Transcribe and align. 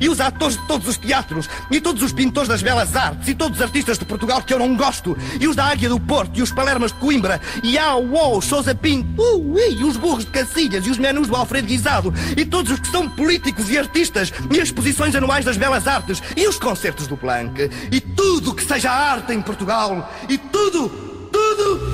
e 0.00 0.08
os 0.08 0.20
atores 0.20 0.56
de 0.56 0.66
todos 0.66 0.86
os 0.88 0.96
teatros, 0.96 1.48
e 1.70 1.80
todos 1.80 2.02
os 2.02 2.12
pintores 2.12 2.48
das 2.48 2.62
belas 2.62 2.94
artes, 2.94 3.28
e 3.28 3.34
todos 3.34 3.58
os 3.58 3.62
artistas 3.62 3.98
de 3.98 4.04
Portugal 4.04 4.42
que 4.42 4.52
eu 4.52 4.58
não 4.58 4.76
gosto, 4.76 5.16
e 5.40 5.48
os 5.48 5.56
da 5.56 5.66
Águia 5.66 5.88
do 5.88 5.98
Porto, 5.98 6.38
e 6.38 6.42
os 6.42 6.52
Palermas 6.52 6.92
de 6.92 6.98
Coimbra, 6.98 7.40
e 7.62 7.78
a 7.78 7.96
UOL, 7.96 8.40
Sousa 8.40 8.74
Pinto, 8.74 9.20
uh, 9.20 9.58
e 9.58 9.84
os 9.84 9.96
burros 9.96 10.24
de 10.24 10.30
Cacilhas, 10.30 10.86
e 10.86 10.90
os 10.90 10.98
menus 10.98 11.28
do 11.28 11.36
Alfredo 11.36 11.68
Guisado, 11.68 12.12
e 12.36 12.44
todos 12.44 12.72
os 12.72 12.80
que 12.80 12.88
são 12.88 13.08
políticos 13.08 13.70
e 13.70 13.78
artistas, 13.78 14.32
e 14.50 14.60
as 14.60 14.68
exposições 14.68 15.14
anuais 15.14 15.44
das 15.44 15.56
belas 15.56 15.86
artes, 15.86 16.22
e 16.36 16.46
os 16.46 16.58
concertos 16.58 17.06
do 17.06 17.16
Planck, 17.16 17.70
e 17.90 18.00
tudo 18.00 18.54
que 18.54 18.64
seja 18.64 18.90
arte 18.90 19.32
em 19.32 19.40
Portugal, 19.40 20.12
e 20.28 20.36
tudo, 20.38 20.88
tudo. 21.32 21.92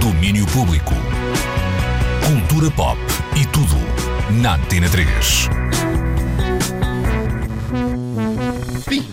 Domínio 0.00 0.46
Público. 0.46 0.94
Cultura 2.26 2.70
pop 2.70 2.98
e 3.36 3.44
tudo 3.46 3.76
na 4.40 4.54
Antena 4.54 4.88
3. 4.88 5.69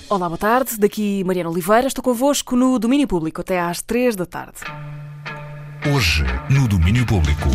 Olá, 0.09 0.27
boa 0.27 0.38
tarde. 0.40 0.76
Daqui 0.80 1.23
Mariana 1.23 1.52
Oliveira. 1.52 1.88
Estou 1.88 2.04
convosco 2.04 2.55
no 2.55 2.80
Domínio 2.80 3.08
Público 3.08 3.41
até 3.41 3.59
às 3.59 3.80
3 3.81 4.16
da 4.16 4.26
tarde. 4.26 4.58
Hoje, 5.94 6.23
no 6.49 6.68
Domínio 6.68 7.05
Público. 7.05 7.48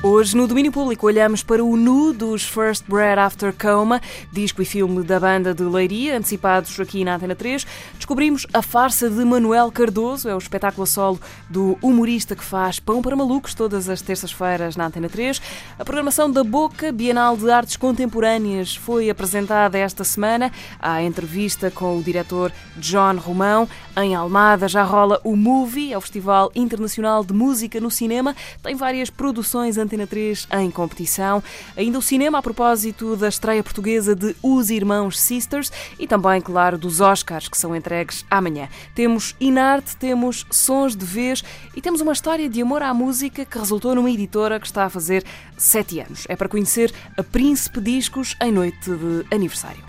Hoje, 0.00 0.36
no 0.36 0.46
domínio 0.46 0.70
público, 0.70 1.08
olhamos 1.08 1.42
para 1.42 1.62
o 1.62 1.76
nu 1.76 2.12
dos 2.12 2.44
First 2.44 2.84
Bread 2.86 3.18
After 3.18 3.52
Coma, 3.52 4.00
disco 4.32 4.62
e 4.62 4.64
filme 4.64 5.02
da 5.02 5.18
banda 5.18 5.52
de 5.52 5.64
Leiria, 5.64 6.16
antecipados 6.16 6.78
aqui 6.78 7.04
na 7.04 7.16
Antena 7.16 7.34
3. 7.34 7.66
Descobrimos 7.96 8.46
a 8.54 8.62
farsa 8.62 9.10
de 9.10 9.24
Manuel 9.24 9.72
Cardoso, 9.72 10.28
é 10.28 10.34
o 10.36 10.38
espetáculo 10.38 10.84
a 10.84 10.86
solo 10.86 11.20
do 11.50 11.76
humorista 11.82 12.36
que 12.36 12.44
faz 12.44 12.78
Pão 12.78 13.02
para 13.02 13.16
Malucos 13.16 13.54
todas 13.54 13.88
as 13.88 14.00
terças-feiras 14.00 14.76
na 14.76 14.86
Antena 14.86 15.08
3. 15.08 15.42
A 15.76 15.84
programação 15.84 16.30
da 16.30 16.44
Boca 16.44 16.92
Bienal 16.92 17.36
de 17.36 17.50
Artes 17.50 17.76
Contemporâneas 17.76 18.76
foi 18.76 19.10
apresentada 19.10 19.76
esta 19.76 20.04
semana. 20.04 20.52
Há 20.78 21.02
entrevista 21.02 21.72
com 21.72 21.98
o 21.98 22.02
diretor 22.04 22.52
John 22.76 23.16
Romão. 23.16 23.68
Em 23.96 24.14
Almada 24.14 24.68
já 24.68 24.84
rola 24.84 25.20
o 25.24 25.34
Movie, 25.34 25.92
é 25.92 25.98
o 25.98 26.00
Festival 26.00 26.52
Internacional 26.54 27.24
de 27.24 27.34
Música 27.34 27.80
no 27.80 27.90
Cinema. 27.90 28.36
Tem 28.62 28.76
várias 28.76 29.10
produções 29.10 29.76
Antena 29.88 30.06
3 30.06 30.46
em 30.60 30.70
competição. 30.70 31.42
Ainda 31.74 31.98
o 31.98 32.02
cinema 32.02 32.38
a 32.38 32.42
propósito 32.42 33.16
da 33.16 33.26
estreia 33.28 33.62
portuguesa 33.62 34.14
de 34.14 34.36
Os 34.42 34.68
Irmãos 34.68 35.18
Sisters 35.18 35.72
e 35.98 36.06
também, 36.06 36.42
claro, 36.42 36.76
dos 36.76 37.00
Oscars 37.00 37.48
que 37.48 37.56
são 37.56 37.74
entregues 37.74 38.24
amanhã. 38.30 38.68
Temos 38.94 39.34
Inarte, 39.40 39.96
temos 39.96 40.44
Sons 40.50 40.94
de 40.94 41.06
Vez 41.06 41.42
e 41.74 41.80
temos 41.80 42.02
uma 42.02 42.12
história 42.12 42.50
de 42.50 42.60
amor 42.60 42.82
à 42.82 42.92
música 42.92 43.46
que 43.46 43.58
resultou 43.58 43.94
numa 43.94 44.10
editora 44.10 44.60
que 44.60 44.66
está 44.66 44.84
a 44.84 44.90
fazer 44.90 45.24
sete 45.56 46.00
anos. 46.00 46.26
É 46.28 46.36
para 46.36 46.48
conhecer 46.48 46.92
a 47.16 47.22
Príncipe 47.22 47.80
Discos 47.80 48.36
em 48.42 48.52
noite 48.52 48.90
de 48.90 49.34
aniversário. 49.34 49.82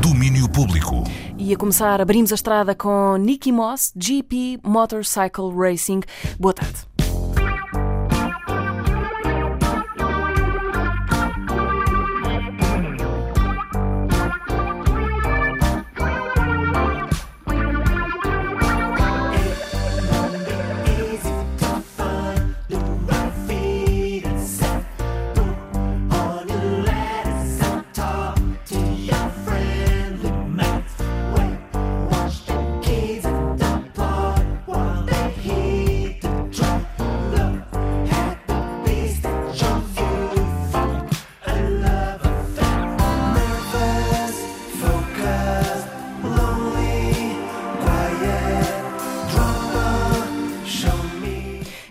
Domínio 0.00 0.48
Público. 0.48 1.04
E 1.36 1.52
a 1.52 1.56
começar, 1.58 2.00
abrimos 2.00 2.32
a 2.32 2.34
estrada 2.34 2.74
com 2.74 3.16
Nicky 3.18 3.52
Moss, 3.52 3.92
GP 3.94 4.60
Motorcycle 4.64 5.52
Racing. 5.54 6.00
Boa 6.38 6.54
tarde. 6.54 6.93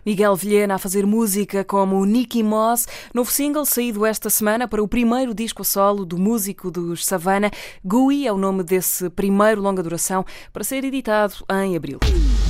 Miguel 0.06 0.36
Vilhena 0.36 0.75
a 0.75 0.78
fazer 0.78 1.06
música 1.06 1.64
como 1.64 2.06
Nicky 2.06 2.44
Moss, 2.44 2.88
novo 3.14 3.31
single 3.31 3.66
saído 3.66 4.06
esta 4.06 4.30
semana 4.30 4.68
para 4.68 4.84
o 4.84 4.88
primeiro 4.88 5.34
disco 5.34 5.64
solo 5.64 6.06
do 6.06 6.18
músico 6.18 6.69
dos 6.69 7.06
Savana. 7.06 7.50
Gui 7.86 8.28
é 8.28 8.31
o 8.31 8.38
nome 8.38 8.63
desse 8.63 9.09
primeiro 9.09 9.62
longa 9.62 9.81
duração 9.81 10.25
para 10.52 10.63
ser 10.63 10.84
editado 10.84 11.36
em 11.63 11.75
abril. 11.75 12.00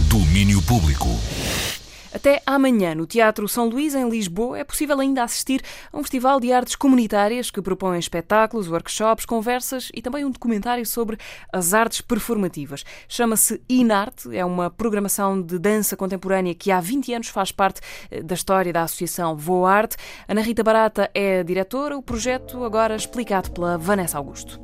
Domínio 0.10 0.62
Público. 0.64 1.10
Até 2.14 2.44
amanhã, 2.46 2.94
no 2.94 3.08
Teatro 3.08 3.48
São 3.48 3.68
Luís, 3.68 3.96
em 3.96 4.08
Lisboa, 4.08 4.60
é 4.60 4.64
possível 4.64 5.00
ainda 5.00 5.24
assistir 5.24 5.64
a 5.92 5.98
um 5.98 6.04
festival 6.04 6.40
de 6.40 6.54
artes 6.54 6.76
comunitárias 6.76 7.50
que 7.50 7.60
propõe 7.60 7.98
espetáculos, 7.98 8.70
workshops, 8.70 9.26
conversas 9.26 9.90
e 9.96 10.02
também 10.02 10.24
um 10.24 10.30
documentário 10.30 10.86
sobre 10.86 11.18
as 11.52 11.74
artes 11.74 12.02
performativas. 12.02 12.84
Chama-se 13.08 13.60
Inarte, 13.68 14.36
é 14.36 14.46
uma 14.46 14.70
programação 14.70 15.42
de 15.42 15.58
dança 15.58 15.98
contemporânea 15.98 16.54
que 16.54 16.72
há 16.72 16.80
20 16.80 17.14
anos 17.16 17.28
faz 17.30 17.52
parte 17.52 17.82
eh, 18.12 18.22
da 18.22 18.36
história 18.36 18.72
da 18.72 18.84
Associação 18.84 19.36
Voarte. 19.36 19.98
Ana 20.28 20.42
Rita 20.42 20.64
Barata 20.64 21.10
é 21.16 21.44
diretora, 21.44 21.98
o 21.98 22.04
projeto 22.04 22.64
agora 22.64 22.96
explicado 22.96 23.52
pela 23.52 23.76
Vanessa 23.76 24.20
Augusto. 24.20 24.62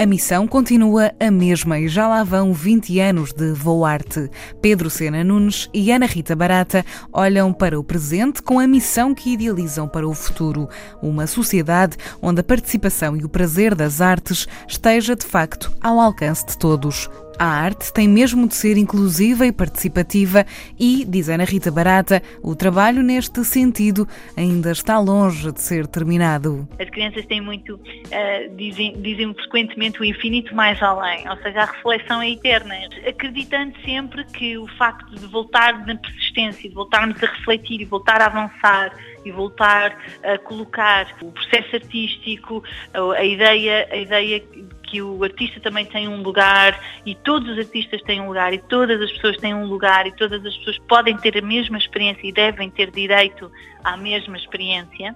A 0.00 0.06
missão 0.06 0.46
continua 0.46 1.12
a 1.18 1.28
mesma 1.28 1.80
e 1.80 1.88
já 1.88 2.06
lá 2.06 2.22
vão 2.22 2.52
20 2.52 3.00
anos 3.00 3.32
de 3.32 3.52
Voarte. 3.52 4.30
Pedro 4.62 4.88
Sena 4.88 5.24
Nunes 5.24 5.68
e 5.74 5.90
Ana 5.90 6.06
Rita 6.06 6.36
Barata 6.36 6.84
olham 7.12 7.52
para 7.52 7.78
o 7.78 7.82
presente 7.82 8.40
com 8.40 8.60
a 8.60 8.66
missão 8.66 9.12
que 9.12 9.32
idealizam 9.32 9.88
para 9.88 10.06
o 10.06 10.14
futuro. 10.14 10.68
Uma 11.02 11.26
sociedade 11.26 11.96
onde 12.22 12.40
a 12.40 12.44
participação 12.44 13.16
e 13.16 13.24
o 13.24 13.28
prazer 13.28 13.74
das 13.74 14.00
artes 14.00 14.46
esteja 14.68 15.16
de 15.16 15.26
facto 15.26 15.72
ao 15.80 15.98
alcance 15.98 16.46
de 16.46 16.56
todos. 16.56 17.10
A 17.38 17.46
arte 17.46 17.92
tem 17.92 18.08
mesmo 18.08 18.48
de 18.48 18.56
ser 18.56 18.76
inclusiva 18.76 19.46
e 19.46 19.52
participativa 19.52 20.44
e, 20.76 21.04
diz 21.04 21.28
Ana 21.28 21.44
Rita 21.44 21.70
Barata, 21.70 22.20
o 22.42 22.56
trabalho 22.56 23.00
neste 23.00 23.44
sentido 23.44 24.08
ainda 24.36 24.72
está 24.72 24.98
longe 24.98 25.52
de 25.52 25.60
ser 25.60 25.86
terminado. 25.86 26.68
As 26.80 26.90
crianças 26.90 27.24
têm 27.26 27.40
muito, 27.40 27.76
uh, 27.76 28.56
dizem, 28.56 29.00
dizem 29.00 29.32
frequentemente 29.34 30.00
o 30.00 30.04
infinito 30.04 30.52
mais 30.52 30.82
além, 30.82 31.30
ou 31.30 31.36
seja, 31.36 31.60
a 31.60 31.64
reflexão 31.66 32.20
é 32.20 32.30
eterna, 32.30 32.74
acreditando 33.06 33.72
sempre 33.84 34.24
que 34.24 34.58
o 34.58 34.66
facto 34.76 35.14
de 35.14 35.26
voltar 35.28 35.86
na 35.86 35.94
persistência, 35.94 36.68
de 36.68 36.74
voltarmos 36.74 37.22
a 37.22 37.26
refletir 37.26 37.80
e 37.80 37.84
voltar 37.84 38.20
a 38.20 38.26
avançar 38.26 38.92
e 39.24 39.30
voltar 39.30 39.96
a 40.24 40.38
colocar 40.38 41.06
o 41.22 41.30
processo 41.30 41.76
artístico, 41.76 42.64
a 43.16 43.24
ideia, 43.24 43.86
a 43.92 43.96
ideia 43.96 44.42
que 44.88 45.02
o 45.02 45.22
artista 45.22 45.60
também 45.60 45.84
tem 45.84 46.08
um 46.08 46.22
lugar 46.22 46.80
e 47.04 47.14
todos 47.14 47.48
os 47.48 47.58
artistas 47.58 48.00
têm 48.02 48.20
um 48.20 48.28
lugar 48.28 48.52
e 48.52 48.58
todas 48.58 49.00
as 49.00 49.12
pessoas 49.12 49.36
têm 49.36 49.54
um 49.54 49.66
lugar 49.66 50.06
e 50.06 50.12
todas 50.12 50.44
as 50.44 50.56
pessoas 50.56 50.78
podem 50.88 51.16
ter 51.16 51.36
a 51.38 51.42
mesma 51.42 51.78
experiência 51.78 52.26
e 52.26 52.32
devem 52.32 52.70
ter 52.70 52.90
direito 52.90 53.50
à 53.84 53.96
mesma 53.96 54.36
experiência 54.36 55.14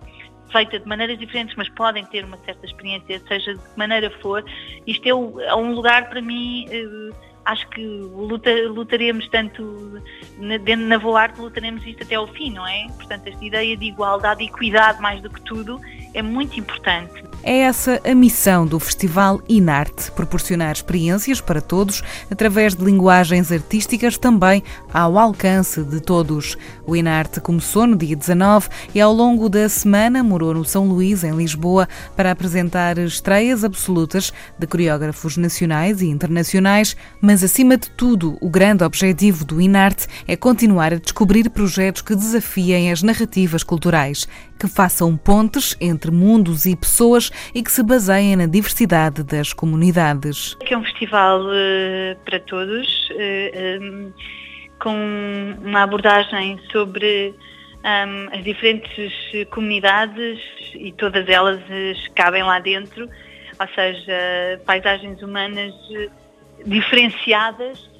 feita 0.50 0.78
de 0.78 0.86
maneiras 0.86 1.18
diferentes, 1.18 1.56
mas 1.56 1.68
podem 1.70 2.04
ter 2.04 2.24
uma 2.26 2.36
certa 2.44 2.66
experiência, 2.66 3.18
seja 3.26 3.54
de 3.54 3.60
que 3.60 3.78
maneira 3.78 4.10
for. 4.20 4.44
Isto 4.86 5.06
é, 5.06 5.46
é 5.46 5.54
um 5.54 5.72
lugar 5.72 6.10
para 6.10 6.20
mim 6.20 6.66
eh, 6.68 7.16
acho 7.44 7.68
que 7.70 7.84
luta, 7.84 8.50
lutaremos 8.68 9.26
tanto 9.28 10.00
dentro 10.64 10.86
na 10.86 10.98
Voarte, 10.98 11.40
lutaremos 11.40 11.84
isto 11.86 12.02
até 12.02 12.14
ao 12.14 12.26
fim, 12.28 12.50
não 12.50 12.66
é? 12.66 12.86
Portanto, 12.96 13.26
esta 13.26 13.44
ideia 13.44 13.76
de 13.76 13.86
igualdade 13.86 14.44
e 14.44 14.46
equidade, 14.46 15.00
mais 15.00 15.20
do 15.20 15.30
que 15.30 15.40
tudo, 15.42 15.80
é 16.14 16.22
muito 16.22 16.58
importante. 16.58 17.22
É 17.44 17.58
essa 17.62 18.00
a 18.04 18.14
missão 18.14 18.64
do 18.64 18.78
Festival 18.78 19.40
Inarte, 19.48 20.12
proporcionar 20.12 20.72
experiências 20.72 21.40
para 21.40 21.60
todos 21.60 22.00
através 22.30 22.74
de 22.74 22.84
linguagens 22.84 23.50
artísticas 23.50 24.16
também 24.16 24.62
ao 24.94 25.18
alcance 25.18 25.82
de 25.82 26.00
todos. 26.00 26.56
O 26.86 26.94
Inarte 26.94 27.40
começou 27.40 27.84
no 27.84 27.96
dia 27.96 28.14
19 28.14 28.68
e 28.94 29.00
ao 29.00 29.12
longo 29.12 29.48
da 29.48 29.68
semana 29.68 30.22
morou 30.22 30.54
no 30.54 30.64
São 30.64 30.86
Luís, 30.86 31.24
em 31.24 31.32
Lisboa, 31.32 31.88
para 32.14 32.30
apresentar 32.30 32.96
estreias 32.98 33.64
absolutas 33.64 34.32
de 34.56 34.66
coreógrafos 34.66 35.36
nacionais 35.36 36.00
e 36.00 36.06
internacionais, 36.06 36.96
mas 37.20 37.42
acima 37.42 37.76
de 37.76 37.90
tudo, 37.90 38.38
o 38.40 38.48
grande 38.48 38.84
objetivo 38.84 39.44
do 39.44 39.60
Inarte 39.60 40.06
é 40.28 40.36
continuar 40.36 40.92
a 40.92 40.98
descobrir 40.98 41.50
projetos 41.50 42.02
que 42.02 42.14
desafiem 42.14 42.92
as 42.92 43.02
narrativas 43.02 43.64
culturais, 43.64 44.28
que 44.62 44.68
façam 44.68 45.16
pontes 45.16 45.76
entre 45.80 46.12
mundos 46.12 46.66
e 46.66 46.76
pessoas 46.76 47.32
e 47.52 47.64
que 47.64 47.72
se 47.72 47.82
baseiem 47.82 48.36
na 48.36 48.46
diversidade 48.46 49.24
das 49.24 49.52
comunidades. 49.52 50.56
É 50.64 50.76
um 50.76 50.84
festival 50.84 51.40
uh, 51.40 52.16
para 52.24 52.38
todos, 52.38 53.08
uh, 53.10 53.82
um, 53.82 54.12
com 54.78 54.94
uma 55.64 55.82
abordagem 55.82 56.60
sobre 56.70 57.34
um, 57.82 58.38
as 58.38 58.44
diferentes 58.44 59.12
comunidades 59.50 60.38
e 60.74 60.92
todas 60.92 61.28
elas 61.28 61.60
cabem 62.14 62.44
lá 62.44 62.60
dentro, 62.60 63.08
ou 63.58 63.68
seja, 63.74 64.60
paisagens 64.64 65.20
humanas 65.22 65.74
diferenciadas 66.64 67.90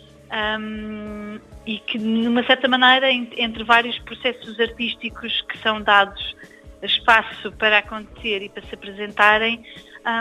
um, 0.60 1.40
e 1.66 1.80
que, 1.80 1.98
de 1.98 2.28
uma 2.28 2.44
certa 2.44 2.68
maneira, 2.68 3.10
entre 3.10 3.64
vários 3.64 3.98
processos 3.98 4.60
artísticos 4.60 5.44
que 5.48 5.58
são 5.58 5.82
dados 5.82 6.36
espaço 6.82 7.52
para 7.52 7.78
acontecer 7.78 8.42
e 8.42 8.48
para 8.48 8.62
se 8.62 8.74
apresentarem, 8.74 9.64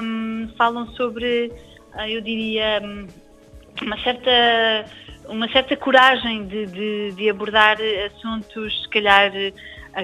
um, 0.03 0.49
falam 0.57 0.87
sobre, 0.93 1.51
ah, 1.93 2.09
eu 2.09 2.21
diria, 2.21 2.81
hum, 2.83 3.07
uma 3.81 3.97
certa, 4.03 4.85
uma 5.27 5.49
certa 5.49 5.75
coragem 5.75 6.45
de, 6.47 6.65
de, 6.67 7.11
de 7.13 7.29
abordar 7.29 7.77
assuntos, 8.05 8.83
se 8.83 8.89
calhar, 8.89 9.31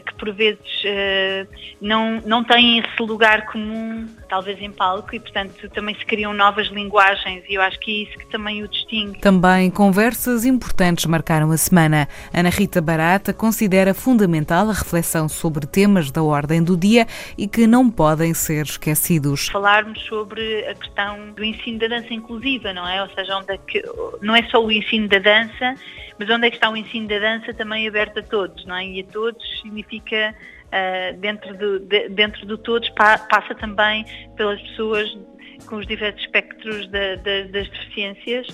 que 0.06 0.14
por 0.16 0.34
vezes 0.34 0.60
uh, 0.84 1.48
não, 1.82 2.22
não 2.26 2.44
têm 2.44 2.80
esse 2.80 3.02
lugar 3.02 3.46
comum, 3.48 4.08
talvez 4.30 4.62
em 4.62 4.72
palco, 4.72 5.16
e 5.16 5.20
portanto 5.20 5.70
também 5.70 5.96
se 5.96 6.06
criam 6.06 6.34
novas 6.34 6.68
linguagens 6.68 7.44
e 7.48 7.56
eu 7.56 7.62
acho 7.62 7.80
que 7.80 7.92
é 7.92 8.10
isso 8.10 8.18
que 8.18 8.26
também 8.28 8.64
o 8.64 8.68
distingue. 8.68 9.20
Também 9.20 9.70
conversas 9.72 10.46
importantes 10.46 11.06
marcaram 11.06 11.52
a 11.52 11.58
semana. 11.58 12.08
Ana 12.34 12.50
Rita 12.50 12.82
Barata 12.82 13.34
considera 13.34 13.94
fundamental 13.94 14.70
a 14.70 14.74
reflexão 14.74 15.30
sobre 15.30 15.66
temas 15.66 16.12
da 16.12 16.22
ordem 16.24 16.64
do 16.64 16.76
dia 16.76 17.08
e 17.38 17.48
que 17.48 17.66
não 17.68 17.90
podem 17.90 18.34
ser 18.34 18.66
esquecidos. 18.66 19.48
Falarmos 19.48 20.00
sobre 20.06 20.66
a 20.68 20.76
questão 20.76 21.32
do 21.32 21.44
ensino 21.44 21.80
da 21.80 21.88
dança 21.88 22.14
inclusiva, 22.14 22.74
não 22.74 22.88
é? 22.88 23.02
Ou 23.02 23.10
seja, 23.10 23.38
onde 23.38 23.54
é 23.54 23.58
que, 23.58 23.84
não 24.22 24.36
é 24.36 24.44
só 24.44 24.64
o 24.64 24.72
ensino 24.72 25.08
da 25.08 25.20
dança, 25.20 25.76
mas 26.20 26.30
onde 26.30 26.48
é 26.48 26.50
que 26.50 26.58
está 26.58 26.70
o 26.70 26.78
ensino 26.78 27.08
da 27.08 27.20
dança 27.20 27.54
também 27.54 27.88
aberto 27.88 28.20
a 28.20 28.24
todos, 28.24 28.66
não 28.66 28.76
é? 28.76 28.86
E 28.86 29.02
a 29.02 29.04
todos 29.06 29.44
significa 29.62 30.36
uh, 30.68 31.18
dentro, 31.18 31.56
do, 31.56 31.80
de, 31.80 32.10
dentro 32.10 32.46
de 32.46 32.58
todos 32.58 32.90
pa, 32.90 33.18
passa 33.18 33.54
também 33.56 34.06
pelas 34.36 34.62
pessoas 34.62 35.18
com 35.66 35.78
os 35.78 35.88
diversos 35.88 36.22
espectros 36.22 36.88
das 36.88 37.52
deficiências 37.52 38.48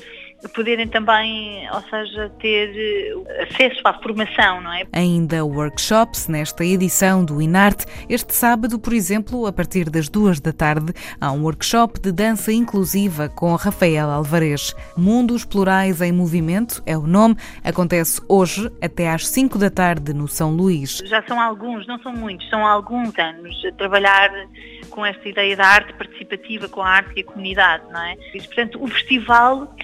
poderem 0.50 0.88
também, 0.88 1.70
ou 1.72 1.82
seja, 1.84 2.30
ter 2.40 2.74
eh, 2.76 3.44
acesso 3.44 3.82
à 3.86 3.94
formação, 3.94 4.62
não 4.62 4.74
é? 4.74 4.84
Ainda 4.92 5.46
workshops 5.46 6.28
nesta 6.28 6.66
edição 6.66 7.24
do 7.24 7.42
INARTE. 7.42 7.86
Este 8.10 8.34
sábado, 8.34 8.80
por 8.80 8.94
exemplo, 8.94 9.46
a 9.46 9.54
partir 9.54 9.90
das 9.90 10.10
duas 10.10 10.40
da 10.40 10.52
tarde, 10.52 10.94
há 11.20 11.32
um 11.32 11.44
workshop 11.44 12.00
de 12.00 12.12
dança 12.12 12.52
inclusiva 12.52 13.30
com 13.30 13.56
Rafael 13.56 14.10
Alvarez. 14.10 14.76
Mundos 14.98 15.46
Plurais 15.46 16.02
em 16.02 16.12
Movimento 16.12 16.82
é 16.86 16.98
o 16.98 17.08
nome. 17.08 17.36
Acontece 17.64 18.22
hoje 18.28 18.72
até 18.82 19.10
às 19.10 19.28
cinco 19.28 19.58
da 19.58 19.70
tarde 19.70 20.14
no 20.14 20.28
São 20.28 20.52
Luís. 20.52 21.02
Já 21.06 21.24
são 21.24 21.40
alguns, 21.40 21.88
não 21.88 22.00
são 22.00 22.14
muitos, 22.14 22.48
são 22.50 22.66
alguns 22.66 23.18
anos 23.18 23.64
a 23.66 23.72
trabalhar 23.74 24.32
com 24.94 25.04
esta 25.06 25.28
ideia 25.28 25.58
da 25.58 25.66
arte 25.66 25.92
participativa, 25.94 26.70
com 26.70 26.82
a 26.82 26.90
arte 26.90 27.14
e 27.18 27.22
a 27.22 27.24
comunidade, 27.24 27.84
não 27.92 28.02
é? 28.02 28.16
E, 28.34 28.42
portanto, 28.42 28.82
o 28.82 28.88
festival 28.88 29.76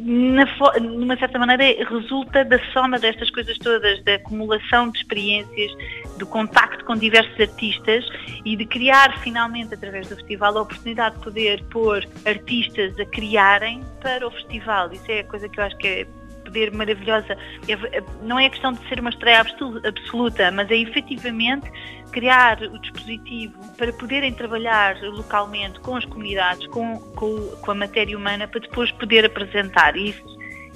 na, 0.00 0.44
numa 0.78 1.16
certa 1.16 1.38
maneira, 1.38 1.64
resulta 1.88 2.44
da 2.44 2.58
soma 2.72 2.98
destas 2.98 3.30
coisas 3.30 3.56
todas, 3.58 4.02
da 4.04 4.16
acumulação 4.16 4.90
de 4.90 4.98
experiências, 4.98 5.72
do 6.18 6.26
contacto 6.26 6.84
com 6.84 6.94
diversos 6.94 7.38
artistas 7.40 8.04
e 8.44 8.56
de 8.56 8.66
criar 8.66 9.18
finalmente, 9.20 9.74
através 9.74 10.08
do 10.08 10.16
festival, 10.16 10.58
a 10.58 10.62
oportunidade 10.62 11.16
de 11.16 11.24
poder 11.24 11.64
pôr 11.64 12.06
artistas 12.26 12.98
a 13.00 13.06
criarem 13.06 13.82
para 14.02 14.26
o 14.26 14.30
festival. 14.30 14.92
Isso 14.92 15.10
é 15.10 15.20
a 15.20 15.24
coisa 15.24 15.48
que 15.48 15.58
eu 15.58 15.64
acho 15.64 15.76
que 15.78 15.88
é 15.88 16.06
poder 16.50 16.72
maravilhosa. 16.72 17.36
É, 17.68 17.72
é, 17.72 18.04
não 18.22 18.38
é 18.38 18.50
questão 18.50 18.72
de 18.72 18.86
ser 18.88 19.00
uma 19.00 19.10
estreia 19.10 19.40
absoluta, 19.40 20.50
mas 20.50 20.70
é 20.70 20.76
efetivamente 20.76 21.70
criar 22.10 22.60
o 22.62 22.78
dispositivo 22.78 23.54
para 23.76 23.92
poderem 23.92 24.32
trabalhar 24.32 25.00
localmente 25.02 25.78
com 25.80 25.96
as 25.96 26.04
comunidades, 26.04 26.66
com, 26.68 26.98
com, 27.14 27.38
com 27.62 27.70
a 27.70 27.74
matéria 27.74 28.16
humana, 28.16 28.48
para 28.48 28.60
depois 28.60 28.90
poder 28.92 29.24
apresentar 29.24 29.96
isso. 29.96 30.22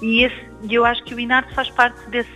E 0.01 0.25
esse, 0.25 0.49
eu 0.71 0.85
acho 0.85 1.03
que 1.05 1.15
o 1.15 1.21
INARTE 1.21 1.53
faz 1.55 1.69
parte 1.71 2.09
desse, 2.11 2.33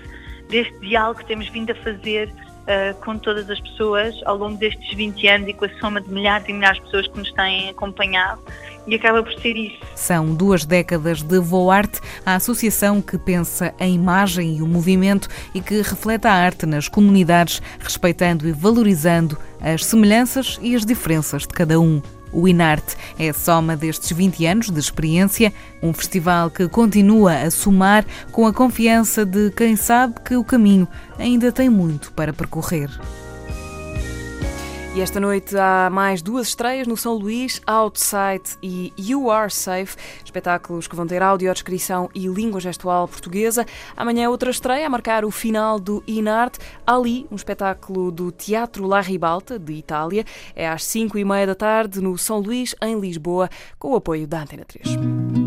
deste 0.49 0.79
diálogo 0.81 1.21
que 1.21 1.27
temos 1.27 1.49
vindo 1.49 1.71
a 1.71 1.75
fazer 1.77 2.33
uh, 2.69 2.95
com 3.05 3.19
todas 3.19 3.49
as 3.49 3.59
pessoas 3.61 4.15
ao 4.25 4.37
longo 4.37 4.57
destes 4.59 4.95
20 4.95 5.27
anos 5.27 5.49
e 5.49 5.53
com 5.55 5.65
a 5.65 5.71
soma 5.81 6.01
de 6.01 6.11
milhares 6.11 6.49
e 6.49 6.53
milhares 6.53 6.79
de 6.79 6.85
pessoas 6.85 7.09
que 7.09 7.19
nos 7.19 7.33
têm 7.33 7.71
acompanhado 7.71 8.41
e 8.87 8.95
acaba 8.95 9.23
por 9.23 9.33
ser 9.41 9.57
isso. 9.57 9.79
São 9.95 10.35
duas 10.35 10.65
décadas 10.65 11.23
de 11.23 11.39
Voarte, 11.39 12.01
a 12.25 12.37
associação 12.37 13.03
que 13.03 13.19
pensa 13.19 13.75
a 13.79 13.87
imagem 13.87 14.57
e 14.57 14.63
o 14.63 14.67
movimento 14.67 15.29
e 15.55 15.61
que 15.61 15.83
reflete 15.83 16.27
a 16.27 16.33
arte 16.33 16.65
nas 16.65 16.89
comunidades, 16.89 17.61
respeitando 17.79 18.49
e 18.49 18.53
valorizando 18.53 19.37
as 19.61 19.85
semelhanças 19.85 20.59
e 20.63 20.75
as 20.75 20.87
diferenças 20.87 21.43
de 21.43 21.49
cada 21.49 21.79
um. 21.79 22.01
O 22.33 22.47
Inarte 22.47 22.97
é 23.19 23.29
a 23.29 23.35
soma 23.35 23.77
destes 23.77 24.13
20 24.13 24.47
anos 24.47 24.71
de 24.71 24.79
experiência, 24.79 25.53
um 25.83 25.93
festival 25.93 26.51
que 26.51 26.69
continua 26.69 27.35
a 27.35 27.51
somar 27.51 28.05
com 28.31 28.47
a 28.47 28.53
confiança 28.53 29.25
de 29.25 29.51
quem 29.51 29.77
sabe 29.77 30.15
que 30.25 30.37
o 30.37 30.45
caminho 30.45 30.87
ainda 31.19 31.51
tem 31.53 31.69
muito 31.69 32.13
para 32.13 32.33
percorrer. 32.33 32.91
E 34.99 35.01
esta 35.01 35.21
noite 35.21 35.57
há 35.57 35.89
mais 35.89 36.21
duas 36.21 36.49
estreias 36.49 36.85
no 36.89 36.97
São 36.97 37.15
Luís, 37.15 37.63
Outside 37.65 38.59
e 38.61 38.93
You 38.99 39.31
Are 39.31 39.49
Safe, 39.49 39.97
espetáculos 40.25 40.89
que 40.89 40.97
vão 40.97 41.07
ter 41.07 41.23
audiodescrição 41.23 42.11
e 42.13 42.27
língua 42.27 42.59
gestual 42.59 43.07
portuguesa. 43.07 43.65
Amanhã 43.97 44.29
outra 44.29 44.51
estreia 44.51 44.89
a 44.89 44.91
marcar 44.91 45.25
o 45.25 45.31
final 45.31 45.79
do 45.79 46.03
Inart, 46.05 46.57
Ali, 46.85 47.29
um 47.31 47.37
espetáculo 47.37 48.11
do 48.11 48.33
Teatro 48.33 48.89
La 48.89 49.01
Ribalta, 49.01 49.57
de 49.57 49.75
Itália. 49.75 50.25
É 50.57 50.69
às 50.69 50.85
5 50.87 51.17
e 51.17 51.25
meia 51.25 51.47
da 51.47 51.55
tarde 51.55 52.01
no 52.01 52.19
São 52.19 52.41
Luís, 52.41 52.75
em 52.83 52.99
Lisboa, 52.99 53.49
com 53.79 53.93
o 53.93 53.95
apoio 53.95 54.27
da 54.27 54.41
Antena 54.41 54.65
3. 54.65 55.38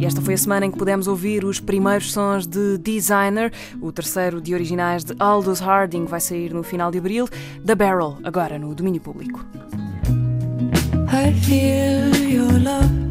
E 0.00 0.06
esta 0.06 0.20
foi 0.20 0.34
a 0.34 0.38
semana 0.38 0.64
em 0.64 0.70
que 0.70 0.78
pudemos 0.78 1.08
ouvir 1.08 1.44
os 1.44 1.58
primeiros 1.58 2.12
sons 2.12 2.46
de 2.46 2.78
Designer. 2.78 3.52
O 3.80 3.90
terceiro 3.90 4.40
de 4.40 4.54
originais 4.54 5.02
de 5.02 5.14
Aldous 5.18 5.60
Harding 5.60 6.04
vai 6.04 6.20
sair 6.20 6.54
no 6.54 6.62
final 6.62 6.90
de 6.90 6.98
abril. 6.98 7.28
The 7.66 7.74
Barrel, 7.74 8.16
agora 8.22 8.58
no 8.58 8.72
domínio 8.74 9.00
público. 9.00 9.44
I 11.10 11.32
feel 11.40 12.14
your 12.30 12.52
love. 12.62 13.08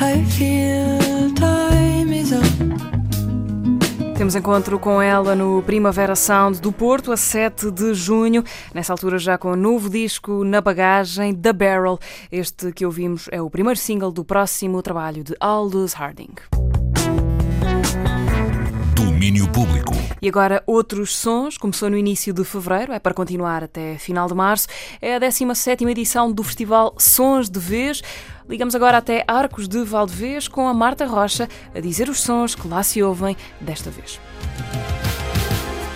I 0.00 0.24
feel 0.30 1.05
Temos 4.16 4.34
encontro 4.34 4.78
com 4.78 5.02
ela 5.02 5.34
no 5.34 5.62
Primavera 5.62 6.16
Sound 6.16 6.58
do 6.58 6.72
Porto, 6.72 7.12
a 7.12 7.18
7 7.18 7.70
de 7.70 7.92
junho. 7.92 8.42
Nessa 8.72 8.94
altura, 8.94 9.18
já 9.18 9.36
com 9.36 9.52
o 9.52 9.56
novo 9.56 9.90
disco 9.90 10.42
na 10.42 10.62
bagagem, 10.62 11.34
The 11.34 11.52
Barrel. 11.52 11.98
Este 12.32 12.72
que 12.72 12.86
ouvimos 12.86 13.28
é 13.30 13.42
o 13.42 13.50
primeiro 13.50 13.78
single 13.78 14.10
do 14.10 14.24
próximo 14.24 14.80
trabalho 14.80 15.22
de 15.22 15.34
Aldous 15.38 15.92
Harding. 15.92 16.30
Domínio 18.94 19.46
Público. 19.52 19.92
E 20.22 20.28
agora 20.28 20.62
outros 20.66 21.14
sons. 21.14 21.58
Começou 21.58 21.90
no 21.90 21.96
início 21.96 22.32
de 22.32 22.42
fevereiro, 22.42 22.92
é 22.92 22.98
para 22.98 23.12
continuar 23.12 23.62
até 23.64 23.98
final 23.98 24.28
de 24.28 24.34
março. 24.34 24.66
É 25.00 25.16
a 25.16 25.18
17 25.18 25.84
edição 25.84 26.32
do 26.32 26.42
Festival 26.42 26.94
Sons 26.98 27.50
de 27.50 27.60
Vez. 27.60 28.02
Ligamos 28.48 28.74
agora 28.76 28.98
até 28.98 29.24
Arcos 29.26 29.66
de 29.66 29.82
Valdevez 29.82 30.46
com 30.46 30.68
a 30.68 30.74
Marta 30.74 31.04
Rocha 31.04 31.48
a 31.74 31.80
dizer 31.80 32.08
os 32.08 32.20
sons 32.20 32.54
que 32.54 32.68
lá 32.68 32.82
se 32.82 33.02
ouvem 33.02 33.36
desta 33.60 33.90
vez. 33.90 34.20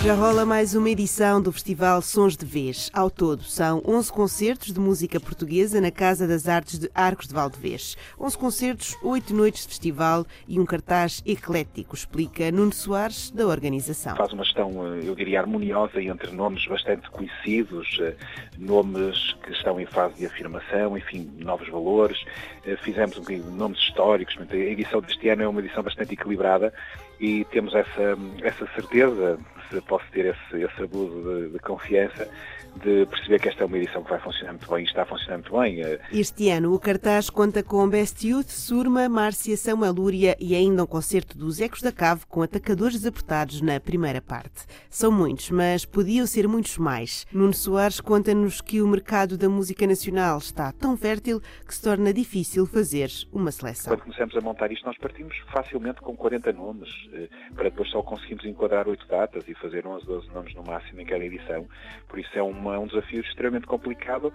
Já 0.02 0.14
rola 0.14 0.47
mais 0.47 0.75
uma 0.75 0.88
edição 0.88 1.42
do 1.42 1.52
Festival 1.52 2.00
Sons 2.00 2.35
de 2.35 2.47
Vez. 2.47 2.90
Ao 2.90 3.11
todo, 3.11 3.42
são 3.42 3.83
11 3.87 4.11
concertos 4.11 4.73
de 4.73 4.80
música 4.80 5.21
portuguesa 5.21 5.78
na 5.78 5.90
Casa 5.90 6.26
das 6.26 6.49
Artes 6.49 6.78
de 6.78 6.90
Arcos 6.95 7.28
de 7.28 7.35
Valdevez. 7.35 7.99
11 8.19 8.38
concertos, 8.38 8.97
8 9.02 9.35
noites 9.35 9.64
de 9.64 9.69
festival 9.69 10.25
e 10.49 10.59
um 10.59 10.64
cartaz 10.64 11.23
eclético, 11.26 11.95
explica 11.95 12.50
Nuno 12.50 12.73
Soares, 12.73 13.30
da 13.30 13.47
organização. 13.47 14.16
Faz 14.16 14.33
uma 14.33 14.42
gestão, 14.42 14.71
eh, 14.87 15.00
eu 15.04 15.14
diria, 15.14 15.38
harmoniosa 15.38 16.02
entre 16.02 16.30
nomes 16.30 16.66
bastante 16.66 17.11
conhecidos, 17.11 17.99
eh, 18.00 18.16
nomes 18.59 19.35
que 19.45 19.52
estão 19.52 19.78
em 19.78 19.85
fase 19.85 20.14
de 20.14 20.25
afirmação, 20.25 20.97
enfim, 20.97 21.30
novos 21.40 21.69
valores. 21.69 22.25
Eh, 22.70 22.76
fizemos 22.76 23.16
um 23.16 23.20
bocadinho 23.20 23.44
de 23.44 23.56
nomes 23.56 23.78
históricos. 23.78 24.36
A 24.38 24.56
edição 24.56 25.00
deste 25.00 25.28
ano 25.28 25.42
é 25.42 25.48
uma 25.48 25.60
edição 25.60 25.82
bastante 25.82 26.14
equilibrada 26.14 26.72
e 27.18 27.44
temos 27.46 27.74
essa, 27.74 28.16
essa 28.42 28.66
certeza, 28.74 29.38
esse, 29.70 29.80
posso 29.82 30.04
ter 30.12 30.26
esse, 30.26 30.62
esse 30.62 30.82
abuso 30.82 31.22
de, 31.22 31.52
de 31.52 31.58
confiança 31.58 32.28
de 32.76 33.04
perceber 33.06 33.40
que 33.40 33.48
esta 33.48 33.64
é 33.64 33.66
uma 33.66 33.78
edição 33.78 34.02
que 34.02 34.10
vai 34.10 34.20
funcionar 34.20 34.52
muito 34.52 34.70
bem 34.70 34.84
e 34.84 34.86
está 34.86 35.02
a 35.02 35.06
funcionar 35.06 35.38
muito 35.38 35.58
bem. 35.58 35.82
Eh, 35.82 36.00
este 36.12 36.50
ano 36.50 36.72
o 36.72 36.78
cartaz 36.78 37.28
conta 37.28 37.62
com 37.62 37.88
Best 37.88 38.26
Youth, 38.26 38.48
Surma, 38.48 39.08
Márcia, 39.08 39.56
Samuel 39.56 39.92
Lúria 39.92 40.36
e 40.38 40.54
ainda 40.54 40.84
um 40.84 40.86
concerto 40.86 41.36
dos 41.36 41.60
Ecos 41.60 41.82
da 41.82 41.92
Cave 41.92 42.22
com 42.28 42.42
atacadores 42.42 42.96
desapertados 42.96 43.60
na 43.60 43.80
primeira 43.80 44.20
parte. 44.20 44.66
São 44.88 45.10
muitos, 45.10 45.50
mas 45.50 45.84
podiam 45.84 46.26
ser 46.26 46.46
muitos 46.46 46.78
mais. 46.78 47.26
Nuno 47.32 47.52
Soares 47.52 48.00
conta-nos 48.00 48.60
que 48.60 48.80
o 48.80 48.88
mercado 48.88 49.36
da 49.36 49.48
música 49.48 49.86
nacional 49.86 50.38
está 50.38 50.72
tão 50.72 50.96
fértil 50.96 51.40
que 51.66 51.74
se 51.74 51.82
torna 51.82 52.12
difícil 52.12 52.59
fazer 52.66 53.08
uma 53.32 53.50
seleção. 53.50 53.92
Quando 53.92 54.02
começamos 54.02 54.36
a 54.36 54.40
montar 54.40 54.70
isto, 54.72 54.86
nós 54.86 54.98
partimos 54.98 55.36
facilmente 55.52 56.00
com 56.00 56.16
40 56.16 56.52
nomes, 56.52 56.88
eh, 57.12 57.28
para 57.54 57.64
depois 57.64 57.90
só 57.90 58.02
conseguirmos 58.02 58.44
enquadrar 58.44 58.88
8 58.88 59.06
datas 59.06 59.48
e 59.48 59.54
fazer 59.54 59.86
11, 59.86 60.06
12 60.06 60.28
nomes 60.30 60.54
no 60.54 60.62
máximo 60.62 61.00
em 61.00 61.06
cada 61.06 61.24
edição. 61.24 61.66
Por 62.08 62.18
isso 62.18 62.30
é 62.34 62.42
um, 62.42 62.72
é 62.72 62.78
um 62.78 62.86
desafio 62.86 63.20
extremamente 63.20 63.66
complicado 63.66 64.32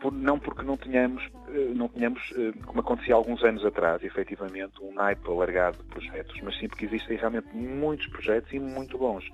por, 0.00 0.12
não 0.12 0.38
porque 0.38 0.62
não 0.62 0.76
tenhamos, 0.76 1.22
eh, 1.48 1.72
não 1.74 1.88
tenhamos, 1.88 2.32
eh, 2.36 2.52
como 2.64 2.80
acontecia 2.80 3.14
alguns 3.14 3.42
anos 3.42 3.64
atrás, 3.64 4.02
efetivamente, 4.02 4.74
um 4.80 4.92
naipe 4.92 5.28
alargado 5.28 5.78
de 5.78 5.84
projetos, 5.84 6.40
mas 6.42 6.56
sim 6.58 6.68
porque 6.68 6.84
existem 6.84 7.16
realmente 7.16 7.48
muitos 7.54 8.06
projetos 8.08 8.52
e 8.52 8.58
muito 8.58 8.96
bons. 8.96 9.28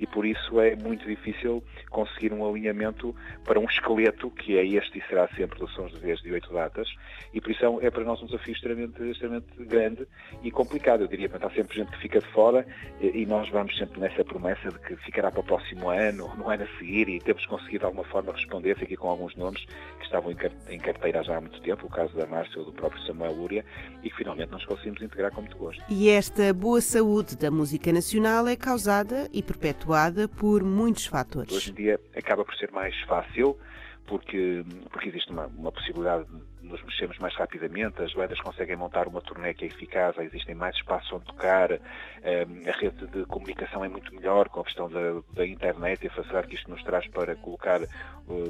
E 0.00 0.06
por 0.06 0.24
isso 0.24 0.58
é 0.58 0.74
muito 0.74 1.06
difícil 1.06 1.62
conseguir 1.90 2.32
um 2.32 2.48
alinhamento 2.48 3.14
para 3.44 3.60
um 3.60 3.64
esqueleto, 3.64 4.30
que 4.30 4.56
é 4.56 4.64
este 4.64 4.98
e 4.98 5.02
será 5.06 5.28
sempre 5.36 5.60
Sons 5.68 5.92
de 5.92 6.00
Vez 6.00 6.20
de 6.22 6.32
oito 6.32 6.50
datas, 6.54 6.88
e 7.34 7.40
por 7.40 7.50
isso 7.50 7.64
é, 7.82 7.86
é 7.86 7.90
para 7.90 8.02
nós 8.02 8.22
um 8.22 8.26
desafio 8.26 8.54
extremamente, 8.54 9.02
extremamente 9.02 9.46
grande 9.58 10.06
e 10.42 10.50
complicado. 10.50 11.02
Eu 11.02 11.08
diria 11.08 11.28
que 11.28 11.36
há 11.36 11.50
sempre 11.50 11.76
gente 11.76 11.90
que 11.90 11.98
fica 11.98 12.18
de 12.18 12.26
fora 12.28 12.66
e 13.00 13.26
nós 13.26 13.50
vamos 13.50 13.76
sempre 13.76 14.00
nessa 14.00 14.24
promessa 14.24 14.70
de 14.70 14.78
que 14.78 14.96
ficará 14.96 15.30
para 15.30 15.40
o 15.40 15.44
próximo 15.44 15.90
ano, 15.90 16.34
no 16.34 16.48
ano 16.48 16.64
a 16.64 16.78
seguir, 16.78 17.06
e 17.10 17.20
temos 17.20 17.44
conseguido 17.44 17.80
de 17.80 17.84
alguma 17.84 18.04
forma 18.04 18.32
responder 18.32 18.72
aqui 18.72 18.96
com 18.96 19.08
alguns 19.08 19.36
nomes 19.36 19.62
que 19.98 20.04
estavam 20.04 20.32
em 20.32 20.78
carteira 20.78 21.22
já 21.22 21.36
há 21.36 21.40
muito 21.42 21.60
tempo, 21.60 21.86
o 21.86 21.90
caso 21.90 22.16
da 22.16 22.26
Márcia 22.26 22.58
ou 22.58 22.64
do 22.64 22.72
próprio 22.72 23.02
Samuel 23.02 23.34
Lúria, 23.34 23.64
e 24.02 24.08
que 24.08 24.16
finalmente 24.16 24.50
nós 24.50 24.64
conseguimos 24.64 25.02
integrar 25.02 25.30
com 25.30 25.42
muito 25.42 25.58
gosto. 25.58 25.84
E 25.90 26.08
esta 26.08 26.54
boa 26.54 26.80
saúde 26.80 27.36
da 27.36 27.50
música 27.50 27.92
nacional 27.92 28.48
é 28.48 28.56
causada 28.56 29.28
e 29.30 29.42
perpetuada 29.42 29.89
por 30.28 30.62
muitos 30.62 31.06
fatores. 31.06 31.52
Hoje 31.52 31.70
em 31.70 31.74
dia 31.74 32.00
acaba 32.16 32.44
por 32.44 32.54
ser 32.56 32.70
mais 32.72 32.98
fácil, 33.02 33.58
porque, 34.06 34.64
porque 34.90 35.08
existe 35.08 35.30
uma, 35.30 35.46
uma 35.46 35.72
possibilidade 35.72 36.24
de 36.24 36.50
nos 36.66 36.82
mexermos 36.82 37.18
mais 37.18 37.34
rapidamente, 37.36 38.02
as 38.02 38.12
bandas 38.12 38.40
conseguem 38.40 38.76
montar 38.76 39.08
uma 39.08 39.20
turnê 39.20 39.54
que 39.54 39.64
é 39.64 39.68
eficaz, 39.68 40.16
existem 40.18 40.54
mais 40.54 40.76
espaços 40.76 41.12
onde 41.12 41.24
tocar, 41.24 41.72
eh, 41.72 41.80
a 42.66 42.72
rede 42.78 43.06
de 43.06 43.24
comunicação 43.26 43.84
é 43.84 43.88
muito 43.88 44.14
melhor 44.14 44.48
com 44.48 44.60
a 44.60 44.64
questão 44.64 44.88
da, 44.88 45.22
da 45.32 45.46
internet 45.46 46.04
e 46.04 46.08
a 46.08 46.10
facilidade 46.10 46.48
que 46.48 46.54
isto 46.54 46.70
nos 46.70 46.82
traz 46.82 47.06
para 47.08 47.34
colocar, 47.36 47.82
eh, 47.82 47.88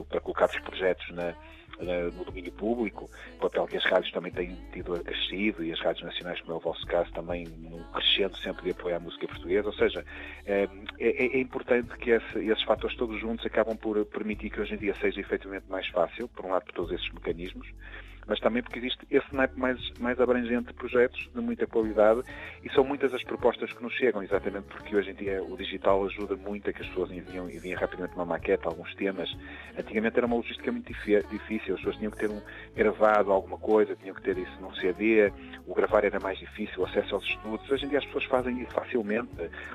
para 0.08 0.20
colocar 0.20 0.46
os 0.46 0.58
projetos 0.60 1.08
na, 1.10 1.34
no 1.80 2.24
domínio 2.24 2.52
público, 2.52 3.08
o 3.36 3.40
papel 3.40 3.66
que 3.66 3.76
as 3.76 3.84
rádios 3.84 4.12
também 4.12 4.32
têm 4.32 4.56
tido 4.72 4.94
acrescido 4.94 5.64
e 5.64 5.72
as 5.72 5.80
rádios 5.80 6.04
nacionais, 6.04 6.40
como 6.40 6.52
é 6.52 6.56
o 6.56 6.60
vosso 6.60 6.86
caso, 6.86 7.10
também 7.12 7.46
crescendo 7.92 8.36
sempre 8.38 8.64
de 8.64 8.70
apoiar 8.70 8.96
a 8.96 9.00
música 9.00 9.26
portuguesa. 9.26 9.68
Ou 9.68 9.74
seja, 9.74 10.04
eh, 10.46 10.68
é, 10.98 11.36
é 11.36 11.40
importante 11.40 11.96
que 11.98 12.10
esse, 12.10 12.38
esses 12.38 12.62
fatores 12.64 12.96
todos 12.96 13.18
juntos 13.20 13.44
acabam 13.46 13.76
por 13.76 14.04
permitir 14.06 14.50
que 14.50 14.60
hoje 14.60 14.74
em 14.74 14.78
dia 14.78 14.94
seja 15.00 15.20
efetivamente 15.20 15.66
mais 15.68 15.86
fácil, 15.88 16.28
por 16.28 16.44
um 16.44 16.50
lado 16.50 16.64
por 16.64 16.74
todos 16.74 16.92
esses 16.92 17.10
mecanismos, 17.12 17.66
mas 18.30 18.38
também 18.38 18.62
porque 18.62 18.78
existe 18.78 19.04
esse 19.10 19.34
naipe 19.34 19.58
mais, 19.58 19.76
mais 19.98 20.20
abrangente 20.20 20.68
de 20.68 20.74
projetos 20.74 21.28
de 21.34 21.40
muita 21.40 21.66
qualidade 21.66 22.22
e 22.62 22.72
são 22.72 22.84
muitas 22.84 23.12
as 23.12 23.24
propostas 23.24 23.72
que 23.72 23.82
nos 23.82 23.92
chegam, 23.94 24.22
exatamente 24.22 24.66
porque 24.68 24.94
hoje 24.94 25.10
em 25.10 25.14
dia 25.14 25.42
o 25.42 25.56
digital 25.56 26.06
ajuda 26.06 26.36
muito 26.36 26.70
a 26.70 26.72
que 26.72 26.80
as 26.80 26.88
pessoas 26.88 27.10
enviam, 27.10 27.50
enviam 27.50 27.76
rapidamente 27.76 28.14
uma 28.14 28.24
maqueta, 28.24 28.68
alguns 28.68 28.94
temas. 28.94 29.36
Antigamente 29.76 30.16
era 30.16 30.26
uma 30.26 30.36
logística 30.36 30.70
muito 30.70 30.86
difícil, 30.86 31.74
as 31.74 31.80
pessoas 31.80 31.96
tinham 31.96 32.12
que 32.12 32.18
ter 32.18 32.30
um 32.30 32.40
gravado 32.76 33.32
alguma 33.32 33.58
coisa, 33.58 33.96
tinham 33.96 34.14
que 34.14 34.22
ter 34.22 34.38
isso 34.38 34.60
num 34.60 34.72
CD, 34.76 35.32
o 35.66 35.74
gravar 35.74 36.04
era 36.04 36.20
mais 36.20 36.38
difícil, 36.38 36.82
o 36.82 36.86
acesso 36.86 37.16
aos 37.16 37.24
estudos. 37.24 37.68
Hoje 37.68 37.84
em 37.84 37.88
dia 37.88 37.98
as 37.98 38.06
pessoas 38.06 38.26
fazem 38.26 38.60
isso 38.62 38.70
facilmente 38.70 39.30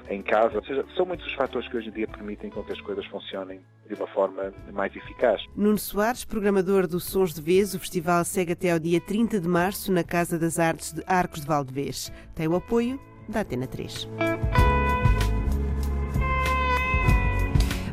em 0.10 0.22
casa, 0.22 0.56
ou 0.56 0.64
seja, 0.64 0.86
são 0.96 1.06
muitos 1.06 1.28
os 1.28 1.34
fatores 1.34 1.68
que 1.68 1.76
hoje 1.76 1.90
em 1.90 1.92
dia 1.92 2.08
permitem 2.08 2.50
com 2.50 2.64
que 2.64 2.72
as 2.72 2.80
coisas 2.80 3.06
funcionem 3.08 3.60
de 3.88 3.94
uma 3.94 4.08
forma 4.08 4.54
mais 4.74 4.96
eficaz. 4.96 5.42
Nuno 5.56 5.78
Soares, 5.78 6.26
programador 6.26 6.88
do 6.88 7.00
Sons 7.00 7.34
de 7.34 7.42
Vez, 7.42 7.76
o 7.76 7.80
festival 7.80 8.24
segue 8.24 8.45
até 8.52 8.72
ao 8.72 8.80
dia 8.80 9.02
30 9.02 9.40
de 9.40 9.48
março 9.48 9.92
na 9.92 10.04
Casa 10.04 10.38
das 10.38 10.60
Artes 10.60 10.92
de 10.92 11.04
Arcos 11.08 11.42
de 11.42 11.48
Valdevez. 11.48 12.12
Tem 12.34 12.48
o 12.48 12.56
apoio 12.56 13.00
da 13.28 13.42
Atena 13.42 13.68
3. 13.68 14.08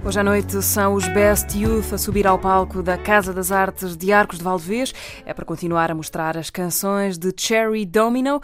Hoje 0.05 0.19
à 0.19 0.25
noite 0.25 0.61
são 0.63 0.95
os 0.95 1.07
Best 1.09 1.57
Youth 1.57 1.93
a 1.93 1.99
subir 1.99 2.27
ao 2.27 2.37
palco 2.37 2.83
da 2.83 2.99
Casa 2.99 3.33
das 3.33 3.53
Artes 3.53 3.97
de 3.97 4.13
Arcos 4.13 4.39
de 4.39 4.45
Valdevez. 4.45 4.93
É 5.25 5.33
para 5.33 5.45
continuar 5.45 5.93
a 5.93 5.95
mostrar 5.95 6.37
as 6.37 6.51
canções 6.51 7.17
de 7.17 7.33
Cherry 7.37 7.87
Domino. 7.87 8.41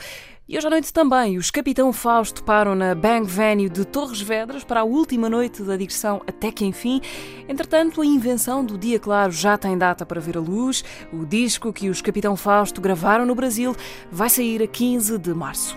E 0.50 0.56
hoje 0.56 0.66
à 0.66 0.70
noite 0.70 0.90
também 0.90 1.36
os 1.36 1.50
Capitão 1.50 1.92
Fausto 1.92 2.42
param 2.42 2.74
na 2.74 2.94
Bang 2.94 3.30
Venue 3.30 3.68
de 3.68 3.84
Torres 3.84 4.22
Vedras 4.22 4.64
para 4.64 4.80
a 4.80 4.84
última 4.84 5.28
noite 5.28 5.62
da 5.62 5.76
digressão 5.76 6.22
Até 6.26 6.50
que 6.50 6.64
Enfim. 6.64 7.02
Entretanto, 7.46 8.00
a 8.00 8.06
invenção 8.06 8.64
do 8.64 8.78
Dia 8.78 8.98
Claro 8.98 9.30
já 9.30 9.58
tem 9.58 9.76
data 9.76 10.06
para 10.06 10.22
ver 10.22 10.38
a 10.38 10.40
luz. 10.40 10.82
O 11.12 11.26
disco 11.26 11.70
que 11.70 11.90
os 11.90 12.00
Capitão 12.00 12.34
Fausto 12.34 12.80
gravaram 12.80 13.26
no 13.26 13.34
Brasil 13.34 13.76
vai 14.10 14.30
sair 14.30 14.62
a 14.62 14.66
15 14.66 15.18
de 15.18 15.34
março. 15.34 15.76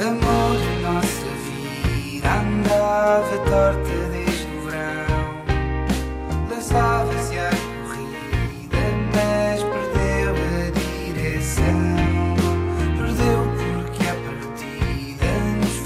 Amor, 0.00 0.82
nossa 0.82 1.26
vida 1.46 2.32
andava 2.32 3.38
torta 3.48 4.03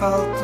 nos 0.00 0.37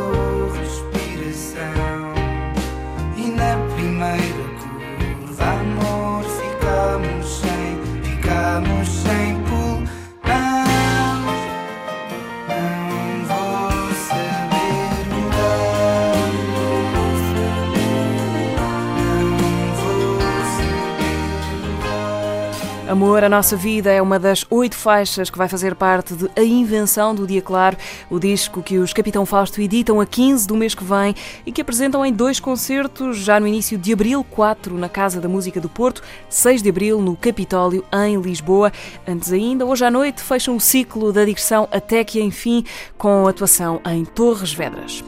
Amor, 22.95 23.25
a 23.25 23.29
nossa 23.29 23.57
vida 23.57 23.91
é 23.91 24.01
uma 24.01 24.21
das 24.21 24.47
oito 24.49 24.77
faixas 24.77 25.29
que 25.29 25.37
vai 25.37 25.49
fazer 25.49 25.75
parte 25.75 26.15
de 26.15 26.31
A 26.37 26.45
Invenção 26.45 27.13
do 27.13 27.27
Dia 27.27 27.43
Claro, 27.43 27.77
o 28.09 28.21
disco 28.21 28.63
que 28.63 28.79
os 28.79 28.93
Capitão 28.93 29.27
Fausto 29.27 29.61
editam 29.61 30.01
a 30.01 30.07
15 30.07 30.47
do 30.47 30.55
mês 30.55 30.77
que 30.77 30.85
vem 30.85 31.13
e 31.45 31.51
que 31.51 31.61
apresentam 31.61 32.07
em 32.07 32.13
dois 32.13 32.39
concertos, 32.39 33.19
já 33.19 33.41
no 33.41 33.49
início 33.49 33.77
de 33.77 33.93
abril, 33.93 34.23
4 34.23 34.79
na 34.79 34.89
Casa 34.89 35.21
da 35.21 35.29
Música 35.29 35.61
do 35.61 35.69
Porto, 35.69 36.05
6 36.29 36.63
de 36.63 36.69
abril 36.69 37.03
no 37.03 37.17
Capitólio, 37.17 37.85
em 37.93 38.17
Lisboa. 38.21 38.73
Antes 39.09 39.33
ainda, 39.33 39.67
hoje 39.67 39.85
à 39.85 39.91
noite, 39.91 40.23
fecham 40.23 40.55
o 40.55 40.61
ciclo 40.61 41.13
da 41.13 41.25
digressão 41.25 41.69
Até 41.73 42.05
que 42.05 42.23
Enfim, 42.23 42.65
com 42.97 43.27
atuação 43.27 43.81
em 43.87 44.05
Torres 44.05 44.53
Vedras. 44.53 45.03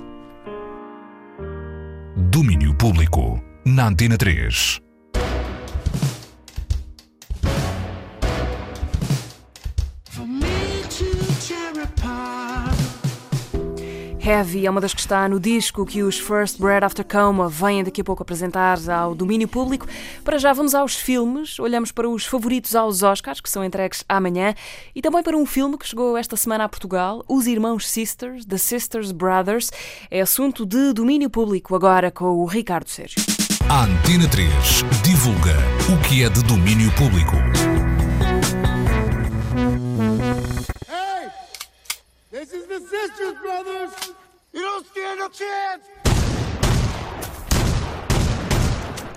Domínio 2.17 2.75
Público, 2.75 3.41
na 3.65 3.87
Antena 3.87 4.19
3. 4.19 4.86
Heavy 14.27 14.67
é 14.67 14.71
uma 14.71 14.81
das 14.81 14.93
que 14.93 14.99
está 14.99 15.29
no 15.29 15.39
disco 15.39 15.87
que 15.87 16.03
os 16.03 16.19
First 16.19 16.59
Bread 16.59 16.85
After 16.85 17.07
Coma 17.07 17.49
vêm 17.49 17.85
daqui 17.85 18.01
a 18.01 18.05
pouco 18.05 18.25
apresentar 18.25 18.77
ao 18.91 19.15
domínio 19.15 19.47
público. 19.47 19.87
Para 20.25 20.37
já 20.37 20.53
vamos 20.53 20.75
aos 20.75 20.97
filmes, 20.97 21.61
olhamos 21.61 21.93
para 21.93 22.09
os 22.09 22.27
favoritos 22.27 22.75
aos 22.75 23.05
Oscars, 23.05 23.41
que 23.41 23.49
são 23.49 23.65
entregues 23.65 24.05
amanhã, 24.09 24.53
e 24.97 25.01
também 25.01 25.23
para 25.23 25.37
um 25.37 25.47
filme 25.47 25.79
que 25.79 25.87
chegou 25.87 26.17
esta 26.17 26.35
semana 26.35 26.65
a 26.65 26.69
Portugal, 26.69 27.25
Os 27.29 27.47
Irmãos 27.47 27.89
Sisters, 27.89 28.45
The 28.45 28.59
Sisters 28.59 29.13
Brothers. 29.13 29.71
É 30.11 30.21
assunto 30.21 30.67
de 30.67 30.93
domínio 30.93 31.31
público 31.31 31.77
agora 31.77 32.11
com 32.11 32.39
o 32.39 32.47
Ricardo 32.47 32.91
Sérgio. 32.91 33.23
A 33.69 33.85
Antena 33.85 34.29
3 34.29 34.51
divulga 35.05 35.55
o 35.89 36.03
que 36.03 36.25
é 36.25 36.29
de 36.29 36.43
domínio 36.43 36.91
público. 36.97 37.37
The 42.79 42.87
Sisters 42.87 43.39
Brothers! 43.41 44.15
You 44.53 44.61
don't 44.61 44.87
stand 44.87 45.21
a 45.23 45.31
chance! 45.33 45.85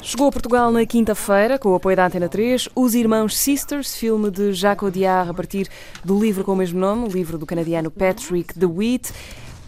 Chegou 0.02 0.28
a 0.28 0.32
Portugal 0.32 0.72
na 0.72 0.86
quinta-feira, 0.86 1.60
com 1.60 1.70
o 1.70 1.76
apoio 1.76 1.96
da 1.96 2.06
Antena 2.06 2.30
3, 2.30 2.70
Os 2.74 2.96
Irmãos 2.96 3.38
Sisters, 3.38 3.96
filme 3.96 4.32
de 4.32 4.54
Jacques 4.54 4.84
Audiard 4.84 5.30
a 5.30 5.34
partir 5.34 5.68
do 6.04 6.18
livro 6.18 6.44
com 6.44 6.54
o 6.54 6.56
mesmo 6.56 6.80
nome, 6.80 7.06
o 7.06 7.12
livro 7.12 7.38
do 7.38 7.46
canadiano 7.46 7.92
Patrick 7.92 8.58
DeWitt. 8.58 9.12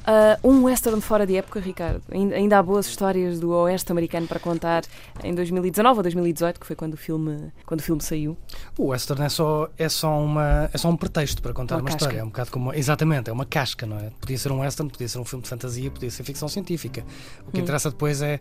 Uh, 0.01 0.49
um 0.49 0.63
western 0.63 0.99
fora 0.99 1.27
de 1.27 1.35
época, 1.35 1.59
Ricardo. 1.59 2.01
Ainda 2.11 2.57
há 2.57 2.63
boas 2.63 2.87
histórias 2.87 3.39
do 3.39 3.51
oeste 3.51 3.91
americano 3.91 4.27
para 4.27 4.39
contar 4.39 4.83
em 5.23 5.33
2019 5.33 5.97
ou 5.97 6.03
2018, 6.03 6.59
que 6.59 6.65
foi 6.65 6.75
quando 6.75 6.95
o 6.95 6.97
filme, 6.97 7.51
quando 7.65 7.81
o 7.81 7.83
filme 7.83 8.01
saiu. 8.01 8.35
O 8.77 8.87
western 8.87 9.23
é 9.23 9.29
só, 9.29 9.69
é 9.77 9.89
só, 9.89 10.19
uma, 10.19 10.69
é 10.73 10.77
só 10.77 10.89
um 10.89 10.97
pretexto 10.97 11.41
para 11.41 11.53
contar 11.53 11.75
uma, 11.75 11.81
uma 11.81 11.89
história. 11.89 12.19
É 12.19 12.23
um 12.23 12.27
bocado 12.27 12.51
como. 12.51 12.73
Exatamente, 12.73 13.29
é 13.29 13.33
uma 13.33 13.45
casca, 13.45 13.85
não 13.85 13.97
é? 13.97 14.09
Podia 14.19 14.37
ser 14.37 14.51
um 14.51 14.61
western, 14.61 14.91
podia 14.91 15.07
ser 15.07 15.19
um 15.19 15.25
filme 15.25 15.43
de 15.43 15.49
fantasia, 15.49 15.91
podia 15.91 16.09
ser 16.09 16.23
ficção 16.23 16.47
científica. 16.47 17.05
O 17.47 17.51
que 17.51 17.59
hum. 17.59 17.63
interessa 17.63 17.91
depois 17.91 18.21
é 18.21 18.39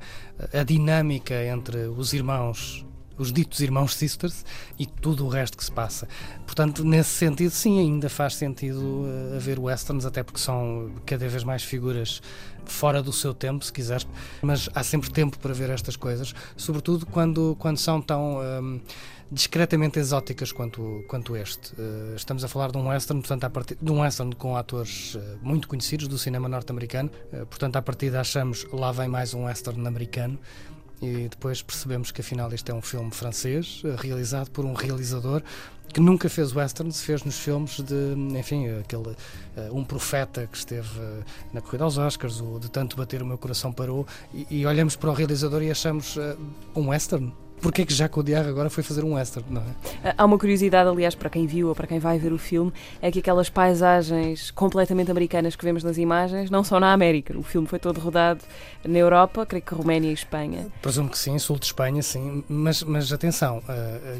a 0.53 0.63
dinâmica 0.63 1.35
entre 1.45 1.87
os 1.89 2.13
irmãos 2.13 2.87
os 3.21 3.33
ditos 3.33 3.61
irmãos 3.61 3.95
sisters 3.95 4.45
e 4.79 4.87
tudo 4.87 5.27
o 5.27 5.29
resto 5.29 5.57
que 5.57 5.65
se 5.65 5.71
passa. 5.71 6.09
Portanto, 6.47 6.83
nesse 6.85 7.11
sentido, 7.11 7.51
sim, 7.51 7.79
ainda 7.79 8.09
faz 8.09 8.35
sentido 8.35 8.81
uh, 8.81 9.37
haver 9.37 9.59
westerns, 9.59 10.07
até 10.07 10.23
porque 10.23 10.41
são 10.41 10.91
cada 11.05 11.29
vez 11.29 11.45
mais 11.45 11.63
figuras 11.63 12.23
fora 12.65 13.03
do 13.03 13.13
seu 13.13 13.35
tempo, 13.35 13.65
se 13.65 13.73
quiseres, 13.73 14.07
mas 14.43 14.69
há 14.75 14.83
sempre 14.83 15.11
tempo 15.11 15.39
para 15.39 15.53
ver 15.53 15.71
estas 15.71 15.97
coisas, 15.97 16.35
sobretudo 16.57 17.07
quando, 17.07 17.57
quando 17.59 17.79
são 17.79 18.01
tão. 18.01 18.43
Ehm, 18.43 18.81
discretamente 19.31 19.99
exóticas 19.99 20.51
quanto, 20.51 21.05
quanto 21.07 21.37
este. 21.37 21.73
Uh, 21.75 22.17
estamos 22.17 22.43
a 22.43 22.49
falar 22.49 22.73
de 22.73 22.79
um 22.79 22.89
western, 22.89 23.21
portanto, 23.21 23.45
a 23.45 23.51
partir, 23.51 23.79
de 23.81 23.93
um 23.93 24.01
western 24.01 24.35
com 24.35 24.57
atores 24.57 25.15
uh, 25.15 25.39
muito 25.41 25.69
conhecidos 25.69 26.09
do 26.09 26.19
cinema 26.19 26.49
norte-americano, 26.49 27.11
uh, 27.33 27.47
portanto, 27.47 27.77
a 27.77 27.83
partir 27.83 28.15
achamos 28.17 28.67
lá 28.73 28.91
vem 28.91 29.09
mais 29.09 29.33
um 29.33 29.45
western 29.45 29.87
americano 29.87 30.39
e 31.01 31.29
depois 31.29 31.63
percebemos 31.63 32.11
que 32.11 32.21
afinal 32.21 32.53
este 32.53 32.71
é 32.71 32.75
um 32.75 32.83
filme 32.83 33.11
francês, 33.11 33.83
eh, 33.85 33.97
realizado 33.99 34.51
por 34.51 34.65
um 34.65 34.75
realizador 34.75 35.43
que 35.93 36.01
nunca 36.01 36.29
fez 36.29 36.55
westerns, 36.55 37.03
fez 37.03 37.25
nos 37.25 37.39
filmes 37.39 37.81
de, 37.81 38.15
enfim, 38.39 38.69
aquele 38.79 39.09
uh, 39.09 39.17
um 39.73 39.85
profeta 39.85 40.47
que 40.47 40.57
esteve 40.57 40.99
uh, 41.01 41.25
na 41.53 41.61
corrida 41.61 41.85
aos 41.85 41.99
Oscars, 41.99 42.41
o 42.41 42.59
de 42.61 42.71
tanto 42.71 42.97
bater 42.97 43.23
o 43.23 43.27
meu 43.27 43.37
coração 43.37 43.73
parou, 43.73 44.07
e, 44.33 44.47
e 44.51 44.67
olhamos 44.67 44.95
para 44.95 45.11
o 45.11 45.13
realizador 45.13 45.63
e 45.63 45.71
achamos 45.71 46.17
uh, 46.17 46.39
um 46.77 46.91
western 46.91 47.33
porque 47.61 47.83
é 47.83 47.87
que 47.87 47.93
Jacques 47.93 48.17
Audiard 48.17 48.49
agora 48.49 48.71
foi 48.71 48.83
fazer 48.83 49.05
um 49.05 49.15
western, 49.15 49.47
não 49.51 49.63
é? 49.63 50.15
Há 50.17 50.25
uma 50.25 50.39
curiosidade, 50.39 50.89
aliás, 50.89 51.15
para 51.15 51.31
quem 51.31 51.47
viu 51.47 51.69
ou 51.69 51.75
para 51.75 51.87
quem 51.87 51.99
vai 51.99 52.19
ver 52.19 52.33
o 52.33 52.39
filme, 52.39 52.73
é 53.01 53.11
que 53.11 53.19
aquelas 53.19 53.49
paisagens 53.49 54.51
completamente 54.51 55.11
americanas 55.11 55.55
que 55.55 55.65
vemos 55.65 55.85
nas 55.85 55.99
imagens 55.99 56.51
não 56.51 56.65
são 56.65 56.81
na 56.81 56.93
América. 56.93 57.37
O 57.39 57.43
filme 57.43 57.67
foi 57.67 57.79
todo 57.79 58.01
rodado 58.01 58.41
na 58.85 58.99
Europa, 58.99 59.45
creio 59.45 59.63
que 59.63 59.75
Roménia 59.75 60.11
e 60.11 60.15
Espanha. 60.15 60.67
Presumo 60.81 61.09
que 61.09 61.19
sim, 61.19 61.39
sul 61.39 61.59
de 61.59 61.67
Espanha, 61.67 62.03
sim. 62.03 62.43
Mas, 62.49 62.83
mas 62.83 63.13
atenção, 63.13 63.63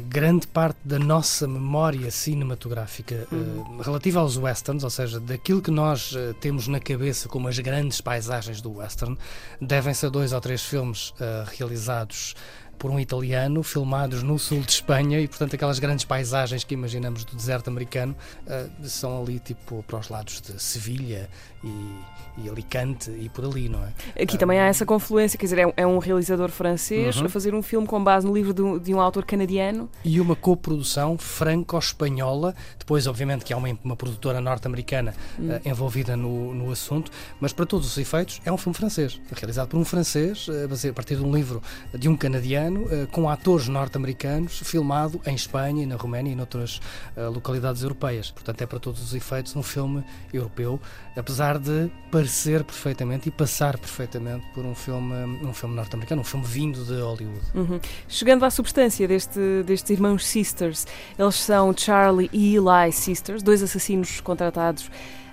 grande 0.07 0.47
parte 0.47 0.77
da 0.83 0.99
nossa 0.99 1.47
memória 1.47 2.09
cinematográfica 2.11 3.27
uhum. 3.31 3.79
relativa 3.81 4.19
aos 4.19 4.37
westerns, 4.37 4.83
ou 4.83 4.89
seja, 4.89 5.19
daquilo 5.19 5.61
que 5.61 5.71
nós 5.71 6.15
temos 6.39 6.67
na 6.67 6.79
cabeça 6.79 7.27
como 7.27 7.47
as 7.47 7.57
grandes 7.59 8.01
paisagens 8.01 8.61
do 8.61 8.77
western, 8.77 9.17
devem-se 9.59 10.05
a 10.05 10.09
dois 10.09 10.33
ou 10.33 10.41
três 10.41 10.61
filmes 10.63 11.13
realizados 11.57 12.35
por 12.81 12.89
um 12.89 12.99
italiano, 12.99 13.61
filmados 13.61 14.23
no 14.23 14.39
sul 14.39 14.61
de 14.61 14.71
Espanha 14.71 15.19
e, 15.19 15.27
portanto, 15.27 15.53
aquelas 15.53 15.77
grandes 15.77 16.03
paisagens 16.03 16.63
que 16.63 16.73
imaginamos 16.73 17.23
do 17.23 17.35
deserto 17.35 17.67
americano 17.67 18.15
uh, 18.47 18.89
são 18.89 19.21
ali, 19.21 19.37
tipo, 19.37 19.83
para 19.83 19.99
os 19.99 20.09
lados 20.09 20.41
de 20.41 20.59
Sevilha 20.59 21.29
e, 21.63 22.43
e, 22.43 22.49
Alicante 22.49 23.11
e 23.11 23.29
por 23.29 23.45
ali, 23.45 23.69
não 23.69 23.79
é? 23.83 24.23
Aqui 24.23 24.35
uh, 24.35 24.39
também 24.39 24.59
há 24.59 24.65
essa 24.65 24.85
confluência, 24.85 25.37
quer 25.37 25.45
dizer, 25.45 25.59
é 25.59 25.67
um, 25.67 25.73
é 25.77 25.87
um 25.87 25.97
realizador 25.99 26.49
francês 26.49 27.17
uh 27.17 27.21
-huh. 27.21 27.25
a 27.25 27.29
fazer 27.29 27.53
um 27.53 27.61
filme 27.61 27.87
com 27.87 28.03
base 28.03 28.25
no 28.25 28.33
livro 28.33 28.53
de, 28.53 28.85
de 28.85 28.93
um 28.93 28.99
autor 28.99 29.25
canadiano. 29.25 29.89
E 30.03 30.19
uma 30.19 30.35
coprodução 30.35 31.17
franco-espanhola, 31.17 32.55
depois, 32.77 33.07
obviamente, 33.07 33.45
que 33.45 33.53
há 33.53 33.57
uma, 33.57 33.69
uma 33.83 33.95
produtora 33.95 34.41
norte-americana 34.41 35.13
hum. 35.39 35.49
envolvida 35.65 36.15
no, 36.15 36.53
no 36.53 36.71
assunto, 36.71 37.11
mas 37.39 37.53
para 37.53 37.65
todos 37.65 37.87
os 37.87 37.97
efeitos 37.97 38.41
é 38.45 38.51
um 38.51 38.57
filme 38.57 38.75
francês, 38.75 39.19
realizado 39.31 39.69
por 39.69 39.77
um 39.77 39.85
francês, 39.85 40.47
a 40.49 40.93
partir 40.93 41.15
de 41.15 41.23
um 41.23 41.33
livro 41.33 41.61
de 41.93 42.07
um 42.09 42.15
canadiano 42.15 42.87
eh, 42.91 43.07
com 43.11 43.29
atores 43.29 43.67
norte-americanos, 43.67 44.59
filmado 44.59 45.19
em 45.25 45.35
Espanha, 45.35 45.85
na 45.85 45.95
Roménia 45.95 46.31
e 46.31 46.35
noutras 46.35 46.79
uh, 47.15 47.29
localidades 47.31 47.83
europeias. 47.83 48.31
Portanto, 48.31 48.61
é 48.61 48.65
para 48.65 48.79
todos 48.79 49.01
os 49.01 49.13
efeitos 49.13 49.55
um 49.55 49.63
filme 49.63 50.03
europeu, 50.33 50.79
apesar 51.15 51.50
de 51.57 51.89
parecer 52.11 52.63
perfeitamente 52.63 53.29
e 53.29 53.31
passar 53.31 53.77
perfeitamente 53.77 54.45
por 54.53 54.65
um 54.65 54.75
filme, 54.75 55.13
um 55.43 55.53
filme 55.53 55.75
norte-americano, 55.75 56.21
um 56.21 56.25
filme 56.25 56.45
vindo 56.45 56.83
de 56.83 57.01
Hollywood. 57.01 57.41
Uhum. 57.55 57.79
Chegando 58.07 58.43
à 58.43 58.49
substância 58.49 59.07
deste, 59.07 59.63
destes 59.65 59.89
irmãos 59.89 60.25
Sisters, 60.25 60.85
eles 61.17 61.35
são 61.35 61.73
Charlie 61.75 62.29
e 62.33 62.55
Eli 62.55 62.91
Sisters, 62.91 63.41
dois 63.41 63.63
assassinos 63.63 64.19
contratados 64.21 64.89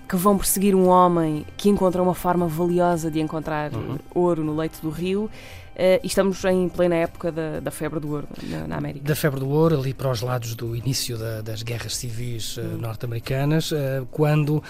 que 0.09 0.17
vão 0.17 0.39
perseguir 0.39 0.75
um 0.75 0.87
homem 0.89 1.45
que 1.57 1.69
encontra 1.69 2.03
uma 2.03 2.15
forma 2.15 2.49
valiosa 2.49 3.11
de 3.11 3.21
encontrar 3.21 3.73
uhum. 3.75 3.99
ouro 4.15 4.43
no 4.43 4.57
leito 4.57 4.81
do 4.81 4.89
rio. 4.89 5.31
Uh, 5.79 6.03
e 6.03 6.09
estamos 6.09 6.45
em 6.45 6.69
plena 6.69 6.97
época 6.97 7.31
da, 7.31 7.61
da 7.61 7.71
febre 7.71 8.01
do 8.01 8.11
ouro 8.11 8.27
na, 8.43 8.67
na, 8.67 8.77
América. 8.79 9.07
Da 9.07 9.15
febre 9.15 9.39
do 9.39 9.49
ouro, 9.49 9.79
ali 9.79 9.95
para 9.95 10.11
os 10.11 10.23
lados 10.23 10.57
do 10.57 10.75
início 10.75 11.17
da, 11.17 11.41
das 11.41 11.63
guerras 11.63 11.95
civis 11.95 12.57
uh, 12.57 12.63
norte-americanas, 12.63 13.71
uh, 13.71 14.05
quando, 14.11 14.61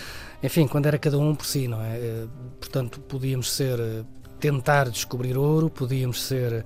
enfim, 0.43 0.69
quando 0.69 0.85
era 0.85 0.99
cada 0.99 1.19
um 1.19 1.35
por 1.35 1.47
si, 1.47 1.67
não 1.67 1.81
é? 1.83 2.27
portanto, 2.61 3.01
podíamos 3.01 3.51
ser 3.51 4.05
tentar 4.39 4.91
descobrir 4.91 5.37
ouro, 5.37 5.71
podíamos 5.71 6.23
ser, 6.23 6.65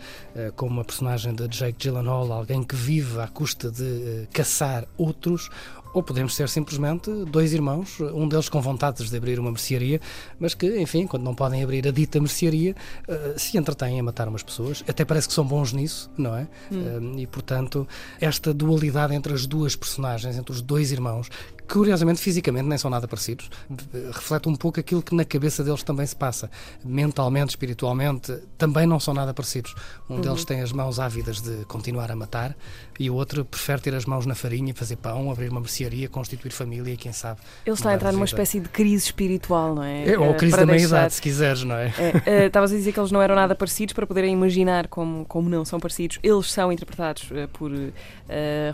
como 0.57 0.81
a 0.81 0.85
personagem 0.85 1.35
de 1.35 1.49
Jake 1.49 1.79
Gyllenhaal, 1.79 2.31
alguém 2.31 2.63
que 2.63 2.77
vive 2.77 3.19
à 3.21 3.29
custa 3.29 3.71
de 3.71 4.29
caçar 4.31 4.87
outros, 4.99 5.49
ou 5.93 6.03
podemos 6.03 6.35
ser 6.35 6.49
simplesmente 6.49 7.11
dois 7.27 7.53
irmãos, 7.53 8.01
um 8.01 8.29
deles 8.29 8.49
com 8.49 8.61
vontades 8.61 9.11
de 9.11 9.17
abrir 9.17 9.39
uma 9.39 9.51
mercearia, 9.51 10.01
mas 10.39 10.55
que, 10.55 10.81
enfim, 10.81 11.07
quando 11.07 11.23
não 11.23 11.35
podem 11.35 11.63
abrir 11.63 11.87
a 11.87 11.91
dita 11.91 12.19
mercearia, 12.19 12.75
uh, 13.09 13.39
se 13.39 13.57
entretêm 13.59 14.01
a 14.01 14.03
matar 14.03 14.29
umas 14.29 14.43
pessoas. 14.43 14.83
Até 14.89 15.05
parece 15.05 15.29
que 15.29 15.35
são 15.35 15.45
bons 15.45 15.73
nisso, 15.73 16.11
não 16.17 16.37
é? 16.37 16.49
Hum. 16.71 17.15
Uh, 17.15 17.19
e, 17.21 17.27
portanto, 17.27 17.87
esta 18.21 18.53
dualidade 18.55 19.15
entre 19.15 19.33
as 19.33 19.47
duas 19.47 19.77
personagens, 19.77 20.37
entre 20.37 20.53
os 20.53 20.61
dois 20.61 20.93
irmãos, 20.93 21.29
curiosamente, 21.69 22.21
fisicamente 22.21 22.67
nem 22.67 22.77
são 22.77 22.91
nada 22.91 23.09
parecidos, 23.09 23.51
reflete 24.13 24.49
um 24.49 24.57
pouco 24.57 24.79
aquilo 24.79 25.03
que 25.03 25.15
na 25.15 25.25
cabeça 25.25 25.65
deles 25.65 25.83
também 25.83 26.07
se 26.07 26.15
passa. 26.15 26.51
Mentalmente, 26.85 27.51
espiritualmente, 27.51 28.33
também 28.59 28.87
não 28.87 29.01
são 29.01 29.15
nada 29.15 29.33
parecidos. 29.33 29.75
Um 30.09 30.17
uhum. 30.17 30.21
deles 30.21 30.45
tem 30.45 30.61
as 30.61 30.73
mãos 30.73 30.99
ávidas 30.99 31.41
de 31.41 31.65
continuar 31.65 32.11
a 32.11 32.17
matar 32.17 32.55
e 32.99 33.11
o 33.11 33.15
outro 33.15 33.45
prefere 33.45 33.81
ter 33.81 33.95
as 33.95 34.05
mãos 34.05 34.27
na 34.27 34.35
farinha, 34.35 34.75
fazer 34.75 34.97
pão, 34.97 35.31
abrir 35.31 35.51
uma 35.51 35.61
mercearia, 35.61 36.09
constituir 36.09 36.51
família 36.53 36.93
e 36.93 36.97
quem 36.97 37.13
sabe. 37.13 37.41
Ele 37.65 37.75
está 37.75 37.91
a 37.91 37.95
entrar 37.95 38.13
numa 38.13 38.25
espécie 38.25 38.61
de 38.61 38.69
crise 38.69 39.07
espiritual, 39.07 39.75
não 39.75 39.83
é? 39.83 40.11
é 40.11 40.19
ou 40.19 40.35
crise 40.35 40.57
da 40.57 40.67
meia-idade, 40.67 41.15
se 41.15 41.23
quiseres, 41.23 41.65
não 41.65 41.77
é? 41.77 41.93
é 42.27 42.43
uh, 42.43 42.47
estavas 42.47 42.73
a 42.73 42.77
dizer 42.77 42.93
que 42.93 43.01
eles 43.01 43.11
não 43.11 43.23
eram 43.23 43.35
nada 43.35 43.55
parecidos 43.55 43.95
para 43.95 44.07
poderem 44.07 44.33
imaginar 44.33 44.89
como, 44.89 45.25
como 45.25 45.49
não 45.49 45.65
são 45.65 45.81
parecidos. 45.81 46.19
Eles 46.23 46.51
são 46.53 46.71
interpretados 46.73 47.31
uh, 47.31 47.49
por 47.53 47.71
uh, 47.73 47.93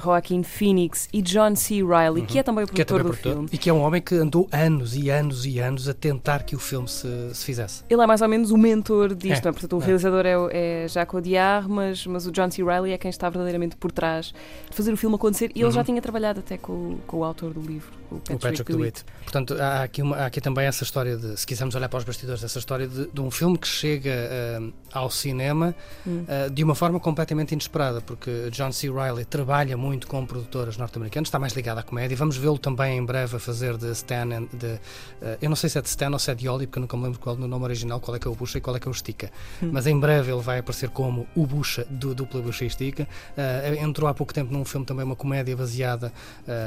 Joaquin 0.03 0.43
Phoenix 0.43 1.09
e 1.13 1.23
John 1.23 1.55
C. 1.55 1.77
Reilly, 1.77 2.21
uhum. 2.21 2.27
que 2.27 2.39
é 2.39 2.43
também 2.43 2.65
o 2.65 2.67
produtor 2.67 3.03
do 3.05 3.13
filme. 3.13 3.49
E 3.53 3.59
que 3.59 3.71
é 3.71 3.73
um 3.73 3.81
homem 3.81 4.03
que 4.03 4.15
andou 4.15 4.49
anos 4.53 4.97
e 4.97 5.11
anos 5.11 5.47
e 5.47 5.59
anos 5.59 5.89
a 5.89 5.95
tentar 5.95 6.43
que 6.43 6.57
o 6.57 6.59
filme 6.59 6.89
se, 6.89 7.09
se 7.35 7.45
fizesse. 7.45 7.85
Ele 7.89 8.03
é 8.03 8.07
mais 8.07 8.21
ou 8.21 8.29
menos 8.29 8.51
o 8.51 8.59
mentor 8.59 9.15
disto, 9.15 9.47
é. 9.47 9.49
é? 9.49 9.53
portanto 9.53 9.77
o 9.77 9.83
é. 9.83 9.85
realizador 9.85 10.27
é, 10.27 10.85
é 10.85 10.89
Jacques 10.89 11.15
Audiard, 11.15 11.69
mas, 11.69 12.07
mas 12.07 12.27
o 12.27 12.33
John 12.33 12.51
C. 12.51 12.63
Reilly 12.63 12.93
é 12.93 12.99
quem 12.99 13.09
está 13.09 13.29
verdadeiramente 13.29 13.77
por 13.77 13.93
trás 13.93 14.08
de 14.21 14.77
fazer 14.77 14.93
o 14.93 14.97
filme 14.97 15.17
acontecer 15.17 15.51
e 15.55 15.59
ele 15.59 15.65
uhum. 15.65 15.71
já 15.71 15.85
tinha 15.85 16.01
trabalhado 16.01 16.41
até 16.41 16.57
com, 16.57 16.99
com 17.07 17.19
o 17.19 17.25
autor 17.25 17.53
do 17.53 17.61
livro, 17.61 17.93
o 18.11 18.17
Patrick, 18.17 18.35
o 18.35 18.39
Patrick 18.39 18.73
DeWitt. 18.73 19.05
Portanto, 19.23 19.55
há 19.61 19.83
aqui, 19.83 20.03
uma, 20.03 20.17
há 20.17 20.27
aqui 20.27 20.41
também 20.41 20.67
essa 20.67 20.85
história 20.85 21.17
de, 21.17 21.39
se 21.39 21.47
quisermos 21.47 21.75
olhar 21.75 21.89
para 21.89 21.99
os 21.99 22.05
bastidores, 22.05 22.43
essa 22.43 22.59
história 22.59 22.87
de, 22.87 23.09
de 23.09 23.21
um 23.21 23.31
filme 23.31 23.59
que 23.59 23.69
chega 23.69 24.11
uh, 24.61 24.73
ao 24.93 25.11
cinema 25.11 25.75
uh, 26.07 26.51
de 26.51 26.65
uma 26.65 26.75
forma 26.75 26.99
completamente 26.99 27.53
inesperada, 27.53 28.01
porque 28.01 28.49
John 28.51 28.73
C. 28.73 28.91
Reilly 28.91 29.25
trabalha 29.25 29.77
muito 29.77 30.07
com 30.07 30.25
produtoras 30.25 30.77
norte-americanas, 30.77 31.29
está 31.29 31.39
mais 31.39 31.53
ligado 31.53 31.79
à 31.79 31.83
comédia, 31.83 32.17
vamos 32.17 32.37
vê-lo 32.37 32.59
também 32.59 32.99
em 32.99 33.05
breve 33.05 33.37
a 33.37 33.39
fazer 33.39 33.77
de 33.77 33.91
Stan, 33.93 34.29
de, 34.53 34.67
uh, 34.67 34.81
eu 35.43 35.49
não 35.49 35.57
sei 35.57 35.69
se 35.69 35.79
é 35.79 35.83
de 35.83 35.89
Stan 35.89 36.11
ou 36.11 36.19
se 36.19 36.31
é 36.31 36.35
de 36.35 36.49
Oli, 36.49 36.67
porque 36.67 36.79
eu 36.79 36.83
nunca 36.83 36.97
me 36.97 37.05
lembro 37.05 37.19
qual 37.19 37.37
no 37.37 37.47
nome 37.47 37.65
original 37.65 38.01
qual 38.01 38.17
é 38.17 38.19
que 38.19 38.27
é 38.27 38.31
o 38.31 38.35
Bucha 38.35 38.59
e 38.59 38.61
qual 38.61 38.77
é 38.77 38.81
que 38.81 38.89
é 38.89 38.91
o 38.91 38.95
Stica, 38.95 39.31
hum. 39.63 39.71
mas 39.73 39.87
em 39.87 39.99
breve 39.99 40.33
ele 40.33 40.41
vai 40.41 40.59
aparecer 40.59 40.89
como 40.89 41.27
o 41.35 41.47
Bucha 41.47 41.87
do 41.91 42.15
dupla 42.15 42.41
Bucha 42.41 42.65
e 42.65 42.71
Stica. 42.71 43.07
Entrou 43.99 44.09
há 44.09 44.15
pouco 44.15 44.33
tempo 44.33 44.53
num 44.53 44.65
filme 44.65 44.87
também, 44.87 45.05
uma 45.05 45.17
comédia 45.17 45.57
baseada 45.57 46.13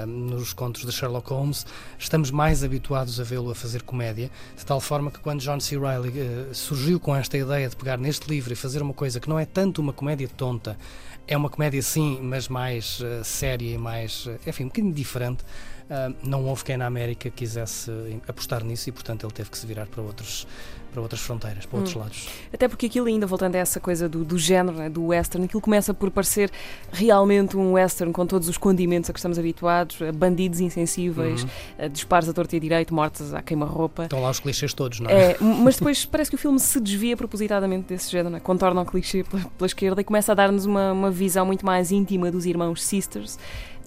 nos 0.05 0.51
contos 0.51 0.85
de 0.85 0.91
Sherlock 0.91 1.29
Holmes. 1.29 1.65
Estamos 1.97 2.29
mais 2.29 2.61
habituados 2.61 3.21
a 3.21 3.23
vê-lo 3.23 3.49
a 3.49 3.55
fazer 3.55 3.83
comédia, 3.83 4.29
de 4.57 4.65
tal 4.65 4.81
forma 4.81 5.09
que 5.09 5.19
quando 5.19 5.39
John 5.39 5.59
C. 5.61 5.77
Reilly 5.77 6.09
uh, 6.09 6.53
surgiu 6.53 6.99
com 6.99 7.15
esta 7.15 7.37
ideia 7.37 7.69
de 7.69 7.75
pegar 7.77 7.97
neste 7.97 8.27
livro 8.27 8.51
e 8.51 8.55
fazer 8.55 8.81
uma 8.81 8.93
coisa 8.93 9.17
que 9.17 9.29
não 9.29 9.39
é 9.39 9.45
tanto 9.45 9.79
uma 9.79 9.93
comédia 9.93 10.27
tonta, 10.27 10.77
é 11.25 11.37
uma 11.37 11.49
comédia 11.49 11.81
sim, 11.81 12.19
mas 12.21 12.49
mais 12.49 12.99
uh, 12.99 13.23
séria 13.23 13.75
e 13.75 13.77
mais, 13.77 14.25
uh, 14.25 14.37
enfim, 14.45 14.65
um 14.65 14.67
bocadinho 14.67 14.93
diferente, 14.93 15.45
Uh, 15.91 16.15
não 16.23 16.45
houve 16.45 16.63
quem 16.63 16.77
na 16.77 16.85
América 16.85 17.29
quisesse 17.29 17.91
apostar 18.25 18.63
nisso 18.63 18.87
e, 18.87 18.93
portanto, 18.93 19.25
ele 19.25 19.33
teve 19.33 19.49
que 19.49 19.57
se 19.57 19.67
virar 19.67 19.87
para 19.87 20.01
outros 20.01 20.47
para 20.91 21.01
outras 21.01 21.21
fronteiras, 21.21 21.65
para 21.65 21.77
outros 21.77 21.95
hum. 21.95 21.99
lados. 21.99 22.29
Até 22.53 22.67
porque 22.67 22.85
aquilo 22.85 23.07
ainda, 23.07 23.25
voltando 23.25 23.55
a 23.55 23.59
essa 23.59 23.79
coisa 23.79 24.09
do, 24.09 24.23
do 24.23 24.37
género, 24.37 24.77
né, 24.77 24.89
do 24.89 25.07
western, 25.07 25.45
aquilo 25.45 25.61
começa 25.61 25.93
por 25.93 26.11
parecer 26.11 26.51
realmente 26.91 27.55
um 27.55 27.73
western 27.73 28.13
com 28.13 28.25
todos 28.25 28.47
os 28.47 28.57
condimentos 28.57 29.09
a 29.09 29.13
que 29.13 29.19
estamos 29.19 29.39
habituados, 29.39 29.97
bandidos 30.13 30.59
insensíveis, 30.59 31.43
uhum. 31.43 31.89
disparos 31.89 32.27
a 32.29 32.33
torta 32.33 32.55
e 32.55 32.57
a 32.57 32.61
direito, 32.61 32.93
mortes 32.93 33.33
à 33.33 33.41
queima-roupa. 33.41 34.03
Estão 34.03 34.21
lá 34.21 34.29
os 34.29 34.39
clichês 34.39 34.73
todos, 34.73 34.99
não 34.99 35.09
é? 35.09 35.31
é 35.31 35.37
mas 35.41 35.75
depois 35.75 36.05
parece 36.05 36.29
que 36.29 36.35
o 36.35 36.39
filme 36.39 36.59
se 36.59 36.79
desvia 36.79 37.15
propositadamente 37.15 37.87
desse 37.87 38.11
género, 38.11 38.29
né? 38.29 38.39
contorna 38.39 38.81
o 38.81 38.85
clichê 38.85 39.23
pela, 39.23 39.43
pela 39.43 39.67
esquerda 39.67 40.01
e 40.01 40.03
começa 40.03 40.31
a 40.31 40.35
dar-nos 40.35 40.65
uma, 40.65 40.91
uma 40.91 41.11
visão 41.11 41.45
muito 41.45 41.65
mais 41.65 41.91
íntima 41.91 42.29
dos 42.31 42.45
irmãos 42.45 42.83
Sisters 42.83 43.37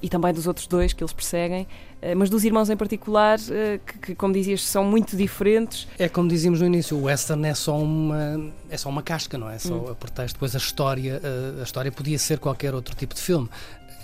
e 0.05 0.09
também 0.09 0.35
dos 0.35 0.47
outros 0.47 0.67
dois 0.67 0.93
que 0.93 1.03
eles 1.03 1.15
perseguem, 1.15 1.67
mas 2.13 2.29
dos 2.29 2.45
irmãos 2.45 2.69
em 2.69 2.77
particular, 2.77 3.39
eh, 3.49 3.79
que, 3.87 3.99
que, 3.99 4.15
como 4.17 4.35
dizias, 4.35 4.63
são 4.63 4.85
muito 4.85 5.17
diferentes. 5.17 5.87
É 5.97 6.09
como 6.09 6.29
dizíamos 6.29 6.61
no 6.61 6.67
início, 6.67 6.97
o 6.97 7.05
western 7.05 7.47
é 7.47 7.55
só 7.55 7.79
uma, 7.79 8.53
é 8.69 8.77
só 8.77 8.89
uma 8.89 9.03
casca, 9.03 9.39
não 9.39 9.49
é? 9.49 9.61
Só 9.61 9.75
hum. 9.75 9.91
a 9.93 9.95
pretexto. 9.95 10.35
Depois 10.35 10.55
a 10.55 10.59
história, 10.59 11.21
a, 11.23 11.61
a 11.61 11.63
história 11.63 11.93
podia 11.93 12.19
ser 12.19 12.41
qualquer 12.41 12.75
outro 12.75 12.97
tipo 12.97 13.15
de 13.15 13.21
filme 13.21 13.49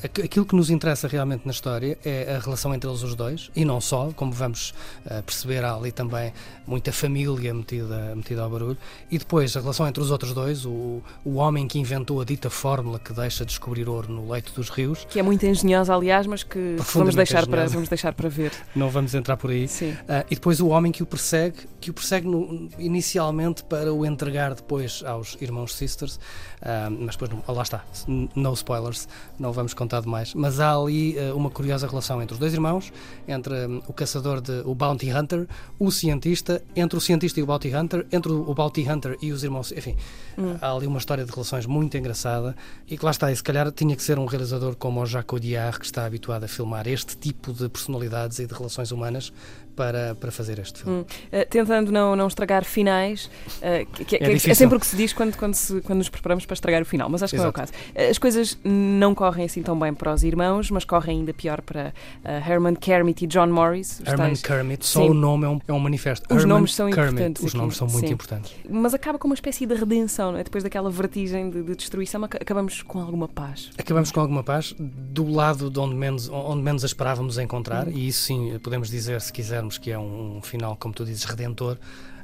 aquilo 0.02 0.46
que 0.46 0.54
nos 0.54 0.70
interessa 0.70 1.08
realmente 1.08 1.44
na 1.44 1.52
história 1.52 1.98
é 2.04 2.36
a 2.36 2.38
relação 2.38 2.74
entre 2.74 2.88
eles 2.88 3.02
os 3.02 3.14
dois 3.14 3.50
e 3.54 3.64
não 3.64 3.80
só, 3.80 4.10
como 4.14 4.32
vamos 4.32 4.72
uh, 5.04 5.22
perceber, 5.22 5.64
há 5.64 5.74
ali 5.74 5.92
também 5.92 6.32
muita 6.66 6.92
família 6.92 7.52
metida, 7.52 8.14
metida 8.14 8.42
ao 8.42 8.50
barulho. 8.50 8.78
E 9.10 9.18
depois 9.18 9.56
a 9.56 9.60
relação 9.60 9.86
entre 9.86 10.02
os 10.02 10.10
outros 10.10 10.32
dois, 10.32 10.64
o, 10.64 11.02
o 11.24 11.34
homem 11.34 11.66
que 11.66 11.78
inventou 11.78 12.20
a 12.20 12.24
dita 12.24 12.48
fórmula 12.48 12.98
que 12.98 13.12
deixa 13.12 13.44
descobrir 13.44 13.88
ouro 13.88 14.10
no 14.12 14.30
leito 14.30 14.52
dos 14.52 14.68
rios. 14.70 15.04
Que 15.08 15.18
é 15.18 15.22
muito 15.22 15.44
engenhosa, 15.44 15.94
aliás, 15.94 16.26
mas 16.26 16.42
que 16.42 16.76
vamos 16.94 17.14
deixar, 17.14 17.46
para, 17.46 17.66
vamos 17.66 17.88
deixar 17.88 18.12
para 18.14 18.28
ver. 18.28 18.52
Não 18.74 18.88
vamos 18.88 19.14
entrar 19.14 19.36
por 19.36 19.50
aí. 19.50 19.66
Sim. 19.66 19.90
Uh, 19.90 20.24
e 20.30 20.34
depois 20.34 20.60
o 20.60 20.68
homem 20.68 20.92
que 20.92 21.02
o 21.02 21.06
persegue, 21.06 21.58
que 21.80 21.90
o 21.90 21.94
persegue 21.94 22.26
no, 22.26 22.68
inicialmente 22.78 23.64
para 23.64 23.92
o 23.92 24.06
entregar 24.06 24.54
depois 24.54 25.02
aos 25.04 25.36
irmãos 25.40 25.74
Sisters, 25.74 26.16
uh, 26.16 26.90
mas 26.90 27.16
depois, 27.16 27.30
não, 27.30 27.54
lá 27.54 27.62
está, 27.62 27.84
no 28.06 28.52
spoilers, 28.54 29.08
não 29.38 29.52
vamos 29.52 29.74
contar 29.74 29.89
demais, 29.98 30.34
mas 30.34 30.60
há 30.60 30.76
ali 30.76 31.16
uh, 31.18 31.34
uma 31.34 31.50
curiosa 31.50 31.88
relação 31.88 32.22
entre 32.22 32.34
os 32.34 32.38
dois 32.38 32.52
irmãos, 32.52 32.92
entre 33.26 33.66
um, 33.66 33.82
o 33.88 33.92
caçador 33.92 34.40
de 34.40 34.62
o 34.64 34.74
Bounty 34.74 35.10
Hunter, 35.10 35.48
o 35.78 35.90
cientista, 35.90 36.62
entre 36.76 36.98
o 36.98 37.00
cientista 37.00 37.40
e 37.40 37.42
o 37.42 37.46
Bounty 37.46 37.74
Hunter, 37.74 38.06
entre 38.12 38.30
o, 38.30 38.48
o 38.48 38.54
Bounty 38.54 38.88
Hunter 38.88 39.16
e 39.22 39.32
os 39.32 39.42
irmãos, 39.42 39.72
enfim, 39.72 39.96
hum. 40.38 40.56
há 40.60 40.70
ali 40.70 40.86
uma 40.86 40.98
história 40.98 41.24
de 41.24 41.32
relações 41.32 41.64
muito 41.64 41.96
engraçada 41.96 42.54
e 42.86 42.98
que 42.98 43.04
lá 43.04 43.10
está, 43.10 43.32
e 43.32 43.36
se 43.36 43.42
calhar 43.42 43.72
tinha 43.72 43.96
que 43.96 44.02
ser 44.02 44.18
um 44.18 44.26
realizador 44.26 44.76
como 44.76 45.00
o 45.00 45.06
Jacques 45.06 45.32
Audiard, 45.32 45.78
que 45.78 45.86
está 45.86 46.04
habituado 46.04 46.44
a 46.44 46.48
filmar 46.48 46.86
este 46.86 47.16
tipo 47.16 47.52
de 47.52 47.68
personalidades 47.68 48.38
e 48.38 48.46
de 48.46 48.52
relações 48.52 48.92
humanas, 48.92 49.32
para, 49.80 50.14
para 50.14 50.30
fazer 50.30 50.58
este 50.58 50.82
filme. 50.82 50.98
Hum. 50.98 51.04
Uh, 51.32 51.48
tentando 51.48 51.90
não, 51.90 52.14
não 52.14 52.26
estragar 52.26 52.66
finais, 52.66 53.30
uh, 53.56 53.90
que, 53.94 54.04
que, 54.04 54.16
é, 54.16 54.30
é, 54.34 54.54
sempre 54.54 54.76
o 54.76 54.80
que 54.80 54.86
se 54.86 54.94
diz 54.94 55.14
quando, 55.14 55.34
quando, 55.38 55.54
se, 55.54 55.80
quando 55.80 56.00
nos 56.00 56.10
preparamos 56.10 56.44
para 56.44 56.52
estragar 56.52 56.82
o 56.82 56.84
final, 56.84 57.08
mas 57.08 57.22
acho 57.22 57.30
que 57.30 57.36
Exato. 57.36 57.56
não 57.56 57.62
é 57.62 57.64
o 57.64 57.66
caso. 57.66 58.10
As 58.10 58.18
coisas 58.18 58.58
não 58.62 59.14
correm 59.14 59.46
assim 59.46 59.62
tão 59.62 59.78
bem 59.78 59.94
para 59.94 60.12
os 60.12 60.22
irmãos, 60.22 60.70
mas 60.70 60.84
correm 60.84 61.20
ainda 61.20 61.32
pior 61.32 61.62
para 61.62 61.94
uh, 62.22 62.50
Herman 62.50 62.74
Kermit 62.74 63.24
e 63.24 63.26
John 63.26 63.46
Morris. 63.46 64.02
Herman 64.04 64.26
tais... 64.26 64.42
Kermit, 64.42 64.84
só 64.84 65.00
Sim. 65.00 65.08
o 65.08 65.14
nome 65.14 65.46
é 65.46 65.48
um, 65.48 65.60
é 65.66 65.72
um 65.72 65.78
manifesto. 65.78 66.26
Os 66.28 66.42
Herman 66.42 66.56
nomes 66.56 66.74
são 66.74 66.90
Kermit, 66.90 67.12
importantes. 67.14 67.42
Os 67.42 67.48
aqui. 67.48 67.56
nomes 67.56 67.76
são 67.78 67.88
muito 67.88 68.06
Sim. 68.06 68.12
importantes. 68.12 68.54
Mas 68.68 68.92
acaba 68.92 69.18
com 69.18 69.28
uma 69.28 69.34
espécie 69.34 69.64
de 69.64 69.74
redenção, 69.74 70.36
é? 70.36 70.44
depois 70.44 70.62
daquela 70.62 70.90
vertigem 70.90 71.48
de, 71.48 71.62
de, 71.62 71.74
destruição, 71.74 72.22
acabamos 72.24 72.82
com 72.82 73.00
alguma 73.00 73.28
paz. 73.28 73.70
Acabamos 73.78 74.12
com 74.12 74.20
alguma 74.20 74.42
paz 74.42 74.74
do 74.78 75.26
lado 75.26 75.70
de 75.70 75.78
onde 75.78 75.94
menos, 75.94 76.28
onde 76.28 76.62
menos 76.62 76.82
a 76.82 76.86
esperávamos 76.86 77.38
encontrar, 77.38 77.88
hum. 77.88 77.92
e 77.94 78.08
isso 78.08 78.24
sim 78.24 78.58
podemos 78.62 78.90
dizer, 78.90 79.22
se 79.22 79.32
quisermos, 79.32 79.69
que 79.78 79.90
é 79.90 79.98
um, 79.98 80.38
um 80.38 80.42
final, 80.42 80.76
como 80.76 80.94
tu 80.94 81.04
dizes, 81.04 81.24
redentor, 81.24 81.76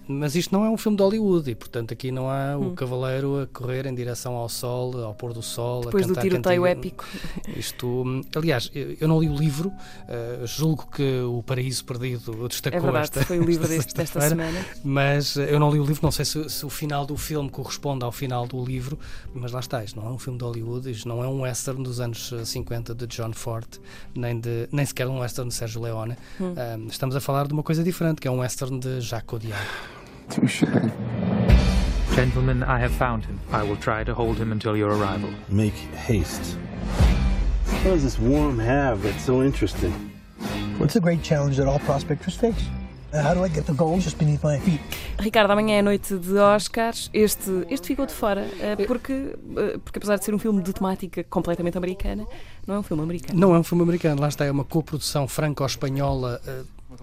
mas 0.09 0.37
isto 0.37 0.53
não 0.53 0.65
é 0.65 0.71
um 0.71 0.77
filme 0.77 0.97
de 0.97 1.03
Hollywood 1.03 1.51
e, 1.51 1.55
portanto, 1.55 1.93
aqui 1.93 2.13
não 2.13 2.31
há 2.31 2.57
hum. 2.57 2.69
o 2.69 2.75
cavaleiro 2.75 3.41
a 3.41 3.47
correr 3.47 3.87
em 3.87 3.95
direção 3.95 4.35
ao 4.35 4.49
sol, 4.49 5.03
ao 5.03 5.15
pôr 5.15 5.33
do 5.33 5.43
sol. 5.43 5.83
Depois 5.83 6.05
a 6.05 6.09
cantar 6.09 6.21
do 6.23 6.29
tiroteio 6.29 6.67
épico. 6.67 7.05
Isto, 7.57 8.05
aliás, 8.35 8.71
eu 8.75 9.09
não 9.09 9.21
li 9.21 9.29
o 9.29 9.35
livro, 9.35 9.69
uh, 9.69 10.47
julgo 10.47 10.89
que 10.91 11.21
O 11.23 11.43
Paraíso 11.43 11.85
Perdido 11.85 12.49
destacou 12.49 12.79
é 12.79 12.83
verdade, 12.83 13.05
esta, 13.05 13.25
foi 13.25 13.39
o 13.39 13.45
livro 13.45 13.67
deste, 13.69 13.95
desta 13.95 14.21
semana. 14.21 14.65
Mas 14.85 15.37
eh, 15.37 15.53
eu 15.53 15.59
não 15.59 15.71
li 15.71 15.81
o 15.81 15.85
livro, 15.85 16.01
não 16.03 16.13
sei 16.13 16.25
se, 16.25 16.49
se, 16.49 16.65
o 16.65 16.71
final 16.71 17.05
do 17.05 17.17
filme 17.17 17.51
corresponde 17.51 18.05
ao 18.05 18.13
final 18.13 18.47
do 18.47 18.65
livro, 18.65 18.99
mas 19.35 19.53
lá 19.53 19.61
está, 19.61 19.83
isto 19.83 20.01
não 20.01 20.09
é 20.09 20.13
um 20.13 20.19
filme 20.19 20.39
de 20.39 20.45
Hollywood, 20.45 20.91
isto 20.91 21.09
não 21.09 21.23
é 21.23 21.29
um 21.29 21.43
western 21.43 21.83
dos 21.83 22.01
anos 22.01 22.33
50 22.45 22.95
de 22.95 23.07
John 23.07 23.33
Ford, 23.33 23.69
nem, 24.15 24.39
de, 24.39 24.69
nem 24.71 24.85
sequer 24.85 25.09
um 25.09 25.21
western 25.21 25.49
de 25.49 25.55
Sérgio 25.55 25.83
Leone. 25.83 26.17
Hum. 26.41 26.53
Uh, 26.53 26.89
estamos 26.89 27.17
a 27.17 27.21
falar 27.21 27.47
de 27.47 27.53
uma 27.53 27.63
coisa 27.63 27.83
diferente, 27.83 28.21
que 28.21 28.29
é 28.29 28.31
um 28.31 28.39
western 28.39 28.79
de 28.79 29.01
Jacques 29.01 29.33
Audiard. 29.33 29.96
Touche. 30.31 30.65
Gentlemen, 32.15 32.63
I 32.63 32.79
have 32.79 32.93
found 32.93 33.25
him. 33.25 33.39
I 33.53 33.63
will 33.63 33.77
try 33.77 34.05
to 34.05 34.15
hold 34.15 34.39
him 34.39 34.51
until 34.53 34.77
your 34.77 34.91
arrival. 34.91 35.29
Make 35.49 35.75
haste. 35.75 36.57
What 37.85 37.95
does 37.95 38.03
this 38.03 38.19
worm 38.19 38.59
have 38.59 39.03
that's 39.03 39.25
so 39.25 39.43
interesting? 39.43 39.93
What's 40.79 40.95
the 40.95 41.01
great 41.01 41.23
challenge 41.23 41.57
that 41.59 41.67
all 41.67 41.79
prospectors 41.81 42.37
face? 42.37 42.55
Uh, 43.13 43.23
how 43.23 43.35
do 43.35 43.45
I 43.45 43.49
get 43.49 43.67
the 43.67 43.73
gold 43.75 44.01
just 44.01 44.19
beneath 44.19 44.43
my 44.43 44.59
feet? 44.59 44.81
Ricardo, 45.19 45.53
amanhã 45.53 45.79
é 45.79 45.83
noite 45.83 46.19
de 46.19 46.39
Oscars. 46.39 47.09
Este, 47.13 47.67
este 47.71 47.87
ficou 47.89 48.07
de 48.07 48.13
fora, 48.13 48.43
uh, 48.43 48.87
porque, 48.87 49.13
uh, 49.13 49.79
porque 49.79 49.99
apesar 49.99 50.17
de 50.19 50.25
ser 50.25 50.35
um 50.35 50.39
filme 50.39 50.63
de 50.63 50.73
temática 50.73 51.25
completamente 51.25 51.79
americana, 51.79 52.27
não 52.67 52.75
é 52.75 52.79
um 52.79 52.83
filme 52.83 53.03
americano. 53.03 53.39
Não 53.39 53.55
é 53.55 53.59
um 53.59 53.63
filme 53.63 53.83
americano, 53.83 54.21
lá 54.21 54.29
está, 54.29 54.45
é 54.45 54.51
uma 54.51 54.65
coprodução 54.65 55.29
franco-espanhola 55.29 56.41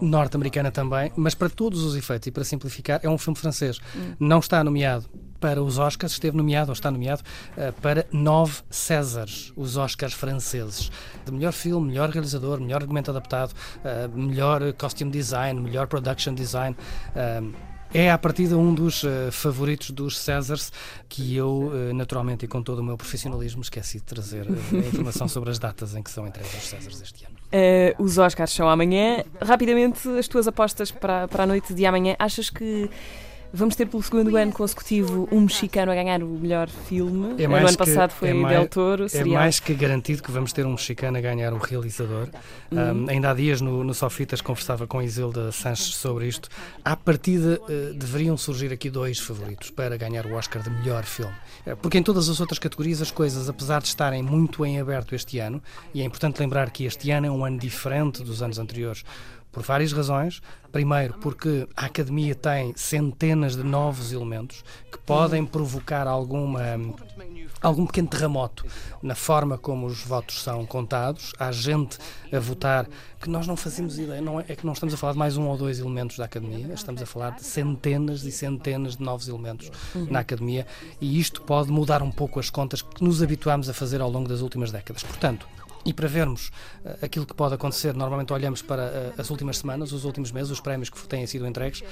norte-americana 0.01 0.71
também, 0.71 1.11
mas 1.15 1.33
para 1.33 1.49
todos 1.49 1.83
os 1.83 1.95
efeitos 1.95 2.27
e 2.27 2.31
para 2.31 2.43
simplificar, 2.43 2.99
é 3.03 3.09
um 3.09 3.17
filme 3.17 3.37
francês. 3.37 3.79
Hum. 3.95 4.13
Não 4.19 4.39
está 4.39 4.63
nomeado 4.63 5.05
para 5.39 5.61
os 5.61 5.77
Oscars, 5.77 6.13
esteve 6.13 6.37
nomeado 6.37 6.71
ou 6.71 6.73
está 6.73 6.89
nomeado 6.89 7.21
uh, 7.57 7.73
para 7.81 8.05
nove 8.11 8.61
Césares, 8.69 9.51
os 9.55 9.75
Oscars 9.75 10.13
franceses. 10.13 10.89
De 11.25 11.31
melhor 11.31 11.51
filme, 11.51 11.87
melhor 11.87 12.09
realizador, 12.09 12.61
melhor 12.61 12.81
argumento 12.81 13.11
adaptado, 13.11 13.51
uh, 13.51 14.17
melhor 14.17 14.73
costume 14.73 15.11
design, 15.11 15.59
melhor 15.59 15.87
production 15.87 16.33
design. 16.33 16.75
Uh, 17.09 17.73
é, 17.93 18.11
a 18.11 18.17
partir 18.17 18.47
de 18.47 18.55
um 18.55 18.73
dos 18.73 19.03
uh, 19.03 19.31
favoritos 19.31 19.91
dos 19.91 20.17
Césars, 20.17 20.71
que 21.07 21.35
eu, 21.35 21.71
uh, 21.71 21.93
naturalmente 21.93 22.43
e 22.43 22.47
com 22.47 22.63
todo 22.63 22.79
o 22.79 22.83
meu 22.83 22.97
profissionalismo, 22.97 23.61
esqueci 23.61 23.99
de 23.99 24.03
trazer 24.03 24.49
uh, 24.49 24.55
a 24.73 24.87
informação 24.87 25.27
sobre 25.29 25.51
as 25.51 25.59
datas 25.59 25.93
em 25.93 26.01
que 26.01 26.09
são 26.09 26.25
entregues 26.25 26.55
os 26.55 26.69
Césars 26.69 27.01
este 27.01 27.25
ano. 27.25 27.32
Os 27.97 28.17
Oscars 28.17 28.51
são 28.51 28.67
amanhã. 28.67 29.23
Rapidamente, 29.41 30.07
as 30.17 30.27
tuas 30.27 30.47
apostas 30.47 30.91
para, 30.91 31.27
para 31.27 31.43
a 31.43 31.47
noite 31.47 31.73
de 31.73 31.85
amanhã. 31.85 32.15
Achas 32.17 32.49
que 32.49 32.89
Vamos 33.55 33.75
ter 33.75 33.85
pelo 33.85 34.01
segundo 34.01 34.35
ano 34.35 34.51
consecutivo 34.51 35.29
um 35.31 35.41
mexicano 35.41 35.91
a 35.91 35.95
ganhar 35.95 36.23
o 36.23 36.27
melhor 36.27 36.67
filme. 36.67 37.35
É 37.37 37.47
no 37.47 37.55
ano 37.55 37.77
passado 37.77 38.09
foi 38.09 38.29
é 38.29 38.33
mais, 38.33 38.57
Del 38.57 38.67
Toro. 38.67 39.05
É 39.13 39.23
mais 39.23 39.59
que 39.59 39.75
garantido 39.75 40.23
que 40.23 40.31
vamos 40.31 40.51
ter 40.51 40.65
um 40.65 40.71
mexicano 40.71 41.19
a 41.19 41.21
ganhar 41.21 41.53
o 41.53 41.59
realizador. 41.59 42.29
Uhum. 42.71 43.05
Um, 43.05 43.09
ainda 43.11 43.29
há 43.29 43.33
dias 43.35 43.61
no, 43.61 43.83
no 43.83 43.93
Sofitas 43.93 44.41
conversava 44.41 44.87
com 44.87 45.03
Isilda 45.03 45.51
Sanches 45.51 45.93
sobre 45.93 46.27
isto. 46.27 46.49
À 46.83 46.97
partida 46.97 47.61
uh, 47.61 47.93
deveriam 47.93 48.35
surgir 48.37 48.73
aqui 48.73 48.89
dois 48.89 49.19
favoritos 49.19 49.69
para 49.69 49.95
ganhar 49.97 50.25
o 50.25 50.33
Oscar 50.33 50.63
de 50.63 50.71
melhor 50.71 51.03
filme. 51.03 51.33
Uh, 51.67 51.77
porque 51.77 51.99
em 51.99 52.03
todas 52.03 52.29
as 52.29 52.39
outras 52.39 52.57
categorias 52.57 53.03
as 53.03 53.11
coisas, 53.11 53.47
apesar 53.47 53.83
de 53.83 53.87
estarem 53.87 54.23
muito 54.23 54.65
em 54.65 54.79
aberto 54.79 55.13
este 55.13 55.37
ano, 55.37 55.61
e 55.93 56.01
é 56.01 56.03
importante 56.03 56.39
lembrar 56.39 56.71
que 56.71 56.85
este 56.85 57.11
ano 57.11 57.27
é 57.27 57.29
um 57.29 57.45
ano 57.45 57.59
diferente 57.59 58.23
dos 58.23 58.41
anos 58.41 58.57
anteriores, 58.57 59.05
por 59.53 59.63
várias 59.63 59.93
razões. 59.93 60.41
Primeiro, 60.71 61.13
porque 61.21 61.67
a 61.77 61.85
Academia 61.85 62.33
tem 62.33 62.73
centenas 62.75 63.55
de 63.55 63.63
novos 63.63 64.11
elementos 64.11 64.65
que 64.91 64.97
podem 64.97 65.45
provocar 65.45 66.07
alguma 66.07 66.61
algum 67.61 67.85
pequeno 67.85 68.09
terremoto 68.09 68.65
na 69.01 69.15
forma 69.15 69.57
como 69.57 69.85
os 69.85 70.03
votos 70.03 70.43
são 70.43 70.65
contados. 70.65 71.31
Há 71.39 71.51
gente 71.51 71.97
a 72.31 72.39
votar 72.39 72.87
que 73.21 73.29
nós 73.29 73.47
não 73.47 73.55
fazemos 73.55 73.97
ideia. 73.97 74.19
Não 74.19 74.39
é, 74.39 74.45
é 74.49 74.55
que 74.55 74.65
não 74.65 74.73
estamos 74.73 74.93
a 74.93 74.97
falar 74.97 75.13
de 75.13 75.19
mais 75.19 75.37
um 75.37 75.47
ou 75.47 75.57
dois 75.57 75.79
elementos 75.79 76.17
da 76.17 76.25
Academia, 76.25 76.73
estamos 76.73 77.01
a 77.01 77.05
falar 77.05 77.31
de 77.31 77.43
centenas 77.43 78.23
e 78.25 78.31
centenas 78.31 78.97
de 78.97 79.03
novos 79.03 79.29
elementos 79.29 79.71
na 80.09 80.19
Academia 80.19 80.67
e 80.99 81.19
isto 81.19 81.41
pode 81.41 81.71
mudar 81.71 82.01
um 82.03 82.11
pouco 82.11 82.39
as 82.39 82.49
contas 82.49 82.81
que 82.81 83.03
nos 83.03 83.23
habituámos 83.23 83.69
a 83.69 83.73
fazer 83.73 84.01
ao 84.01 84.09
longo 84.09 84.27
das 84.27 84.41
últimas 84.41 84.71
décadas. 84.71 85.03
Portanto, 85.03 85.47
e 85.85 85.93
para 85.93 86.07
vermos 86.07 86.49
uh, 86.85 87.05
aquilo 87.05 87.25
que 87.25 87.33
pode 87.33 87.55
acontecer, 87.55 87.93
normalmente 87.93 88.31
olhamos 88.33 88.61
para 88.61 89.13
uh, 89.17 89.21
as 89.21 89.29
últimas 89.29 89.57
semanas, 89.57 89.91
os 89.91 90.05
últimos 90.05 90.31
meses, 90.31 90.51
os 90.51 90.59
prémios 90.59 90.89
que 90.89 91.07
têm 91.07 91.25
sido 91.27 91.45
entregues, 91.45 91.83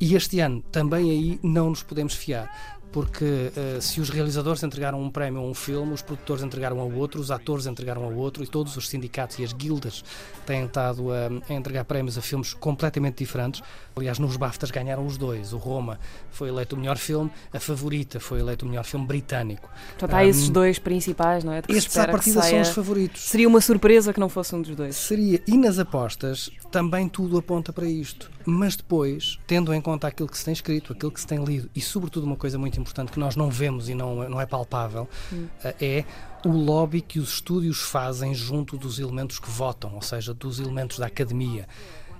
e 0.00 0.14
este 0.14 0.40
ano 0.40 0.62
também 0.72 1.10
aí 1.10 1.40
não 1.42 1.70
nos 1.70 1.82
podemos 1.82 2.14
fiar. 2.14 2.50
porque 2.92 3.24
uh, 3.24 3.80
se 3.80 4.00
os 4.00 4.10
realizadores 4.10 4.62
entregaram 4.62 5.00
um 5.00 5.10
prémio 5.10 5.40
a 5.40 5.44
um 5.44 5.54
filme, 5.54 5.92
os 5.92 6.02
produtores 6.02 6.42
entregaram 6.42 6.80
ao 6.80 6.90
outro, 6.90 7.20
os 7.20 7.30
atores 7.30 7.66
entregaram 7.66 8.02
ao 8.02 8.12
outro 8.14 8.42
e 8.42 8.46
todos 8.46 8.76
os 8.76 8.88
sindicatos 8.88 9.38
e 9.38 9.44
as 9.44 9.52
guildas 9.52 10.04
têm 10.44 10.64
estado 10.64 11.12
a, 11.12 11.28
a 11.48 11.54
entregar 11.54 11.84
prémios 11.84 12.18
a 12.18 12.22
filmes 12.22 12.52
completamente 12.52 13.18
diferentes. 13.18 13.62
Aliás, 14.00 14.18
nos 14.18 14.34
BAFTAs 14.38 14.70
ganharam 14.70 15.04
os 15.04 15.18
dois. 15.18 15.52
O 15.52 15.58
Roma 15.58 16.00
foi 16.30 16.48
eleito 16.48 16.74
o 16.74 16.78
melhor 16.78 16.96
filme, 16.96 17.30
a 17.52 17.60
Favorita 17.60 18.18
foi 18.18 18.40
eleito 18.40 18.64
o 18.64 18.68
melhor 18.68 18.84
filme 18.84 19.06
britânico. 19.06 19.68
Portanto, 19.90 20.14
há 20.14 20.22
um, 20.22 20.28
esses 20.28 20.48
dois 20.48 20.78
principais, 20.78 21.44
não 21.44 21.52
é? 21.52 21.62
Estes 21.68 21.98
à 21.98 22.08
partida 22.08 22.40
são 22.40 22.60
os 22.62 22.70
favoritos. 22.70 23.20
Seria 23.22 23.46
uma 23.46 23.60
surpresa 23.60 24.10
que 24.10 24.18
não 24.18 24.30
fosse 24.30 24.54
um 24.54 24.62
dos 24.62 24.74
dois. 24.74 24.96
Seria. 24.96 25.42
E 25.46 25.58
nas 25.58 25.78
apostas 25.78 26.50
também 26.70 27.10
tudo 27.10 27.36
aponta 27.36 27.74
para 27.74 27.84
isto. 27.84 28.30
Mas 28.46 28.74
depois, 28.74 29.38
tendo 29.46 29.74
em 29.74 29.82
conta 29.82 30.08
aquilo 30.08 30.30
que 30.30 30.38
se 30.38 30.46
tem 30.46 30.52
escrito, 30.52 30.94
aquilo 30.94 31.12
que 31.12 31.20
se 31.20 31.26
tem 31.26 31.44
lido 31.44 31.68
e, 31.74 31.80
sobretudo, 31.82 32.24
uma 32.24 32.36
coisa 32.36 32.56
muito 32.56 32.80
importante 32.80 33.12
que 33.12 33.20
nós 33.20 33.36
não 33.36 33.50
vemos 33.50 33.90
e 33.90 33.94
não, 33.94 34.26
não 34.30 34.40
é 34.40 34.46
palpável, 34.46 35.06
hum. 35.30 35.46
é 35.62 36.04
o 36.44 36.48
lobby 36.48 37.02
que 37.02 37.18
os 37.18 37.34
estúdios 37.34 37.82
fazem 37.82 38.34
junto 38.34 38.78
dos 38.78 38.98
elementos 38.98 39.38
que 39.38 39.50
votam, 39.50 39.94
ou 39.94 40.00
seja, 40.00 40.32
dos 40.32 40.58
elementos 40.58 40.98
da 40.98 41.06
academia. 41.06 41.68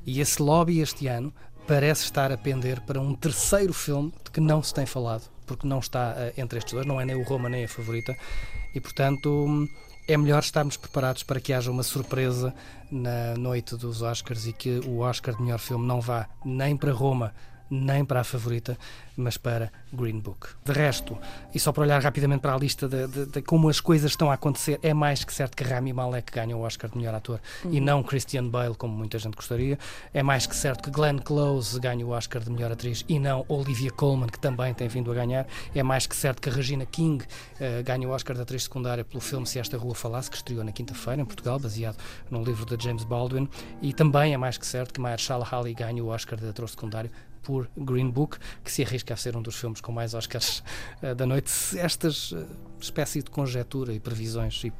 E 0.06 0.20
esse 0.20 0.42
lobby 0.42 0.80
este 0.80 1.06
ano 1.06 1.32
parece 1.66 2.04
estar 2.04 2.32
a 2.32 2.36
pender 2.36 2.80
para 2.80 3.00
um 3.00 3.14
terceiro 3.14 3.72
filme 3.72 4.12
de 4.24 4.30
que 4.30 4.40
não 4.40 4.62
se 4.62 4.74
tem 4.74 4.86
falado, 4.86 5.28
porque 5.46 5.66
não 5.66 5.78
está 5.78 6.12
uh, 6.12 6.40
entre 6.40 6.58
estes 6.58 6.74
dois, 6.74 6.86
não 6.86 7.00
é 7.00 7.04
nem 7.04 7.16
o 7.16 7.22
Roma 7.22 7.48
nem 7.48 7.64
a 7.64 7.68
favorita, 7.68 8.16
e 8.74 8.80
portanto 8.80 9.68
é 10.08 10.16
melhor 10.16 10.40
estarmos 10.40 10.76
preparados 10.76 11.22
para 11.22 11.40
que 11.40 11.52
haja 11.52 11.70
uma 11.70 11.82
surpresa 11.82 12.54
na 12.90 13.36
noite 13.36 13.76
dos 13.76 14.02
Oscars 14.02 14.46
e 14.46 14.52
que 14.52 14.80
o 14.86 14.98
Oscar 14.98 15.36
de 15.36 15.42
melhor 15.42 15.58
filme 15.58 15.86
não 15.86 16.00
vá 16.00 16.28
nem 16.44 16.76
para 16.76 16.92
Roma 16.92 17.32
nem 17.70 18.04
para 18.04 18.20
a 18.20 18.24
favorita, 18.24 18.76
mas 19.16 19.36
para 19.36 19.70
Green 19.92 20.18
Book. 20.18 20.48
De 20.64 20.72
resto, 20.72 21.16
e 21.54 21.60
só 21.60 21.72
para 21.72 21.82
olhar 21.82 22.02
rapidamente 22.02 22.40
para 22.40 22.54
a 22.54 22.58
lista 22.58 22.88
de, 22.88 23.06
de, 23.06 23.26
de 23.26 23.42
como 23.42 23.68
as 23.68 23.80
coisas 23.80 24.10
estão 24.10 24.30
a 24.30 24.34
acontecer, 24.34 24.80
é 24.82 24.92
mais 24.92 25.24
que 25.24 25.32
certo 25.32 25.56
que 25.56 25.62
Rami 25.62 25.92
Malek 25.92 26.32
ganha 26.32 26.56
o 26.56 26.62
Oscar 26.62 26.90
de 26.90 26.96
melhor 26.96 27.14
ator 27.14 27.40
uhum. 27.64 27.72
e 27.72 27.80
não 27.80 28.02
Christian 28.02 28.48
Bale, 28.48 28.74
como 28.74 28.94
muita 28.94 29.18
gente 29.18 29.34
gostaria. 29.34 29.78
É 30.12 30.22
mais 30.22 30.46
que 30.46 30.56
certo 30.56 30.82
que 30.82 30.90
Glenn 30.90 31.18
Close 31.18 31.78
ganha 31.78 32.04
o 32.04 32.10
Oscar 32.10 32.42
de 32.42 32.50
melhor 32.50 32.72
atriz 32.72 33.04
e 33.08 33.18
não 33.18 33.44
Olivia 33.48 33.90
Colman, 33.90 34.28
que 34.28 34.38
também 34.38 34.74
tem 34.74 34.88
vindo 34.88 35.10
a 35.12 35.14
ganhar. 35.14 35.46
É 35.74 35.82
mais 35.82 36.06
que 36.06 36.16
certo 36.16 36.40
que 36.40 36.50
Regina 36.50 36.86
King 36.86 37.24
uh, 37.24 37.84
ganha 37.84 38.08
o 38.08 38.10
Oscar 38.10 38.34
de 38.34 38.42
atriz 38.42 38.64
secundária 38.64 39.04
pelo 39.04 39.20
filme 39.20 39.46
Se 39.46 39.58
Esta 39.58 39.76
Rua 39.76 39.94
Falasse, 39.94 40.30
que 40.30 40.36
estreou 40.36 40.64
na 40.64 40.72
quinta-feira 40.72 41.20
em 41.22 41.24
Portugal, 41.24 41.58
baseado 41.58 41.96
no 42.30 42.42
livro 42.42 42.64
de 42.64 42.82
James 42.82 43.04
Baldwin. 43.04 43.48
E 43.82 43.92
também 43.92 44.34
é 44.34 44.36
mais 44.36 44.56
que 44.56 44.66
certo 44.66 44.94
que 44.94 45.00
Mahershala 45.00 45.46
Ali 45.50 45.74
ganha 45.74 46.02
o 46.02 46.08
Oscar 46.08 46.38
de 46.38 46.48
ator 46.48 46.68
secundário 46.68 47.10
por 47.42 47.70
Green 47.76 48.10
Book, 48.10 48.38
que 48.62 48.70
se 48.70 48.82
arrisca 48.82 49.14
a 49.14 49.16
ser 49.16 49.36
um 49.36 49.42
dos 49.42 49.56
filmes 49.56 49.80
com 49.80 49.92
mais 49.92 50.14
Oscars 50.14 50.62
uh, 51.02 51.14
da 51.14 51.26
noite. 51.26 51.50
Estas 51.78 52.32
uh, 52.32 52.46
espécie 52.80 53.22
de 53.22 53.30
conjetura 53.30 53.92
e 53.92 54.00
previsões 54.00 54.62
e 54.64 54.72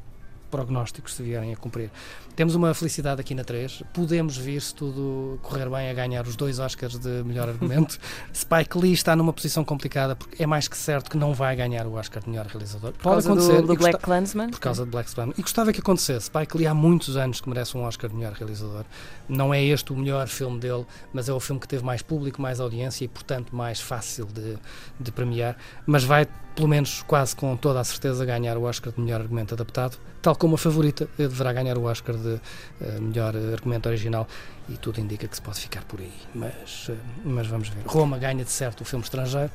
prognósticos 0.50 1.14
se 1.14 1.22
vierem 1.22 1.52
a 1.52 1.56
cumprir. 1.56 1.90
Temos 2.36 2.54
uma 2.54 2.72
felicidade 2.74 3.20
aqui 3.20 3.34
na 3.34 3.44
3. 3.44 3.82
Podemos 3.92 4.36
vir, 4.36 4.60
se 4.60 4.74
tudo 4.74 5.38
correr 5.42 5.68
bem, 5.68 5.90
a 5.90 5.94
ganhar 5.94 6.26
os 6.26 6.36
dois 6.36 6.58
Oscars 6.58 6.98
de 6.98 7.22
melhor 7.24 7.48
argumento. 7.48 7.98
Spike 8.34 8.78
Lee 8.78 8.92
está 8.92 9.14
numa 9.14 9.32
posição 9.32 9.64
complicada 9.64 10.16
porque 10.16 10.42
é 10.42 10.46
mais 10.46 10.66
que 10.66 10.76
certo 10.76 11.10
que 11.10 11.16
não 11.16 11.34
vai 11.34 11.54
ganhar 11.54 11.86
o 11.86 11.94
Oscar 11.94 12.22
de 12.22 12.30
melhor 12.30 12.46
realizador. 12.46 12.92
Por 12.92 13.02
Pode 13.02 13.26
acontecer. 13.26 13.60
Do, 13.60 13.68
do 13.68 13.76
Black 13.76 13.98
Clansman? 13.98 14.50
Por 14.50 14.60
causa 14.60 14.84
do 14.84 14.90
Black 14.90 15.12
Clansman. 15.14 15.34
E 15.38 15.42
gostava 15.42 15.72
que 15.72 15.80
acontecesse. 15.80 16.26
Spike 16.26 16.56
Lee 16.56 16.66
há 16.66 16.74
muitos 16.74 17.16
anos 17.16 17.40
que 17.40 17.48
merece 17.48 17.76
um 17.76 17.82
Oscar 17.82 18.10
de 18.10 18.16
melhor 18.16 18.32
realizador. 18.32 18.84
Não 19.28 19.52
é 19.52 19.62
este 19.62 19.92
o 19.92 19.96
melhor 19.96 20.26
filme 20.28 20.58
dele, 20.58 20.86
mas 21.12 21.28
é 21.28 21.32
o 21.32 21.40
filme 21.40 21.60
que 21.60 21.68
teve 21.68 21.84
mais 21.84 22.02
público, 22.02 22.40
mais 22.40 22.60
audiência 22.60 23.04
e, 23.04 23.08
portanto, 23.08 23.54
mais 23.54 23.80
fácil 23.80 24.26
de, 24.26 24.58
de 24.98 25.12
premiar. 25.12 25.56
Mas 25.86 26.04
vai 26.04 26.26
pelo 26.54 26.68
menos 26.68 27.02
quase 27.02 27.34
com 27.34 27.56
toda 27.56 27.80
a 27.80 27.84
certeza, 27.84 28.24
ganhar 28.24 28.56
o 28.56 28.64
Oscar 28.64 28.92
de 28.92 29.00
melhor 29.00 29.20
argumento 29.20 29.54
adaptado, 29.54 29.96
tal 30.22 30.36
como 30.36 30.54
a 30.54 30.58
favorita 30.58 31.08
deverá 31.16 31.52
ganhar 31.52 31.76
o 31.78 31.84
Oscar 31.84 32.16
de 32.16 32.34
uh, 32.34 33.00
melhor 33.00 33.34
argumento 33.36 33.88
original 33.88 34.26
e 34.68 34.76
tudo 34.76 35.00
indica 35.00 35.26
que 35.26 35.34
se 35.34 35.42
pode 35.42 35.60
ficar 35.60 35.82
por 35.84 36.00
aí. 36.00 36.12
Mas, 36.34 36.90
mas 37.24 37.46
vamos 37.46 37.68
ver. 37.68 37.82
Roma 37.86 38.18
ganha 38.18 38.44
de 38.44 38.50
certo 38.50 38.82
o 38.82 38.84
filme 38.84 39.04
estrangeiro. 39.04 39.50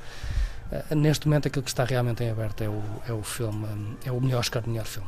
Neste 0.95 1.28
momento, 1.28 1.47
aquilo 1.47 1.63
que 1.63 1.69
está 1.69 1.84
realmente 1.84 2.23
em 2.23 2.30
aberto 2.32 2.63
é 2.63 2.67
o, 2.67 2.82
é 3.08 3.13
o 3.13 3.21
filme, 3.21 3.67
é 4.04 4.12
o 4.12 4.19
melhor 4.19 4.39
Oscar 4.39 4.63
de 4.63 4.69
melhor 4.69 4.86
filme. 4.86 5.08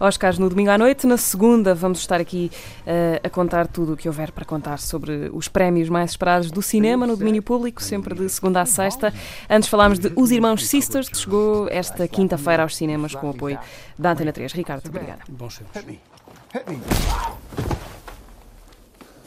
Oscars 0.00 0.38
no 0.38 0.48
domingo 0.48 0.70
à 0.70 0.78
noite. 0.78 1.06
Na 1.06 1.16
segunda, 1.16 1.74
vamos 1.74 1.98
estar 1.98 2.20
aqui 2.20 2.50
uh, 2.86 3.20
a 3.22 3.30
contar 3.30 3.66
tudo 3.66 3.94
o 3.94 3.96
que 3.96 4.08
houver 4.08 4.32
para 4.32 4.44
contar 4.44 4.78
sobre 4.78 5.30
os 5.32 5.48
prémios 5.48 5.88
mais 5.88 6.12
esperados 6.12 6.50
do 6.50 6.62
cinema 6.62 7.06
no 7.06 7.16
domínio 7.16 7.42
público, 7.42 7.82
sempre 7.82 8.14
de 8.14 8.28
segunda 8.28 8.60
a 8.60 8.66
sexta. 8.66 9.12
Antes 9.48 9.68
falámos 9.68 9.98
de 9.98 10.12
Os 10.16 10.30
Irmãos 10.30 10.66
Sisters, 10.66 11.08
que 11.08 11.16
chegou 11.16 11.68
esta 11.70 12.06
quinta-feira 12.06 12.62
aos 12.62 12.76
cinemas 12.76 13.14
com 13.14 13.28
o 13.28 13.30
apoio 13.30 13.58
da 13.98 14.12
Antena 14.12 14.32
3. 14.32 14.52
Ricardo, 14.52 14.88
obrigada. 14.88 15.22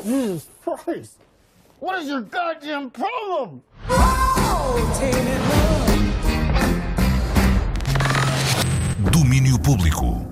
Jesus 0.04 0.50
Christ! 0.84 1.18
What 1.80 2.00
is 2.00 2.08
your 2.08 2.22
goddamn 2.22 2.92
problem? 2.92 3.64
Domínio 9.12 9.58
Público. 9.60 10.31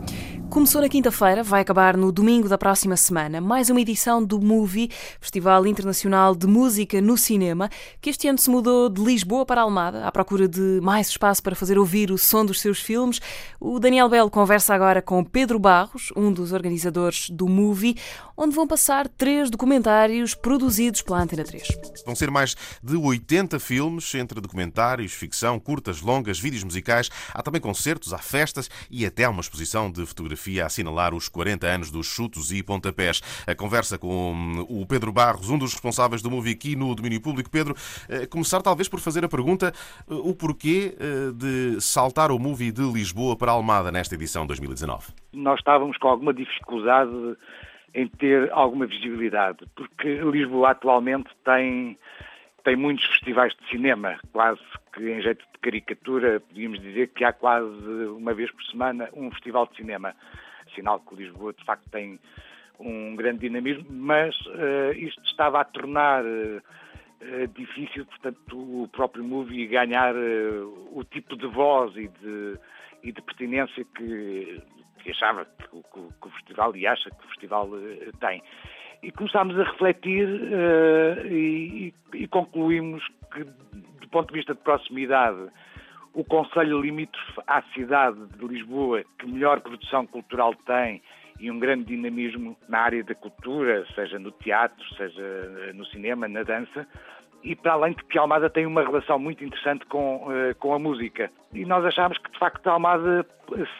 Começou 0.49 0.81
na 0.81 0.89
quinta-feira, 0.89 1.43
vai 1.43 1.61
acabar 1.61 1.95
no 1.95 2.11
domingo 2.11 2.49
da 2.49 2.57
próxima 2.57 2.97
semana, 2.97 3.39
mais 3.39 3.69
uma 3.69 3.79
edição 3.79 4.23
do 4.23 4.41
Movie, 4.41 4.89
Festival 5.21 5.67
Internacional 5.67 6.35
de 6.35 6.47
Música 6.47 6.99
no 6.99 7.15
Cinema, 7.15 7.69
que 8.01 8.09
este 8.09 8.27
ano 8.27 8.39
se 8.39 8.49
mudou 8.49 8.89
de 8.89 8.99
Lisboa 8.99 9.45
para 9.45 9.61
Almada, 9.61 10.07
à 10.07 10.11
procura 10.11 10.47
de 10.47 10.79
mais 10.81 11.09
espaço 11.09 11.43
para 11.43 11.55
fazer 11.55 11.77
ouvir 11.77 12.09
o 12.09 12.17
som 12.17 12.43
dos 12.43 12.59
seus 12.59 12.81
filmes. 12.81 13.21
O 13.59 13.79
Daniel 13.79 14.09
Belo 14.09 14.31
conversa 14.31 14.73
agora 14.73 15.03
com 15.03 15.23
Pedro 15.23 15.59
Barros, 15.59 16.11
um 16.15 16.33
dos 16.33 16.51
organizadores 16.51 17.29
do 17.29 17.47
Movie, 17.47 17.95
onde 18.39 18.55
vão 18.55 18.65
passar 18.65 19.05
três 19.09 19.49
documentários 19.49 20.33
produzidos 20.33 21.01
pela 21.01 21.19
Antena 21.19 21.43
3. 21.43 21.67
Vão 22.05 22.15
ser 22.15 22.31
mais 22.31 22.55
de 22.81 22.95
80 22.95 23.59
filmes, 23.59 24.15
entre 24.15 24.39
documentários, 24.39 25.13
ficção, 25.13 25.59
curtas, 25.59 26.01
longas, 26.01 26.39
vídeos 26.39 26.63
musicais. 26.63 27.09
Há 27.33 27.43
também 27.43 27.59
concertos, 27.59 28.13
há 28.13 28.17
festas 28.17 28.69
e 28.89 29.05
até 29.05 29.27
uma 29.27 29.41
exposição 29.41 29.91
de 29.91 30.05
fotografia 30.05 30.63
a 30.63 30.67
assinalar 30.67 31.13
os 31.13 31.27
40 31.27 31.67
anos 31.67 31.91
dos 31.91 32.07
chutos 32.07 32.53
e 32.53 32.63
pontapés. 32.63 33.21
A 33.45 33.53
conversa 33.53 33.97
com 33.97 34.31
hum, 34.31 34.65
o 34.69 34.85
Pedro 34.85 35.11
Barros, 35.11 35.49
um 35.49 35.57
dos 35.57 35.73
responsáveis 35.73 36.21
do 36.21 36.31
Movie 36.31 36.53
aqui 36.53 36.77
no 36.77 36.95
domínio 36.95 37.19
público. 37.19 37.49
Pedro, 37.49 37.75
eh, 38.07 38.25
começar 38.25 38.61
talvez 38.61 38.87
por 38.87 39.01
fazer 39.01 39.25
a 39.25 39.27
pergunta 39.27 39.73
eh, 40.09 40.13
o 40.13 40.33
porquê 40.33 40.95
eh, 40.97 41.31
de 41.35 41.81
saltar 41.81 42.31
o 42.31 42.39
Movie 42.39 42.71
de 42.71 42.83
Lisboa 42.83 43.35
para 43.35 43.51
Almada 43.51 43.91
nesta 43.91 44.15
edição 44.15 44.47
2019. 44.47 45.07
Nós 45.33 45.59
estávamos 45.59 45.97
com 45.97 46.07
alguma 46.07 46.33
dificuldade 46.33 47.11
em 47.93 48.07
ter 48.07 48.51
alguma 48.51 48.85
visibilidade, 48.85 49.65
porque 49.75 50.15
Lisboa 50.15 50.71
atualmente 50.71 51.29
tem 51.43 51.97
tem 52.63 52.75
muitos 52.75 53.05
festivais 53.05 53.55
de 53.55 53.69
cinema, 53.69 54.19
quase 54.31 54.61
que 54.93 55.09
em 55.09 55.21
jeito 55.21 55.45
de 55.53 55.59
caricatura, 55.59 56.39
podíamos 56.39 56.79
dizer 56.81 57.07
que 57.07 57.23
há 57.23 57.33
quase 57.33 57.67
uma 58.17 58.33
vez 58.33 58.51
por 58.51 58.63
semana 58.65 59.09
um 59.13 59.31
festival 59.31 59.67
de 59.67 59.77
cinema. 59.77 60.15
Sinal 60.75 60.99
que 60.99 61.15
Lisboa, 61.15 61.53
de 61.53 61.63
facto, 61.63 61.89
tem 61.89 62.19
um 62.79 63.15
grande 63.15 63.39
dinamismo, 63.39 63.85
mas 63.89 64.35
uh, 64.47 64.93
isto 64.95 65.23
estava 65.25 65.61
a 65.61 65.65
tornar 65.65 66.23
uh, 66.23 67.47
difícil, 67.55 68.05
portanto, 68.05 68.55
o 68.55 68.87
próprio 68.89 69.23
movie 69.23 69.67
ganhar 69.67 70.13
o 70.91 71.03
tipo 71.03 71.35
de 71.35 71.47
voz 71.47 71.95
e 71.95 72.07
de, 72.07 72.57
e 73.03 73.11
de 73.11 73.21
pertinência 73.21 73.85
que, 73.95 74.61
que 75.03 75.11
achava 75.11 75.45
que, 75.45 75.67
que, 75.67 76.01
que, 76.21 76.27
o 76.27 76.31
festival 76.31 76.75
e 76.75 76.87
acha 76.87 77.09
que 77.09 77.25
o 77.25 77.29
festival 77.29 77.69
tem. 78.19 78.43
E 79.01 79.11
começámos 79.11 79.57
a 79.57 79.63
refletir 79.63 80.27
uh, 80.27 81.25
e, 81.27 81.93
e, 82.13 82.27
concluímos 82.27 83.05
que, 83.33 83.43
do 83.43 84.09
ponto 84.11 84.27
de 84.27 84.33
vista 84.33 84.53
de 84.53 84.59
proximidade, 84.59 85.49
o 86.13 86.23
Conselho 86.23 86.81
limítrofe 86.81 87.41
à 87.47 87.61
cidade 87.73 88.19
de 88.37 88.45
Lisboa, 88.45 89.03
que 89.17 89.25
melhor 89.25 89.61
produção 89.61 90.05
cultural 90.05 90.53
tem 90.65 91.01
e 91.39 91.49
um 91.49 91.57
grande 91.57 91.85
dinamismo 91.85 92.57
na 92.67 92.79
área 92.79 93.03
da 93.03 93.15
cultura, 93.15 93.85
seja 93.95 94.19
no 94.19 94.31
teatro, 94.31 94.83
seja 94.95 95.71
no 95.73 95.85
cinema, 95.85 96.27
na 96.27 96.43
dança, 96.43 96.85
e 97.43 97.55
para 97.55 97.73
além 97.73 97.93
de 97.93 98.03
que 98.03 98.17
Almada 98.17 98.49
tem 98.49 98.65
uma 98.65 98.81
relação 98.81 99.17
muito 99.17 99.43
interessante 99.43 99.85
com, 99.85 100.27
uh, 100.27 100.55
com 100.59 100.73
a 100.73 100.79
música. 100.79 101.31
E 101.53 101.65
nós 101.65 101.85
achámos 101.85 102.17
que, 102.17 102.31
de 102.31 102.37
facto, 102.37 102.67
Almada 102.67 103.25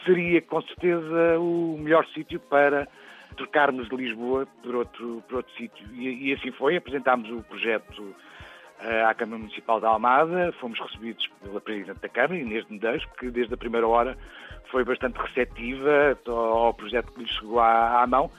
seria, 0.05 0.41
com 0.41 0.61
certeza, 0.61 1.39
o 1.39 1.77
melhor 1.79 2.05
sítio 2.07 2.39
para 2.39 2.87
trocarmos 3.35 3.89
de 3.89 3.95
Lisboa 3.95 4.47
por 4.63 4.75
outro, 4.75 5.23
por 5.27 5.37
outro 5.37 5.53
sítio. 5.55 5.87
E, 5.93 6.29
e, 6.29 6.33
assim 6.33 6.51
foi, 6.51 6.77
apresentámos 6.77 7.29
o 7.29 7.43
projeto 7.43 8.01
uh, 8.01 9.07
à 9.07 9.13
Câmara 9.13 9.39
Municipal 9.39 9.79
da 9.79 9.89
Almada, 9.89 10.53
fomos 10.59 10.79
recebidos 10.79 11.27
pela 11.41 11.59
Presidente 11.59 11.99
da 11.99 12.09
Câmara, 12.09 12.39
Inês 12.39 12.65
de 12.65 12.73
Medeiros, 12.73 13.05
que 13.19 13.29
desde 13.29 13.53
a 13.53 13.57
primeira 13.57 13.87
hora 13.87 14.17
foi 14.71 14.83
bastante 14.83 15.17
receptiva 15.17 16.17
ao 16.27 16.73
projeto 16.73 17.11
que 17.11 17.21
lhe 17.21 17.27
chegou 17.27 17.59
à, 17.59 18.03
à 18.03 18.07
mão. 18.07 18.31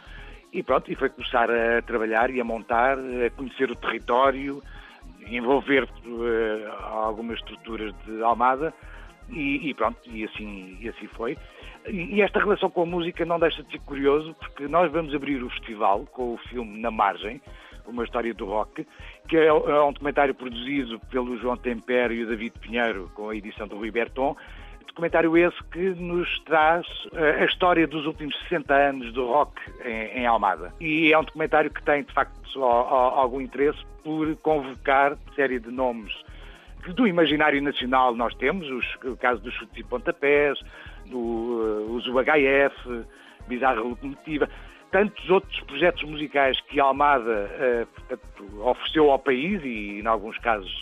E 0.52 0.62
pronto, 0.62 0.90
e 0.90 0.96
foi 0.96 1.08
começar 1.08 1.48
a 1.48 1.80
trabalhar 1.82 2.30
e 2.30 2.40
a 2.40 2.44
montar, 2.44 2.98
a 2.98 3.30
conhecer 3.36 3.70
o 3.70 3.76
território, 3.76 4.60
envolver 5.36 5.84
uh, 5.84 6.86
algumas 6.92 7.38
estruturas 7.38 7.94
de 8.04 8.22
Almada 8.22 8.72
e, 9.28 9.70
e, 9.70 9.74
pronto, 9.74 9.98
e 10.06 10.24
assim, 10.24 10.76
e 10.80 10.88
assim 10.88 11.06
foi. 11.08 11.36
E, 11.86 12.16
e, 12.16 12.22
esta 12.22 12.40
relação 12.40 12.70
com 12.70 12.82
a 12.82 12.86
música 12.86 13.24
não 13.24 13.38
deixa 13.38 13.62
de 13.62 13.70
ser 13.70 13.80
curioso, 13.80 14.34
porque 14.34 14.68
nós 14.68 14.90
vamos 14.90 15.14
abrir 15.14 15.42
o 15.42 15.50
festival 15.50 16.06
com 16.12 16.34
o 16.34 16.38
filme 16.48 16.78
Na 16.80 16.90
Margem, 16.90 17.40
uma 17.86 18.04
história 18.04 18.32
do 18.34 18.44
rock, 18.44 18.86
que 19.28 19.36
é, 19.36 19.46
é 19.46 19.82
um 19.82 19.92
documentário 19.92 20.34
produzido 20.34 21.00
pelo 21.10 21.36
João 21.38 21.56
Tempero 21.56 22.12
e 22.12 22.24
o 22.24 22.28
David 22.28 22.58
Pinheiro, 22.60 23.10
com 23.14 23.30
a 23.30 23.36
edição 23.36 23.66
do 23.66 23.76
Rui 23.76 23.90
Berton, 23.90 24.36
documentário 24.90 25.36
esse 25.36 25.62
que 25.64 25.90
nos 25.90 26.38
traz 26.40 26.86
eh, 27.12 27.42
a 27.42 27.44
história 27.44 27.86
dos 27.86 28.06
últimos 28.06 28.36
60 28.42 28.74
anos 28.74 29.12
do 29.12 29.26
rock 29.26 29.60
em, 29.84 30.26
Almada. 30.26 30.72
E 30.80 31.12
é 31.12 31.18
um 31.18 31.24
documentário 31.24 31.70
que 31.70 31.82
tem, 31.82 32.02
de 32.02 32.12
facto, 32.12 32.40
algum 32.62 33.40
interesse 33.40 33.78
por 34.04 34.34
convocar 34.36 35.16
série 35.34 35.58
de 35.58 35.70
nomes 35.70 36.12
do 36.94 37.06
imaginário 37.06 37.62
nacional 37.62 38.14
nós 38.14 38.34
temos, 38.34 38.68
os, 38.68 38.86
o 39.04 39.16
caso 39.16 39.40
dos 39.42 39.52
chutes 39.54 39.76
e 39.78 39.84
pontapés, 39.84 40.58
do 41.06 41.18
uh, 41.18 41.92
Uso 41.92 42.12
HF, 42.12 43.04
Bizarra 43.46 43.80
Locomotiva, 43.80 44.48
tantos 44.90 45.28
outros 45.28 45.60
projetos 45.60 46.02
musicais 46.04 46.60
que 46.62 46.80
Almada 46.80 47.48
portanto, 47.94 48.66
ofereceu 48.66 49.10
ao 49.10 49.18
país 49.18 49.62
e, 49.62 50.00
em 50.00 50.06
alguns 50.06 50.36
casos, 50.38 50.72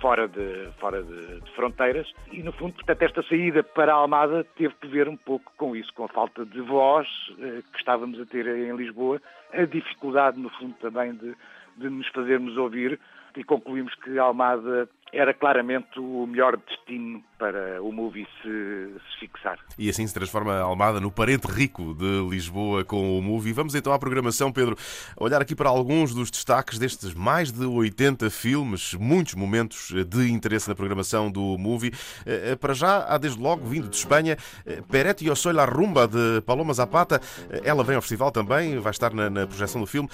fora, 0.00 0.28
de, 0.28 0.68
fora 0.78 1.02
de, 1.02 1.40
de, 1.40 1.50
fronteiras. 1.52 2.12
E, 2.32 2.42
no 2.42 2.52
fundo, 2.52 2.74
portanto, 2.74 3.02
esta 3.02 3.22
saída 3.22 3.62
para 3.62 3.92
a 3.92 3.96
Almada 3.96 4.44
teve 4.56 4.74
que 4.80 4.86
ver 4.88 5.08
um 5.08 5.16
pouco 5.16 5.52
com 5.56 5.74
isso, 5.74 5.92
com 5.94 6.04
a 6.04 6.08
falta 6.08 6.44
de 6.44 6.60
voz 6.60 7.08
que 7.36 7.78
estávamos 7.78 8.20
a 8.20 8.26
ter 8.26 8.46
em 8.46 8.74
Lisboa, 8.76 9.20
a 9.52 9.64
dificuldade, 9.64 10.38
no 10.38 10.50
fundo, 10.50 10.74
também 10.80 11.14
de, 11.14 11.34
de 11.76 11.88
nos 11.88 12.06
fazermos 12.08 12.56
ouvir 12.56 12.98
e 13.36 13.44
concluímos 13.44 13.94
que 13.96 14.18
a 14.18 14.24
Almada 14.24 14.88
era 15.14 15.32
claramente 15.32 15.98
o 15.98 16.26
melhor 16.26 16.56
destino 16.56 17.22
para 17.38 17.82
o 17.82 17.92
movie 17.92 18.26
se, 18.42 18.48
se, 18.48 19.20
fixar. 19.20 19.58
E 19.78 19.88
assim 19.88 20.06
se 20.06 20.14
transforma 20.14 20.54
a 20.54 20.62
Almada 20.62 21.00
no 21.00 21.10
parente 21.10 21.46
rico 21.46 21.94
de 21.94 22.28
Lisboa 22.28 22.84
com 22.84 23.18
o 23.18 23.22
movie. 23.22 23.52
Vamos 23.52 23.74
então 23.74 23.92
à 23.92 23.98
programação, 23.98 24.52
Pedro, 24.52 24.76
olhar 25.16 25.40
aqui 25.40 25.54
para 25.54 25.68
alguns 25.68 26.14
dos 26.14 26.30
destaques 26.30 26.78
destes 26.78 27.14
mais 27.14 27.52
de 27.52 27.64
80 27.64 28.30
filmes, 28.30 28.94
muitos 28.94 29.34
momentos 29.34 29.92
de 30.06 30.30
interesse 30.30 30.68
na 30.68 30.74
programação 30.74 31.30
do 31.30 31.56
movie. 31.58 31.92
Eh, 32.26 32.52
eh, 32.52 32.56
para 32.56 32.74
já, 32.74 33.04
há 33.04 33.18
desde 33.18 33.40
logo, 33.40 33.64
vindo 33.66 33.88
de 33.88 33.96
Espanha, 33.96 34.36
eh, 34.66 34.82
Perete 34.90 35.24
Yo 35.24 35.36
Soy 35.36 35.52
la 35.52 35.64
Rumba, 35.64 36.08
de 36.08 36.40
Paloma 36.46 36.72
Zapata. 36.72 37.20
Ela 37.62 37.84
vem 37.84 37.96
ao 37.96 38.02
festival 38.02 38.30
também, 38.32 38.78
vai 38.78 38.90
estar 38.90 39.12
na, 39.12 39.28
na 39.28 39.46
projeção 39.46 39.80
do 39.80 39.86
filme. 39.86 40.08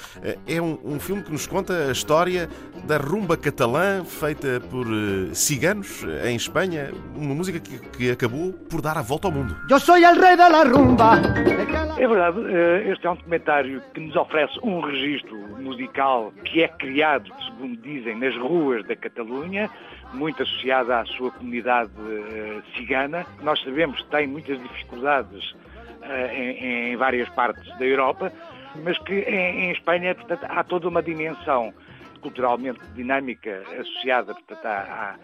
É 0.47 0.61
um, 0.61 0.79
um 0.85 1.01
filme 1.01 1.23
que 1.23 1.31
nos 1.31 1.47
conta 1.47 1.89
a 1.89 1.93
história 1.93 2.49
da 2.85 2.99
rumba 2.99 3.37
catalã, 3.37 4.05
feita 4.05 4.61
por 4.69 4.90
ciganos 5.35 6.05
em 6.25 6.37
Espanha 6.37 6.91
uma 7.15 7.35
música 7.35 7.59
que, 7.61 7.79
que, 7.91 8.11
acabou 8.11 8.53
por 8.53 8.81
dar 8.81 8.97
a 8.97 9.03
volta 9.03 9.29
ao 9.29 9.33
mundo. 9.33 9.57
Eu 9.69 9.81
sou 9.81 9.97
o 9.97 10.21
rei 10.21 10.37
da 10.37 10.63
rumba. 10.65 11.21
É 11.99 12.09
verdade, 12.09 12.41
eh, 12.49 12.91
este 12.93 13.07
é 13.07 13.11
um 13.11 13.15
documentário 13.15 13.83
que 13.93 14.01
nos 14.01 14.17
oferece 14.17 14.59
um 14.63 14.81
registro 14.81 15.37
musical 15.61 16.33
que 16.45 16.63
é 16.63 16.69
criado, 16.69 17.31
segundo 17.45 17.77
dizem, 17.83 18.19
nas 18.19 18.35
ruas 18.37 18.87
da 18.87 18.97
Catalunha, 18.97 19.69
muito 20.15 20.43
associado 20.43 20.93
à 20.93 21.05
sua 21.05 21.31
comunidade 21.31 21.91
eh, 21.99 22.63
cigana. 22.75 23.27
Nós 23.43 23.63
sabemos 23.63 24.01
que 24.01 24.11
tem 24.11 24.27
muitas 24.27 24.59
dificuldades 24.61 25.55
eh, 26.03 26.93
em, 26.93 26.97
várias 26.97 27.29
partes 27.29 27.69
da 27.79 27.85
Europa, 27.85 28.33
mas 28.83 28.97
que 28.99 29.13
em, 29.13 29.67
em 29.67 29.71
Espanha 29.73 30.15
portanto, 30.15 30.47
há 30.49 30.65
toda 30.65 30.89
uma 30.89 31.03
dimensão 31.03 31.75
culturalmente 32.21 32.81
dinâmica 32.95 33.63
associada 33.79 34.35
portanto, 34.35 34.67
à, 34.67 35.17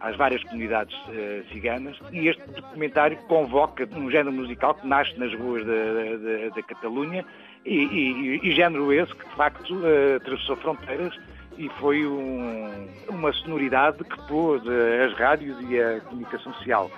às 0.00 0.16
várias 0.16 0.42
comunidades 0.44 0.94
uh, 1.08 1.52
ciganas 1.52 1.96
e 2.12 2.28
este 2.28 2.42
documentário 2.50 3.16
convoca 3.28 3.88
um 3.96 4.10
género 4.10 4.32
musical 4.32 4.74
que 4.74 4.86
nasce 4.86 5.18
nas 5.18 5.32
ruas 5.34 5.64
da, 5.64 6.62
Catalunha 6.62 7.24
e, 7.64 7.74
e, 7.74 8.40
e, 8.42 8.52
género 8.54 8.92
esse 8.92 9.14
que 9.14 9.24
de 9.26 9.34
facto 9.34 9.74
uh, 9.74 10.16
atravessou 10.16 10.56
fronteiras 10.56 11.14
e 11.56 11.68
foi 11.80 12.04
um, 12.06 12.88
uma 13.08 13.32
sonoridade 13.32 14.02
que 14.04 14.26
pôs 14.26 14.62
uh, 14.64 15.04
as 15.06 15.14
rádios 15.14 15.56
e 15.68 15.80
a 15.80 16.00
comunicação 16.00 16.52
social 16.54 16.90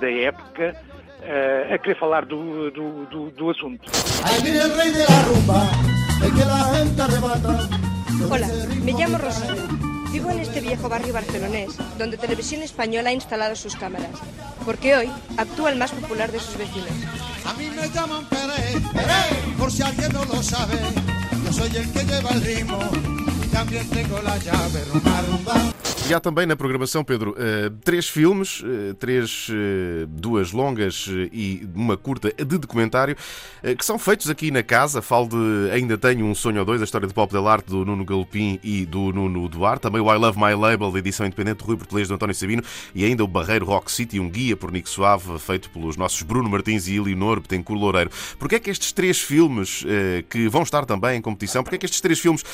da 0.00 0.08
época 0.08 0.76
a 1.74 1.78
querer 1.78 1.98
falar 1.98 2.24
do, 2.24 2.70
do, 2.70 3.06
do, 3.06 3.30
do 3.30 3.50
assunto. 3.50 3.90
Hola, 8.30 8.48
me 8.82 8.92
llamo 8.92 9.18
Rosario. 9.18 9.62
Vivo 10.10 10.30
en 10.30 10.40
este 10.40 10.60
viejo 10.60 10.88
barrio 10.88 11.12
barcelonés, 11.12 11.70
donde 11.98 12.16
Televisión 12.16 12.62
Española 12.62 13.10
ha 13.10 13.12
instalado 13.12 13.54
sus 13.54 13.76
cámaras, 13.76 14.10
porque 14.64 14.96
hoy 14.96 15.10
actúa 15.36 15.70
el 15.70 15.78
más 15.78 15.92
popular 15.92 16.32
de 16.32 16.40
sus 16.40 16.56
vecinos. 16.56 16.88
A 17.44 17.52
mí 17.54 17.68
me 17.70 17.88
llaman 17.90 18.24
Pere, 18.26 18.80
por 19.58 19.70
si 19.70 19.82
alguien 19.82 20.12
no 20.12 20.24
lo 20.24 20.42
sabe, 20.42 20.78
yo 21.44 21.52
soy 21.52 21.76
el 21.76 21.92
que 21.92 22.04
lleva 22.04 22.30
el 22.30 22.40
ritmo 22.40 22.78
y 23.44 23.48
también 23.48 23.88
tengo 23.90 24.20
la 24.22 24.36
llave, 24.38 24.84
rumba, 24.92 25.22
rumba. 25.22 25.72
E 26.08 26.14
há 26.14 26.20
também 26.20 26.46
na 26.46 26.54
programação, 26.54 27.02
Pedro, 27.02 27.34
eh, 27.36 27.68
três 27.82 28.08
filmes, 28.08 28.62
eh, 28.64 28.94
três, 28.94 29.48
eh, 29.50 30.06
duas 30.08 30.52
longas 30.52 31.08
e 31.32 31.68
uma 31.74 31.96
curta 31.96 32.32
de 32.32 32.58
documentário, 32.58 33.16
que 33.76 33.84
são 33.84 33.98
feitos 33.98 34.30
aqui 34.30 34.52
na 34.52 34.62
casa. 34.62 35.02
Falo 35.02 35.28
de 35.28 35.70
Ainda 35.72 35.98
Tenho 35.98 36.24
um 36.24 36.32
Sonho 36.32 36.60
ou 36.60 36.64
Dois, 36.64 36.80
a 36.80 36.84
história 36.84 37.08
de 37.08 37.12
Pop 37.12 37.32
del 37.32 37.48
Arte 37.48 37.66
do 37.66 37.84
Nuno 37.84 38.04
Galopim 38.04 38.60
e 38.62 38.86
do 38.86 39.12
Nuno 39.12 39.48
Duarte. 39.48 39.82
Também 39.82 40.00
o 40.00 40.14
I 40.14 40.16
Love 40.16 40.38
My 40.38 40.54
Label, 40.54 40.92
da 40.92 40.98
edição 41.00 41.26
independente 41.26 41.58
de 41.58 41.64
Rui 41.64 41.76
Portelês 41.76 42.06
do 42.06 42.14
António 42.14 42.36
Sabino. 42.36 42.62
E 42.94 43.04
ainda 43.04 43.24
o 43.24 43.26
Barreiro 43.26 43.66
Rock 43.66 43.90
City, 43.90 44.20
um 44.20 44.30
guia 44.30 44.56
por 44.56 44.70
Nico 44.70 44.88
Suave, 44.88 45.40
feito 45.40 45.68
pelos 45.70 45.96
nossos 45.96 46.22
Bruno 46.22 46.48
Martins 46.48 46.86
e 46.86 46.94
Eleonor 46.94 47.40
Betancourt 47.40 47.80
Loureiro. 47.80 48.10
Porquê 48.38 48.54
é 48.54 48.60
que 48.60 48.70
estes 48.70 48.92
três 48.92 49.20
filmes, 49.20 49.84
que 50.28 50.48
vão 50.48 50.62
estar 50.62 50.84
também 50.84 51.18
em 51.18 51.20
competição, 51.20 51.64
porquê 51.64 51.74
é 51.74 51.78
que 51.80 51.86
estes 51.86 52.00
três 52.00 52.20
filmes 52.20 52.44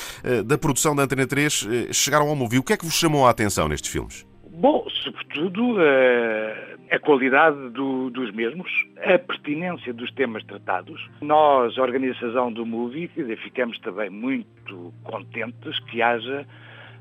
da 0.43 0.57
produção 0.57 0.95
da 0.95 1.03
Antena 1.03 1.27
3 1.27 1.67
chegaram 1.91 2.27
ao 2.27 2.35
movimento? 2.35 2.61
O 2.61 2.65
que 2.65 2.73
é 2.73 2.77
que 2.77 2.85
vos 2.85 2.95
chamou 2.95 3.27
a 3.27 3.29
atenção? 3.29 3.42
Atenção 3.43 3.67
nestes 3.67 3.91
filmes? 3.91 4.25
Bom, 4.51 4.85
sobretudo 4.89 5.73
uh, 5.73 6.77
a 6.91 6.99
qualidade 6.99 7.69
do, 7.71 8.09
dos 8.09 8.31
mesmos, 8.31 8.71
a 9.03 9.19
pertinência 9.19 9.93
dos 9.93 10.11
temas 10.13 10.43
tratados. 10.45 11.09
Nós, 11.21 11.77
a 11.77 11.81
organização 11.81 12.51
do 12.51 12.65
Movie, 12.65 13.09
ficamos 13.43 13.77
também 13.79 14.09
muito 14.09 14.93
contentes 15.03 15.79
que 15.89 16.01
haja 16.01 16.45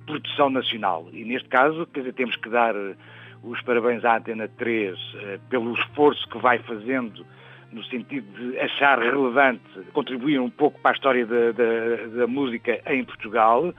produção 0.06 0.50
nacional. 0.50 1.06
E 1.12 1.24
neste 1.24 1.48
caso, 1.48 1.86
quer 1.86 2.00
dizer, 2.00 2.14
temos 2.14 2.34
que 2.36 2.48
dar 2.48 2.74
os 3.44 3.62
parabéns 3.62 4.04
à 4.04 4.16
Antena 4.16 4.48
3 4.48 4.98
uh, 4.98 5.18
eh, 5.18 5.40
pelo 5.48 5.74
esforço 5.74 6.28
que 6.28 6.38
vai 6.38 6.58
fazendo 6.60 7.24
no 7.70 7.82
sentido 7.84 8.26
de 8.36 8.58
achar 8.58 8.98
relevante 8.98 9.62
contribuir 9.92 10.38
um 10.38 10.50
pouco 10.50 10.78
para 10.80 10.90
a 10.90 10.94
história 10.94 11.24
da, 11.24 11.52
da, 11.52 12.18
da 12.18 12.26
música 12.26 12.80
em 12.86 13.04
Portugal 13.04 13.72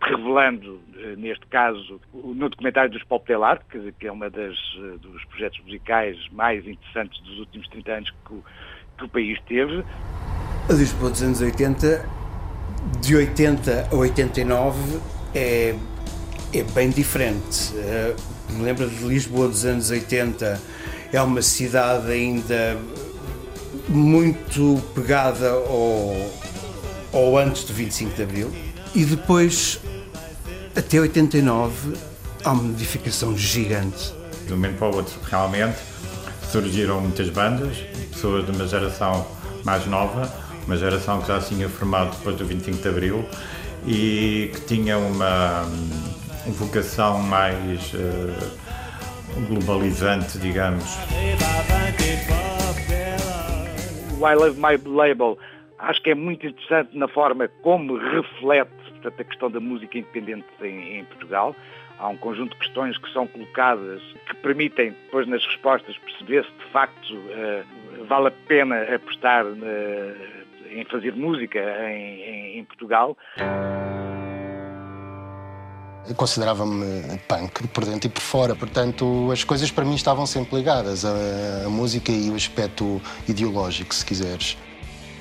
revelando, 0.00 0.80
eh, 0.96 1.14
neste 1.16 1.46
caso, 1.46 2.00
no 2.12 2.48
documentário 2.48 2.90
dos 2.90 3.02
Pop 3.04 3.32
Art, 3.32 3.62
que 3.70 4.06
é 4.06 4.30
das, 4.30 4.56
eh, 4.76 4.98
dos 5.00 5.24
projetos 5.24 5.60
musicais 5.64 6.16
mais 6.32 6.66
interessantes 6.66 7.20
dos 7.22 7.38
últimos 7.38 7.68
30 7.68 7.92
anos 7.92 8.10
que 8.10 8.32
o, 8.32 8.44
que 8.98 9.04
o 9.04 9.08
país 9.08 9.40
teve. 9.48 9.84
A 10.68 10.72
Lisboa 10.72 11.10
dos 11.10 11.22
anos 11.22 11.40
80, 11.40 12.08
de 13.00 13.16
80 13.16 13.88
a 13.90 13.94
89, 13.94 15.00
é, 15.34 15.74
é 16.54 16.62
bem 16.74 16.90
diferente. 16.90 17.74
Eh, 17.76 18.14
me 18.50 18.62
lembro 18.62 18.88
de 18.88 19.04
Lisboa 19.04 19.48
dos 19.48 19.64
anos 19.64 19.90
80, 19.90 20.60
é 21.12 21.22
uma 21.22 21.42
cidade 21.42 22.10
ainda 22.10 22.78
muito 23.88 24.80
pegada 24.94 25.50
ao, 25.50 26.14
ao 27.12 27.38
antes 27.38 27.64
do 27.64 27.72
25 27.72 28.14
de 28.14 28.22
Abril 28.22 28.69
e 28.94 29.04
depois, 29.04 29.80
até 30.76 31.00
89, 31.00 31.96
há 32.44 32.52
uma 32.52 32.62
modificação 32.62 33.36
gigante. 33.36 34.12
De 34.46 34.52
um 34.52 34.56
momento 34.56 34.78
para 34.78 34.88
o 34.88 34.96
outro, 34.96 35.18
realmente, 35.22 35.78
surgiram 36.50 37.00
muitas 37.00 37.28
bandas, 37.28 37.76
pessoas 38.12 38.44
de 38.44 38.50
uma 38.50 38.66
geração 38.66 39.26
mais 39.64 39.86
nova, 39.86 40.32
uma 40.66 40.76
geração 40.76 41.20
que 41.20 41.28
já 41.28 41.40
se 41.40 41.54
tinha 41.54 41.68
formado 41.68 42.16
depois 42.16 42.36
do 42.36 42.44
25 42.44 42.82
de 42.82 42.88
Abril 42.88 43.24
e 43.86 44.50
que 44.52 44.60
tinha 44.62 44.98
uma, 44.98 45.62
uma 46.44 46.54
vocação 46.54 47.18
mais 47.20 47.92
uh, 47.94 49.46
globalizante, 49.48 50.38
digamos. 50.38 50.84
O 54.18 54.28
I 54.28 54.34
Love 54.34 54.60
My 54.60 54.76
Label 54.84 55.38
acho 55.78 56.02
que 56.02 56.10
é 56.10 56.14
muito 56.14 56.46
interessante 56.46 56.96
na 56.96 57.08
forma 57.08 57.48
como 57.62 57.96
reflete 57.96 58.79
portanto, 59.00 59.20
a 59.20 59.24
questão 59.24 59.50
da 59.50 59.60
música 59.60 59.98
independente 59.98 60.46
em, 60.62 60.98
em, 60.98 61.04
Portugal. 61.04 61.56
Há 61.98 62.08
um 62.08 62.16
conjunto 62.16 62.52
de 62.52 62.58
questões 62.58 62.96
que 62.96 63.12
são 63.12 63.26
colocadas 63.26 64.00
que 64.26 64.36
permitem, 64.36 64.90
depois 64.90 65.26
nas 65.26 65.44
respostas, 65.44 65.96
perceber 65.98 66.44
se 66.44 66.52
de 66.52 66.72
facto 66.72 67.14
uh, 67.14 68.04
vale 68.06 68.28
a 68.28 68.30
pena 68.30 68.82
apostar 68.94 69.44
uh, 69.44 70.40
em 70.70 70.84
fazer 70.84 71.14
música 71.14 71.58
em, 71.58 72.22
em, 72.22 72.58
em 72.58 72.64
Portugal. 72.64 73.16
Eu 76.08 76.14
considerava-me 76.14 77.18
punk 77.28 77.68
por 77.68 77.84
dentro 77.84 78.08
e 78.08 78.10
por 78.10 78.22
fora, 78.22 78.56
portanto 78.56 79.30
as 79.30 79.44
coisas 79.44 79.70
para 79.70 79.84
mim 79.84 79.94
estavam 79.94 80.24
sempre 80.24 80.56
ligadas, 80.56 81.04
a, 81.04 81.66
a 81.66 81.68
música 81.68 82.10
e 82.10 82.30
o 82.30 82.34
aspecto 82.34 83.00
ideológico, 83.28 83.94
se 83.94 84.04
quiseres. 84.06 84.56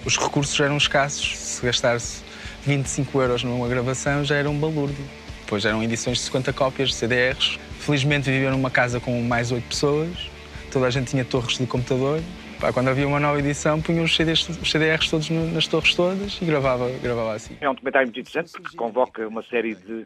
Os 0.06 0.18
recursos 0.18 0.58
eram 0.60 0.78
escassos, 0.78 1.38
se 1.38 1.66
gastasse 1.66 2.29
25 2.64 3.22
euros 3.22 3.44
numa 3.44 3.68
gravação 3.68 4.24
já 4.24 4.36
era 4.36 4.50
um 4.50 4.58
balúrdio. 4.58 5.04
Depois 5.42 5.66
eram 5.66 5.82
edições 5.82 6.18
de 6.18 6.24
50 6.26 6.54
cópias 6.54 6.90
de 6.90 6.96
CDRs. 6.96 7.60
Felizmente 7.80 8.30
vivia 8.30 8.52
numa 8.52 8.70
casa 8.70 9.00
com 9.00 9.22
mais 9.24 9.52
8 9.52 9.68
pessoas, 9.68 10.30
toda 10.72 10.86
a 10.86 10.90
gente 10.90 11.10
tinha 11.10 11.26
torres 11.26 11.58
de 11.58 11.66
computador. 11.66 12.22
Quando 12.74 12.90
havia 12.90 13.08
uma 13.08 13.20
nova 13.20 13.40
edição, 13.40 13.82
punha 13.82 14.04
os, 14.04 14.14
CDs, 14.14 14.48
os 14.50 14.70
CDRs 14.70 15.10
todos 15.10 15.30
nas 15.30 15.66
torres 15.66 15.96
todas 15.96 16.40
e 16.42 16.46
gravava, 16.46 16.90
gravava 17.02 17.34
assim. 17.34 17.56
É 17.62 17.70
um 17.70 17.74
documentário 17.74 18.08
muito 18.08 18.20
interessante 18.20 18.52
porque 18.52 18.76
convoca 18.76 19.26
uma 19.26 19.42
série 19.44 19.76
de, 19.76 20.06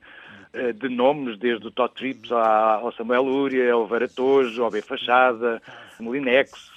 eh, 0.54 0.72
de 0.72 0.88
nomes, 0.88 1.40
desde 1.40 1.66
o 1.66 1.72
Todd 1.72 1.92
Trips 1.96 2.32
ao 2.32 2.94
Samuel 2.94 3.24
Lúria, 3.24 3.74
ao 3.74 3.88
Varatojo, 3.88 4.64
ao 4.64 4.70
B 4.70 4.84
Fachada, 4.84 5.60
Molinex, 6.00 6.72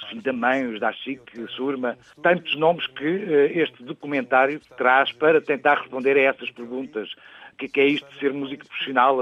da 0.80 0.92
Chique, 0.92 1.46
Surma, 1.48 1.96
tantos 2.22 2.56
nomes 2.56 2.86
que 2.86 3.04
uh, 3.04 3.58
este 3.58 3.82
documentário 3.82 4.60
traz 4.76 5.12
para 5.12 5.40
tentar 5.40 5.80
responder 5.80 6.16
a 6.16 6.22
essas 6.22 6.50
perguntas. 6.50 7.12
O 7.52 7.56
que, 7.56 7.80
é, 7.80 7.84
é 7.84 7.86
isto 7.88 8.08
de 8.10 8.18
ser 8.18 8.32
músico 8.32 8.66
profissional 8.66 9.18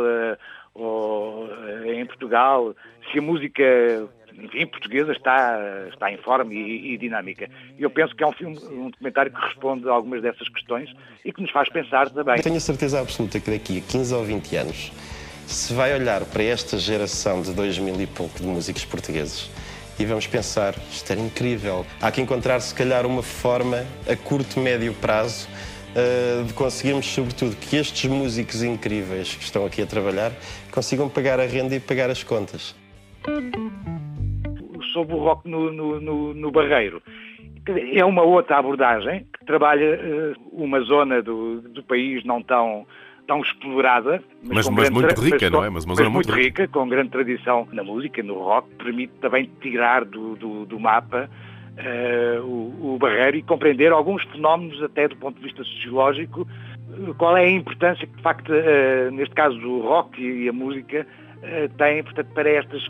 ou, 0.75 1.47
uh, 1.47 1.85
em 1.87 2.05
Portugal? 2.07 2.75
Se 3.11 3.19
a 3.19 3.23
música 3.23 3.63
enfim, 4.43 4.67
portuguesa 4.67 5.13
está, 5.13 5.61
está 5.93 6.11
em 6.11 6.17
forma 6.19 6.53
e, 6.53 6.95
e, 6.95 6.99
dinâmica. 6.99 7.49
Eu 7.79 7.91
penso 7.91 8.15
que 8.15 8.23
é 8.23 8.27
um 8.27 8.33
filme, 8.33 8.59
um 8.67 8.91
documentário 8.91 9.33
que 9.33 9.41
responde 9.41 9.89
a 9.89 9.93
algumas 9.93 10.23
dessas 10.23 10.49
questões 10.49 10.91
e 11.25 11.33
que 11.33 11.41
nos 11.41 11.51
faz 11.51 11.69
pensar 11.69 12.11
também. 12.11 12.43
Tenho 12.43 12.57
a 12.57 12.61
certeza 12.61 13.01
absoluta 13.01 13.39
que 13.39 13.51
daqui 13.51 13.79
a 13.79 13.93
15 13.93 14.15
ou 14.15 14.25
20 14.25 14.57
anos 14.57 14.93
se 15.47 15.75
vai 15.75 15.95
olhar 15.95 16.25
para 16.25 16.43
esta 16.43 16.79
geração 16.79 17.43
de 17.43 17.53
2000 17.53 18.01
e 18.01 18.07
pouco 18.07 18.39
de 18.39 18.47
músicos 18.47 18.85
portugueses 18.85 19.51
e 19.99 20.05
vamos 20.05 20.27
pensar, 20.27 20.75
isto 20.91 21.11
era 21.11 21.21
incrível. 21.21 21.87
Há 22.01 22.11
que 22.11 22.21
encontrar, 22.21 22.61
se 22.61 22.75
calhar, 22.75 23.07
uma 23.07 23.23
forma 23.23 23.85
a 24.11 24.17
curto, 24.17 24.59
médio 24.59 24.93
prazo 24.95 25.49
uh, 25.95 26.45
de 26.45 26.53
conseguirmos, 26.53 27.07
sobretudo, 27.07 27.57
que 27.57 27.77
estes 27.77 28.11
músicos 28.11 28.63
incríveis 28.63 29.35
que 29.35 29.45
estão 29.45 29.65
aqui 29.65 29.83
a 29.83 29.87
trabalhar 29.87 30.33
consigam 30.73 31.09
pagar 31.09 31.39
a 31.39 31.47
renda 31.47 31.75
e 31.75 31.81
pagar 31.81 32.11
as 32.11 32.23
contas. 32.23 32.75
Sobre 34.93 35.15
o 35.15 35.19
rock 35.19 35.49
no, 35.49 35.73
no, 35.73 36.01
no, 36.01 36.35
no 36.35 36.51
Barreiro. 36.51 37.03
É 37.95 38.05
uma 38.05 38.23
outra 38.23 38.59
abordagem 38.59 39.27
que 39.39 39.47
trabalha 39.47 39.99
uh, 39.99 40.63
uma 40.65 40.81
zona 40.81 41.23
do, 41.23 41.63
do 41.63 41.83
país 41.83 42.25
não 42.25 42.43
tão 42.43 42.87
tão 43.27 43.41
explorada, 43.41 44.23
mas, 44.43 44.69
mas, 44.69 44.69
mas 44.69 44.91
muito 44.91 45.21
rica, 45.21 45.51
não 45.51 45.65
é? 45.65 45.71
Mas, 45.71 45.87
mas, 45.87 45.99
muito 46.09 46.33
rica, 46.33 46.63
rica, 46.63 46.69
com 46.69 46.89
grande 46.89 47.11
tradição 47.11 47.67
na 47.73 47.83
música, 47.83 48.23
no 48.23 48.35
rock, 48.35 48.69
permite 48.77 49.13
também 49.21 49.51
tirar 49.61 50.05
do, 50.05 50.37
do, 50.37 50.67
do 50.67 50.79
mapa 50.79 51.29
uh, 51.79 52.43
o, 52.43 52.95
o 52.95 52.99
barreiro 52.99 53.37
e 53.37 53.43
compreender 53.43 53.93
alguns 53.93 54.23
fenómenos, 54.25 54.83
até 54.83 55.09
do 55.09 55.17
ponto 55.17 55.37
de 55.37 55.45
vista 55.45 55.65
sociológico, 55.65 56.47
qual 57.19 57.37
é 57.37 57.45
a 57.45 57.51
importância 57.51 58.07
que, 58.07 58.17
de 58.17 58.23
facto, 58.23 58.53
uh, 58.53 59.11
neste 59.13 59.35
caso, 59.35 59.59
o 59.59 59.81
rock 59.81 60.21
e 60.21 60.49
a 60.49 60.53
música 60.53 61.07
uh, 61.39 61.69
têm, 61.77 62.03
portanto, 62.03 62.29
para 62.35 62.51
estas, 62.51 62.83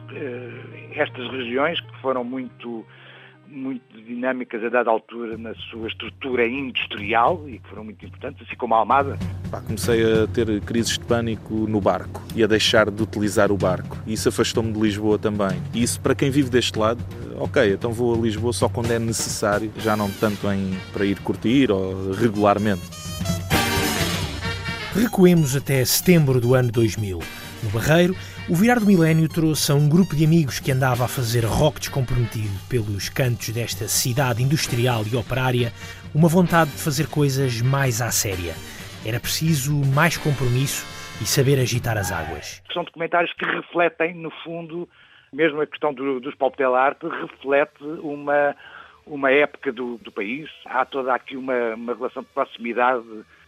estas 0.95 1.31
regiões 1.31 1.81
que 1.81 2.01
foram 2.01 2.25
muito 2.25 2.85
muito 3.55 4.03
dinâmicas 4.03 4.63
a 4.65 4.69
dada 4.69 4.91
altura 4.91 5.39
na 5.39 5.55
sua 5.55 5.89
estrutura 5.89 6.47
industrial 6.47 7.49
e 7.49 7.59
que 7.59 7.69
foram 7.69 7.85
muito 7.85 8.05
importantes, 8.05 8.43
assim 8.47 8.57
como 8.57 8.75
a 8.75 8.79
Almada. 8.79 9.17
comecei 9.67 10.03
a 10.03 10.27
ter 10.27 10.61
crises 10.63 10.99
de 10.99 11.05
pânico 11.05 11.55
no 11.55 11.81
barco 11.81 12.23
e 12.35 12.43
a 12.43 12.47
deixar 12.47 12.91
de 12.91 13.03
utilizar 13.03 13.53
o 13.53 13.57
barco. 13.57 13.97
E 14.07 14.15
isso 14.15 14.29
afastou-me 14.29 14.73
de 14.73 14.81
Lisboa 14.81 15.19
também. 15.19 15.63
E 15.73 15.83
isso, 15.83 16.01
para 16.01 16.15
quem 16.15 16.31
vive 16.31 16.51
deste 16.51 16.79
lado, 16.79 17.03
ok, 17.37 17.73
então 17.73 17.93
vou 17.93 18.15
a 18.15 18.19
Lisboa 18.19 18.53
só 18.53 18.69
quando 18.69 18.91
é 18.91 18.99
necessário, 18.99 19.71
já 19.79 19.97
não 19.97 20.11
tanto 20.11 20.51
em, 20.51 20.77
para 20.93 21.05
ir 21.07 21.19
curtir 21.21 21.71
ou 21.71 22.13
regularmente. 22.13 22.83
Recuemos 24.95 25.57
até 25.57 25.85
setembro 25.85 26.41
do 26.41 26.55
ano 26.55 26.71
2000. 26.71 27.21
No 27.63 27.71
Barreiro, 27.71 28.15
o 28.47 28.55
virar 28.55 28.79
do 28.79 28.85
milénio 28.85 29.27
trouxe 29.27 29.73
a 29.73 29.75
um 29.75 29.89
grupo 29.89 30.15
de 30.15 30.23
amigos 30.23 30.61
que 30.61 30.71
andava 30.71 31.05
a 31.05 31.09
fazer 31.09 31.45
rock 31.47 31.81
descomprometido 31.81 32.53
pelos 32.69 33.09
cantos 33.09 33.49
desta 33.49 33.89
cidade 33.89 34.43
industrial 34.43 35.03
e 35.11 35.17
operária 35.17 35.73
uma 36.15 36.29
vontade 36.29 36.71
de 36.73 36.83
fazer 36.83 37.09
coisas 37.09 37.63
mais 37.63 38.03
à 38.03 38.11
séria. 38.11 38.53
Era 39.07 39.19
preciso 39.19 39.73
mais 39.95 40.19
compromisso 40.19 40.85
e 41.23 41.25
saber 41.25 41.59
agitar 41.59 41.97
as 41.97 42.13
águas. 42.13 42.63
São 42.73 42.85
documentários 42.85 43.33
que 43.33 43.47
refletem, 43.47 44.15
no 44.15 44.31
fundo, 44.45 44.87
mesmo 45.33 45.63
a 45.63 45.67
questão 45.67 45.95
do, 45.95 46.21
dos 46.21 46.35
pop 46.35 46.63
arte, 46.63 47.07
reflete 47.09 47.83
uma, 48.03 48.55
uma 49.07 49.31
época 49.31 49.73
do, 49.73 49.97
do 49.97 50.13
país. 50.13 50.51
Há 50.67 50.85
toda 50.85 51.15
aqui 51.15 51.35
uma, 51.35 51.75
uma 51.75 51.95
relação 51.95 52.23
de 52.23 52.29
proximidade 52.29 53.05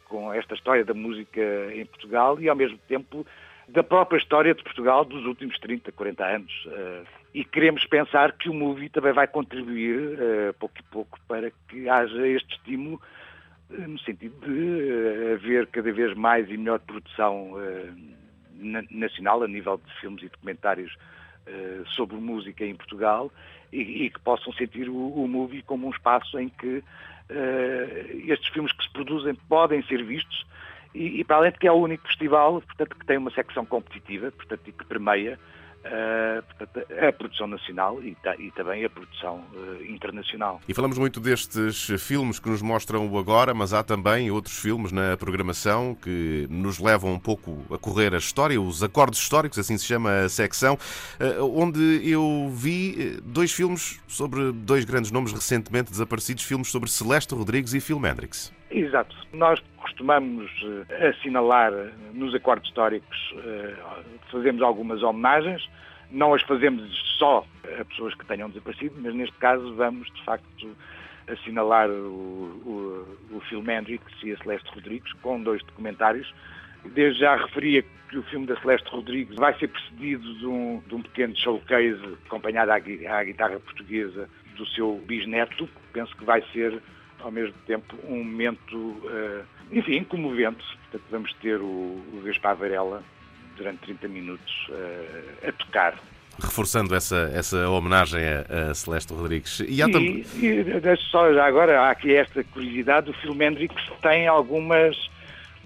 com 0.08 0.32
esta 0.32 0.54
história 0.54 0.86
da 0.86 0.94
música 0.94 1.40
em 1.74 1.84
Portugal 1.84 2.40
e, 2.40 2.48
ao 2.48 2.56
mesmo 2.56 2.78
tempo, 2.88 3.26
da 3.68 3.82
própria 3.82 4.18
história 4.18 4.54
de 4.54 4.62
Portugal 4.62 5.04
dos 5.04 5.24
últimos 5.24 5.58
30, 5.58 5.90
40 5.92 6.24
anos. 6.24 6.68
Eh, 6.70 7.02
e 7.34 7.44
queremos 7.44 7.84
pensar 7.86 8.32
que 8.32 8.48
o 8.48 8.54
movie 8.54 8.88
também 8.88 9.12
vai 9.12 9.26
contribuir, 9.26 10.18
eh, 10.18 10.52
pouco 10.58 10.74
e 10.78 10.82
pouco, 10.84 11.18
para 11.26 11.50
que 11.68 11.88
haja 11.88 12.26
este 12.26 12.54
estímulo 12.54 13.00
eh, 13.70 13.86
no 13.86 13.98
sentido 13.98 14.34
de 14.46 15.32
haver 15.34 15.66
cada 15.66 15.92
vez 15.92 16.14
mais 16.14 16.48
e 16.48 16.56
melhor 16.56 16.78
produção 16.80 17.54
nacional 18.90 19.42
a 19.42 19.48
nível 19.48 19.78
de 19.84 20.00
filmes 20.00 20.22
e 20.22 20.28
documentários 20.28 20.96
sobre 21.88 22.16
música 22.16 22.64
em 22.64 22.74
Portugal 22.74 23.30
e, 23.70 24.08
que 24.10 24.18
possam 24.20 24.52
sentir 24.54 24.88
o, 24.88 24.96
o 24.96 25.28
movie 25.28 25.62
como 25.62 25.86
um 25.86 25.90
espaço 25.90 26.38
em 26.38 26.48
que 26.48 26.82
estes 28.26 28.48
filmes 28.48 28.72
que 28.72 28.82
se 28.82 28.90
produzem 28.92 29.34
podem 29.48 29.82
ser 29.82 30.02
vistos 30.02 30.46
e, 30.96 31.20
e, 31.20 31.24
para 31.24 31.36
além 31.36 31.52
de 31.52 31.58
que 31.58 31.68
é 31.68 31.72
o 31.72 31.76
único 31.76 32.06
festival 32.06 32.62
portanto, 32.62 32.96
que 32.96 33.06
tem 33.06 33.18
uma 33.18 33.30
secção 33.30 33.64
competitiva 33.64 34.32
portanto, 34.32 34.62
e 34.66 34.72
que 34.72 34.84
permeia 34.84 35.38
uh, 35.86 36.42
portanto, 36.42 36.86
a 36.92 37.12
produção 37.12 37.46
nacional 37.46 38.02
e, 38.02 38.16
e 38.38 38.50
também 38.52 38.84
a 38.84 38.90
produção 38.90 39.44
uh, 39.54 39.84
internacional. 39.84 40.60
E 40.68 40.74
falamos 40.74 40.98
muito 40.98 41.20
destes 41.20 41.88
filmes 42.00 42.38
que 42.38 42.48
nos 42.48 42.62
mostram 42.62 43.08
o 43.08 43.18
agora, 43.18 43.54
mas 43.54 43.72
há 43.72 43.82
também 43.82 44.30
outros 44.30 44.58
filmes 44.58 44.92
na 44.92 45.16
programação 45.16 45.94
que 45.94 46.46
nos 46.50 46.78
levam 46.78 47.12
um 47.12 47.18
pouco 47.18 47.62
a 47.72 47.78
correr 47.78 48.14
a 48.14 48.18
história, 48.18 48.60
os 48.60 48.82
acordes 48.82 49.20
históricos, 49.20 49.58
assim 49.58 49.76
se 49.78 49.84
chama 49.84 50.24
a 50.24 50.28
secção, 50.28 50.74
uh, 50.74 51.60
onde 51.60 52.00
eu 52.08 52.50
vi 52.52 53.20
dois 53.22 53.52
filmes 53.52 54.00
sobre 54.08 54.52
dois 54.52 54.84
grandes 54.84 55.10
nomes 55.10 55.32
recentemente 55.32 55.90
desaparecidos, 55.90 56.44
filmes 56.44 56.68
sobre 56.68 56.90
Celeste 56.90 57.34
Rodrigues 57.34 57.74
e 57.74 57.80
Phil 57.80 58.04
Hendrix. 58.04 58.52
Exato. 58.70 59.16
Nós 59.32 59.62
costumamos 59.76 60.50
uh, 60.62 60.86
assinalar 61.08 61.72
nos 62.12 62.34
acordos 62.34 62.68
históricos, 62.68 63.32
uh, 63.32 64.20
fazemos 64.30 64.60
algumas 64.62 65.02
homenagens, 65.02 65.68
não 66.10 66.34
as 66.34 66.42
fazemos 66.42 66.82
só 67.18 67.46
a 67.80 67.84
pessoas 67.84 68.14
que 68.14 68.26
tenham 68.26 68.48
desaparecido, 68.48 68.96
mas 68.98 69.14
neste 69.14 69.36
caso 69.38 69.74
vamos, 69.74 70.12
de 70.12 70.24
facto, 70.24 70.76
assinalar 71.28 71.88
o, 71.90 73.06
o, 73.32 73.36
o 73.36 73.40
filme 73.48 73.72
Hendrix 73.72 74.04
e 74.22 74.32
a 74.32 74.36
Celeste 74.38 74.68
Rodrigues 74.72 75.12
com 75.14 75.42
dois 75.42 75.62
documentários. 75.64 76.32
Desde 76.84 77.20
já 77.20 77.36
referia 77.36 77.82
que 78.08 78.18
o 78.18 78.22
filme 78.24 78.46
da 78.46 78.56
Celeste 78.60 78.88
Rodrigues 78.90 79.34
vai 79.36 79.52
ser 79.58 79.68
precedido 79.68 80.34
de 80.34 80.46
um, 80.46 80.82
de 80.86 80.94
um 80.94 81.02
pequeno 81.02 81.36
showcase 81.36 82.00
acompanhado 82.26 82.70
à, 82.70 82.76
à 82.76 83.24
guitarra 83.24 83.58
portuguesa 83.58 84.28
do 84.56 84.66
seu 84.66 85.02
bisneto. 85.06 85.68
Penso 85.92 86.16
que 86.16 86.24
vai 86.24 86.42
ser 86.52 86.80
ao 87.20 87.30
mesmo 87.30 87.54
tempo 87.66 87.96
um 88.08 88.24
momento, 88.24 88.76
uh, 88.76 89.44
enfim, 89.70 90.04
comovente. 90.04 90.64
Portanto, 90.82 91.04
vamos 91.10 91.32
ter 91.34 91.60
o, 91.60 91.64
o 91.64 92.22
Gaspar 92.24 92.56
Varela 92.56 93.02
durante 93.56 93.78
30 93.80 94.08
minutos 94.08 94.68
uh, 94.68 95.48
a 95.48 95.52
tocar. 95.52 95.98
Reforçando 96.38 96.94
essa, 96.94 97.30
essa 97.34 97.68
homenagem 97.68 98.20
a, 98.22 98.70
a 98.70 98.74
Celeste 98.74 99.12
Rodrigues. 99.12 99.60
E, 99.66 99.82
há 99.82 99.88
e, 99.88 100.24
e 100.42 100.96
só 101.10 101.32
já 101.32 101.46
agora, 101.46 101.80
há 101.80 101.90
aqui 101.90 102.14
esta 102.14 102.44
curiosidade, 102.44 103.10
o 103.10 103.14
filme 103.14 103.46
Hendrix 103.46 103.74
tem 104.02 104.26
algumas 104.26 104.96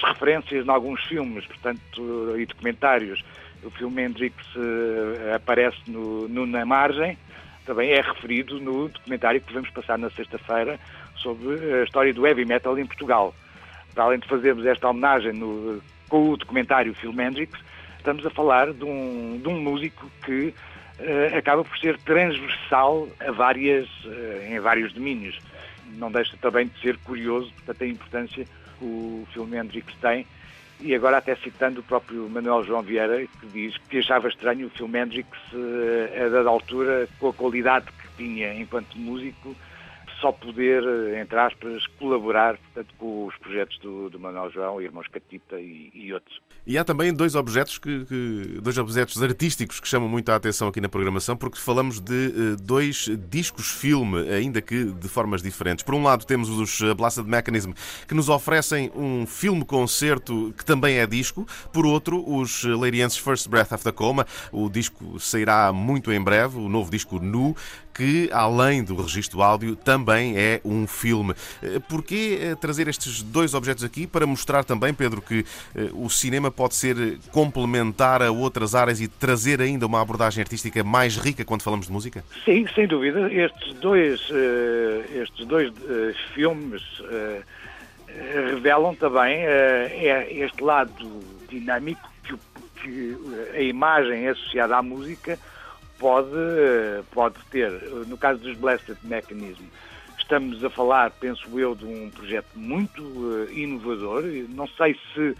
referências 0.03 0.65
em 0.65 0.71
alguns 0.71 1.03
filmes, 1.05 1.45
portanto, 1.47 2.37
e 2.39 2.47
documentários. 2.47 3.23
O 3.63 3.71
filme 3.71 4.03
Hendrix 4.03 4.35
uh, 4.57 5.35
aparece 5.35 5.79
no, 5.87 6.29
no, 6.29 6.47
Na 6.47 6.65
Margem, 6.65 7.19
também 7.67 7.91
é 7.91 8.01
referido 8.01 8.59
no 8.59 8.89
documentário 8.89 9.41
que 9.41 9.53
vamos 9.53 9.71
passar 9.71 9.99
na 9.99 10.09
sexta-feira, 10.11 10.79
sobre 11.21 11.81
a 11.81 11.85
história 11.85 12.13
do 12.13 12.27
heavy 12.27 12.45
metal 12.45 12.79
em 12.79 12.87
Portugal. 12.87 13.35
Para 13.95 14.05
além 14.05 14.19
de 14.19 14.29
fazermos 14.29 14.67
esta 14.67 14.89
homenagem 14.89 15.33
no, 15.33 15.83
com 16.09 16.31
o 16.31 16.37
documentário 16.37 16.95
Phil 16.95 17.13
Hendrix, 17.13 17.59
estamos 17.99 18.25
a 18.25 18.31
falar 18.31 18.73
de 18.73 18.85
um, 18.85 19.39
de 19.43 19.49
um 19.49 19.61
músico 19.61 20.11
que 20.25 20.55
uh, 20.99 21.37
acaba 21.37 21.65
por 21.65 21.79
ser 21.79 21.99
transversal 21.99 23.09
a 23.21 23.31
várias, 23.31 23.89
uh, 24.05 24.43
em 24.49 24.59
vários 24.61 24.93
domínios. 24.93 25.39
Não 25.97 26.11
deixa 26.11 26.37
também 26.37 26.67
de 26.67 26.81
ser 26.81 26.97
curioso, 26.99 27.53
portanto, 27.55 27.83
a 27.83 27.87
importância 27.87 28.45
que 28.45 28.85
o 28.85 29.27
Phil 29.33 29.49
Hendrix 29.53 29.93
tem 30.01 30.27
e 30.83 30.95
agora 30.95 31.19
até 31.19 31.35
citando 31.37 31.81
o 31.81 31.83
próprio 31.83 32.29
Manuel 32.31 32.65
João 32.65 32.81
Vieira, 32.81 33.27
que 33.39 33.47
diz 33.53 33.77
que 33.89 33.99
achava 33.99 34.29
estranho 34.29 34.67
o 34.67 34.71
Phil 34.71 34.87
Hendrix, 34.87 35.29
a 36.19 36.29
dada 36.31 36.49
altura, 36.49 37.07
com 37.19 37.29
a 37.29 37.33
qualidade 37.35 37.87
que 37.87 38.09
tinha 38.17 38.55
enquanto 38.55 38.97
músico, 38.97 39.55
só 40.21 40.33
poder, 40.33 40.83
entre 41.19 41.39
aspas, 41.39 41.87
colaborar 41.99 42.59
portanto, 42.59 42.95
com 42.99 43.27
os 43.27 43.37
projetos 43.37 43.79
do, 43.79 44.11
do 44.11 44.19
Manuel 44.19 44.51
João, 44.51 44.81
Irmãos 44.81 45.09
Catita 45.09 45.59
e, 45.59 45.91
e 45.95 46.13
outros. 46.13 46.41
E 46.67 46.77
há 46.77 46.85
também 46.85 47.13
dois 47.13 47.35
objetos 47.35 47.79
que, 47.79 48.05
que, 48.05 48.59
dois 48.63 48.77
objetos 48.77 49.23
artísticos 49.23 49.81
que 49.81 49.89
chamam 49.89 50.09
muito 50.09 50.31
a 50.31 50.37
atenção 50.37 50.69
aqui 50.69 50.81
na 50.81 50.89
programação, 50.89 51.37
porque 51.37 51.59
falamos 51.59 52.01
de 52.01 52.13
uh, 52.13 52.57
dois 52.63 53.09
discos-filme, 53.29 54.29
ainda 54.29 54.61
que 54.61 54.85
de 54.85 55.09
formas 55.09 55.43
diferentes. 55.43 55.83
Por 55.83 55.95
um 55.95 56.03
lado 56.03 56.25
temos 56.27 56.49
os 56.51 56.81
Blasted 56.95 57.27
Mechanism, 57.27 57.73
que 58.07 58.15
nos 58.15 58.29
oferecem 58.29 58.91
um 58.95 59.27
filme-concerto 59.27 60.55
que 60.57 60.65
também 60.65 60.99
é 60.99 61.07
disco. 61.07 61.47
Por 61.73 61.87
outro, 61.87 62.23
os 62.29 62.63
Ladienses 62.65 63.19
First 63.19 63.49
Breath 63.49 63.73
After 63.73 63.93
Coma. 63.93 64.27
O 64.53 64.69
disco 64.69 65.19
sairá 65.19 65.73
muito 65.73 66.13
em 66.13 66.23
breve, 66.23 66.59
o 66.59 66.69
novo 66.69 66.91
disco 66.91 67.19
Nu, 67.19 67.57
que, 67.95 68.31
além 68.33 68.83
do 68.83 68.97
registro 68.97 69.43
áudio, 69.43 69.77
também 69.77 70.37
é 70.37 70.61
um 70.65 70.87
filme. 70.87 71.35
Eh, 71.63 71.81
porquê 71.89 72.39
eh, 72.41 72.55
trazer 72.55 72.89
estes 72.89 73.23
dois 73.23 73.55
objetos 73.55 73.85
aqui 73.85 74.07
para 74.07 74.27
mostrar 74.27 74.65
também, 74.65 74.93
Pedro, 74.95 75.21
que 75.21 75.45
o 75.93 76.09
cinema 76.09 76.51
pode 76.51 76.75
ser 76.75 77.19
complementar 77.31 78.23
a 78.23 78.31
outras 78.31 78.75
áreas 78.75 79.01
e 79.01 79.09
trazer 79.09 79.61
ainda 79.61 79.87
uma 79.87 80.01
abordagem 80.01 80.43
artística 80.43 80.83
mais 80.83 81.17
rica 81.17 81.45
quando 81.45 81.63
falamos 81.63 81.87
de 81.87 81.93
música? 81.93 82.25
Sim, 82.45 82.67
sem 82.75 82.87
dúvida. 82.87 83.33
Estes 83.33 83.75
dois, 83.75 84.21
estes 85.15 85.47
dois 85.47 85.73
filmes 86.35 86.83
revelam 88.53 88.95
também 88.95 89.45
é 89.45 90.29
este 90.31 90.63
lado 90.63 91.21
dinâmico 91.49 92.09
que 92.83 93.17
a 93.55 93.61
imagem 93.61 94.29
associada 94.29 94.77
à 94.77 94.83
música 94.83 95.39
pode, 96.01 96.31
pode 97.13 97.37
ter. 97.51 97.71
No 98.09 98.19
caso 98.19 98.41
dos 98.41 98.57
Blessed 98.57 98.97
Mechanism, 99.05 99.63
estamos 100.19 100.65
a 100.65 100.71
falar, 100.71 101.13
penso 101.13 101.47
eu, 101.61 101.77
de 101.77 101.85
um 101.85 102.11
projeto 102.11 102.49
muito 102.57 103.03
inovador. 103.53 104.25
Não 104.49 104.67
sei 104.67 104.99
se 105.15 105.37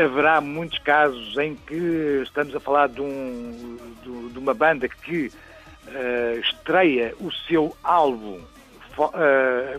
haverá 0.00 0.40
muitos 0.40 0.78
casos 0.78 1.36
em 1.38 1.56
que 1.56 2.22
estamos 2.22 2.54
a 2.54 2.60
falar 2.60 2.88
de, 2.88 3.00
um, 3.00 3.76
de, 4.32 4.38
uma 4.38 4.54
banda 4.54 4.88
que 4.88 5.26
uh, 5.26 6.38
estreia 6.38 7.12
o 7.18 7.32
seu 7.32 7.76
álbum 7.82 8.40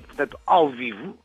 portanto, 0.08 0.40
ao 0.46 0.70
vivo 0.70 1.18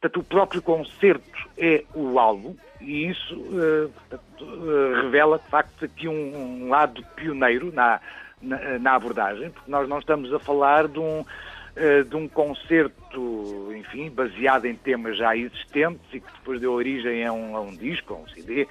Portanto, 0.00 0.20
o 0.20 0.24
próprio 0.24 0.62
concerto 0.62 1.48
é 1.56 1.82
o 1.92 2.18
álbum 2.20 2.54
e 2.80 3.08
isso 3.08 3.34
uh, 3.34 3.92
uh, 4.40 5.02
revela, 5.02 5.38
de 5.38 5.48
facto, 5.48 5.84
aqui 5.84 6.06
um, 6.06 6.64
um 6.64 6.68
lado 6.68 7.04
pioneiro 7.16 7.72
na, 7.72 8.00
na, 8.40 8.78
na, 8.78 8.94
abordagem, 8.94 9.50
porque 9.50 9.68
nós 9.68 9.88
não 9.88 9.98
estamos 9.98 10.32
a 10.32 10.38
falar 10.38 10.86
de 10.86 11.00
um, 11.00 11.20
uh, 11.22 12.04
de 12.08 12.14
um 12.14 12.28
concerto, 12.28 13.72
enfim, 13.76 14.08
baseado 14.08 14.66
em 14.66 14.76
temas 14.76 15.16
já 15.16 15.36
existentes 15.36 16.06
e 16.12 16.20
que 16.20 16.32
depois 16.32 16.60
deu 16.60 16.72
origem 16.72 17.26
a 17.26 17.32
um, 17.32 17.56
a 17.56 17.60
um 17.60 17.74
disco, 17.74 18.14
a 18.14 18.18
um 18.18 18.28
CD. 18.28 18.68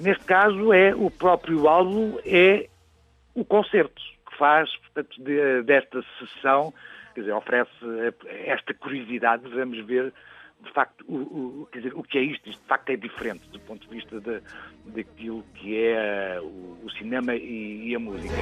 Neste 0.00 0.24
caso, 0.24 0.72
é 0.72 0.94
o 0.94 1.10
próprio 1.10 1.68
álbum, 1.68 2.18
é 2.24 2.68
o 3.34 3.44
concerto 3.44 4.00
que 4.28 4.36
faz, 4.36 4.68
portanto, 4.76 5.22
de, 5.22 5.62
desta 5.62 6.02
sessão 6.18 6.72
quer 7.12 7.20
dizer, 7.20 7.32
oferece 7.32 7.70
esta 8.46 8.74
curiosidade 8.74 9.42
de 9.44 9.54
vamos 9.54 9.78
ver 9.86 10.12
de 10.62 10.72
facto 10.72 11.04
o, 11.08 11.16
o, 11.62 11.68
quer 11.70 11.78
dizer, 11.78 11.94
o 11.94 12.02
que 12.02 12.18
é 12.18 12.22
isto, 12.22 12.48
isto 12.48 12.60
de 12.60 12.68
facto 12.68 12.90
é 12.90 12.96
diferente 12.96 13.48
do 13.50 13.58
ponto 13.60 13.86
de 13.86 13.94
vista 13.94 14.20
de, 14.20 14.40
daquilo 14.86 15.42
que 15.54 15.76
é 15.76 16.38
o, 16.40 16.78
o 16.84 16.90
cinema 16.98 17.34
e, 17.34 17.88
e, 17.88 17.94
a 17.94 17.98
música. 17.98 18.34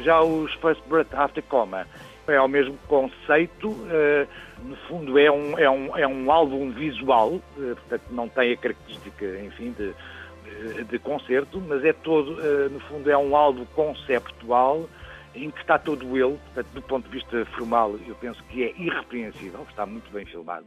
Já 0.00 0.20
os 0.22 0.52
First 0.54 0.82
Breath 0.88 1.12
After 1.14 1.42
Coma 1.44 1.86
é 2.26 2.40
o 2.40 2.48
mesmo 2.48 2.76
conceito, 2.86 3.70
uh, 3.70 4.28
no 4.62 4.76
fundo 4.88 5.18
é 5.18 5.30
um, 5.30 5.58
é 5.58 5.68
um, 5.68 5.96
é 5.96 6.06
um 6.06 6.30
álbum 6.30 6.70
visual, 6.70 7.34
uh, 7.34 7.42
portanto 7.56 8.04
não 8.10 8.28
tem 8.28 8.52
a 8.52 8.56
característica, 8.56 9.24
enfim, 9.40 9.74
de, 9.76 10.84
de, 10.84 10.98
concerto, 10.98 11.60
mas 11.60 11.84
é 11.84 11.92
todo, 11.92 12.34
uh, 12.34 12.70
no 12.70 12.80
fundo 12.80 13.10
é 13.10 13.16
um 13.16 13.34
álbum 13.34 13.64
conceptual 13.74 14.88
em 15.34 15.50
que 15.50 15.60
está 15.60 15.78
todo 15.78 16.16
ele, 16.16 16.38
portanto 16.38 16.68
do 16.72 16.82
ponto 16.82 17.08
de 17.08 17.10
vista 17.10 17.44
formal 17.56 17.96
eu 18.06 18.14
penso 18.16 18.42
que 18.44 18.64
é 18.64 18.74
irrepreensível, 18.76 19.66
está 19.68 19.84
muito 19.84 20.10
bem 20.10 20.24
filmado, 20.24 20.66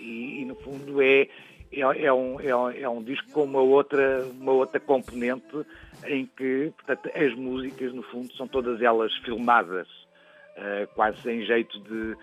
e, 0.00 0.40
e, 0.40 0.44
no 0.44 0.54
fundo 0.56 1.02
é, 1.02 1.28
é, 1.72 1.80
é, 1.80 2.12
um, 2.12 2.40
é, 2.40 2.54
um, 2.54 2.70
é 2.70 2.88
um 2.88 3.02
disco 3.02 3.30
com 3.30 3.44
uma 3.44 3.60
outra, 3.60 4.24
uma 4.40 4.52
outra 4.52 4.80
componente 4.80 5.66
em 6.06 6.26
que 6.26 6.72
portanto, 6.76 7.10
as 7.14 7.34
músicas, 7.34 7.92
no 7.92 8.02
fundo, 8.04 8.32
são 8.34 8.46
todas 8.46 8.80
elas 8.80 9.14
filmadas, 9.18 9.88
uh, 10.56 10.86
quase 10.94 11.20
sem 11.22 11.44
jeito 11.44 11.78
de, 11.80 12.16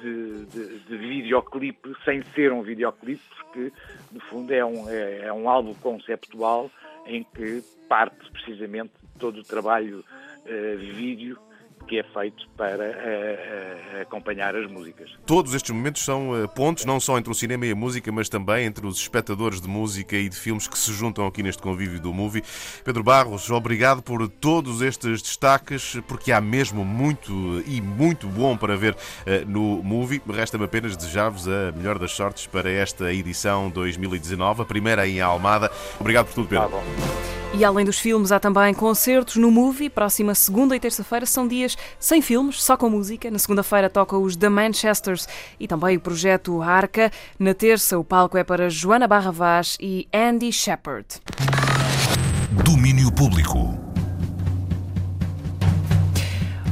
de, 0.00 0.46
de, 0.46 0.78
de, 0.80 0.96
videoclipe, 0.96 1.94
sem 2.04 2.22
ser 2.34 2.52
um 2.52 2.62
videoclipe, 2.62 3.22
porque, 3.36 3.72
no 4.10 4.20
fundo, 4.20 4.52
é 4.52 4.64
um, 4.64 4.88
é, 4.88 5.26
é 5.26 5.32
um 5.32 5.48
álbum 5.48 5.74
conceptual 5.74 6.70
em 7.06 7.22
que 7.22 7.62
parte 7.88 8.30
precisamente 8.32 8.92
todo 9.18 9.40
o 9.40 9.44
trabalho 9.44 10.04
uh, 10.46 10.78
vídeo 10.78 11.38
que 11.84 11.98
é 11.98 12.02
feito 12.02 12.48
para 12.56 12.84
uh, 12.84 13.98
uh, 13.98 14.02
acompanhar 14.02 14.54
as 14.56 14.70
músicas. 14.70 15.10
Todos 15.26 15.54
estes 15.54 15.70
momentos 15.70 16.04
são 16.04 16.30
uh, 16.30 16.48
pontos, 16.48 16.84
não 16.84 16.98
só 16.98 17.18
entre 17.18 17.30
o 17.30 17.34
cinema 17.34 17.66
e 17.66 17.72
a 17.72 17.74
música, 17.74 18.10
mas 18.10 18.28
também 18.28 18.66
entre 18.66 18.86
os 18.86 18.98
espectadores 18.98 19.60
de 19.60 19.68
música 19.68 20.16
e 20.16 20.28
de 20.28 20.36
filmes 20.36 20.66
que 20.66 20.78
se 20.78 20.92
juntam 20.92 21.26
aqui 21.26 21.42
neste 21.42 21.62
convívio 21.62 22.00
do 22.00 22.12
Movie. 22.12 22.42
Pedro 22.84 23.02
Barros, 23.02 23.50
obrigado 23.50 24.02
por 24.02 24.28
todos 24.28 24.82
estes 24.82 25.22
destaques, 25.22 26.00
porque 26.08 26.32
há 26.32 26.40
mesmo 26.40 26.84
muito 26.84 27.62
e 27.66 27.80
muito 27.80 28.26
bom 28.28 28.56
para 28.56 28.76
ver 28.76 28.96
no 29.46 29.82
Movie. 29.82 30.22
Resta-me 30.28 30.64
apenas 30.64 30.96
desejar-vos 30.96 31.46
a 31.48 31.72
melhor 31.72 31.98
das 31.98 32.12
sortes 32.12 32.46
para 32.46 32.70
esta 32.70 33.12
edição 33.12 33.70
2019, 33.70 34.62
a 34.62 34.64
primeira 34.64 35.06
em 35.06 35.20
Almada. 35.20 35.70
Obrigado 36.00 36.26
por 36.26 36.34
tudo, 36.34 36.48
Pedro. 36.48 36.70
Tá 36.70 37.43
e 37.56 37.64
além 37.64 37.84
dos 37.84 37.98
filmes, 37.98 38.32
há 38.32 38.40
também 38.40 38.74
concertos 38.74 39.36
no 39.36 39.50
Movie. 39.50 39.88
Próxima 39.88 40.34
segunda 40.34 40.74
e 40.74 40.80
terça-feira 40.80 41.24
são 41.24 41.46
dias 41.46 41.76
sem 41.98 42.20
filmes, 42.20 42.62
só 42.62 42.76
com 42.76 42.90
música. 42.90 43.30
Na 43.30 43.38
segunda-feira 43.38 43.88
toca 43.88 44.16
os 44.16 44.34
The 44.36 44.48
Manchesters 44.48 45.28
e 45.58 45.68
também 45.68 45.96
o 45.96 46.00
projeto 46.00 46.60
Arca. 46.62 47.10
Na 47.38 47.54
terça, 47.54 47.98
o 47.98 48.04
palco 48.04 48.36
é 48.36 48.44
para 48.44 48.68
Joana 48.68 49.06
Barra 49.06 49.30
Vaz 49.30 49.76
e 49.80 50.08
Andy 50.12 50.52
Shepard. 50.52 51.06
Domínio 52.64 53.12
Público. 53.12 53.83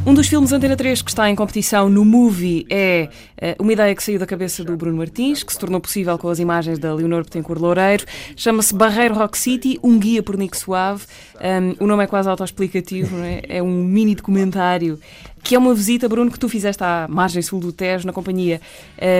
Um 0.05 0.14
dos 0.14 0.26
filmes 0.26 0.50
Antena 0.50 0.76
3 0.76 1.00
que 1.00 1.11
está 1.11 1.30
em 1.30 1.36
competição 1.36 1.88
no 1.88 2.05
Movie 2.05 2.66
é 2.68 3.09
uh, 3.40 3.62
uma 3.62 3.72
ideia 3.72 3.94
que 3.94 4.03
saiu 4.03 4.18
da 4.18 4.26
cabeça 4.26 4.64
do 4.64 4.76
Bruno 4.76 4.98
Martins, 4.98 5.44
que 5.44 5.53
se 5.53 5.59
tornou 5.59 5.80
possível 5.80 6.18
com 6.18 6.28
as 6.28 6.40
imagens 6.40 6.76
da 6.76 6.92
Leonor 6.92 7.22
Betancourt 7.22 7.61
Loureiro. 7.61 8.05
Chama-se 8.34 8.74
Barreiro 8.74 9.14
Rock 9.14 9.38
City, 9.38 9.78
um 9.80 10.00
guia 10.00 10.20
por 10.20 10.36
Nick 10.36 10.57
Suave. 10.57 11.05
Um, 11.36 11.84
o 11.84 11.86
nome 11.86 12.03
é 12.03 12.09
quase 12.09 12.28
autoexplicativo, 12.28 13.16
é? 13.18 13.42
é 13.48 13.62
um 13.62 13.84
mini 13.84 14.16
documentário 14.16 14.98
que 15.42 15.57
é 15.57 15.59
uma 15.59 15.74
visita, 15.74 16.09
Bruno, 16.09 16.30
que 16.30 16.38
tu 16.38 16.48
fizeste 16.48 16.82
à 16.84 17.07
margem 17.09 17.42
sul 17.42 17.59
do 17.59 17.72
Tejo, 17.72 18.07
na 18.07 18.12
companhia 18.12 18.61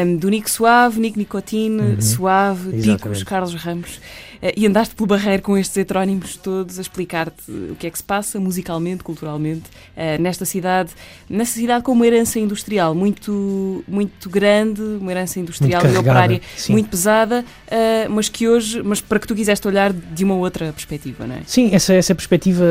um, 0.07 0.17
do 0.17 0.29
Nick 0.29 0.49
Suave, 0.51 1.01
Nick 1.01 1.19
Nicotine, 1.19 1.81
uhum. 1.81 2.01
Suave, 2.01 2.81
Picos, 2.81 3.23
Carlos 3.25 3.55
Ramos. 3.55 4.01
Uh, 4.43 4.53
e 4.57 4.67
andaste 4.67 4.95
pelo 4.97 5.07
barreiro 5.07 5.41
com 5.41 5.57
estes 5.57 5.77
heterónimos 5.77 6.35
todos 6.35 6.77
a 6.79 6.83
explicar-te 6.83 7.49
o 7.49 7.77
que 7.77 7.87
é 7.87 7.91
que 7.91 7.97
se 7.97 8.03
passa 8.03 8.41
musicalmente, 8.41 9.05
culturalmente, 9.05 9.71
uh, 9.97 10.21
nesta 10.21 10.45
cidade, 10.45 10.91
nesta 11.31 11.61
cidade 11.61 11.85
com 11.85 11.93
uma 11.93 12.05
herança 12.05 12.41
industrial 12.41 12.93
muito, 12.93 13.85
muito 13.87 14.29
grande, 14.29 14.83
uma 14.83 15.13
herança 15.13 15.39
industrial 15.39 15.87
e 15.87 15.97
operária 15.97 16.41
sim. 16.57 16.73
muito 16.73 16.91
pesada, 16.91 17.45
uh, 17.69 18.11
mas 18.11 18.29
que 18.29 18.49
hoje, 18.49 18.83
mas 18.83 19.01
para 19.01 19.21
que 19.21 19.29
tu 19.29 19.35
quiseste 19.35 19.69
olhar 19.69 19.93
de 19.93 20.25
uma 20.25 20.35
outra 20.35 20.73
perspectiva, 20.73 21.25
não 21.25 21.37
é? 21.37 21.43
Sim, 21.47 21.71
essa, 21.73 21.95
essa 21.95 22.15
perspectiva 22.15 22.65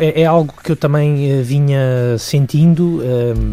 é, 0.00 0.22
é, 0.22 0.26
algo 0.26 0.52
que 0.64 0.72
eu 0.72 0.76
também 0.76 1.42
vinha 1.42 2.16
sentindo 2.18 3.02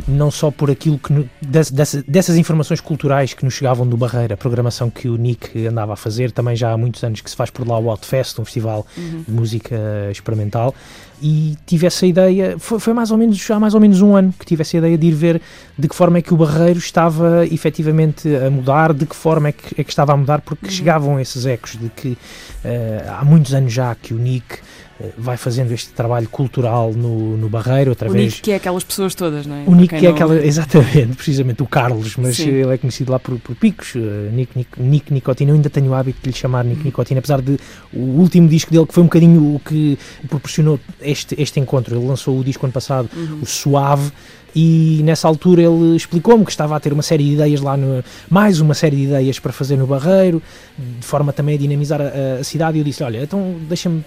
não 0.07 0.31
só 0.31 0.49
por 0.49 0.71
aquilo 0.71 0.97
que 0.97 1.29
dessas, 1.41 2.03
dessas 2.03 2.37
informações 2.37 2.81
culturais 2.81 3.33
que 3.33 3.45
nos 3.45 3.53
chegavam 3.53 3.87
do 3.87 3.95
Barreira, 3.95 4.33
a 4.33 4.37
programação 4.37 4.89
que 4.89 5.07
o 5.07 5.15
Nick 5.15 5.67
andava 5.67 5.93
a 5.93 5.95
fazer, 5.95 6.31
também 6.31 6.55
já 6.55 6.71
há 6.71 6.77
muitos 6.77 7.03
anos 7.03 7.21
que 7.21 7.29
se 7.29 7.34
se 7.35 7.37
faz 7.37 7.49
por 7.49 7.67
lá 7.67 7.77
o 7.77 7.89
Outfest, 7.89 8.39
um 8.39 8.45
festival 8.45 8.87
uhum. 8.97 9.23
de 9.27 9.31
música 9.31 9.75
experimental, 10.09 10.73
e 11.21 11.57
tive 11.65 11.85
essa 11.85 12.05
ideia, 12.05 12.55
foi, 12.57 12.79
foi, 12.79 12.93
mais 12.93 13.11
ou 13.11 13.17
menos 13.17 13.37
já 13.37 13.59
mais 13.59 13.73
ou 13.73 13.79
menos 13.79 14.01
um 14.01 14.15
ano 14.15 14.33
que 14.37 14.45
tive 14.45 14.61
essa 14.61 14.77
ideia 14.77 14.97
de 14.97 15.07
ir 15.07 15.13
ver 15.13 15.41
de 15.77 15.87
que 15.87 15.95
forma 15.95 16.17
é 16.17 16.21
que 16.21 16.33
o 16.33 16.37
Barreiro 16.37 16.79
estava 16.79 17.45
efetivamente 17.45 18.33
a 18.35 18.49
mudar, 18.49 18.93
de 18.93 19.05
que 19.05 19.15
forma 19.15 19.49
é 19.49 19.51
que, 19.51 19.81
é 19.81 19.83
que 19.83 19.89
estava 19.89 20.13
a 20.13 20.17
mudar, 20.17 20.41
porque 20.41 20.65
uhum. 20.65 20.71
chegavam 20.71 21.19
esses 21.19 21.45
ecos 21.45 21.77
de 21.77 21.89
que 21.89 22.09
uh, 22.09 22.17
há 23.19 23.25
muitos 23.25 23.53
anos 23.53 23.71
já 23.73 23.93
que 23.95 24.13
o 24.13 24.17
Nick 24.17 24.59
vai 25.17 25.35
fazendo 25.35 25.71
este 25.73 25.89
trabalho 25.89 26.27
cultural 26.29 26.93
no, 26.93 27.35
no 27.37 27.49
Barreiro 27.49 27.91
através... 27.91 28.15
O 28.15 28.25
Nick 28.25 28.41
que 28.41 28.51
é 28.51 28.55
aquelas 28.55 28.83
pessoas 28.83 29.13
todas, 29.13 29.45
não 29.45 29.55
é? 29.55 29.63
O 29.65 29.75
Nick 29.75 29.89
que 29.89 30.05
é 30.05 30.09
não... 30.09 30.15
aquela, 30.15 30.35
exatamente, 30.45 31.15
precisamente 31.15 31.61
o 31.61 31.67
Carlos, 31.67 32.15
mas 32.15 32.37
Sim. 32.37 32.49
ele 32.49 32.73
é 32.73 32.77
conhecido 32.77 33.11
lá 33.11 33.19
por, 33.19 33.37
por 33.39 33.55
picos, 33.55 33.95
uh, 33.95 33.99
Nick, 34.31 34.57
Nick, 34.57 34.81
Nick 34.81 35.13
Nicotina, 35.13 35.51
eu 35.51 35.55
ainda 35.55 35.69
tenho 35.69 35.91
o 35.91 35.93
hábito 35.93 36.19
de 36.23 36.29
lhe 36.29 36.35
chamar 36.35 36.63
Nick 36.63 36.79
uhum. 36.79 36.85
Nicotina, 36.85 37.19
apesar 37.19 37.41
de 37.41 37.59
o 37.93 37.99
último 37.99 38.47
disco 38.47 38.71
dele 38.71 38.85
que 38.85 38.93
foi 38.93 39.03
um 39.03 39.07
bocadinho 39.07 39.55
o 39.55 39.59
que 39.59 39.97
proporcionou 40.29 40.79
este, 41.01 41.39
este 41.39 41.59
encontro, 41.59 41.95
ele 41.95 42.05
lançou 42.05 42.39
o 42.39 42.43
disco 42.43 42.65
ano 42.65 42.73
passado, 42.73 43.09
uhum. 43.13 43.39
o 43.41 43.45
Suave, 43.45 44.11
e 44.55 45.01
nessa 45.03 45.27
altura 45.27 45.61
ele 45.63 45.97
explicou-me 45.97 46.45
que 46.45 46.51
estava 46.51 46.77
a 46.77 46.79
ter 46.79 46.93
uma 46.93 47.03
série 47.03 47.25
de 47.25 47.33
ideias 47.33 47.59
lá, 47.59 47.75
no, 47.75 48.01
mais 48.29 48.61
uma 48.61 48.73
série 48.73 48.95
de 48.95 49.03
ideias 49.03 49.37
para 49.37 49.51
fazer 49.51 49.75
no 49.75 49.85
Barreiro, 49.85 50.41
de 50.77 51.05
forma 51.05 51.33
também 51.33 51.55
a 51.55 51.57
dinamizar 51.57 51.99
a, 51.99 52.39
a 52.39 52.43
cidade, 52.43 52.77
e 52.77 52.79
eu 52.79 52.85
disse, 52.85 53.03
olha, 53.03 53.21
então 53.21 53.57
deixa-me 53.67 54.01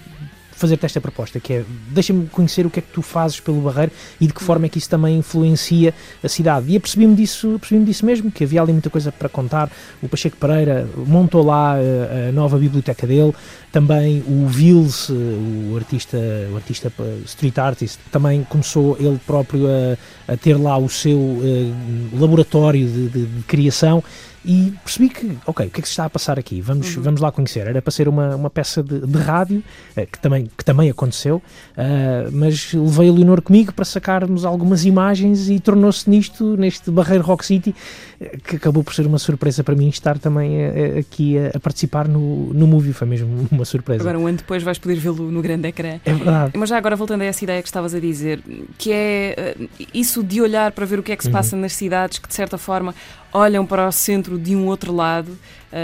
fazer-te 0.58 0.84
esta 0.84 1.00
proposta, 1.00 1.38
que 1.38 1.52
é 1.54 1.64
deixa-me 1.90 2.26
conhecer 2.26 2.66
o 2.66 2.70
que 2.70 2.80
é 2.80 2.82
que 2.82 2.92
tu 2.92 3.00
fazes 3.00 3.38
pelo 3.38 3.60
Barreiro 3.60 3.92
e 4.20 4.26
de 4.26 4.32
que 4.32 4.42
forma 4.42 4.66
é 4.66 4.68
que 4.68 4.78
isso 4.78 4.90
também 4.90 5.18
influencia 5.18 5.94
a 6.22 6.28
cidade. 6.28 6.70
E 6.70 6.76
apercebi-me 6.76 7.14
disso, 7.14 7.54
apercebi 7.54 7.84
disso 7.84 8.04
mesmo, 8.04 8.30
que 8.30 8.44
havia 8.44 8.60
ali 8.60 8.72
muita 8.72 8.90
coisa 8.90 9.12
para 9.12 9.28
contar. 9.28 9.70
O 10.02 10.08
Pacheco 10.08 10.36
Pereira 10.36 10.88
montou 10.96 11.44
lá 11.44 11.74
a, 11.74 11.78
eh, 11.78 12.28
a 12.28 12.32
nova 12.32 12.58
biblioteca 12.58 13.06
dele, 13.06 13.32
também 13.70 14.22
o 14.26 14.46
Vils, 14.46 15.08
o 15.10 15.76
artista, 15.76 16.18
o 16.52 16.56
artista 16.56 16.92
street 17.24 17.58
artist, 17.58 18.00
também 18.10 18.42
começou 18.44 18.96
ele 18.98 19.20
próprio 19.26 19.66
a, 19.66 20.32
a 20.32 20.36
ter 20.36 20.56
lá 20.56 20.76
o 20.76 20.88
seu 20.88 21.18
uh, 21.18 21.74
laboratório 22.18 22.86
de, 22.86 23.08
de, 23.08 23.26
de 23.26 23.42
criação 23.42 24.02
e 24.48 24.72
percebi 24.82 25.10
que, 25.10 25.36
ok, 25.46 25.66
o 25.66 25.70
que 25.70 25.80
é 25.80 25.82
que 25.82 25.86
se 25.86 25.92
está 25.92 26.06
a 26.06 26.10
passar 26.10 26.38
aqui? 26.38 26.62
Vamos, 26.62 26.96
uhum. 26.96 27.02
vamos 27.02 27.20
lá 27.20 27.30
conhecer. 27.30 27.66
Era 27.66 27.82
para 27.82 27.90
ser 27.90 28.08
uma, 28.08 28.34
uma 28.34 28.48
peça 28.48 28.82
de, 28.82 29.06
de 29.06 29.18
rádio, 29.18 29.62
uh, 29.94 30.06
que, 30.06 30.18
também, 30.18 30.48
que 30.56 30.64
também 30.64 30.88
aconteceu, 30.88 31.36
uh, 31.36 32.32
mas 32.32 32.72
levei 32.72 33.10
a 33.10 33.12
Leonor 33.12 33.42
comigo 33.42 33.74
para 33.74 33.84
sacarmos 33.84 34.46
algumas 34.46 34.86
imagens 34.86 35.50
e 35.50 35.60
tornou-se 35.60 36.08
nisto, 36.08 36.56
neste 36.56 36.90
Barreiro 36.90 37.22
Rock 37.22 37.44
City, 37.44 37.74
uh, 38.18 38.38
que 38.42 38.56
acabou 38.56 38.82
por 38.82 38.94
ser 38.94 39.06
uma 39.06 39.18
surpresa 39.18 39.62
para 39.62 39.74
mim 39.74 39.90
estar 39.90 40.18
também 40.18 40.64
aqui 40.98 41.36
a, 41.36 41.48
a, 41.54 41.60
participar 41.60 42.08
no, 42.08 42.54
no 42.54 42.66
movie. 42.66 42.94
Foi 42.94 43.06
mesmo 43.06 43.46
uma 43.52 43.66
surpresa. 43.66 44.00
Agora, 44.00 44.18
um 44.18 44.26
ano 44.26 44.38
depois, 44.38 44.62
vais 44.62 44.78
poder 44.78 44.96
vê-lo 44.96 45.30
no 45.30 45.42
grande 45.42 45.68
ecrã. 45.68 46.00
É 46.06 46.14
verdade. 46.14 46.52
Mas 46.56 46.70
já 46.70 46.78
agora, 46.78 46.96
voltando 46.96 47.20
a 47.20 47.26
essa 47.26 47.44
ideia 47.44 47.60
que 47.60 47.68
estavas 47.68 47.94
a 47.94 48.00
dizer, 48.00 48.42
que 48.78 48.92
é 48.92 49.56
isso 49.92 50.22
de 50.22 50.40
olhar 50.40 50.72
para 50.72 50.86
ver 50.86 50.98
o 50.98 51.02
que 51.02 51.12
é 51.12 51.16
que 51.16 51.22
se 51.22 51.28
uhum. 51.28 51.34
passa 51.34 51.54
nas 51.54 51.74
cidades, 51.74 52.18
que 52.18 52.26
de 52.26 52.34
certa 52.34 52.56
forma 52.56 52.94
olham 53.32 53.66
para 53.66 53.86
o 53.86 53.92
centro 53.92 54.38
de 54.38 54.54
um 54.56 54.66
outro 54.66 54.92
lado 54.92 55.38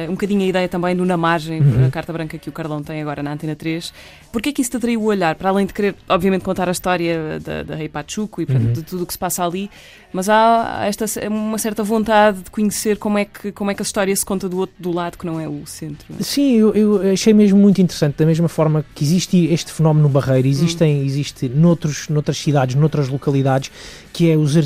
um 0.09 0.13
bocadinho 0.13 0.43
a 0.43 0.47
ideia 0.47 0.69
também 0.69 0.97
do 0.97 1.05
Na 1.05 1.17
Margem, 1.17 1.61
uhum. 1.61 1.87
a 1.87 1.91
carta 1.91 2.13
branca 2.13 2.39
que 2.39 2.49
o 2.49 2.53
Carlão 2.53 2.83
tem 2.83 3.03
agora 3.03 3.23
na 3.23 3.33
Antena 3.33 3.55
3. 3.55 3.93
Porquê 4.33 4.49
é 4.49 4.53
que 4.53 4.63
isso 4.63 4.71
te 4.71 4.77
atraiu 4.79 5.01
o 5.01 5.05
olhar? 5.05 5.35
Para 5.35 5.51
além 5.51 5.67
de 5.67 5.73
querer, 5.73 5.95
obviamente, 6.09 6.43
contar 6.43 6.69
a 6.69 6.73
história 6.73 7.39
da, 7.41 7.63
da 7.63 7.75
Rei 7.75 7.89
Pachuco 7.89 8.41
e 8.43 8.47
uhum. 8.49 8.73
de 8.73 8.83
tudo 8.83 9.03
o 9.03 9.07
que 9.07 9.13
se 9.13 9.19
passa 9.19 9.45
ali, 9.45 9.71
mas 10.13 10.29
há 10.29 10.85
esta, 10.87 11.07
uma 11.29 11.59
certa 11.59 11.83
vontade 11.83 12.43
de 12.43 12.51
conhecer 12.51 12.97
como 12.97 13.19
é, 13.19 13.25
que, 13.25 13.53
como 13.53 13.71
é 13.71 13.75
que 13.75 13.83
a 13.83 13.85
história 13.85 14.15
se 14.15 14.25
conta 14.25 14.49
do 14.49 14.59
outro 14.59 14.75
do 14.79 14.93
lado 14.93 15.19
que 15.19 15.27
não 15.27 15.41
é 15.41 15.49
o 15.49 15.67
centro. 15.67 16.07
Sim, 16.21 16.53
eu, 16.53 16.75
eu 16.75 17.13
achei 17.13 17.33
mesmo 17.33 17.59
muito 17.59 17.81
interessante, 17.81 18.17
da 18.17 18.27
mesma 18.27 18.49
forma 18.49 18.85
que 18.95 19.05
existe 19.05 19.47
este 19.47 19.73
fenómeno 19.73 20.09
no 20.09 20.13
Barreiro, 20.13 20.49
existem, 20.49 20.99
uhum. 20.99 21.05
existe 21.05 21.49
noutros, 21.49 22.09
noutras 22.09 22.39
cidades, 22.39 22.75
noutras 22.75 23.09
localidades, 23.09 23.71
que 24.13 24.31
é 24.31 24.37
os, 24.37 24.57
uh, 24.57 24.63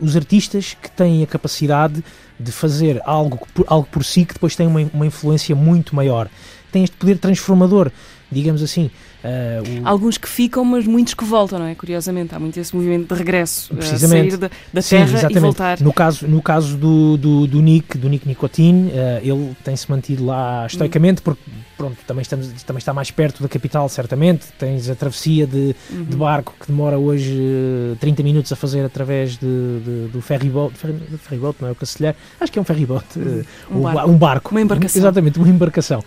os 0.00 0.16
artistas 0.16 0.76
que 0.80 0.90
têm 0.90 1.22
a 1.22 1.26
capacidade 1.26 2.02
de 2.38 2.52
fazer 2.52 3.00
algo 3.04 3.46
por, 3.54 3.64
algo 3.68 3.88
por 3.90 4.04
si 4.04 4.24
que 4.24 4.34
depois 4.34 4.54
tem 4.54 4.66
uma, 4.66 4.80
uma 4.92 5.06
influência 5.06 5.54
muito 5.54 5.94
maior. 5.94 6.28
Tem 6.70 6.84
este 6.84 6.96
poder 6.96 7.18
transformador, 7.18 7.90
digamos 8.30 8.62
assim. 8.62 8.90
Uh, 9.24 9.82
o... 9.82 9.88
Alguns 9.88 10.16
que 10.16 10.28
ficam, 10.28 10.64
mas 10.64 10.86
muitos 10.86 11.14
que 11.14 11.24
voltam, 11.24 11.58
não 11.58 11.66
é? 11.66 11.74
Curiosamente, 11.74 12.34
há 12.34 12.38
muito 12.38 12.58
esse 12.60 12.74
movimento 12.74 13.12
de 13.12 13.18
regresso, 13.18 13.74
Precisamente. 13.74 14.30
sair 14.30 14.38
da, 14.38 14.50
da 14.72 14.82
Sim, 14.82 14.96
terra 14.96 15.10
exatamente. 15.10 15.36
e 15.36 15.40
voltar. 15.40 15.80
No 15.80 15.92
caso, 15.92 16.28
no 16.28 16.42
caso 16.42 16.76
do, 16.76 17.16
do, 17.16 17.46
do 17.46 17.60
Nick, 17.60 17.98
do 17.98 18.08
Nick 18.08 18.28
Nicotine, 18.28 18.90
uh, 18.90 18.92
ele 19.22 19.56
tem-se 19.64 19.90
mantido 19.90 20.24
lá 20.26 20.66
estoicamente, 20.66 21.22
porque 21.22 21.42
pronto, 21.78 21.96
também, 22.04 22.22
estamos, 22.22 22.48
também 22.64 22.78
está 22.78 22.92
mais 22.92 23.12
perto 23.12 23.40
da 23.40 23.48
capital, 23.48 23.88
certamente. 23.88 24.46
Tens 24.58 24.90
a 24.90 24.96
travessia 24.96 25.46
de, 25.46 25.74
uhum. 25.88 26.04
de 26.04 26.16
barco 26.16 26.54
que 26.60 26.66
demora 26.66 26.98
hoje 26.98 27.96
30 28.00 28.20
eh, 28.20 28.24
minutos 28.24 28.52
a 28.52 28.56
fazer 28.56 28.84
através 28.84 29.38
de, 29.38 29.80
de, 29.80 30.08
do 30.12 30.20
ferryboat. 30.20 30.74
Ferryboat, 30.76 31.56
não 31.60 31.68
é 31.68 31.72
o 31.72 31.74
Cacilhar? 31.76 32.16
Acho 32.40 32.50
que 32.50 32.58
é 32.58 32.62
um 32.62 32.64
ferryboat. 32.64 33.06
Uhum. 33.16 33.44
Um, 33.70 33.80
barco. 33.80 34.10
um 34.10 34.18
barco. 34.18 34.50
Uma 34.50 34.60
embarcação. 34.60 35.00
Exatamente, 35.00 35.38
uma 35.38 35.48
embarcação. 35.48 36.04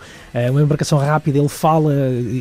Uma 0.50 0.62
embarcação 0.62 0.98
rápida. 0.98 1.38
Ele 1.38 1.48
fala, 1.48 1.94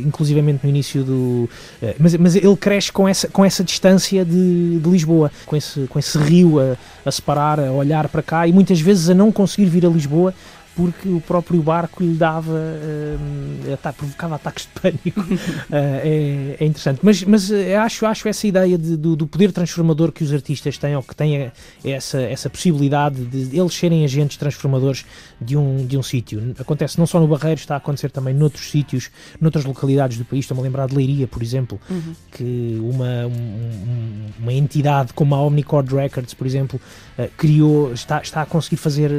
inclusivamente 0.05 0.59
no 0.63 0.69
início 0.69 1.03
do. 1.03 1.49
Mas, 1.97 2.15
mas 2.17 2.35
ele 2.35 2.57
cresce 2.57 2.91
com 2.91 3.07
essa, 3.07 3.29
com 3.29 3.45
essa 3.45 3.63
distância 3.63 4.25
de, 4.25 4.79
de 4.79 4.89
Lisboa, 4.89 5.31
com 5.45 5.55
esse, 5.55 5.87
com 5.87 5.97
esse 5.97 6.17
rio 6.17 6.59
a, 6.59 6.75
a 7.05 7.11
separar, 7.11 7.59
a 7.59 7.71
olhar 7.71 8.07
para 8.09 8.21
cá 8.21 8.47
e 8.47 8.51
muitas 8.51 8.81
vezes 8.81 9.09
a 9.09 9.13
não 9.13 9.31
conseguir 9.31 9.65
vir 9.65 9.85
a 9.85 9.89
Lisboa 9.89 10.33
porque 10.75 11.09
o 11.09 11.19
próprio 11.19 11.61
barco 11.61 12.01
lhe 12.03 12.13
dava, 12.13 12.51
uh, 12.51 13.93
provocava 13.93 14.35
ataques 14.35 14.65
de 14.65 14.79
pânico. 14.79 15.21
uh, 15.21 15.37
é, 15.71 16.55
é, 16.59 16.65
interessante. 16.65 16.99
Mas, 17.03 17.23
mas 17.23 17.51
eh, 17.51 17.75
acho, 17.75 18.05
acho 18.05 18.27
essa 18.27 18.47
ideia 18.47 18.77
de, 18.77 18.95
do, 18.95 19.15
do, 19.15 19.27
poder 19.27 19.51
transformador 19.51 20.11
que 20.11 20.23
os 20.23 20.33
artistas 20.33 20.77
têm, 20.77 20.95
ou 20.95 21.03
que 21.03 21.15
têm 21.15 21.51
essa, 21.83 22.21
essa 22.21 22.49
possibilidade 22.49 23.23
de 23.25 23.59
eles 23.59 23.73
serem 23.73 24.05
agentes 24.05 24.37
transformadores 24.37 25.05
de 25.39 25.57
um, 25.57 25.85
de 25.85 25.97
um 25.97 26.03
sítio. 26.03 26.55
Acontece 26.57 26.97
não 26.97 27.05
só 27.05 27.19
no 27.19 27.27
Barreiro, 27.27 27.59
está 27.59 27.75
a 27.75 27.77
acontecer 27.77 28.09
também 28.09 28.33
noutros 28.33 28.69
sítios, 28.71 29.09
noutras 29.39 29.65
localidades 29.65 30.17
do 30.17 30.25
país. 30.25 30.45
Estou-me 30.45 30.61
a 30.61 30.63
lembrar 30.63 30.87
de 30.87 30.95
Leiria, 30.95 31.27
por 31.27 31.43
exemplo, 31.43 31.79
uhum. 31.89 32.13
que 32.31 32.77
uma, 32.81 33.27
um, 33.27 34.25
uma 34.39 34.53
entidade 34.53 35.11
como 35.13 35.35
a 35.35 35.41
Omnicord 35.41 35.93
Records, 35.93 36.33
por 36.33 36.47
exemplo, 36.47 36.79
uh, 37.19 37.29
criou, 37.37 37.91
está, 37.93 38.21
está 38.21 38.41
a 38.41 38.45
conseguir 38.45 38.77
fazer 38.77 39.11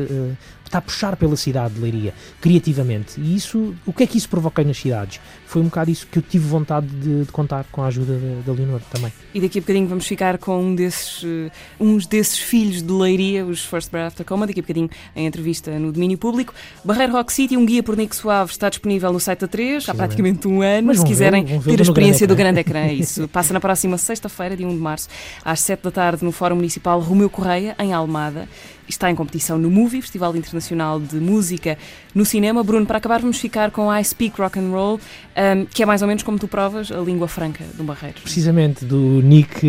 está 0.72 0.78
a 0.78 0.82
puxar 0.82 1.16
pela 1.16 1.36
cidade 1.36 1.74
de 1.74 1.80
Leiria, 1.80 2.14
criativamente. 2.40 3.20
E 3.20 3.36
isso, 3.36 3.74
o 3.84 3.92
que 3.92 4.04
é 4.04 4.06
que 4.06 4.16
isso 4.16 4.28
provoca 4.28 4.64
nas 4.64 4.78
cidades? 4.78 5.20
Foi 5.46 5.60
um 5.60 5.66
bocado 5.66 5.90
isso 5.90 6.06
que 6.06 6.18
eu 6.18 6.22
tive 6.22 6.46
vontade 6.48 6.86
de, 6.86 7.24
de 7.24 7.32
contar 7.32 7.64
com 7.70 7.82
a 7.82 7.88
ajuda 7.88 8.18
da 8.44 8.52
Leonor 8.52 8.80
também. 8.90 9.12
E 9.34 9.40
daqui 9.40 9.58
a 9.58 9.60
bocadinho 9.60 9.86
vamos 9.86 10.06
ficar 10.06 10.38
com 10.38 10.62
um 10.62 10.74
desses, 10.74 11.22
uh, 11.22 11.50
uns 11.78 12.06
desses 12.06 12.38
filhos 12.38 12.82
de 12.82 12.90
Leiria, 12.90 13.44
os 13.44 13.62
First 13.62 13.90
Breath 13.90 14.06
After 14.08 14.24
Coma, 14.24 14.46
daqui 14.46 14.60
a 14.60 14.62
bocadinho 14.62 14.88
em 15.14 15.26
entrevista 15.26 15.78
no 15.78 15.92
domínio 15.92 16.16
público. 16.16 16.54
Barreiro 16.82 17.12
Rock 17.12 17.32
City, 17.32 17.56
um 17.56 17.66
guia 17.66 17.82
por 17.82 17.94
Nick 17.96 18.16
Suave, 18.16 18.50
está 18.50 18.70
disponível 18.70 19.12
no 19.12 19.20
site 19.20 19.40
da 19.40 19.48
3, 19.48 19.88
há 19.90 19.94
praticamente 19.94 20.48
um 20.48 20.62
ano. 20.62 20.86
Mas 20.86 21.00
se 21.00 21.04
quiserem 21.04 21.44
ver, 21.44 21.60
ter 21.60 21.80
a 21.80 21.82
experiência 21.82 22.26
do 22.26 22.34
grande 22.34 22.60
ecrã, 22.60 22.86
isso 22.86 23.28
passa 23.28 23.52
na 23.52 23.60
próxima 23.60 23.98
sexta-feira, 23.98 24.56
dia 24.56 24.66
1 24.66 24.70
de 24.70 24.80
março, 24.80 25.08
às 25.44 25.60
7 25.60 25.82
da 25.82 25.90
tarde, 25.90 26.24
no 26.24 26.32
Fórum 26.32 26.56
Municipal 26.56 26.98
Romeu 27.00 27.28
Correia, 27.28 27.76
em 27.78 27.92
Almada 27.92 28.48
está 28.92 29.10
em 29.10 29.14
competição 29.14 29.58
no 29.58 29.70
Movie, 29.70 30.00
Festival 30.00 30.36
Internacional 30.36 31.00
de 31.00 31.16
Música 31.16 31.76
no 32.14 32.24
Cinema. 32.24 32.62
Bruno, 32.62 32.86
para 32.86 32.98
acabar, 32.98 33.20
vamos 33.20 33.38
ficar 33.38 33.70
com 33.70 33.92
I 33.94 34.04
Speak 34.04 34.40
Rock 34.40 34.58
and 34.58 34.70
Roll, 34.70 35.00
um, 35.36 35.66
que 35.66 35.82
é 35.82 35.86
mais 35.86 36.02
ou 36.02 36.08
menos 36.08 36.22
como 36.22 36.38
tu 36.38 36.46
provas 36.46 36.90
a 36.92 36.98
língua 36.98 37.28
franca 37.28 37.64
do 37.74 37.84
Barreiro. 37.84 38.20
Precisamente, 38.22 38.84
do 38.84 39.20
Nick 39.22 39.66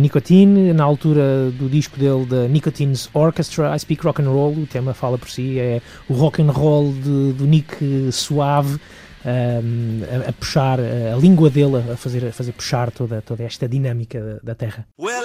Nicotine, 0.00 0.72
na 0.72 0.84
altura 0.84 1.50
do 1.52 1.68
disco 1.68 1.98
dele, 1.98 2.26
da 2.26 2.48
Nicotine's 2.48 3.08
Orchestra, 3.12 3.74
I 3.74 3.78
Speak 3.78 4.04
Rock 4.04 4.22
and 4.22 4.30
Roll, 4.30 4.54
o 4.54 4.66
tema 4.66 4.92
fala 4.94 5.16
por 5.16 5.30
si, 5.30 5.58
é 5.58 5.80
o 6.08 6.14
rock 6.14 6.42
and 6.42 6.50
roll 6.50 6.92
de, 6.92 7.32
do 7.32 7.46
Nick 7.46 8.12
suave. 8.12 8.78
Um, 9.26 10.02
a, 10.04 10.28
a, 10.28 10.32
puxar 10.34 10.78
a, 10.78 11.14
a 11.14 11.16
língua 11.16 11.48
dele 11.48 11.78
a 11.78 11.96
fazer, 11.96 12.26
a 12.26 12.30
fazer 12.30 12.52
puxar 12.52 12.90
toda, 12.90 13.22
toda 13.22 13.42
esta 13.42 13.66
dinâmica 13.66 14.20
da, 14.20 14.52
da 14.52 14.54
terra. 14.54 14.86
Well, 15.00 15.24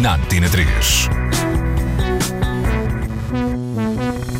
na 0.00 0.16
Antena 0.16 0.48
3. 0.48 1.08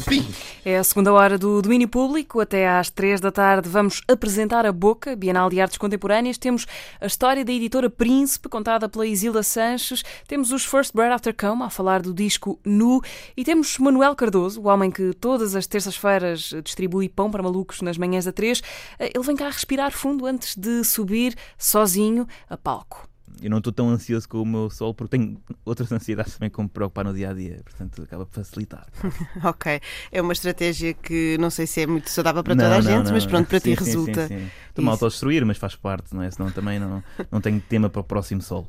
Jobim. 0.04 0.26
É 0.64 0.78
a 0.78 0.84
segunda 0.84 1.12
hora 1.12 1.36
do 1.38 1.60
domínio 1.60 1.86
público. 1.86 2.40
Até 2.40 2.68
às 2.68 2.90
três 2.90 3.20
da 3.20 3.30
tarde 3.30 3.68
vamos 3.68 4.00
apresentar 4.08 4.64
a 4.66 4.72
Boca, 4.72 5.14
Bienal 5.14 5.50
de 5.50 5.60
Artes 5.60 5.78
Contemporâneas. 5.78 6.38
Temos 6.38 6.66
a 7.00 7.06
história 7.06 7.44
da 7.44 7.52
editora 7.52 7.90
Príncipe, 7.90 8.48
contada 8.48 8.88
pela 8.88 9.06
Isilda 9.06 9.42
Sanches. 9.42 10.02
Temos 10.26 10.50
os 10.50 10.64
First 10.64 10.94
Bread 10.94 11.12
After 11.12 11.34
Come, 11.34 11.62
a 11.62 11.70
falar 11.70 12.02
do 12.02 12.14
disco 12.14 12.58
Nu. 12.64 13.00
E 13.36 13.44
temos 13.44 13.78
Manuel 13.78 14.16
Cardoso, 14.16 14.60
o 14.62 14.68
homem 14.68 14.90
que 14.90 15.12
todas 15.14 15.54
as 15.54 15.66
terças-feiras 15.66 16.54
distribui 16.64 17.08
pão 17.08 17.30
para 17.30 17.42
malucos 17.42 17.82
nas 17.82 17.98
manhãs 17.98 18.24
da 18.24 18.32
três. 18.32 18.62
Ele 18.98 19.22
vem 19.22 19.36
cá 19.36 19.48
respirar 19.48 19.92
fundo 19.92 20.26
antes 20.26 20.56
de 20.56 20.82
subir 20.82 21.36
sozinho 21.58 22.26
a 22.48 22.56
palco 22.56 23.13
eu 23.42 23.50
não 23.50 23.58
estou 23.58 23.72
tão 23.72 23.88
ansioso 23.88 24.28
com 24.28 24.42
o 24.42 24.46
meu 24.46 24.70
solo 24.70 24.94
porque 24.94 25.16
tenho 25.16 25.40
outras 25.64 25.90
ansiedades 25.92 26.34
também 26.34 26.50
como 26.50 26.66
me 26.66 26.70
preocupar 26.70 27.04
no 27.04 27.14
dia 27.14 27.30
a 27.30 27.32
dia, 27.32 27.60
portanto 27.64 28.02
acaba 28.02 28.26
por 28.26 28.34
facilitar. 28.34 28.86
ok, 29.44 29.80
é 30.10 30.22
uma 30.22 30.32
estratégia 30.32 30.94
que 30.94 31.36
não 31.38 31.50
sei 31.50 31.66
se 31.66 31.82
é 31.82 31.86
muito 31.86 32.10
saudável 32.10 32.42
para 32.42 32.54
não, 32.54 32.64
toda 32.64 32.76
a 32.76 32.82
não, 32.82 32.90
gente, 32.90 33.06
não. 33.06 33.12
mas 33.12 33.26
pronto, 33.26 33.48
para 33.48 33.60
sim, 33.60 33.74
ti 33.74 33.84
sim, 33.84 33.84
resulta. 33.84 34.28
Estou-me 34.68 34.88
a 34.88 34.92
autodestruir, 34.92 35.44
mas 35.44 35.58
faz 35.58 35.76
parte, 35.76 36.14
não 36.14 36.22
é? 36.22 36.30
Senão 36.30 36.50
também 36.50 36.78
não, 36.78 37.02
não 37.30 37.40
tenho 37.40 37.60
tema 37.60 37.88
para 37.88 38.00
o 38.00 38.04
próximo 38.04 38.42
solo. 38.42 38.68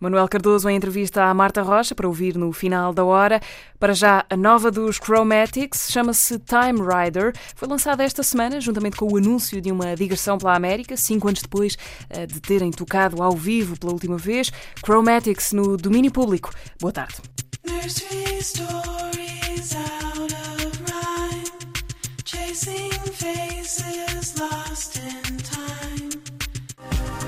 Manuel 0.00 0.28
Cardoso 0.28 0.68
em 0.68 0.76
entrevista 0.76 1.24
à 1.24 1.34
Marta 1.34 1.62
Rocha 1.62 1.94
para 1.94 2.06
ouvir 2.06 2.36
no 2.36 2.52
final 2.52 2.92
da 2.92 3.04
hora. 3.04 3.40
Para 3.78 3.94
já, 3.94 4.24
a 4.28 4.36
nova 4.36 4.70
dos 4.70 4.96
Chromatics 4.96 5.88
chama-se 5.90 6.38
Time 6.38 6.80
Rider. 6.80 7.32
Foi 7.54 7.68
lançada 7.68 8.02
esta 8.04 8.22
semana, 8.22 8.60
juntamente 8.60 8.96
com 8.96 9.12
o 9.12 9.16
anúncio 9.16 9.60
de 9.60 9.72
uma 9.72 9.94
digressão 9.94 10.36
pela 10.36 10.54
América, 10.54 10.96
cinco 10.96 11.28
anos 11.28 11.42
depois 11.42 11.76
eh, 12.10 12.26
de 12.26 12.40
terem 12.40 12.70
tocado 12.70 13.22
ao 13.22 13.32
vivo 13.32 13.78
pela 13.78 13.92
última 13.92 14.16
vez. 14.16 14.52
Chromatics 14.84 15.52
no 15.52 15.76
domínio 15.76 16.12
público. 16.12 16.50
Boa 16.80 16.92
tarde. 16.92 17.16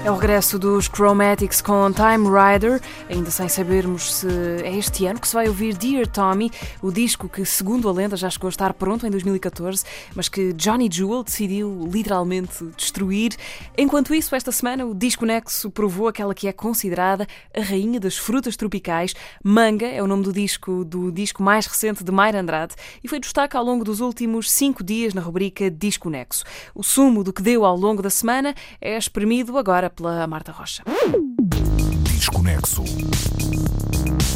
É 0.06 0.10
o 0.10 0.14
regresso 0.14 0.56
dos 0.56 0.84
Chromatics 0.84 1.60
com 1.60 1.90
Time 1.92 2.28
Rider, 2.28 2.80
ainda 3.10 3.28
sem 3.28 3.48
sabermos 3.48 4.14
se 4.14 4.28
é 4.62 4.76
este 4.76 5.04
ano 5.04 5.20
que 5.20 5.26
se 5.26 5.34
vai 5.34 5.48
ouvir 5.48 5.76
Dear 5.76 6.06
Tommy, 6.06 6.48
o 6.80 6.92
disco 6.92 7.28
que, 7.28 7.44
segundo 7.44 7.88
a 7.88 7.92
lenda, 7.92 8.16
já 8.16 8.30
chegou 8.30 8.46
a 8.46 8.50
estar 8.50 8.72
pronto 8.74 9.04
em 9.04 9.10
2014, 9.10 9.84
mas 10.14 10.28
que 10.28 10.52
Johnny 10.52 10.88
Jewel 10.88 11.24
decidiu 11.24 11.88
literalmente 11.92 12.66
destruir. 12.76 13.34
Enquanto 13.76 14.14
isso, 14.14 14.32
esta 14.36 14.52
semana, 14.52 14.86
o 14.86 14.94
Disco 14.94 15.26
Nexo 15.26 15.72
provou 15.72 16.06
aquela 16.06 16.36
que 16.36 16.46
é 16.46 16.52
considerada 16.52 17.26
a 17.52 17.60
rainha 17.60 17.98
das 17.98 18.16
frutas 18.16 18.56
tropicais. 18.56 19.12
Manga 19.42 19.86
é 19.86 20.00
o 20.00 20.06
nome 20.06 20.22
do 20.22 20.32
disco 20.32 20.84
do 20.84 21.10
disco 21.10 21.42
mais 21.42 21.66
recente 21.66 22.04
de 22.04 22.12
Mayra 22.12 22.42
Andrade 22.42 22.76
e 23.02 23.08
foi 23.08 23.18
destaque 23.18 23.56
ao 23.56 23.64
longo 23.64 23.82
dos 23.82 23.98
últimos 23.98 24.52
cinco 24.52 24.84
dias 24.84 25.12
na 25.14 25.20
rubrica 25.20 25.68
Disco 25.68 26.08
Nexo. 26.08 26.44
O 26.76 26.84
sumo 26.84 27.24
do 27.24 27.32
que 27.32 27.42
deu 27.42 27.64
ao 27.64 27.76
longo 27.76 28.00
da 28.00 28.10
semana 28.10 28.54
é 28.80 28.96
espremido 28.96 29.58
agora 29.58 29.95
pela 29.96 30.26
Marta 30.26 30.52
Rocha. 30.52 30.82
Desconexo. 32.04 32.84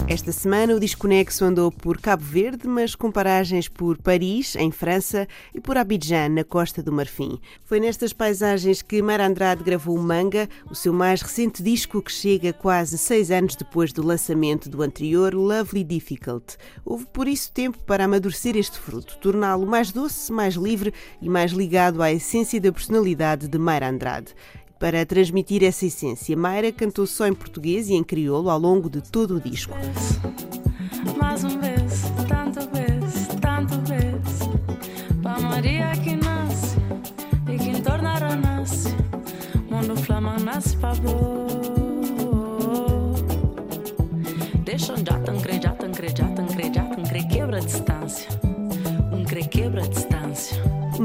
Esta 0.08 0.32
semana 0.32 0.74
o 0.74 0.80
Desconexo 0.80 1.44
andou 1.44 1.70
por 1.70 2.00
Cabo 2.00 2.24
Verde, 2.24 2.66
mas 2.66 2.96
com 2.96 3.12
paragens 3.12 3.68
por 3.68 3.96
Paris, 3.96 4.56
em 4.56 4.72
França, 4.72 5.28
e 5.54 5.60
por 5.60 5.78
Abidjan, 5.78 6.30
na 6.30 6.42
Costa 6.42 6.82
do 6.82 6.90
Marfim. 6.90 7.38
Foi 7.62 7.78
nestas 7.78 8.12
paisagens 8.12 8.82
que 8.82 9.00
Mara 9.00 9.24
Andrade 9.24 9.62
gravou 9.62 9.96
o 9.96 10.02
Manga, 10.02 10.48
o 10.68 10.74
seu 10.74 10.92
mais 10.92 11.22
recente 11.22 11.62
disco 11.62 12.02
que 12.02 12.10
chega 12.10 12.52
quase 12.52 12.98
seis 12.98 13.30
anos 13.30 13.54
depois 13.54 13.92
do 13.92 14.04
lançamento 14.04 14.68
do 14.68 14.82
anterior 14.82 15.32
Lovely 15.32 15.84
Difficult. 15.84 16.56
Houve 16.84 17.06
por 17.06 17.28
isso 17.28 17.52
tempo 17.52 17.78
para 17.84 18.04
amadurecer 18.04 18.56
este 18.56 18.80
fruto, 18.80 19.16
torná-lo 19.18 19.64
mais 19.64 19.92
doce, 19.92 20.32
mais 20.32 20.54
livre 20.54 20.92
e 21.22 21.28
mais 21.28 21.52
ligado 21.52 22.02
à 22.02 22.10
essência 22.10 22.60
da 22.60 22.72
personalidade 22.72 23.46
de 23.46 23.58
Mara 23.58 23.88
Andrade. 23.88 24.34
Para 24.80 25.04
transmitir 25.04 25.62
essa 25.62 25.84
essência, 25.84 26.34
Mayra 26.34 26.72
cantou 26.72 27.06
só 27.06 27.26
em 27.26 27.34
português 27.34 27.90
e 27.90 27.92
em 27.92 28.02
crioulo 28.02 28.48
ao 28.48 28.58
longo 28.58 28.88
de 28.88 29.02
todo 29.02 29.36
o 29.36 29.40
disco. 29.40 29.74
Mais 31.18 31.44
um 31.44 31.60
vez, 31.60 32.04
tanto 32.26 32.60
vez, 32.70 33.28
tanto 33.42 33.78
vez, 33.82 35.20
para 35.22 35.38
Maria 35.38 35.92
que 36.02 36.16
nasce 36.16 36.78
e 37.52 37.58
que 37.58 37.82
tornará 37.82 38.34
nasce, 38.34 38.88
mundo 39.70 39.94
flama 39.96 40.38
nasce 40.38 40.74
para 40.78 40.94
Deixa 44.64 44.96
já 44.96 45.18
tão 45.18 45.38
cre, 45.40 45.60
já 45.60 45.72
tão 45.74 47.04
cre, 47.04 47.28
quebra 47.28 47.60
distância, 47.60 47.89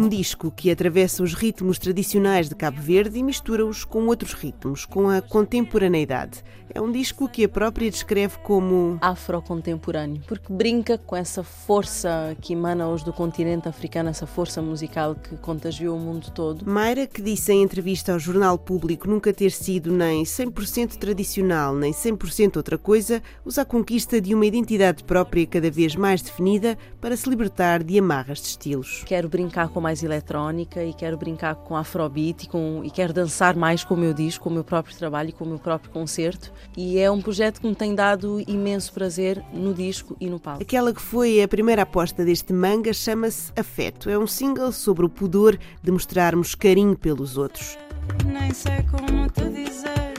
Um 0.06 0.10
disco 0.10 0.52
que 0.52 0.70
atravessa 0.70 1.24
os 1.24 1.34
ritmos 1.34 1.80
tradicionais 1.80 2.48
de 2.48 2.54
Cabo 2.54 2.80
Verde 2.80 3.18
e 3.18 3.24
mistura-os 3.24 3.84
com 3.84 4.06
outros 4.06 4.34
ritmos, 4.34 4.86
com 4.86 5.10
a 5.10 5.20
contemporaneidade. 5.20 6.44
É 6.76 6.82
um 6.82 6.92
disco 6.92 7.30
que 7.30 7.46
a 7.46 7.48
própria 7.48 7.90
descreve 7.90 8.38
como 8.40 8.98
afrocontemporâneo, 9.00 10.22
porque 10.28 10.52
brinca 10.52 10.98
com 10.98 11.16
essa 11.16 11.42
força 11.42 12.36
que 12.42 12.52
emana 12.52 12.86
hoje 12.90 13.06
do 13.06 13.14
continente 13.14 13.70
africano, 13.70 14.10
essa 14.10 14.28
força 14.28 14.62
musical 14.62 15.16
que 15.16 15.38
contagiou 15.38 15.96
o 15.96 16.00
mundo 16.00 16.30
todo. 16.32 16.70
Mayra, 16.70 17.08
que 17.08 17.22
disse 17.22 17.54
em 17.54 17.64
entrevista 17.64 18.12
ao 18.12 18.20
Jornal 18.20 18.58
Público 18.58 19.08
nunca 19.08 19.32
ter 19.32 19.52
sido 19.52 19.90
nem 19.90 20.26
100% 20.26 20.98
tradicional, 20.98 21.74
nem 21.74 21.94
100% 21.94 22.58
outra 22.58 22.78
coisa, 22.78 23.24
usa 23.46 23.62
a 23.62 23.66
conquista 23.66 24.20
de 24.20 24.36
uma 24.36 24.46
identidade 24.46 25.02
própria 25.06 25.48
cada 25.48 25.72
vez 25.72 25.96
mais 25.96 26.22
definida 26.22 26.78
para 27.00 27.16
se 27.16 27.30
libertar 27.30 27.84
de 27.84 27.98
amarras 27.98 28.42
de 28.42 28.48
estilos. 28.48 29.02
Quero 29.06 29.30
brincar 29.30 29.70
com 29.70 29.80
mais 29.80 30.04
eletrónica 30.04 30.84
e 30.84 30.94
quero 30.94 31.16
brincar 31.16 31.56
com 31.56 31.78
afrobeat 31.78 32.44
e, 32.44 32.50
com, 32.50 32.82
e 32.84 32.92
quero 32.92 33.14
dançar 33.14 33.56
mais 33.56 33.86
com 33.86 33.94
o 33.94 33.98
meu 33.98 34.14
disco, 34.14 34.44
com 34.44 34.50
o 34.50 34.54
meu 34.54 34.64
próprio 34.66 34.94
trabalho 34.98 35.30
e 35.30 35.32
com 35.32 35.46
o 35.46 35.48
meu 35.48 35.60
próprio 35.60 35.90
concerto 35.90 36.52
e 36.76 37.00
é 37.00 37.10
um 37.10 37.22
projeto 37.22 37.62
que 37.62 37.68
me 37.68 37.76
tem 37.76 37.94
dado 37.94 38.42
imenso 38.48 38.94
prazer 38.94 39.42
no 39.54 39.74
disco 39.74 40.16
e 40.20 40.30
no 40.30 40.40
palco. 40.40 40.62
Aquela 40.62 40.94
que 40.94 41.02
foi 41.02 41.42
a 41.42 41.48
primeira 41.48 41.84
aposta 41.84 42.24
deste 42.24 42.54
manga 42.54 42.94
chama-se 42.94 43.52
Afeto. 43.56 44.10
É 44.10 44.18
um 44.18 44.28
single 44.28 44.72
sobre 44.72 45.06
o 45.06 45.10
pudor 45.10 45.58
de 45.82 45.92
mostrarmos 45.92 46.56
carinho 46.56 46.98
pelos 46.98 47.38
outros. 47.38 47.78
Nem 48.26 48.54
sei 48.54 48.84
como 48.84 49.30
te 49.30 49.50
dizer, 49.50 50.14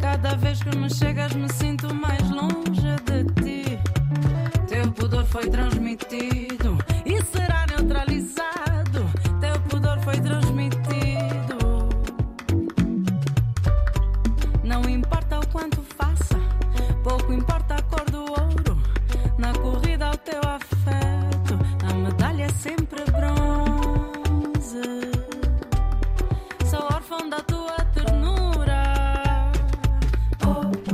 cada 0.00 0.34
vez 0.36 0.62
que 0.62 0.76
me 0.76 0.88
chegas 0.88 1.34
me 1.34 1.52
sinto 1.52 1.92
mais 1.94 2.22
longe 2.30 2.94
de 3.04 3.42
ti. 3.42 3.78
Teu 4.68 4.90
pudor 4.92 5.24
foi 5.24 5.48
transmitido 5.48 6.53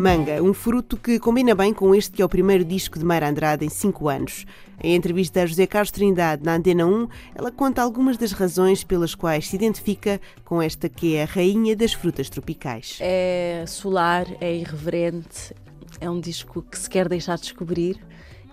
Manga, 0.01 0.43
um 0.43 0.55
fruto 0.55 0.97
que 0.97 1.19
combina 1.19 1.55
bem 1.55 1.75
com 1.75 1.95
este 1.95 2.13
que 2.13 2.23
é 2.23 2.25
o 2.25 2.29
primeiro 2.29 2.65
disco 2.65 2.99
de 2.99 3.05
Mayra 3.05 3.29
Andrade 3.29 3.67
em 3.67 3.69
cinco 3.69 4.09
anos. 4.09 4.47
Em 4.83 4.95
entrevista 4.95 5.43
a 5.43 5.47
José 5.47 5.67
Carlos 5.67 5.91
Trindade 5.91 6.43
na 6.43 6.55
Antena 6.55 6.87
1, 6.87 7.07
ela 7.35 7.53
conta 7.53 7.83
algumas 7.83 8.17
das 8.17 8.33
razões 8.33 8.83
pelas 8.83 9.15
quais 9.15 9.49
se 9.49 9.57
identifica 9.57 10.19
com 10.43 10.63
esta 10.63 10.89
que 10.89 11.17
é 11.17 11.25
a 11.25 11.27
rainha 11.27 11.77
das 11.77 11.93
frutas 11.93 12.31
tropicais. 12.31 12.97
É 12.99 13.63
solar, 13.69 14.27
é 14.41 14.57
irreverente, 14.57 15.55
é 16.01 16.09
um 16.09 16.19
disco 16.19 16.63
que 16.63 16.79
se 16.79 16.89
quer 16.89 17.07
deixar 17.07 17.37
descobrir 17.37 18.01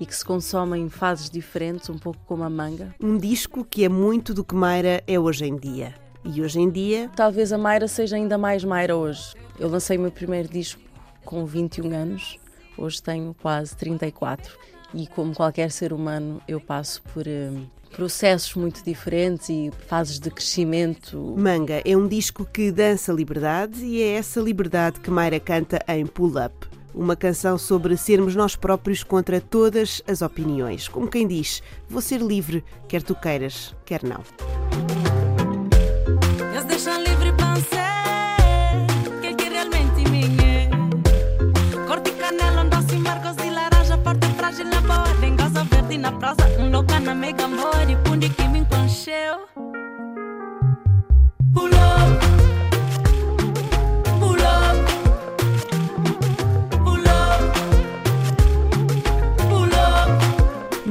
e 0.01 0.05
que 0.05 0.13
se 0.13 0.25
consome 0.25 0.77
em 0.77 0.89
fases 0.89 1.29
diferentes, 1.29 1.89
um 1.89 1.97
pouco 1.97 2.19
como 2.25 2.43
a 2.43 2.49
manga. 2.49 2.93
Um 3.01 3.17
disco 3.17 3.63
que 3.63 3.85
é 3.85 3.89
muito 3.89 4.33
do 4.33 4.43
que 4.43 4.53
Mayra 4.53 5.01
é 5.07 5.17
hoje 5.17 5.45
em 5.45 5.55
dia. 5.55 5.95
E 6.25 6.41
hoje 6.41 6.59
em 6.59 6.69
dia. 6.69 7.09
Talvez 7.15 7.53
a 7.53 7.57
Mayra 7.57 7.87
seja 7.87 8.17
ainda 8.17 8.37
mais 8.37 8.65
Mayra 8.65 8.97
hoje. 8.97 9.33
Eu 9.57 9.69
lancei 9.69 9.97
o 9.97 10.01
meu 10.01 10.11
primeiro 10.11 10.49
disco 10.49 10.86
com 11.27 11.45
21 11.45 11.93
anos, 11.93 12.39
hoje 12.77 13.03
tenho 13.03 13.35
quase 13.41 13.75
34 13.75 14.57
e 14.93 15.05
como 15.07 15.35
qualquer 15.35 15.69
ser 15.69 15.91
humano 15.91 16.41
eu 16.47 16.61
passo 16.61 17.01
por 17.13 17.27
um, 17.27 17.65
processos 17.91 18.55
muito 18.55 18.81
diferentes 18.81 19.49
e 19.49 19.69
fases 19.89 20.19
de 20.19 20.31
crescimento. 20.31 21.35
Manga 21.37 21.81
é 21.83 21.97
um 21.97 22.07
disco 22.07 22.45
que 22.45 22.71
dança 22.71 23.11
liberdade 23.11 23.83
e 23.83 24.01
é 24.01 24.13
essa 24.13 24.39
liberdade 24.39 25.01
que 25.01 25.11
Mayra 25.11 25.37
canta 25.37 25.83
em 25.89 26.05
Pull 26.05 26.41
Up. 26.41 26.65
Uma 26.95 27.15
canção 27.17 27.57
sobre 27.57 27.97
sermos 27.97 28.33
nós 28.33 28.55
próprios 28.55 29.03
contra 29.03 29.41
todas 29.41 30.01
as 30.07 30.21
opiniões. 30.21 30.87
Como 30.87 31.09
quem 31.09 31.27
diz, 31.27 31.61
vou 31.89 32.01
ser 32.01 32.21
livre, 32.21 32.63
quer 32.87 33.03
tu 33.03 33.13
queiras, 33.13 33.75
quer 33.85 34.01
não. 34.01 34.23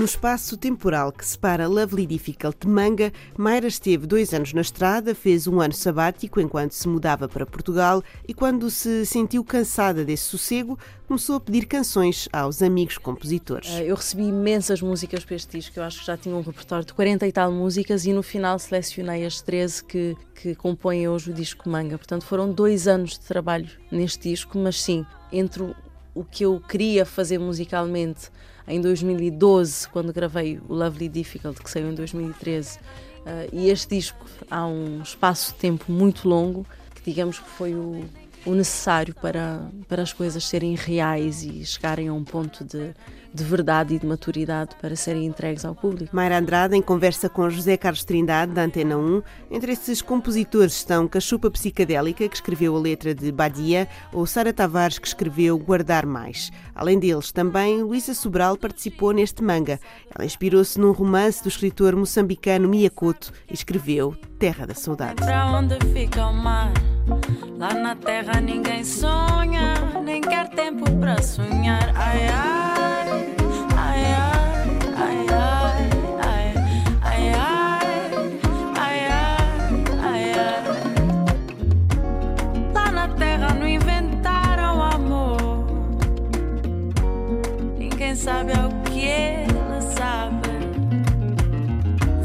Espaço 0.07 0.57
temporal 0.57 1.13
que 1.13 1.27
separa 1.27 1.69
Lovely 1.69 2.07
Difficult 2.07 2.57
de 2.61 2.69
Manga, 2.69 3.13
Mayra 3.37 3.67
esteve 3.67 4.07
dois 4.07 4.33
anos 4.33 4.53
na 4.53 4.63
estrada, 4.63 5.15
fez 5.15 5.47
um 5.47 5.61
ano 5.61 5.75
sabático 5.75 6.41
enquanto 6.41 6.73
se 6.73 6.89
mudava 6.89 7.29
para 7.29 7.45
Portugal 7.45 8.03
e, 8.27 8.33
quando 8.33 8.71
se 8.71 9.05
sentiu 9.05 9.45
cansada 9.45 10.05
desse 10.05 10.23
sossego, 10.25 10.79
começou 11.07 11.37
a 11.37 11.41
pedir 11.41 11.67
canções 11.67 12.29
aos 12.33 12.63
amigos 12.63 12.97
compositores. 12.97 13.69
Eh, 13.69 13.91
Eu 13.91 13.97
recebi 13.97 14.23
imensas 14.23 14.81
músicas 14.81 15.25
para 15.25 15.37
este 15.37 15.59
disco, 15.59 15.79
eu 15.79 15.83
acho 15.83 16.01
que 16.01 16.07
já 16.07 16.17
tinha 16.17 16.35
um 16.35 16.41
repertório 16.41 16.85
de 16.87 16.95
40 16.95 17.27
e 17.27 17.33
tal 17.33 17.53
músicas 17.53 18.07
e 18.07 18.13
no 18.13 18.23
final 18.23 18.59
selecionei 18.59 19.27
as 19.27 19.43
13 19.43 19.85
que, 19.85 20.17
que 20.35 20.55
compõem 20.55 21.09
hoje 21.09 21.31
o 21.31 21.35
disco 21.35 21.69
Manga. 21.69 21.99
Portanto, 21.99 22.25
foram 22.25 22.53
dois 22.53 22.89
anos 22.89 23.11
de 23.11 23.21
trabalho 23.21 23.69
neste 23.91 24.31
disco, 24.31 24.57
mas 24.59 24.81
sim, 24.81 25.05
entre 25.33 25.75
o 26.15 26.25
que 26.25 26.45
eu 26.45 26.59
queria 26.61 27.05
fazer 27.05 27.39
musicalmente 27.39 28.31
em 28.67 28.81
2012, 28.81 29.89
quando 29.89 30.13
gravei 30.13 30.61
o 30.69 30.75
Lovely 30.75 31.09
Difficult, 31.09 31.63
que 31.63 31.71
saiu 31.71 31.91
em 31.91 31.95
2013, 31.95 32.79
eh, 33.25 33.49
e 33.53 33.71
este 33.71 33.97
disco 33.97 34.27
há 34.51 34.67
um 34.67 35.03
espaço 35.03 35.53
de 35.53 35.59
tempo 35.59 35.91
muito 35.91 36.29
longo, 36.29 36.67
que 36.95 37.03
digamos 37.11 37.39
que 37.39 37.49
foi 37.51 37.75
o, 37.75 38.05
o 38.45 38.55
necessário 38.55 39.15
para, 39.15 39.69
para 39.89 40.03
as 40.03 40.13
coisas 40.13 40.45
serem 40.45 40.75
reais 40.75 41.43
e 41.43 41.65
chegarem 41.65 42.09
a 42.09 42.13
um 42.13 42.25
ponto 42.25 42.65
de, 42.65 42.95
de 43.33 43.45
verdade 43.45 43.95
e 43.95 43.99
de 43.99 44.07
maturidade 44.07 44.77
para 44.81 44.97
serem 44.97 45.27
entregues 45.27 45.65
ao 45.65 45.75
público. 45.75 46.15
Mayra 46.15 46.39
Andrade, 46.39 46.77
em 46.77 46.83
conversa 46.83 47.29
com 47.29 47.49
José 47.51 47.77
Carlos 47.77 48.05
Trindade, 48.05 48.53
da 48.53 48.63
Antena 48.63 48.97
1. 48.97 49.23
Entre 49.51 49.73
esses 49.73 50.03
compositores 50.03 50.75
estão 50.75 51.09
Cachupa 51.09 51.51
Psicadélica, 51.51 52.29
que 52.29 52.35
escreveu 52.35 52.77
a 52.77 52.81
letra 52.81 53.15
de 53.15 53.31
Badia, 53.33 53.89
ou 54.13 54.27
Sara 54.27 54.53
Tavares, 54.53 54.99
que 54.99 55.07
escreveu 55.07 55.59
Guardar 55.59 56.07
Mais. 56.07 56.51
Além 56.75 56.99
deles, 56.99 57.33
também 57.33 57.83
Luísa 57.83 58.15
Sobral 58.15 58.57
participou 58.57 59.13
neste 59.13 59.43
manga. 59.43 59.81
Ela 60.15 60.25
inspirou-se 60.25 60.79
num 60.79 60.93
romance 60.93 61.43
do 61.43 61.49
escritor 61.49 61.97
moçambicano 61.97 62.69
Miyakoto 62.69 63.33
e 63.51 63.55
escreveu 63.55 64.15
Terra 64.39 64.67
da 64.67 64.75
Saudade. 64.75 65.17
Pra 65.17 65.47
onde 65.47 65.79
fica 65.93 66.27
o 66.27 66.33
mar? 66.33 66.73
Lá 67.57 67.73
na 67.73 67.95
terra 67.95 68.41
ninguém 68.41 68.85
sonha, 68.85 69.75
nem 70.05 70.21
quer 70.21 70.49
tempo 70.51 70.85
pra 70.99 71.23
sonhar. 71.23 71.93
Ai, 71.95 72.27
ai, 72.29 72.76
sabe 88.17 88.53
ao 88.53 88.71
que 88.85 89.01
ele 89.01 89.83
sabe. 89.95 90.49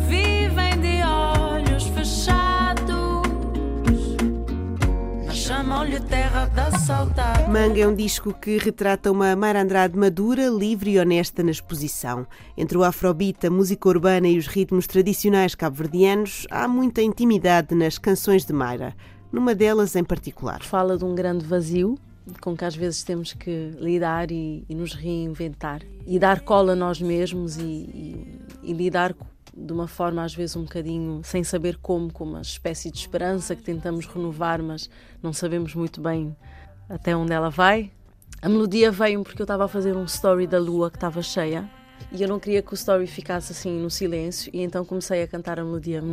Vivem 0.07 0.79
de 0.79 1.03
olhos 1.03 1.83
fechados, 1.87 3.27
mas 5.27 5.35
chamam-lhe 5.35 5.99
terra 5.99 6.45
da 6.47 6.71
saudade. 6.71 7.51
Manga 7.51 7.81
é 7.81 7.87
um 7.87 7.93
disco 7.93 8.33
que 8.33 8.57
retrata 8.57 9.11
uma 9.11 9.35
Mayra 9.35 9.61
Andrade 9.61 9.97
madura, 9.97 10.47
livre 10.47 10.91
e 10.91 10.99
honesta 10.99 11.43
na 11.43 11.51
exposição. 11.51 12.25
Entre 12.57 12.77
o 12.77 12.83
afrobeat, 12.83 13.45
a 13.45 13.51
música 13.51 13.89
urbana 13.89 14.29
e 14.29 14.37
os 14.37 14.47
ritmos 14.47 14.87
tradicionais 14.87 15.55
cabo-verdianos, 15.55 16.47
há 16.49 16.67
muita 16.69 17.01
intimidade 17.01 17.75
nas 17.75 17.97
canções 17.97 18.45
de 18.45 18.53
Mayra, 18.53 18.95
numa 19.29 19.53
delas 19.53 19.95
em 19.97 20.03
particular. 20.05 20.63
Fala 20.63 20.97
de 20.97 21.03
um 21.03 21.13
grande 21.13 21.45
vazio 21.45 21.97
com 22.39 22.55
que 22.55 22.63
às 22.65 22.75
vezes 22.75 23.03
temos 23.03 23.33
que 23.33 23.71
lidar 23.79 24.31
e, 24.31 24.63
e 24.69 24.75
nos 24.75 24.93
reinventar 24.93 25.81
e 26.05 26.19
dar 26.19 26.41
cola 26.41 26.73
a 26.73 26.75
nós 26.75 27.01
mesmos 27.01 27.57
e, 27.57 27.63
e- 27.63 28.39
e 28.63 28.73
lidar 28.73 29.15
de 29.55 29.73
uma 29.73 29.87
forma 29.87 30.23
às 30.23 30.33
vezes 30.33 30.55
um 30.55 30.63
bocadinho 30.63 31.21
sem 31.23 31.43
saber 31.43 31.77
como, 31.81 32.11
com 32.13 32.23
uma 32.23 32.41
espécie 32.41 32.89
de 32.91 32.97
esperança 32.99 33.55
que 33.55 33.63
tentamos 33.63 34.05
renovar, 34.05 34.61
mas 34.61 34.89
não 35.21 35.33
sabemos 35.33 35.73
muito 35.75 35.99
bem 35.99 36.35
até 36.87 37.15
onde 37.15 37.33
ela 37.33 37.49
vai. 37.49 37.91
A 38.41 38.47
melodia 38.49 38.91
veio 38.91 39.23
porque 39.23 39.41
eu 39.41 39.45
estava 39.45 39.65
a 39.65 39.67
fazer 39.67 39.95
um 39.95 40.05
story 40.05 40.47
da 40.47 40.59
lua 40.59 40.89
que 40.89 40.97
estava 40.97 41.21
cheia 41.21 41.69
e 42.11 42.21
eu 42.23 42.27
não 42.29 42.39
queria 42.39 42.61
que 42.61 42.73
o 42.73 42.75
story 42.75 43.05
ficasse 43.07 43.51
assim 43.51 43.79
no 43.79 43.89
silêncio 43.89 44.49
e 44.53 44.61
então 44.61 44.83
comecei 44.85 45.21
a 45.21 45.27
cantar 45.27 45.59
a 45.59 45.63
melodia. 45.63 46.01
Hum, 46.03 46.11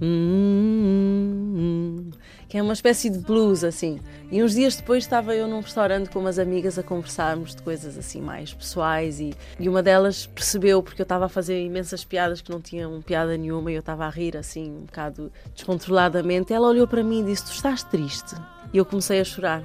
hum, 0.00 2.10
que 2.48 2.56
é 2.56 2.62
uma 2.62 2.72
espécie 2.72 3.10
de 3.10 3.18
blues 3.18 3.64
assim. 3.64 4.00
E 4.30 4.42
uns 4.42 4.54
dias 4.54 4.76
depois 4.76 5.04
estava 5.04 5.34
eu 5.34 5.48
num 5.48 5.60
restaurante 5.60 6.10
com 6.10 6.18
umas 6.18 6.38
amigas 6.38 6.78
a 6.78 6.82
conversarmos 6.82 7.54
de 7.54 7.62
coisas 7.62 7.98
assim 7.98 8.20
mais 8.20 8.52
pessoais 8.52 9.20
e, 9.20 9.34
e 9.58 9.68
uma 9.68 9.82
delas 9.82 10.26
percebeu 10.26 10.82
porque 10.82 11.02
eu 11.02 11.04
estava 11.04 11.26
a 11.26 11.28
fazer 11.28 11.62
imensas 11.62 12.04
piadas 12.04 12.40
que 12.40 12.50
não 12.50 12.60
tinham 12.60 13.00
piada 13.02 13.36
nenhuma 13.36 13.70
e 13.70 13.74
eu 13.74 13.80
estava 13.80 14.06
a 14.06 14.10
rir 14.10 14.36
assim 14.36 14.70
um 14.70 14.84
bocado 14.84 15.32
descontroladamente. 15.54 16.52
Ela 16.52 16.68
olhou 16.68 16.86
para 16.86 17.02
mim 17.02 17.22
e 17.22 17.24
disse: 17.24 17.46
"Tu 17.46 17.52
estás 17.52 17.82
triste?" 17.82 18.34
E 18.72 18.78
eu 18.78 18.84
comecei 18.84 19.20
a 19.20 19.24
chorar. 19.24 19.62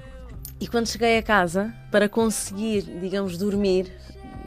E 0.60 0.68
quando 0.68 0.88
cheguei 0.88 1.18
a 1.18 1.24
casa, 1.24 1.74
para 1.90 2.08
conseguir, 2.08 2.84
digamos, 2.84 3.36
dormir, 3.36 3.92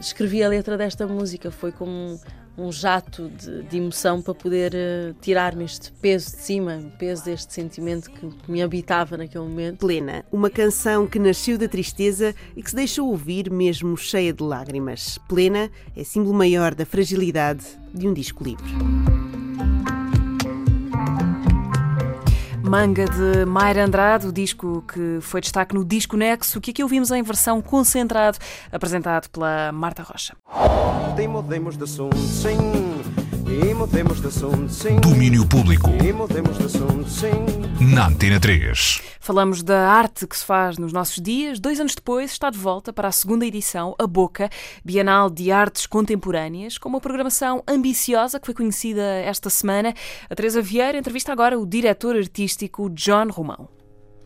escrevi 0.00 0.44
a 0.44 0.48
letra 0.48 0.78
desta 0.78 1.08
música. 1.08 1.50
Foi 1.50 1.72
como 1.72 2.20
um, 2.56 2.70
jato 2.72 3.28
de, 3.28 3.62
de 3.62 3.76
emoção 3.76 4.20
para 4.22 4.34
poder 4.34 4.72
eh, 4.74 5.14
tirar-me 5.20 5.64
este 5.64 5.92
peso 5.92 6.30
de 6.30 6.42
cima, 6.42 6.76
o 6.76 6.90
peso 6.98 7.24
deste 7.24 7.52
sentimento 7.52 8.10
que 8.10 8.30
me 8.50 8.62
habitava 8.62 9.16
naquele 9.16 9.44
momento. 9.44 9.78
Plena, 9.78 10.24
uma 10.30 10.50
canção 10.50 11.06
que 11.06 11.18
nasceu 11.18 11.58
da 11.58 11.68
tristeza 11.68 12.34
e 12.56 12.62
que 12.62 12.70
se 12.70 12.76
deixou 12.76 13.08
ouvir 13.08 13.50
mesmo 13.50 13.96
cheia 13.96 14.32
de 14.32 14.42
lágrimas. 14.42 15.18
Plena 15.28 15.70
é 15.96 16.04
símbolo 16.04 16.34
maior 16.34 16.74
da 16.74 16.86
fragilidade 16.86 17.64
de 17.92 18.08
um 18.08 18.12
disco 18.12 18.42
livre. 18.44 19.43
Manga 22.64 23.04
de 23.04 23.44
Mayra 23.44 23.84
Andrade, 23.84 24.26
o 24.26 24.32
disco 24.32 24.82
que 24.90 25.18
foi 25.20 25.42
destaque 25.42 25.74
no 25.74 25.84
Disco 25.84 26.16
Nexo, 26.16 26.62
que 26.62 26.70
aqui 26.70 26.82
ouvimos 26.82 27.10
em 27.10 27.22
versão 27.22 27.60
concentrado, 27.60 28.38
apresentado 28.72 29.28
pela 29.28 29.70
Marta 29.70 30.02
Rocha. 30.02 30.34
De 31.76 31.84
assunto, 31.84 32.16
sim. 32.16 32.56
E 33.54 33.72
mudemos 33.72 34.20
de 34.20 34.26
assunto, 34.26 34.68
sim. 34.68 34.96
Domínio 34.96 35.46
público. 35.46 35.88
E 36.02 36.12
mudemos 36.12 36.58
de 36.58 36.64
assunto, 36.64 37.08
sim. 37.08 37.30
Na 37.94 38.08
Antena 38.08 38.40
3. 38.40 39.00
Falamos 39.20 39.62
da 39.62 39.88
arte 39.88 40.26
que 40.26 40.36
se 40.36 40.44
faz 40.44 40.76
nos 40.76 40.92
nossos 40.92 41.22
dias. 41.22 41.60
Dois 41.60 41.78
anos 41.78 41.94
depois 41.94 42.32
está 42.32 42.50
de 42.50 42.58
volta 42.58 42.92
para 42.92 43.06
a 43.06 43.12
segunda 43.12 43.46
edição, 43.46 43.94
a 43.96 44.08
Boca, 44.08 44.50
Bienal 44.84 45.30
de 45.30 45.52
Artes 45.52 45.86
Contemporâneas, 45.86 46.78
com 46.78 46.88
uma 46.88 47.00
programação 47.00 47.62
ambiciosa 47.68 48.40
que 48.40 48.46
foi 48.46 48.56
conhecida 48.56 49.00
esta 49.00 49.48
semana. 49.48 49.94
A 50.28 50.34
Teresa 50.34 50.60
Vieira 50.60 50.98
entrevista 50.98 51.30
agora 51.30 51.56
o 51.56 51.64
diretor 51.64 52.16
artístico 52.16 52.90
John 52.90 53.28
Romão. 53.30 53.68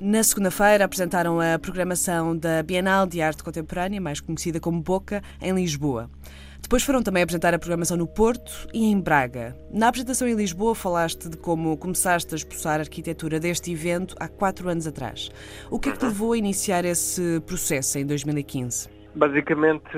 Na 0.00 0.22
segunda-feira 0.22 0.86
apresentaram 0.86 1.38
a 1.38 1.58
programação 1.58 2.34
da 2.34 2.62
Bienal 2.62 3.06
de 3.06 3.20
Arte 3.20 3.44
Contemporânea, 3.44 4.00
mais 4.00 4.20
conhecida 4.20 4.58
como 4.58 4.80
Boca, 4.80 5.22
em 5.38 5.52
Lisboa. 5.52 6.08
Depois 6.60 6.82
foram 6.82 7.02
também 7.02 7.22
apresentar 7.22 7.54
a 7.54 7.58
programação 7.58 7.96
no 7.96 8.06
Porto 8.06 8.68
e 8.74 8.90
em 8.90 9.00
Braga. 9.00 9.56
Na 9.72 9.88
apresentação 9.88 10.28
em 10.28 10.34
Lisboa 10.34 10.74
falaste 10.74 11.28
de 11.28 11.36
como 11.36 11.76
começaste 11.78 12.34
a 12.34 12.36
expulsar 12.36 12.78
a 12.78 12.82
arquitetura 12.82 13.40
deste 13.40 13.72
evento 13.72 14.14
há 14.20 14.28
quatro 14.28 14.68
anos 14.68 14.86
atrás. 14.86 15.30
O 15.70 15.78
que 15.78 15.88
é 15.88 15.92
que 15.92 15.98
te 15.98 16.04
levou 16.04 16.32
a 16.32 16.38
iniciar 16.38 16.84
esse 16.84 17.40
processo 17.46 17.98
em 17.98 18.06
2015? 18.06 18.90
Basicamente 19.14 19.88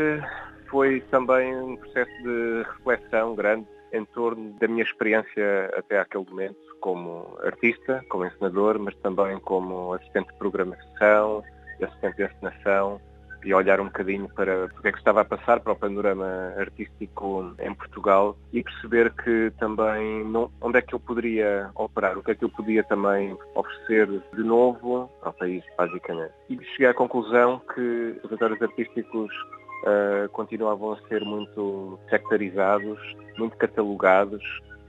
foi 0.71 1.01
também 1.11 1.57
um 1.57 1.77
processo 1.77 2.23
de 2.23 2.63
reflexão 2.77 3.35
grande 3.35 3.67
em 3.93 4.05
torno 4.05 4.53
da 4.61 4.69
minha 4.69 4.85
experiência 4.85 5.71
até 5.77 5.99
aquele 5.99 6.25
momento 6.25 6.57
como 6.81 7.37
artista, 7.43 8.05
como 8.09 8.25
encenador, 8.25 8.79
mas 8.79 8.95
também 8.97 9.39
como 9.41 9.93
assistente 9.95 10.29
de 10.29 10.39
programação, 10.39 11.43
assistente 11.83 12.17
de 12.17 12.25
encenação 12.25 13.01
e 13.45 13.55
olhar 13.55 13.80
um 13.80 13.86
bocadinho 13.86 14.28
para 14.28 14.66
o 14.66 14.82
que 14.82 14.88
é 14.88 14.93
que 14.93 14.99
estava 14.99 15.22
a 15.22 15.24
passar 15.24 15.61
para 15.61 15.72
o 15.72 15.76
panorama 15.76 16.53
artístico 16.57 17.55
em 17.59 17.74
Portugal 17.74 18.36
e 18.53 18.62
perceber 18.62 19.12
que 19.12 19.53
também 19.59 20.24
não, 20.24 20.51
onde 20.61 20.78
é 20.78 20.82
que 20.82 20.95
eu 20.95 21.01
poderia 21.01 21.70
operar, 21.74 22.18
o 22.18 22.22
que 22.22 22.32
é 22.32 22.34
que 22.34 22.45
eu 22.45 22.51
podia 22.51 22.84
também 22.84 23.36
oferecer 23.55 24.09
de 24.34 24.43
novo 24.43 25.11
ao 25.22 25.32
país, 25.32 25.64
basicamente. 25.76 26.32
E 26.49 26.59
cheguei 26.72 26.88
à 26.88 26.95
conclusão 26.95 27.61
que 27.74 28.20
os 28.22 28.32
atores 28.32 28.61
artísticos 28.61 29.30
uh, 29.84 30.28
continuavam 30.32 30.93
a 30.93 31.09
ser 31.09 31.24
muito 31.24 31.99
sectarizados, 32.09 32.99
muito 33.38 33.57
catalogados 33.57 34.43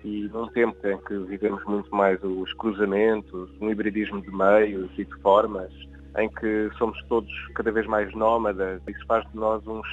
e 0.03 0.29
num 0.33 0.47
tempo 0.47 0.75
em 0.87 0.97
que 0.97 1.15
vivemos 1.25 1.63
muito 1.65 1.93
mais 1.95 2.21
os 2.23 2.51
cruzamentos, 2.53 3.49
um 3.61 3.69
hibridismo 3.69 4.21
de 4.21 4.31
meios 4.31 4.89
e 4.97 5.05
de 5.05 5.15
formas, 5.21 5.71
em 6.17 6.29
que 6.29 6.69
somos 6.77 7.01
todos 7.07 7.31
cada 7.55 7.71
vez 7.71 7.87
mais 7.87 8.13
nómadas, 8.13 8.81
isso 8.87 9.05
faz 9.07 9.29
de 9.31 9.37
nós 9.37 9.65
uns 9.65 9.87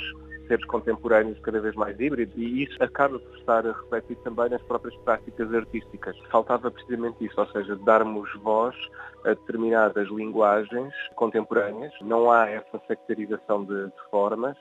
seres 0.48 0.64
contemporâneos 0.66 1.38
cada 1.40 1.60
vez 1.60 1.74
mais 1.76 1.98
híbridos 2.00 2.34
e 2.36 2.64
isso 2.64 2.82
acaba 2.82 3.18
por 3.18 3.36
estar 3.36 3.66
a 3.66 3.72
refletir 3.72 4.16
também 4.24 4.48
nas 4.48 4.62
próprias 4.62 4.96
práticas 5.02 5.52
artísticas. 5.54 6.16
Faltava 6.30 6.70
precisamente 6.70 7.24
isso, 7.24 7.38
ou 7.38 7.46
seja, 7.48 7.76
darmos 7.76 8.28
voz 8.42 8.74
a 9.24 9.30
determinadas 9.30 10.08
linguagens 10.08 10.92
contemporâneas. 11.14 11.92
Não 12.00 12.30
há 12.30 12.48
essa 12.48 12.80
sectarização 12.88 13.64
de, 13.64 13.86
de 13.86 14.10
formas, 14.10 14.56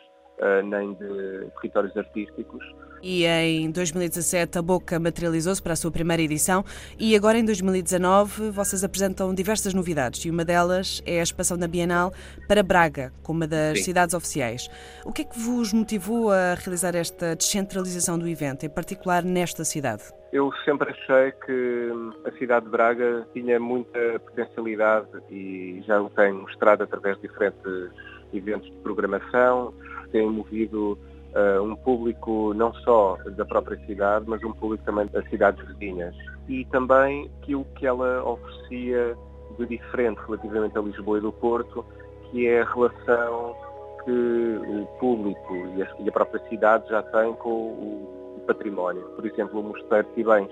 nem 0.65 0.93
de 0.93 1.47
territórios 1.55 1.95
artísticos. 1.97 2.63
E 3.01 3.25
em 3.25 3.69
2017 3.69 4.57
a 4.57 4.61
Boca 4.61 4.99
materializou-se 4.99 5.61
para 5.61 5.73
a 5.73 5.75
sua 5.75 5.91
primeira 5.91 6.21
edição 6.21 6.63
e 6.97 7.15
agora 7.15 7.37
em 7.37 7.45
2019 7.45 8.49
vocês 8.49 8.83
apresentam 8.83 9.33
diversas 9.33 9.73
novidades 9.73 10.25
e 10.25 10.31
uma 10.31 10.43
delas 10.43 11.01
é 11.05 11.19
a 11.19 11.23
expansão 11.23 11.57
da 11.57 11.67
Bienal 11.67 12.11
para 12.47 12.63
Braga, 12.63 13.13
como 13.23 13.39
uma 13.39 13.47
das 13.47 13.79
Sim. 13.79 13.85
cidades 13.85 14.15
oficiais. 14.15 14.67
O 15.05 15.13
que 15.13 15.21
é 15.21 15.25
que 15.25 15.37
vos 15.39 15.73
motivou 15.73 16.31
a 16.31 16.55
realizar 16.55 16.95
esta 16.95 17.35
descentralização 17.35 18.17
do 18.17 18.27
evento, 18.27 18.65
em 18.65 18.69
particular 18.69 19.23
nesta 19.23 19.63
cidade? 19.63 20.03
Eu 20.33 20.51
sempre 20.65 20.91
achei 20.91 21.31
que 21.45 21.91
a 22.25 22.31
cidade 22.37 22.65
de 22.65 22.71
Braga 22.71 23.27
tinha 23.33 23.59
muita 23.59 24.19
potencialidade 24.19 25.07
e 25.29 25.81
já 25.85 26.01
o 26.01 26.09
tenho 26.09 26.41
mostrado 26.41 26.83
através 26.83 27.15
de 27.17 27.27
diferentes 27.27 27.91
eventos 28.33 28.69
de 28.69 28.77
programação, 28.77 29.73
tem 30.07 30.29
movido 30.29 30.97
uh, 31.33 31.63
um 31.63 31.75
público 31.75 32.53
não 32.53 32.73
só 32.73 33.17
da 33.35 33.45
própria 33.45 33.77
cidade, 33.85 34.25
mas 34.27 34.43
um 34.43 34.53
público 34.53 34.83
também 34.83 35.07
das 35.07 35.27
cidades 35.29 35.65
vizinhas. 35.67 36.15
E 36.47 36.65
também 36.65 37.29
aquilo 37.41 37.65
que 37.75 37.85
ela 37.85 38.23
oferecia 38.23 39.15
de 39.57 39.65
diferente 39.65 40.19
relativamente 40.25 40.77
a 40.77 40.81
Lisboa 40.81 41.17
e 41.17 41.21
do 41.21 41.31
Porto, 41.31 41.85
que 42.29 42.47
é 42.47 42.61
a 42.61 42.65
relação 42.65 43.55
que 44.03 44.11
o 44.11 44.85
público 44.99 45.55
e 45.75 45.83
a, 45.83 45.95
e 45.99 46.09
a 46.09 46.11
própria 46.11 46.41
cidade 46.47 46.87
já 46.89 47.03
têm 47.03 47.33
com 47.35 47.49
o, 47.49 48.37
o, 48.37 48.39
património. 48.47 49.01
Por 49.15 49.25
exemplo, 49.25 49.59
o 49.59 49.63
Mosteiro 49.63 50.07
de 50.07 50.13
Tibães, 50.13 50.49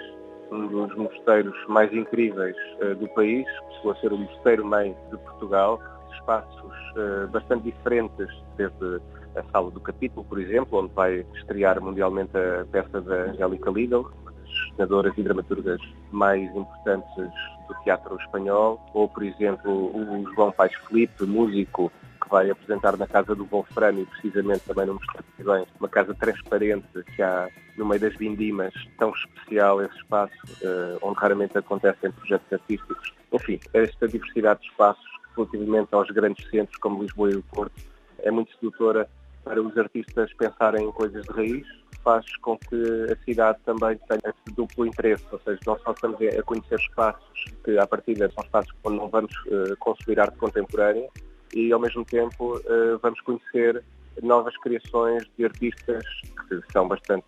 um 0.51 0.68
dos 0.68 0.95
mosteiros 0.95 1.56
mais 1.68 1.91
incríveis 1.93 2.56
uh, 2.82 2.95
do 2.95 3.08
país, 3.10 3.47
que 3.47 3.76
chegou 3.78 3.91
a 3.93 3.95
ser 3.95 4.12
o 4.12 4.18
mosteiro-mãe 4.18 4.95
de 5.10 5.18
Portugal, 5.18 5.80
espaços 6.26 6.73
uh, 6.97 7.28
bastante 7.28 7.65
diferentes, 7.65 8.28
desde 8.57 9.01
a 9.36 9.43
sala 9.51 9.69
do 9.69 9.80
capítulo, 9.80 10.26
por 10.26 10.39
exemplo, 10.39 10.80
onde 10.80 10.93
vai 10.93 11.26
estrear 11.36 11.80
mundialmente 11.80 12.32
a 12.36 12.65
peça 12.65 12.99
da 13.01 13.32
Angélica 13.32 13.69
Lidl, 13.69 14.09
uma 14.21 14.32
das 14.32 14.49
cenadoras 14.71 15.13
e 15.17 15.23
dramaturgas 15.23 15.80
mais 16.11 16.43
importantes 16.55 17.32
do 17.67 17.76
teatro 17.84 18.17
espanhol, 18.17 18.84
ou, 18.93 19.07
por 19.07 19.23
exemplo, 19.23 19.71
o 19.71 20.26
João 20.34 20.51
Paes 20.51 20.73
Felipe, 20.88 21.26
músico, 21.26 21.91
que 22.21 22.30
vai 22.30 22.49
apresentar 22.49 22.97
na 22.97 23.05
Casa 23.05 23.36
do 23.36 23.45
Wolframio, 23.45 24.07
precisamente 24.07 24.61
também 24.61 24.88
no 24.88 24.93
Mosteiro 24.95 25.26
de 25.38 25.43
Bem, 25.43 25.65
uma 25.80 25.89
casa 25.89 26.13
transparente 26.15 26.88
que 27.15 27.21
há 27.21 27.49
no 27.78 27.86
meio 27.86 27.99
das 27.99 28.15
vindimas, 28.15 28.73
tão 28.97 29.11
especial 29.11 29.82
esse 29.82 29.95
espaço, 29.97 30.34
uh, 30.63 30.97
onde 31.01 31.19
raramente 31.19 31.57
acontecem 31.57 32.09
projetos 32.11 32.51
artísticos. 32.51 33.13
Enfim, 33.34 33.59
esta 33.73 34.07
diversidade 34.07 34.61
de 34.61 34.67
espaços 34.67 35.14
relativamente 35.36 35.89
aos 35.93 36.09
grandes 36.09 36.49
centros 36.49 36.77
como 36.77 37.01
Lisboa 37.01 37.31
e 37.31 37.36
o 37.36 37.43
Porto 37.43 37.81
é 38.19 38.31
muito 38.31 38.53
sedutora 38.55 39.07
para 39.43 39.61
os 39.61 39.77
artistas 39.77 40.33
pensarem 40.33 40.88
em 40.88 40.91
coisas 40.91 41.23
de 41.23 41.31
raiz, 41.31 41.67
faz 42.03 42.25
com 42.38 42.57
que 42.57 43.11
a 43.11 43.15
cidade 43.23 43.59
também 43.63 43.97
tenha 44.07 44.21
esse 44.25 44.55
duplo 44.55 44.86
interesse, 44.86 45.23
ou 45.31 45.39
seja, 45.39 45.59
não 45.65 45.77
só 45.79 45.91
estamos 45.91 46.19
a 46.21 46.43
conhecer 46.43 46.79
espaços 46.79 47.45
que, 47.63 47.77
à 47.77 47.86
partida, 47.86 48.31
são 48.33 48.43
espaços 48.43 48.73
onde 48.83 48.97
não 48.97 49.07
vamos 49.07 49.33
uh, 49.47 49.75
consumir 49.79 50.19
arte 50.19 50.38
contemporânea 50.38 51.07
e, 51.53 51.71
ao 51.71 51.79
mesmo 51.79 52.03
tempo, 52.03 52.57
uh, 52.57 52.99
vamos 53.01 53.21
conhecer 53.21 53.83
novas 54.22 54.55
criações 54.57 55.24
de 55.38 55.45
artistas 55.45 56.03
que 56.47 56.61
são 56.72 56.88
bastante 56.88 57.26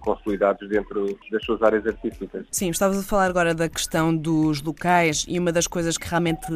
consolidados 0.00 0.68
dentro 0.68 1.18
das 1.30 1.44
suas 1.44 1.62
áreas 1.62 1.86
artísticas. 1.86 2.46
Sim, 2.50 2.70
estavas 2.70 2.98
a 2.98 3.02
falar 3.02 3.26
agora 3.26 3.54
da 3.54 3.68
questão 3.68 4.14
dos 4.16 4.62
locais 4.62 5.24
e 5.28 5.38
uma 5.38 5.52
das 5.52 5.66
coisas 5.66 5.98
que 5.98 6.08
realmente 6.08 6.46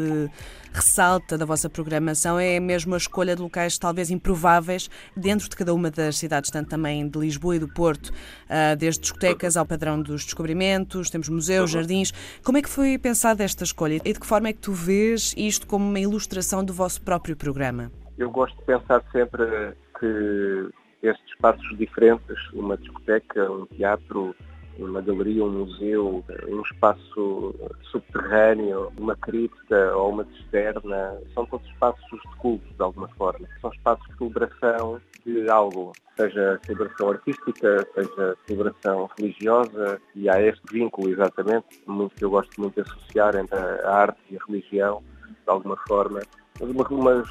ressalta 0.72 1.36
da 1.36 1.44
vossa 1.44 1.68
programação 1.68 2.38
é 2.38 2.60
mesmo 2.60 2.94
a 2.94 2.96
escolha 2.96 3.34
de 3.34 3.42
locais 3.42 3.78
talvez 3.78 4.10
improváveis 4.10 4.88
dentro 5.16 5.48
de 5.48 5.56
cada 5.56 5.74
uma 5.74 5.90
das 5.90 6.16
cidades, 6.16 6.50
tanto 6.50 6.68
também 6.68 7.08
de 7.08 7.18
Lisboa 7.18 7.56
e 7.56 7.58
do 7.58 7.68
Porto, 7.68 8.12
ah, 8.48 8.74
desde 8.74 9.02
discotecas 9.02 9.56
ao 9.56 9.66
padrão 9.66 10.00
dos 10.00 10.24
descobrimentos, 10.24 11.10
temos 11.10 11.28
museus, 11.28 11.70
jardins. 11.70 12.12
Como 12.42 12.58
é 12.58 12.62
que 12.62 12.68
foi 12.68 12.98
pensada 12.98 13.44
esta 13.44 13.64
escolha 13.64 14.00
e 14.04 14.12
de 14.12 14.20
que 14.20 14.26
forma 14.26 14.48
é 14.48 14.52
que 14.52 14.60
tu 14.60 14.72
vês 14.72 15.34
isto 15.36 15.66
como 15.66 15.86
uma 15.86 16.00
ilustração 16.00 16.64
do 16.64 16.72
vosso 16.72 17.02
próprio 17.02 17.36
programa? 17.36 17.90
Eu 18.18 18.32
gosto 18.32 18.56
de 18.58 18.64
pensar 18.64 19.00
sempre 19.12 19.44
que 19.98 20.68
estes 21.04 21.24
espaços 21.28 21.78
diferentes, 21.78 22.36
uma 22.52 22.76
discoteca, 22.76 23.48
um 23.48 23.64
teatro, 23.66 24.34
uma 24.76 25.00
galeria, 25.00 25.44
um 25.44 25.50
museu, 25.50 26.24
um 26.48 26.62
espaço 26.62 27.54
subterrâneo, 27.92 28.92
uma 28.98 29.14
cripta 29.14 29.94
ou 29.94 30.10
uma 30.10 30.24
cisterna, 30.24 31.16
são 31.32 31.46
todos 31.46 31.64
espaços 31.68 32.20
de 32.20 32.36
culto, 32.38 32.66
de 32.66 32.82
alguma 32.82 33.06
forma. 33.10 33.46
São 33.60 33.70
espaços 33.70 34.04
de 34.08 34.16
celebração 34.16 35.00
de 35.24 35.48
algo, 35.48 35.92
seja 36.16 36.58
celebração 36.64 37.10
artística, 37.10 37.86
seja 37.94 38.36
celebração 38.48 39.08
religiosa, 39.16 40.00
e 40.16 40.28
há 40.28 40.42
este 40.42 40.62
vínculo, 40.72 41.08
exatamente, 41.10 41.66
muito 41.86 42.16
que 42.16 42.24
eu 42.24 42.30
gosto 42.30 42.60
muito 42.60 42.74
de 42.74 42.80
associar 42.80 43.36
entre 43.36 43.56
a 43.56 43.90
arte 43.90 44.18
e 44.28 44.36
a 44.36 44.44
religião, 44.44 45.04
de 45.28 45.36
alguma 45.46 45.76
forma, 45.86 46.20
mas, 46.60 47.28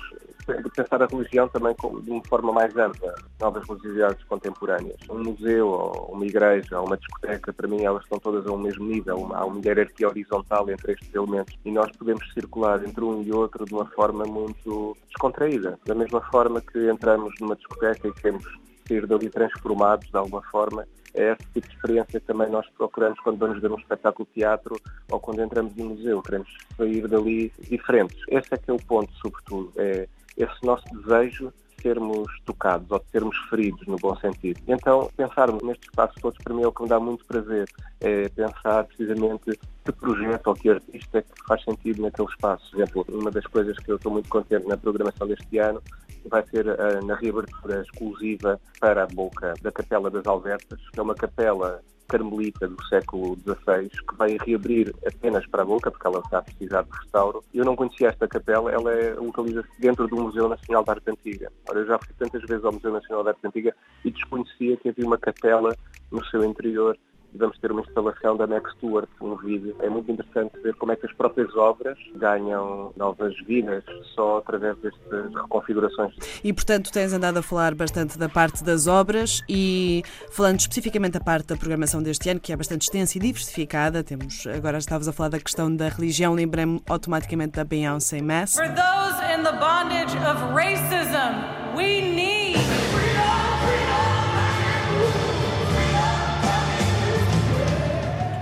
de 0.55 0.69
pensar 0.69 1.01
a 1.01 1.05
religião 1.05 1.47
também 1.49 1.75
de 2.03 2.11
uma 2.11 2.23
forma 2.25 2.51
mais 2.51 2.75
ampla, 2.77 3.13
novas 3.39 3.67
religiosidades 3.67 4.23
contemporâneas. 4.25 4.97
Um 5.09 5.23
museu, 5.23 5.69
uma 6.09 6.25
igreja, 6.25 6.81
uma 6.81 6.97
discoteca, 6.97 7.51
para 7.53 7.67
mim 7.67 7.83
elas 7.83 8.03
estão 8.03 8.19
todas 8.19 8.47
ao 8.47 8.57
mesmo 8.57 8.85
nível, 8.85 9.29
há 9.33 9.45
uma 9.45 9.61
hierarquia 9.63 10.07
horizontal 10.07 10.69
entre 10.69 10.93
estes 10.93 11.13
elementos 11.13 11.57
e 11.65 11.71
nós 11.71 11.91
podemos 11.97 12.23
circular 12.33 12.83
entre 12.83 13.03
um 13.03 13.21
e 13.21 13.31
outro 13.31 13.65
de 13.65 13.73
uma 13.73 13.85
forma 13.87 14.25
muito 14.25 14.95
descontraída. 15.07 15.79
Da 15.85 15.95
mesma 15.95 16.21
forma 16.31 16.61
que 16.61 16.89
entramos 16.89 17.33
numa 17.39 17.55
discoteca 17.55 18.07
e 18.07 18.13
queremos 18.13 18.45
sair 18.87 19.05
dali 19.05 19.29
transformados 19.29 20.07
de 20.07 20.17
alguma 20.17 20.41
forma, 20.43 20.87
é 21.13 21.31
esse 21.31 21.43
tipo 21.53 21.67
de 21.67 21.75
experiência 21.75 22.19
que 22.19 22.27
também 22.27 22.49
nós 22.49 22.65
procuramos 22.77 23.19
quando 23.21 23.39
vamos 23.39 23.59
ver 23.59 23.71
um 23.71 23.79
espetáculo 23.79 24.27
de 24.27 24.41
teatro 24.41 24.75
ou 25.11 25.19
quando 25.19 25.41
entramos 25.41 25.75
no 25.75 25.85
museu. 25.85 26.21
Queremos 26.21 26.49
sair 26.77 27.07
dali 27.07 27.51
diferentes. 27.69 28.17
Esse 28.29 28.53
é 28.53 28.57
que 28.57 28.69
é 28.69 28.73
o 28.73 28.77
ponto, 28.77 29.11
sobretudo. 29.13 29.71
É 29.77 30.07
esse 30.37 30.63
nosso 30.63 30.83
desejo 30.93 31.51
de 31.75 31.81
sermos 31.81 32.27
tocados 32.45 32.89
ou 32.91 32.99
de 32.99 33.09
sermos 33.11 33.37
feridos, 33.49 33.85
no 33.87 33.97
bom 33.97 34.15
sentido. 34.17 34.59
Então, 34.67 35.09
pensarmos 35.15 35.63
nestes 35.63 35.89
espaços 35.89 36.21
todos, 36.21 36.37
para 36.43 36.53
mim, 36.53 36.63
é 36.63 36.67
o 36.67 36.71
que 36.71 36.83
me 36.83 36.89
dá 36.89 36.99
muito 36.99 37.25
prazer. 37.25 37.67
É 37.99 38.29
pensar 38.29 38.83
precisamente 38.85 39.59
que 39.83 39.91
projeto 39.91 40.47
ou 40.47 40.53
que 40.53 40.69
artista 40.69 41.19
é 41.19 41.21
que 41.21 41.47
faz 41.47 41.63
sentido 41.63 42.01
naquele 42.01 42.27
espaço. 42.29 42.69
Por 42.71 42.81
exemplo, 42.81 43.05
uma 43.09 43.31
das 43.31 43.45
coisas 43.47 43.77
que 43.77 43.91
eu 43.91 43.95
estou 43.95 44.11
muito 44.11 44.29
contente 44.29 44.67
na 44.67 44.77
programação 44.77 45.27
deste 45.27 45.57
ano 45.57 45.81
vai 46.29 46.45
ser 46.47 46.67
uh, 46.67 47.05
na 47.05 47.15
reabertura 47.15 47.81
exclusiva 47.81 48.59
para 48.79 49.03
a 49.03 49.07
boca 49.07 49.53
da 49.61 49.71
Capela 49.71 50.09
das 50.09 50.25
Albertas, 50.25 50.79
que 50.91 50.99
é 50.99 51.01
uma 51.01 51.15
capela 51.15 51.81
carmelita 52.07 52.67
do 52.67 52.83
século 52.85 53.37
XVI, 53.37 53.89
que 53.89 54.15
vai 54.15 54.37
reabrir 54.45 54.93
apenas 55.05 55.45
para 55.47 55.61
a 55.61 55.65
boca, 55.65 55.91
porque 55.91 56.07
ela 56.07 56.19
está 56.19 56.39
a 56.39 56.41
precisar 56.41 56.83
de 56.83 56.91
restauro. 56.91 57.43
Eu 57.53 57.65
não 57.65 57.75
conhecia 57.75 58.09
esta 58.09 58.27
capela, 58.27 58.71
ela 58.71 58.91
é, 58.93 59.13
localiza-se 59.13 59.69
dentro 59.79 60.07
do 60.07 60.15
Museu 60.15 60.47
Nacional 60.49 60.83
de 60.83 60.89
Arte 60.89 61.09
Antiga. 61.09 61.51
Ora, 61.69 61.79
eu 61.79 61.85
já 61.85 61.99
fui 61.99 62.15
tantas 62.17 62.41
vezes 62.43 62.63
ao 62.63 62.73
Museu 62.73 62.91
Nacional 62.91 63.23
de 63.23 63.29
Arte 63.29 63.47
Antiga 63.47 63.75
e 64.05 64.11
desconhecia 64.11 64.77
que 64.77 64.89
havia 64.89 65.05
uma 65.05 65.17
capela 65.17 65.75
no 66.11 66.23
seu 66.25 66.43
interior 66.43 66.97
vamos 67.37 67.57
ter 67.59 67.71
uma 67.71 67.81
instalação 67.81 68.35
da 68.35 68.47
Max 68.47 68.71
Stewart, 68.73 69.09
um 69.21 69.35
vídeo. 69.35 69.75
É 69.79 69.89
muito 69.89 70.11
interessante 70.11 70.57
ver 70.61 70.75
como 70.75 70.91
é 70.91 70.95
que 70.95 71.05
as 71.05 71.13
próprias 71.13 71.55
obras 71.55 71.97
ganham 72.15 72.91
novas 72.95 73.35
vidas 73.45 73.83
só 74.15 74.37
através 74.37 74.77
destas 74.77 75.33
reconfigurações. 75.33 76.15
E, 76.43 76.51
portanto, 76.53 76.91
tens 76.91 77.13
andado 77.13 77.37
a 77.37 77.41
falar 77.41 77.75
bastante 77.75 78.17
da 78.17 78.29
parte 78.29 78.63
das 78.63 78.87
obras 78.87 79.41
e 79.47 80.03
falando 80.31 80.59
especificamente 80.59 81.13
da 81.13 81.21
parte 81.21 81.47
da 81.47 81.57
programação 81.57 82.01
deste 82.01 82.29
ano, 82.29 82.39
que 82.39 82.51
é 82.51 82.55
bastante 82.55 82.83
extensa 82.83 83.17
e 83.17 83.21
diversificada. 83.21 84.03
Temos, 84.03 84.45
agora 84.47 84.77
estavas 84.77 85.07
a 85.07 85.13
falar 85.13 85.29
da 85.29 85.39
questão 85.39 85.73
da 85.73 85.89
religião, 85.89 86.33
lembrei-me 86.33 86.81
automaticamente 86.89 87.53
da 87.53 87.63
Beyoncé 87.63 88.21
Mass. 88.21 88.55
For 88.55 88.67
those 88.67 89.17
in 89.33 89.43
the 89.43 89.53
bondage 89.53 90.15
of 90.17 90.53
racism, 90.53 91.75
we 91.75 92.01
need 92.01 92.36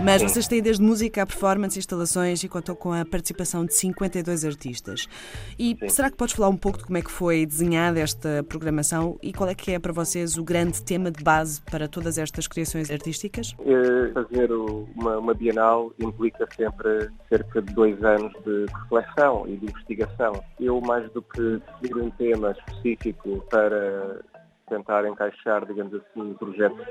Mas 0.06 0.22
Sim. 0.22 0.28
vocês 0.28 0.48
têm 0.48 0.62
desde 0.62 0.84
música 0.84 1.24
a 1.24 1.26
performance, 1.26 1.80
instalações 1.80 2.44
e 2.44 2.48
contou 2.48 2.76
com 2.76 2.94
a 2.94 3.04
participação 3.04 3.66
de 3.66 3.74
52 3.74 4.46
artistas. 4.46 5.08
E 5.58 5.76
Sim. 5.80 5.90
será 5.90 6.12
que 6.12 6.16
podes 6.16 6.36
falar 6.36 6.50
um 6.50 6.56
pouco 6.56 6.78
de 6.78 6.84
como 6.84 6.96
é 6.96 7.02
que 7.02 7.10
foi 7.10 7.44
desenhada 7.44 8.00
esta 8.00 8.46
programação 8.48 9.18
e 9.24 9.34
qual 9.34 9.50
é 9.50 9.56
que 9.56 9.72
é 9.72 9.80
para 9.80 9.92
vocês 9.92 10.38
o 10.38 10.44
grande 10.44 10.84
tema 10.84 11.10
de 11.10 11.24
base 11.24 11.60
para 11.64 11.88
todas 11.88 12.20
estas 12.20 12.48
criações 12.48 12.92
artísticas? 12.92 13.56
É, 13.66 14.12
fazer 14.12 14.52
uma, 14.52 15.18
uma 15.18 15.34
Bienal 15.34 15.92
implica 15.98 16.48
sempre 16.56 17.10
cerca 17.28 17.60
de 17.64 17.74
dois 17.74 18.04
anos 18.04 18.32
de 18.46 18.68
reflexão 18.84 19.48
e 19.48 19.58
de 19.58 19.66
investigação. 19.66 20.40
Eu, 20.60 20.80
mais 20.82 21.12
do 21.14 21.24
que 21.24 21.60
decidir 21.82 21.98
um 21.98 22.12
tema 22.12 22.52
específico 22.52 23.44
para 23.50 24.20
tentar 24.70 25.08
encaixar, 25.08 25.66
digamos 25.66 25.96
assim, 25.96 26.34
projetos 26.36 26.86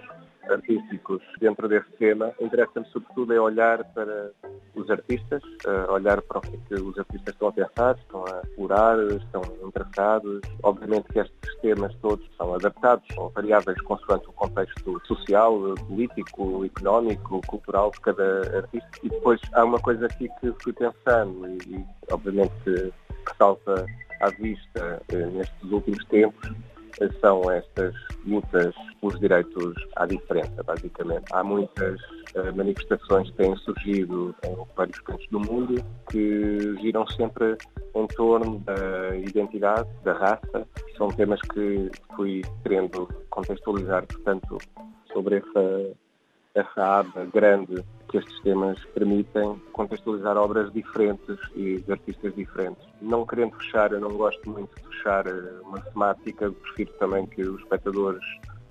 artísticos 0.51 1.23
dentro 1.41 1.69
desse 1.69 1.91
tema, 1.99 2.33
interessa-me 2.41 2.87
sobretudo 2.87 3.33
é 3.33 3.41
olhar 3.41 3.85
para 3.93 4.31
os 4.75 4.91
artistas, 4.91 5.43
uh, 5.67 5.93
olhar 5.93 6.21
para 6.23 6.39
o 6.39 6.41
que, 6.41 6.57
é 6.57 6.59
que 6.69 6.75
os 6.75 6.99
artistas 6.99 7.35
estão 7.35 7.49
a 7.49 7.53
pensar, 7.53 7.97
estão 7.97 8.25
a 8.27 8.41
explorar, 8.45 8.99
estão 8.99 9.43
interessados. 9.67 10.41
Obviamente 10.63 11.09
que 11.13 11.21
estes 11.21 11.57
temas 11.63 11.95
todos 11.97 12.29
são 12.37 12.55
adaptados, 12.55 13.05
são 13.15 13.29
variáveis 13.31 13.81
consoante 13.83 14.29
o 14.29 14.33
contexto 14.33 15.01
social, 15.07 15.75
político, 15.87 16.65
económico, 16.65 17.41
cultural 17.47 17.91
de 17.91 18.01
cada 18.01 18.57
artista. 18.57 18.91
E 19.03 19.09
depois 19.09 19.41
há 19.53 19.65
uma 19.65 19.79
coisa 19.79 20.07
aqui 20.07 20.29
que 20.41 20.53
fui 20.63 20.73
pensando 20.73 21.47
e, 21.67 21.85
obviamente 22.11 22.53
que 22.65 23.37
salta 23.39 23.87
à 24.21 24.29
vista 24.31 25.03
eh, 25.09 25.27
nestes 25.27 25.71
últimos 25.71 26.05
tempos, 26.07 26.51
são 27.21 27.51
estas 27.51 27.95
lutas 28.27 28.75
pelos 29.01 29.19
direitos 29.21 29.75
à 29.97 30.07
diferença, 30.07 30.63
basicamente. 30.63 31.25
Há 31.33 31.43
muitas 31.43 32.01
uh, 32.35 32.55
manifestações 32.57 33.31
que 33.31 33.37
têm 33.37 33.57
surgido 33.57 34.35
em 34.45 34.57
vários 34.77 34.99
cantos 35.01 35.27
do 35.31 35.41
mundo 35.41 35.85
que 36.11 36.77
giram 36.81 37.07
sempre 37.09 37.57
em 37.95 38.07
torno 38.09 38.59
da 38.61 39.17
identidade, 39.17 39.89
da 40.05 40.13
raça. 40.13 40.67
São 40.97 41.09
temas 41.09 41.41
que 41.53 41.91
fui 42.17 42.43
querendo 42.63 43.09
contextualizar, 43.31 44.07
portanto, 44.07 44.59
sobre 45.13 45.37
essa, 45.37 45.97
essa 46.55 46.99
aba 47.01 47.25
grande 47.27 47.85
que 48.15 48.19
estes 48.19 48.41
temas 48.43 48.79
permitem 48.95 49.61
contextualizar 49.73 50.37
obras 50.37 50.73
diferentes 50.73 51.37
e 51.57 51.81
de 51.81 51.91
artistas 51.91 52.33
diferentes. 52.37 52.87
Não 53.03 53.27
querendo 53.27 53.57
fechar, 53.57 53.91
eu 53.91 53.99
não 53.99 54.17
gosto 54.17 54.49
muito 54.49 54.71
de 54.77 54.87
fechar 54.87 55.27
eh, 55.27 55.61
uma 55.63 55.81
temática, 55.81 56.49
prefiro 56.53 56.93
também 57.01 57.27
que 57.27 57.43
os 57.43 57.61
espectadores 57.61 58.23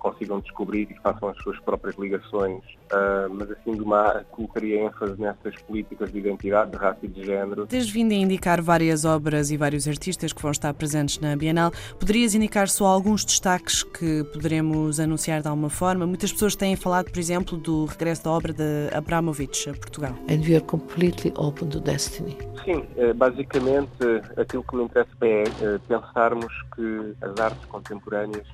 consigam 0.04 0.38
descobrir 0.40 0.86
e 0.90 0.94
façam 1.00 1.30
as 1.30 1.38
suas 1.38 1.58
próprias 1.60 1.96
ligações, 1.96 2.62
uh, 2.92 3.32
mas 3.32 3.50
assim 3.50 3.72
de 3.72 3.80
uma 3.80 4.22
colocaria 4.30 4.82
ênfase 4.84 5.18
nessas 5.18 5.56
políticas 5.62 6.12
de 6.12 6.18
identidade, 6.18 6.72
de 6.72 6.76
raça 6.76 6.98
e 7.02 7.08
de 7.08 7.24
género. 7.24 7.66
Tens 7.66 7.88
vindo 7.88 8.12
a 8.12 8.14
indicar 8.14 8.60
várias 8.60 9.06
obras 9.06 9.50
e 9.50 9.56
vários 9.56 9.88
artistas 9.88 10.30
que 10.30 10.42
vão 10.42 10.50
estar 10.50 10.74
presentes 10.74 11.18
na 11.20 11.34
Bienal. 11.34 11.72
Poderias 11.98 12.34
indicar 12.34 12.68
só 12.68 12.84
alguns 12.84 13.24
destaques 13.24 13.82
que 13.82 14.24
poderemos 14.24 15.00
anunciar 15.00 15.40
de 15.40 15.48
alguma 15.48 15.70
forma? 15.70 16.06
Muitas 16.06 16.30
pessoas 16.30 16.54
têm 16.54 16.76
falado, 16.76 17.10
por 17.10 17.18
exemplo, 17.18 17.56
do 17.56 17.86
regresso 17.86 18.24
da 18.24 18.30
obra 18.30 18.52
de 18.52 18.94
Abramovich 18.94 19.70
a 19.70 19.72
Portugal. 19.72 20.12
And 20.28 20.46
we 20.46 20.54
are 20.54 20.64
completely 20.64 21.32
open 21.36 21.70
to 21.70 21.80
destiny. 21.80 22.36
Sim, 22.62 22.84
eh, 22.96 23.12
basicamente 23.14 24.04
aquilo 24.36 24.64
que 24.64 24.76
me 24.76 24.84
interessa 24.84 25.10
é 25.22 25.44
eh, 25.44 25.78
pensarmos 25.88 26.52
que 26.74 27.14
as 27.22 27.40
artes 27.40 27.64
contemporâneas 27.66 28.46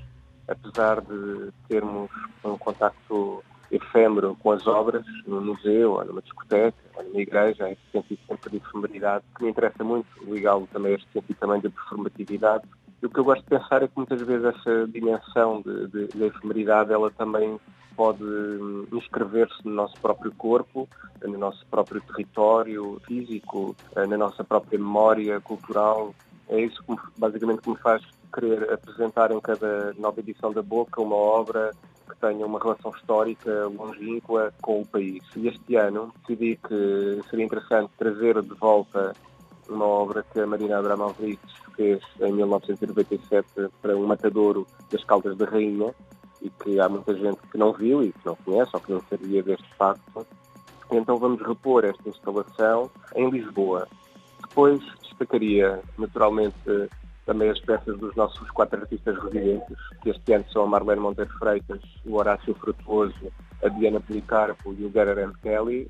apesar 0.50 1.00
de 1.00 1.50
termos 1.68 2.10
um 2.44 2.58
contacto 2.58 3.42
efêmero 3.70 4.36
com 4.42 4.50
as 4.50 4.66
obras 4.66 5.04
no 5.26 5.40
museu, 5.40 5.92
ou 5.92 6.04
numa 6.04 6.20
discoteca, 6.20 6.76
ou 6.96 7.04
numa 7.04 7.20
igreja, 7.20 7.70
esse 7.70 7.80
sentido 7.92 8.18
sempre 8.26 8.50
de 8.50 8.56
efemeridade, 8.56 9.24
que 9.36 9.44
me 9.44 9.50
interessa 9.50 9.84
muito, 9.84 10.08
ligá-lo 10.24 10.68
também 10.72 10.92
a 10.92 10.96
este 10.96 11.08
sentido 11.12 11.36
também 11.38 11.60
de 11.60 11.68
performatividade. 11.68 12.64
E 13.00 13.06
o 13.06 13.10
que 13.10 13.18
eu 13.18 13.24
gosto 13.24 13.42
de 13.42 13.48
pensar 13.48 13.82
é 13.82 13.88
que 13.88 13.96
muitas 13.96 14.20
vezes 14.20 14.44
essa 14.44 14.86
dimensão 14.88 15.62
de, 15.62 15.86
de, 15.86 16.08
de 16.08 16.24
efemeridade, 16.24 16.92
ela 16.92 17.10
também 17.12 17.58
pode 17.96 18.22
hum, 18.24 18.86
inscrever-se 18.92 19.64
no 19.64 19.72
nosso 19.72 19.96
próprio 19.98 20.32
corpo, 20.32 20.88
no 21.22 21.38
nosso 21.38 21.64
próprio 21.66 22.00
território 22.00 23.00
físico, 23.06 23.76
eh, 23.94 24.06
na 24.06 24.16
nossa 24.16 24.42
própria 24.42 24.78
memória 24.78 25.40
cultural. 25.40 26.14
É 26.48 26.60
isso 26.60 26.82
que 26.82 26.96
basicamente 27.16 27.62
que 27.62 27.70
me 27.70 27.76
faz 27.76 28.02
querer 28.32 28.72
apresentar 28.72 29.30
em 29.30 29.40
cada 29.40 29.92
nova 29.98 30.20
edição 30.20 30.52
da 30.52 30.62
Boca 30.62 31.00
uma 31.00 31.16
obra 31.16 31.72
que 32.08 32.16
tenha 32.16 32.44
uma 32.44 32.58
relação 32.58 32.90
histórica 32.92 33.66
longínqua 33.66 34.52
com 34.60 34.80
o 34.80 34.86
país. 34.86 35.22
E 35.36 35.48
este 35.48 35.76
ano 35.76 36.12
decidi 36.20 36.56
que 36.56 37.20
seria 37.28 37.44
interessante 37.44 37.90
trazer 37.98 38.40
de 38.42 38.54
volta 38.54 39.14
uma 39.68 39.86
obra 39.86 40.24
que 40.32 40.40
a 40.40 40.46
Marina 40.46 40.78
Abramovic 40.78 41.40
fez 41.76 42.02
em 42.20 42.32
1997 42.32 43.68
para 43.80 43.96
um 43.96 44.06
matadouro 44.06 44.66
das 44.90 45.04
Caldas 45.04 45.36
da 45.36 45.46
Rainha 45.46 45.94
e 46.42 46.50
que 46.50 46.80
há 46.80 46.88
muita 46.88 47.14
gente 47.14 47.38
que 47.50 47.58
não 47.58 47.72
viu 47.72 48.02
e 48.02 48.12
que 48.12 48.26
não 48.26 48.34
conhece 48.36 48.70
ou 48.74 48.80
que 48.80 48.92
não 48.92 49.02
sabia 49.08 49.42
deste 49.42 49.74
facto. 49.74 50.26
Então 50.90 51.16
vamos 51.16 51.40
repor 51.40 51.84
esta 51.84 52.08
instalação 52.08 52.90
em 53.14 53.30
Lisboa. 53.30 53.86
Depois 54.40 54.80
destacaria 55.02 55.80
naturalmente 55.96 56.88
também 57.30 57.48
as 57.48 57.60
peças 57.60 57.96
dos 57.96 58.12
nossos 58.16 58.50
quatro 58.50 58.80
artistas 58.80 59.16
residentes, 59.22 59.76
que 60.02 60.10
este 60.10 60.32
ano 60.32 60.44
são 60.52 60.64
a 60.64 60.66
Marlene 60.66 61.00
Monteiro 61.00 61.30
Freitas, 61.38 61.80
o 62.04 62.16
Horácio 62.16 62.52
Frutuoso, 62.56 63.32
a 63.64 63.68
Diana 63.68 64.00
Policarpo 64.00 64.74
e 64.76 64.84
o 64.84 64.90
Gerard 64.90 65.32
Kelly. 65.40 65.88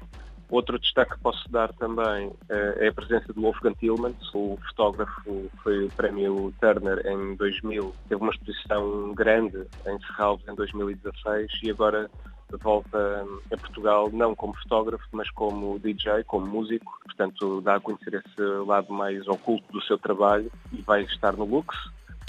Outro 0.51 0.79
destaque 0.79 1.15
que 1.15 1.21
posso 1.21 1.51
dar 1.51 1.73
também 1.75 2.31
eh, 2.51 2.75
é 2.81 2.89
a 2.89 2.93
presença 2.93 3.33
do 3.33 3.41
Wolfgang 3.41 3.75
Tillmans, 3.77 4.35
o 4.35 4.59
fotógrafo 4.69 5.51
foi 5.63 5.87
o 5.87 5.89
prémio 5.93 6.53
Turner 6.61 7.01
em 7.07 7.35
2000. 7.37 7.95
Teve 8.11 8.21
uma 8.21 8.33
exposição 8.33 9.15
grande 9.15 9.67
em 9.87 9.99
Serralves 10.01 10.47
em 10.47 10.55
2016 10.55 11.53
e 11.63 11.71
agora 11.71 12.11
volta 12.59 13.27
a 13.53 13.57
Portugal 13.57 14.11
não 14.13 14.35
como 14.35 14.55
fotógrafo, 14.55 15.05
mas 15.13 15.31
como 15.31 15.79
DJ, 15.79 16.25
como 16.25 16.47
músico. 16.47 16.99
Portanto, 17.05 17.61
dá 17.61 17.77
a 17.77 17.81
conhecer 17.81 18.15
esse 18.15 18.43
lado 18.67 18.93
mais 18.93 19.27
oculto 19.29 19.71
do 19.73 19.83
seu 19.83 19.99
trabalho 19.99 20.51
e 20.73 20.83
vai 20.83 21.03
estar 21.03 21.33
no 21.35 21.45
Lux. 21.45 21.77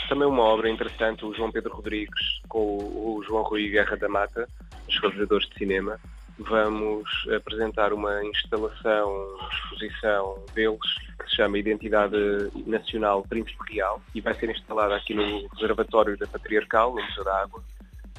Também 0.09 0.28
uma 0.28 0.43
obra 0.43 0.69
interessante, 0.69 1.26
o 1.26 1.34
João 1.34 1.51
Pedro 1.51 1.74
Rodrigues 1.74 2.41
com 2.49 2.78
o 2.78 3.24
João 3.26 3.43
Rui 3.43 3.69
Guerra 3.69 3.95
da 3.95 4.09
Mata, 4.09 4.47
os 4.88 4.99
realizadores 4.99 5.47
de 5.49 5.57
cinema. 5.57 5.99
Vamos 6.39 7.07
apresentar 7.36 7.93
uma 7.93 8.24
instalação, 8.26 9.38
exposição 9.51 10.43
deles 10.53 10.80
que 11.19 11.30
se 11.30 11.36
chama 11.36 11.59
Identidade 11.59 12.17
Nacional 12.65 13.24
Príncipe 13.24 13.74
Real 13.74 14.01
e 14.15 14.22
vai 14.22 14.34
ser 14.34 14.49
instalada 14.49 14.95
aqui 14.95 15.13
no 15.13 15.47
Reservatório 15.49 16.17
da 16.17 16.26
Patriarcal, 16.26 16.95
no 16.95 17.03
Museu 17.03 17.24
da 17.24 17.41
Água, 17.43 17.63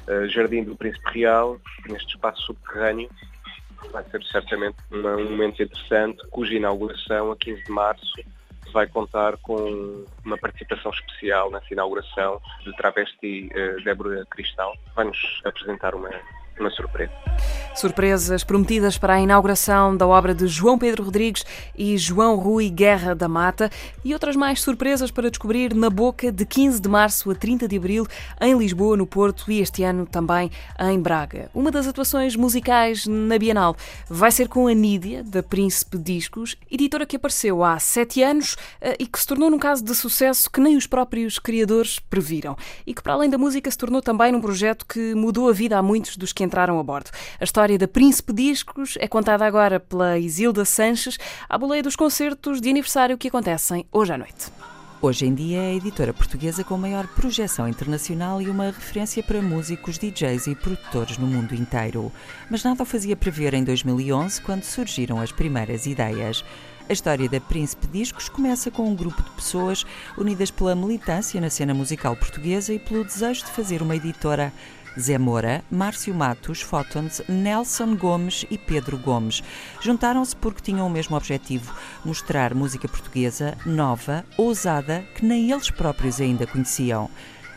uh, 0.07 0.27
Jardim 0.29 0.63
do 0.63 0.75
Príncipe 0.75 1.19
Real, 1.19 1.59
neste 1.87 2.15
espaço 2.15 2.41
subterrâneo. 2.43 3.09
Vai 3.91 4.03
ser 4.05 4.23
certamente 4.23 4.77
uma, 4.91 5.15
um 5.15 5.31
momento 5.31 5.61
interessante, 5.61 6.25
cuja 6.29 6.53
inauguração, 6.53 7.31
a 7.31 7.37
15 7.37 7.63
de 7.63 7.71
março, 7.71 8.13
vai 8.71 8.87
contar 8.87 9.37
com 9.37 10.05
uma 10.25 10.37
participação 10.37 10.91
especial 10.91 11.51
nessa 11.51 11.67
inauguração 11.71 12.41
de 12.63 12.75
travesti 12.75 13.49
uh, 13.53 13.83
Débora 13.83 14.25
Cristal. 14.29 14.75
Vai-nos 14.95 15.41
apresentar 15.43 15.93
uma, 15.93 16.09
uma 16.59 16.69
surpresa. 16.71 17.11
Surpresas 17.75 18.43
prometidas 18.43 18.97
para 18.97 19.15
a 19.15 19.19
inauguração 19.19 19.97
da 19.97 20.05
obra 20.05 20.35
de 20.35 20.47
João 20.47 20.77
Pedro 20.77 21.03
Rodrigues 21.03 21.43
e 21.75 21.97
João 21.97 22.35
Rui 22.35 22.69
Guerra 22.69 23.15
da 23.15 23.27
Mata 23.27 23.71
e 24.05 24.13
outras 24.13 24.35
mais 24.35 24.61
surpresas 24.61 25.09
para 25.09 25.29
descobrir 25.29 25.73
na 25.73 25.89
Boca 25.89 26.31
de 26.31 26.45
15 26.45 26.79
de 26.79 26.87
março 26.87 27.31
a 27.31 27.35
30 27.35 27.67
de 27.67 27.77
abril 27.77 28.05
em 28.39 28.55
Lisboa, 28.57 28.95
no 28.95 29.07
Porto 29.07 29.51
e 29.51 29.59
este 29.59 29.83
ano 29.83 30.05
também 30.05 30.51
em 30.79 30.99
Braga. 30.99 31.49
Uma 31.53 31.71
das 31.71 31.87
atuações 31.87 32.35
musicais 32.35 33.07
na 33.07 33.39
Bienal 33.39 33.75
vai 34.07 34.31
ser 34.31 34.47
com 34.47 34.67
a 34.67 34.73
Nídia, 34.73 35.23
da 35.23 35.41
Príncipe 35.41 35.97
Discos, 35.97 36.55
editora 36.69 37.05
que 37.05 37.15
apareceu 37.15 37.63
há 37.63 37.79
sete 37.79 38.21
anos 38.21 38.55
eh, 38.79 38.95
e 38.99 39.07
que 39.07 39.19
se 39.19 39.25
tornou 39.25 39.49
num 39.49 39.59
caso 39.59 39.83
de 39.83 39.95
sucesso 39.95 40.49
que 40.49 40.61
nem 40.61 40.77
os 40.77 40.85
próprios 40.85 41.39
criadores 41.39 41.97
previram 41.97 42.55
e 42.85 42.93
que, 42.93 43.01
para 43.01 43.13
além 43.13 43.29
da 43.29 43.37
música, 43.37 43.69
se 43.71 43.77
tornou 43.77 44.01
também 44.01 44.31
num 44.31 44.41
projeto 44.41 44.85
que 44.85 45.15
mudou 45.15 45.49
a 45.49 45.53
vida 45.53 45.77
a 45.77 45.81
muitos 45.81 46.15
dos 46.15 46.31
que 46.31 46.42
entraram 46.43 46.79
a 46.79 46.83
bordo. 46.83 47.09
A 47.39 47.43
história 47.43 47.77
da 47.77 47.87
Príncipe 47.87 48.33
Discos 48.33 48.95
é 48.99 49.07
contada 49.07 49.45
agora 49.45 49.79
pela 49.79 50.19
Isilda 50.19 50.65
Sanches, 50.65 51.17
à 51.49 51.57
boleia 51.57 51.81
dos 51.81 51.95
concertos 51.95 52.59
de 52.59 52.69
aniversário 52.69 53.17
que 53.17 53.27
acontecem 53.27 53.85
hoje 53.91 54.13
à 54.13 54.17
noite. 54.17 54.51
Hoje 55.03 55.25
em 55.25 55.33
dia 55.33 55.57
é 55.61 55.71
a 55.71 55.75
editora 55.75 56.13
portuguesa 56.13 56.63
com 56.63 56.77
maior 56.77 57.05
projeção 57.07 57.67
internacional 57.67 58.41
e 58.41 58.49
uma 58.49 58.67
referência 58.67 59.21
para 59.21 59.41
músicos, 59.41 59.97
DJs 59.97 60.47
e 60.47 60.55
produtores 60.55 61.17
no 61.17 61.27
mundo 61.27 61.53
inteiro. 61.53 62.09
Mas 62.49 62.63
nada 62.63 62.83
o 62.83 62.85
fazia 62.85 63.13
prever 63.13 63.53
em 63.53 63.65
2011, 63.65 64.41
quando 64.41 64.63
surgiram 64.63 65.19
as 65.19 65.29
primeiras 65.29 65.85
ideias. 65.85 66.45
A 66.87 66.93
história 66.93 67.27
da 67.27 67.41
Príncipe 67.41 67.87
Discos 67.87 68.29
começa 68.29 68.71
com 68.71 68.87
um 68.87 68.95
grupo 68.95 69.21
de 69.21 69.29
pessoas 69.31 69.85
unidas 70.17 70.49
pela 70.49 70.73
militância 70.73 71.41
na 71.41 71.49
cena 71.49 71.73
musical 71.73 72.15
portuguesa 72.15 72.73
e 72.73 72.79
pelo 72.79 73.03
desejo 73.03 73.43
de 73.43 73.51
fazer 73.51 73.81
uma 73.81 73.97
editora 73.97 74.53
Zé 74.99 75.17
Moura, 75.17 75.63
Márcio 75.69 76.13
Matos, 76.13 76.61
Fótons, 76.61 77.21
Nelson 77.27 77.95
Gomes 77.95 78.45
e 78.49 78.57
Pedro 78.57 78.97
Gomes. 78.97 79.41
Juntaram-se 79.81 80.35
porque 80.35 80.61
tinham 80.61 80.87
o 80.87 80.89
mesmo 80.89 81.15
objetivo: 81.15 81.73
mostrar 82.05 82.53
música 82.53 82.87
portuguesa 82.87 83.57
nova, 83.65 84.25
ousada, 84.37 85.03
que 85.15 85.25
nem 85.25 85.51
eles 85.51 85.69
próprios 85.69 86.21
ainda 86.21 86.47
conheciam. 86.47 87.09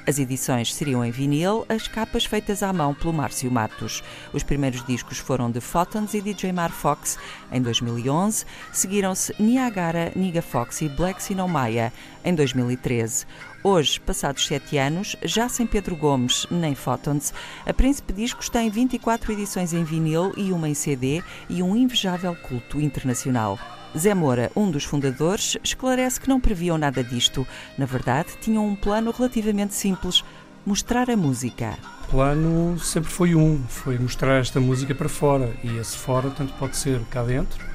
As 0.09 0.21
edições 0.21 0.73
seriam 0.73 1.05
em 1.05 1.11
vinil, 1.11 1.67
as 1.69 1.89
capas 1.89 2.25
feitas 2.25 2.63
à 2.63 2.73
mão 2.73 2.95
pelo 2.95 3.13
Márcio 3.13 3.51
Matos. 3.51 4.05
Os 4.33 4.45
primeiros 4.45 4.87
discos 4.87 5.19
foram 5.19 5.51
de 5.51 5.61
Photons 5.61 6.15
e 6.15 6.21
DJ 6.21 6.53
Mar 6.53 6.71
Fox 6.71 7.19
em 7.51 7.61
2011, 7.61 8.45
seguiram-se 8.73 9.35
Niagara, 9.37 10.13
Niga 10.15 10.43
Fox 10.43 10.81
e 10.81 10.89
Black 10.89 11.21
Sinomaya 11.21 11.93
em 12.25 12.33
2013. 12.37 13.27
Hoje, 13.69 13.99
passados 13.99 14.47
sete 14.47 14.79
anos, 14.79 15.17
já 15.25 15.49
sem 15.49 15.67
Pedro 15.67 15.97
Gomes 15.97 16.47
nem 16.53 16.73
Photons, 16.73 17.35
a 17.67 17.75
Príncipe 17.75 18.13
Discos 18.13 18.49
tem 18.49 18.71
24 18.71 19.33
edições 19.33 19.73
em 19.73 19.83
vinil 19.83 20.33
e 20.37 20.53
uma 20.53 20.69
em 20.69 20.75
CD 20.75 21.21
e 21.51 21.65
um 21.65 21.75
invejável 21.75 22.37
culto 22.37 22.81
internacional. 22.81 23.59
Zé 23.99 24.15
Moura, 24.15 24.53
um 24.55 24.71
dos 24.71 24.85
fundadores, 24.85 25.59
esclarece 25.65 26.21
que 26.21 26.29
não 26.29 26.39
previam 26.39 26.79
nada 26.79 27.03
disto. 27.03 27.45
Na 27.77 27.87
verdade, 27.87 28.37
tinham 28.41 28.65
um 28.65 28.77
plano 28.77 29.11
relativamente 29.11 29.75
simples: 29.75 30.23
mostrar 30.65 31.11
a 31.11 31.17
música. 31.17 31.77
O 32.05 32.11
plano 32.13 32.79
sempre 32.79 33.11
foi 33.11 33.35
um: 33.35 33.61
foi 33.67 33.99
mostrar 33.99 34.39
esta 34.39 34.61
música 34.61 34.95
para 34.95 35.09
fora. 35.09 35.53
E 35.65 35.77
esse 35.77 35.97
fora, 35.97 36.31
tanto 36.31 36.53
pode 36.53 36.77
ser 36.77 37.01
cá 37.11 37.25
dentro, 37.25 37.67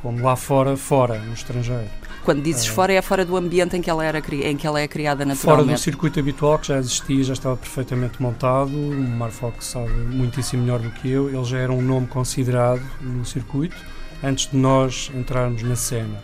como 0.00 0.22
lá 0.22 0.36
fora, 0.36 0.74
fora, 0.74 1.18
no 1.18 1.34
estrangeiro. 1.34 1.97
Quando 2.28 2.42
dizes 2.42 2.66
é. 2.66 2.70
fora, 2.70 2.92
é 2.92 3.00
fora 3.00 3.24
do 3.24 3.38
ambiente 3.38 3.74
em 3.74 3.80
que 3.80 3.88
ela, 3.88 4.04
era, 4.04 4.18
em 4.18 4.54
que 4.54 4.66
ela 4.66 4.78
é 4.78 4.86
criada 4.86 5.24
naturalmente? 5.24 5.64
Fora 5.64 5.76
do 5.78 5.80
circuito 5.80 6.20
habitual, 6.20 6.58
que 6.58 6.66
já 6.66 6.76
existia, 6.76 7.24
já 7.24 7.32
estava 7.32 7.56
perfeitamente 7.56 8.20
montado. 8.20 8.68
O 8.68 8.94
Marfox 8.94 9.64
sabe 9.64 9.90
muitíssimo 9.90 10.62
melhor 10.62 10.78
do 10.78 10.90
que 10.90 11.10
eu. 11.10 11.30
Ele 11.30 11.44
já 11.44 11.56
era 11.56 11.72
um 11.72 11.80
nome 11.80 12.06
considerado 12.06 12.82
no 13.00 13.24
circuito 13.24 13.78
antes 14.22 14.50
de 14.50 14.58
nós 14.58 15.10
entrarmos 15.14 15.62
na 15.62 15.74
cena. 15.74 16.22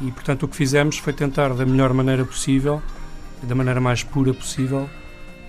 E 0.00 0.10
portanto 0.10 0.44
o 0.44 0.48
que 0.48 0.56
fizemos 0.56 0.96
foi 0.96 1.12
tentar 1.12 1.52
da 1.52 1.66
melhor 1.66 1.92
maneira 1.92 2.24
possível, 2.24 2.80
da 3.42 3.54
maneira 3.54 3.78
mais 3.78 4.02
pura 4.02 4.32
possível, 4.32 4.88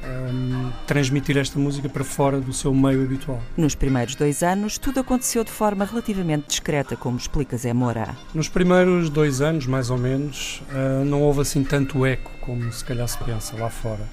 um, 0.04 0.72
transmitir 0.86 1.38
esta 1.38 1.58
música 1.60 1.90
para 1.90 2.04
fora 2.04 2.40
do 2.40 2.54
seu 2.54 2.74
meio 2.74 3.04
habitual. 3.04 3.42
Nos 3.56 3.76
primeiros 3.76 4.16
dois 4.16 4.44
anos, 4.44 4.78
tudo 4.78 5.00
aconteceu 5.00 5.44
de 5.44 5.52
forma 5.52 5.86
relativamente 5.86 6.48
discreta, 6.48 6.96
como 6.96 7.18
explica 7.18 7.58
Zé 7.58 7.74
Moura. 7.74 8.16
Nos 8.34 8.50
primeiros 8.50 9.10
dois 9.10 9.42
anos, 9.42 9.66
mais 9.66 9.90
ou 9.90 9.98
menos, 9.98 10.62
uh, 10.72 11.06
não 11.06 11.22
houve 11.22 11.42
assim 11.42 11.64
tanto 11.64 12.06
eco 12.06 12.32
como 12.42 12.72
se 12.72 12.84
calhar 12.84 13.08
se 13.08 13.18
pensa 13.18 13.58
lá 13.58 13.70
fora. 13.70 14.08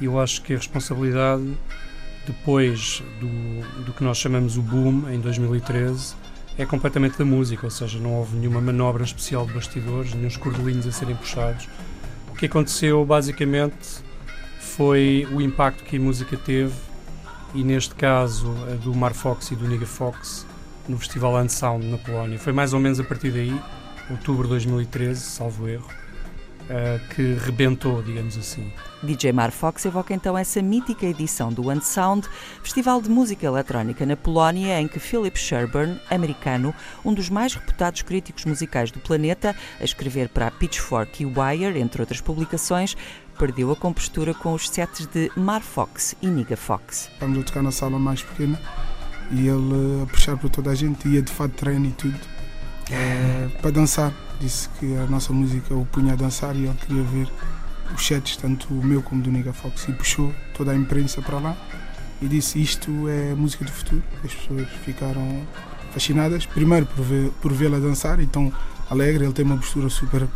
E 0.00 0.04
eu 0.04 0.18
acho 0.18 0.42
que 0.42 0.52
a 0.52 0.56
responsabilidade, 0.56 1.56
depois 2.26 3.02
do, 3.20 3.84
do 3.84 3.92
que 3.92 4.02
nós 4.02 4.18
chamamos 4.18 4.56
o 4.56 4.62
boom, 4.62 5.08
em 5.10 5.20
2013, 5.20 6.14
é 6.58 6.66
completamente 6.66 7.18
da 7.18 7.24
música, 7.24 7.66
ou 7.66 7.70
seja, 7.70 7.98
não 7.98 8.14
houve 8.14 8.36
nenhuma 8.36 8.60
manobra 8.60 9.04
especial 9.04 9.46
de 9.46 9.52
bastidores, 9.52 10.12
nenhum 10.12 10.30
cordelinhos 10.38 10.86
a 10.86 10.92
serem 10.92 11.16
puxados. 11.16 11.68
O 12.30 12.34
que 12.34 12.46
aconteceu 12.46 13.04
basicamente 13.04 14.02
foi 14.76 15.28
o 15.30 15.40
impacto 15.40 15.84
que 15.84 15.96
a 15.96 16.00
música 16.00 16.36
teve, 16.36 16.74
e 17.54 17.62
neste 17.62 17.94
caso 17.94 18.50
a 18.70 18.74
do 18.76 18.94
Mar 18.94 19.12
Fox 19.12 19.50
e 19.50 19.56
do 19.56 19.68
Niga 19.68 19.86
Fox, 19.86 20.46
no 20.88 20.98
Festival 20.98 21.36
Unsound 21.36 21.86
na 21.86 21.98
Polónia. 21.98 22.38
Foi 22.38 22.52
mais 22.52 22.72
ou 22.72 22.80
menos 22.80 22.98
a 22.98 23.04
partir 23.04 23.30
daí, 23.30 23.54
outubro 24.10 24.44
de 24.44 24.50
2013, 24.50 25.20
salvo 25.20 25.68
erro, 25.68 25.88
uh, 26.62 27.14
que 27.14 27.34
rebentou, 27.34 28.02
digamos 28.02 28.36
assim. 28.38 28.72
DJ 29.02 29.32
Mar 29.32 29.50
Fox 29.50 29.84
evoca 29.84 30.14
então 30.14 30.38
essa 30.38 30.62
mítica 30.62 31.04
edição 31.04 31.52
do 31.52 31.70
Unsound, 31.70 32.26
festival 32.62 33.02
de 33.02 33.10
música 33.10 33.46
eletrónica 33.46 34.06
na 34.06 34.16
Polónia, 34.16 34.80
em 34.80 34.86
que 34.88 35.00
Philip 35.00 35.38
Sherburne, 35.38 36.00
americano, 36.08 36.74
um 37.04 37.12
dos 37.12 37.28
mais 37.28 37.54
reputados 37.54 38.02
críticos 38.02 38.44
musicais 38.44 38.90
do 38.90 39.00
planeta, 39.00 39.54
a 39.80 39.84
escrever 39.84 40.28
para 40.28 40.46
a 40.46 40.50
Pitchfork 40.50 41.22
e 41.22 41.26
Wire, 41.26 41.78
entre 41.78 42.00
outras 42.00 42.20
publicações, 42.20 42.96
perdeu 43.38 43.70
a 43.72 43.76
compostura 43.76 44.34
com 44.34 44.52
os 44.54 44.68
sets 44.68 45.06
de 45.06 45.30
Mar 45.36 45.62
Fox 45.62 46.14
e 46.22 46.26
Niga 46.26 46.56
Fox. 46.56 47.10
Estamos 47.12 47.38
a 47.38 47.42
tocar 47.42 47.62
na 47.62 47.70
sala 47.70 47.98
mais 47.98 48.22
pequena 48.22 48.60
e 49.30 49.48
ele 49.48 50.02
a 50.02 50.06
puxar 50.06 50.36
por 50.36 50.50
toda 50.50 50.70
a 50.70 50.74
gente, 50.74 51.08
ia 51.08 51.22
de 51.22 51.32
fato 51.32 51.52
treino 51.52 51.86
e 51.86 51.92
tudo, 51.92 52.18
é, 52.90 53.48
para 53.60 53.70
dançar 53.70 54.12
disse 54.42 54.68
que 54.80 54.96
a 54.96 55.06
nossa 55.06 55.32
música 55.32 55.74
o 55.74 55.86
punha 55.86 56.14
a 56.14 56.16
dançar 56.16 56.56
e 56.56 56.64
ele 56.64 56.74
queria 56.84 57.02
ver 57.04 57.28
os 57.94 58.04
sets, 58.04 58.36
tanto 58.36 58.72
o 58.72 58.84
meu 58.84 59.02
como 59.02 59.22
do 59.22 59.30
Nega 59.30 59.52
Fox, 59.52 59.86
e 59.88 59.92
puxou 59.92 60.34
toda 60.54 60.72
a 60.72 60.76
imprensa 60.76 61.22
para 61.22 61.38
lá 61.38 61.56
e 62.20 62.26
disse 62.26 62.60
isto 62.60 63.08
é 63.08 63.34
música 63.34 63.64
do 63.64 63.70
futuro. 63.70 64.02
As 64.24 64.34
pessoas 64.34 64.68
ficaram 64.84 65.46
fascinadas, 65.92 66.46
primeiro 66.46 66.86
por, 66.86 67.04
ver, 67.04 67.30
por 67.40 67.52
vê-la 67.52 67.78
dançar 67.78 68.18
e 68.20 68.26
tão 68.26 68.52
alegre, 68.90 69.24
ele 69.24 69.32
tem 69.32 69.44
uma 69.44 69.56
postura 69.56 69.88
super, 69.88 70.26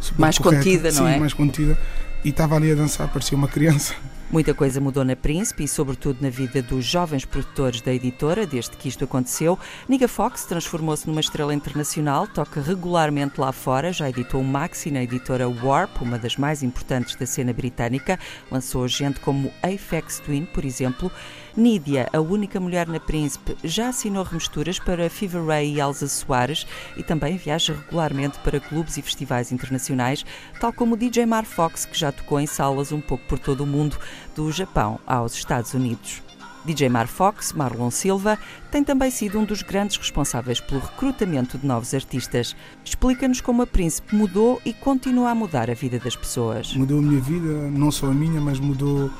super 0.00 0.20
mais 0.20 0.38
correta, 0.38 0.64
contida, 0.64 0.92
não 0.92 1.06
sim, 1.06 1.12
é? 1.12 1.18
mais 1.18 1.32
contida, 1.32 1.78
e 2.24 2.30
estava 2.30 2.56
ali 2.56 2.72
a 2.72 2.74
dançar, 2.74 3.08
parecia 3.08 3.36
uma 3.36 3.48
criança. 3.48 3.94
Muita 4.32 4.54
coisa 4.54 4.80
mudou 4.80 5.04
na 5.04 5.14
Príncipe 5.14 5.64
e, 5.64 5.68
sobretudo, 5.68 6.22
na 6.22 6.30
vida 6.30 6.62
dos 6.62 6.86
jovens 6.86 7.22
produtores 7.22 7.82
da 7.82 7.92
editora, 7.92 8.46
desde 8.46 8.74
que 8.78 8.88
isto 8.88 9.04
aconteceu. 9.04 9.58
Niga 9.86 10.08
Fox 10.08 10.44
transformou-se 10.44 11.06
numa 11.06 11.20
estrela 11.20 11.52
internacional, 11.52 12.26
toca 12.26 12.58
regularmente 12.58 13.38
lá 13.38 13.52
fora, 13.52 13.92
já 13.92 14.08
editou 14.08 14.40
um 14.40 14.44
maxi 14.44 14.90
na 14.90 15.02
editora 15.02 15.46
Warp, 15.46 16.00
uma 16.00 16.18
das 16.18 16.38
mais 16.38 16.62
importantes 16.62 17.14
da 17.14 17.26
cena 17.26 17.52
britânica, 17.52 18.18
lançou 18.50 18.88
gente 18.88 19.20
como 19.20 19.52
Apex 19.62 20.20
Twin, 20.20 20.46
por 20.46 20.64
exemplo. 20.64 21.12
Nídia, 21.56 22.08
a 22.12 22.20
única 22.20 22.58
mulher 22.58 22.88
na 22.88 22.98
Príncipe, 22.98 23.56
já 23.62 23.88
assinou 23.88 24.24
remisturas 24.24 24.78
para 24.78 25.10
Fever 25.10 25.44
Ray 25.44 25.74
e 25.74 25.80
Elsa 25.80 26.08
Soares 26.08 26.66
e 26.96 27.02
também 27.02 27.36
viaja 27.36 27.74
regularmente 27.74 28.38
para 28.38 28.58
clubes 28.58 28.96
e 28.96 29.02
festivais 29.02 29.52
internacionais, 29.52 30.24
tal 30.58 30.72
como 30.72 30.94
o 30.94 30.96
DJ 30.96 31.26
Mar 31.26 31.44
Fox, 31.44 31.84
que 31.84 31.98
já 31.98 32.10
tocou 32.10 32.40
em 32.40 32.46
salas 32.46 32.90
um 32.90 33.02
pouco 33.02 33.24
por 33.26 33.38
todo 33.38 33.64
o 33.64 33.66
mundo, 33.66 33.98
do 34.34 34.50
Japão 34.50 34.98
aos 35.06 35.34
Estados 35.34 35.74
Unidos. 35.74 36.22
DJ 36.64 36.88
Mar 36.88 37.08
Fox, 37.08 37.52
Marlon 37.52 37.90
Silva, 37.90 38.38
tem 38.70 38.84
também 38.84 39.10
sido 39.10 39.38
um 39.38 39.44
dos 39.44 39.62
grandes 39.62 39.96
responsáveis 39.96 40.60
pelo 40.60 40.80
recrutamento 40.80 41.58
de 41.58 41.66
novos 41.66 41.92
artistas. 41.92 42.56
Explica-nos 42.84 43.40
como 43.40 43.62
a 43.62 43.66
Príncipe 43.66 44.14
mudou 44.14 44.62
e 44.64 44.72
continua 44.72 45.30
a 45.30 45.34
mudar 45.34 45.70
a 45.70 45.74
vida 45.74 45.98
das 45.98 46.16
pessoas. 46.16 46.72
Mudou 46.74 47.00
a 47.00 47.02
minha 47.02 47.20
vida, 47.20 47.70
não 47.70 47.90
só 47.90 48.06
a 48.06 48.14
minha, 48.14 48.40
mas 48.40 48.60
mudou 48.60 49.10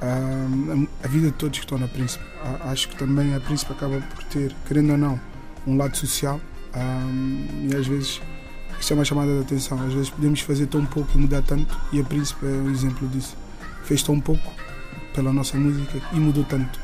a 0.00 1.08
vida 1.08 1.28
de 1.28 1.32
todos 1.32 1.58
que 1.58 1.64
estão 1.64 1.78
na 1.78 1.88
Príncipe. 1.88 2.24
Acho 2.60 2.88
que 2.88 2.96
também 2.96 3.34
a 3.34 3.40
Príncipe 3.40 3.72
acaba 3.72 4.00
por 4.00 4.24
ter, 4.24 4.54
querendo 4.66 4.92
ou 4.92 4.98
não, 4.98 5.20
um 5.66 5.76
lado 5.76 5.96
social 5.96 6.40
e 7.62 7.74
às 7.74 7.86
vezes 7.86 8.20
isto 8.78 8.92
é 8.92 8.94
uma 8.94 9.04
chamada 9.04 9.32
de 9.32 9.40
atenção. 9.40 9.80
Às 9.84 9.92
vezes 9.94 10.10
podemos 10.10 10.40
fazer 10.40 10.66
tão 10.66 10.84
pouco 10.84 11.10
e 11.14 11.18
mudar 11.18 11.42
tanto 11.42 11.76
e 11.92 12.00
a 12.00 12.04
Príncipe 12.04 12.44
é 12.44 12.48
um 12.48 12.70
exemplo 12.70 13.08
disso. 13.08 13.36
Fez 13.84 14.02
tão 14.02 14.20
pouco 14.20 14.52
pela 15.14 15.32
nossa 15.32 15.56
música 15.56 16.00
e 16.12 16.16
mudou 16.20 16.44
tanto. 16.44 16.78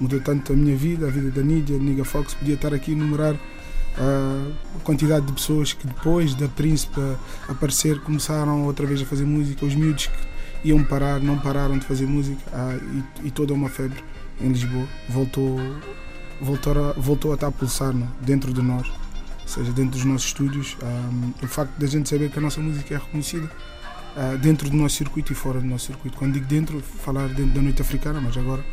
Mudou 0.00 0.20
tanto 0.20 0.52
a 0.52 0.56
minha 0.56 0.76
vida, 0.76 1.06
a 1.06 1.10
vida 1.10 1.30
da 1.30 1.42
Nidia, 1.42 1.78
Niga 1.78 2.04
Fox. 2.04 2.34
Podia 2.34 2.54
estar 2.54 2.72
aqui 2.72 2.92
a 2.92 2.94
enumerar 2.94 3.34
a 3.98 4.80
quantidade 4.84 5.26
de 5.26 5.32
pessoas 5.32 5.72
que 5.72 5.86
depois 5.86 6.34
da 6.34 6.48
Príncipe 6.48 7.00
aparecer 7.48 8.00
começaram 8.00 8.64
outra 8.64 8.86
vez 8.86 9.02
a 9.02 9.04
fazer 9.04 9.24
música, 9.24 9.66
os 9.66 9.74
miúdos 9.74 10.06
que 10.06 10.31
iam 10.64 10.82
parar, 10.84 11.20
não 11.20 11.38
pararam 11.38 11.78
de 11.78 11.84
fazer 11.86 12.06
música 12.06 12.40
ah, 12.52 12.76
e, 13.22 13.28
e, 13.28 13.30
toda 13.30 13.52
uma 13.52 13.68
febre 13.68 14.02
em 14.40 14.48
Lisboa 14.48 14.86
voltou, 15.08 15.58
voltou, 16.40 16.72
a, 16.72 16.92
voltou 16.92 17.30
a 17.32 17.34
estar 17.34 17.48
a 17.48 17.52
pulsar 17.52 17.92
não? 17.92 18.08
dentro 18.20 18.52
de 18.52 18.62
nós, 18.62 18.86
ou 18.88 19.48
seja, 19.48 19.72
dentro 19.72 19.92
dos 19.92 20.04
nossos 20.04 20.26
estúdios. 20.28 20.76
Um, 20.82 21.32
o 21.44 21.48
facto 21.48 21.76
da 21.78 21.86
gente 21.86 22.08
saber 22.08 22.30
que 22.30 22.38
a 22.38 22.42
nossa 22.42 22.60
música 22.60 22.94
é 22.94 22.98
reconhecida 22.98 23.50
uh, 24.16 24.38
dentro 24.38 24.70
do 24.70 24.76
nosso 24.76 24.96
circuito 24.96 25.32
e 25.32 25.34
fora 25.34 25.60
do 25.60 25.66
nosso 25.66 25.86
circuito. 25.86 26.16
Quando 26.16 26.34
digo 26.34 26.46
dentro, 26.46 26.80
falar 26.80 27.28
dentro 27.28 27.54
da 27.54 27.62
noite 27.62 27.82
africana, 27.82 28.20
mas 28.20 28.36
agora 28.36 28.64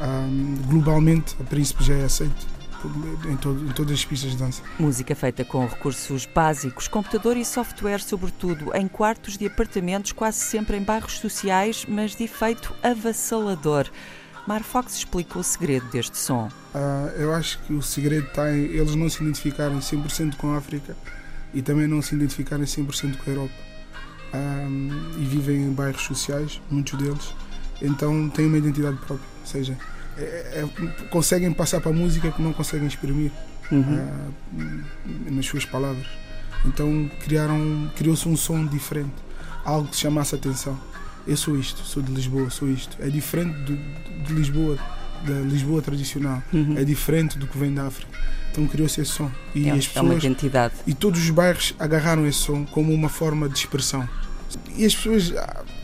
um, 0.00 0.54
globalmente 0.68 1.34
a 1.40 1.44
Príncipe 1.44 1.82
já 1.82 1.94
é 1.94 2.04
aceito 2.04 2.55
em, 3.28 3.36
todo, 3.36 3.64
em, 3.64 3.72
todas 3.72 3.92
as 3.92 4.04
pistas 4.04 4.32
de 4.32 4.36
dança. 4.36 4.62
Música 4.78 5.14
feita 5.14 5.44
com 5.44 5.66
recursos 5.66 6.26
básicos, 6.26 6.88
computador 6.88 7.36
e 7.36 7.44
software, 7.44 8.00
sobretudo 8.00 8.74
em 8.74 8.88
quartos 8.88 9.36
de 9.36 9.46
apartamentos, 9.46 10.12
quase 10.12 10.38
sempre 10.38 10.76
em 10.76 10.82
bairros 10.82 11.18
sociais, 11.18 11.84
mas 11.88 12.14
de 12.14 12.24
efeito 12.24 12.74
avassalador. 12.82 13.90
Mar 14.46 14.62
Fox 14.62 14.96
explica 14.96 15.38
o 15.38 15.42
segredo 15.42 15.86
deste 15.90 16.16
som. 16.16 16.48
Uh, 16.72 17.08
eu 17.18 17.34
acho 17.34 17.58
que 17.62 17.72
o 17.72 17.82
segredo 17.82 18.28
está 18.28 18.52
em 18.52 18.64
eles 18.66 18.94
não 18.94 19.08
se 19.08 19.22
identificarem 19.22 19.78
100% 19.78 20.36
com 20.36 20.52
a 20.52 20.58
África 20.58 20.96
e 21.52 21.62
também 21.62 21.88
não 21.88 22.00
se 22.00 22.14
identificarem 22.14 22.64
100% 22.64 23.16
com 23.16 23.30
a 23.30 23.32
Europa. 23.32 23.54
Um, 24.34 24.90
e 25.18 25.24
vivem 25.24 25.62
em 25.62 25.72
bairros 25.72 26.02
sociais, 26.02 26.60
muitos 26.70 26.98
deles, 26.98 27.34
então 27.80 28.28
têm 28.28 28.46
uma 28.46 28.58
identidade 28.58 28.96
própria. 28.98 29.26
Ou 29.40 29.46
seja, 29.46 29.78
é, 30.18 30.64
é, 30.64 31.06
conseguem 31.10 31.52
passar 31.52 31.80
para 31.80 31.90
a 31.90 31.94
música 31.94 32.30
que 32.30 32.40
não 32.40 32.52
conseguem 32.52 32.86
exprimir 32.86 33.30
uhum. 33.70 33.80
uh, 33.80 35.30
nas 35.30 35.46
suas 35.46 35.64
palavras. 35.64 36.06
Então 36.64 37.10
criaram, 37.20 37.90
criou-se 37.96 38.28
um 38.28 38.36
som 38.36 38.64
diferente, 38.66 39.14
algo 39.64 39.88
que 39.88 39.96
chamasse 39.96 40.34
a 40.34 40.38
atenção. 40.38 40.78
Eu 41.26 41.36
sou 41.36 41.58
isto, 41.58 41.82
sou 41.84 42.02
de 42.02 42.12
Lisboa, 42.12 42.50
sou 42.50 42.68
isto. 42.68 42.96
É 43.00 43.08
diferente 43.08 43.58
de, 43.64 43.76
de 44.24 44.32
Lisboa, 44.32 44.78
da 45.24 45.40
Lisboa 45.40 45.82
tradicional. 45.82 46.42
Uhum. 46.52 46.74
É 46.78 46.84
diferente 46.84 47.36
do 47.36 47.46
que 47.46 47.58
vem 47.58 47.74
da 47.74 47.86
África. 47.86 48.12
Então 48.50 48.66
criou-se 48.66 49.00
esse 49.00 49.10
som. 49.10 49.30
E 49.54 49.68
é, 49.68 49.72
as 49.72 49.86
pessoas, 49.86 49.96
é 49.96 50.08
uma 50.08 50.14
identidade. 50.14 50.74
E 50.86 50.94
todos 50.94 51.20
os 51.20 51.30
bairros 51.30 51.74
agarraram 51.78 52.26
esse 52.26 52.38
som 52.38 52.64
como 52.64 52.92
uma 52.92 53.08
forma 53.08 53.48
de 53.48 53.58
expressão. 53.58 54.08
E 54.76 54.84
as 54.84 54.94
pessoas 54.94 55.32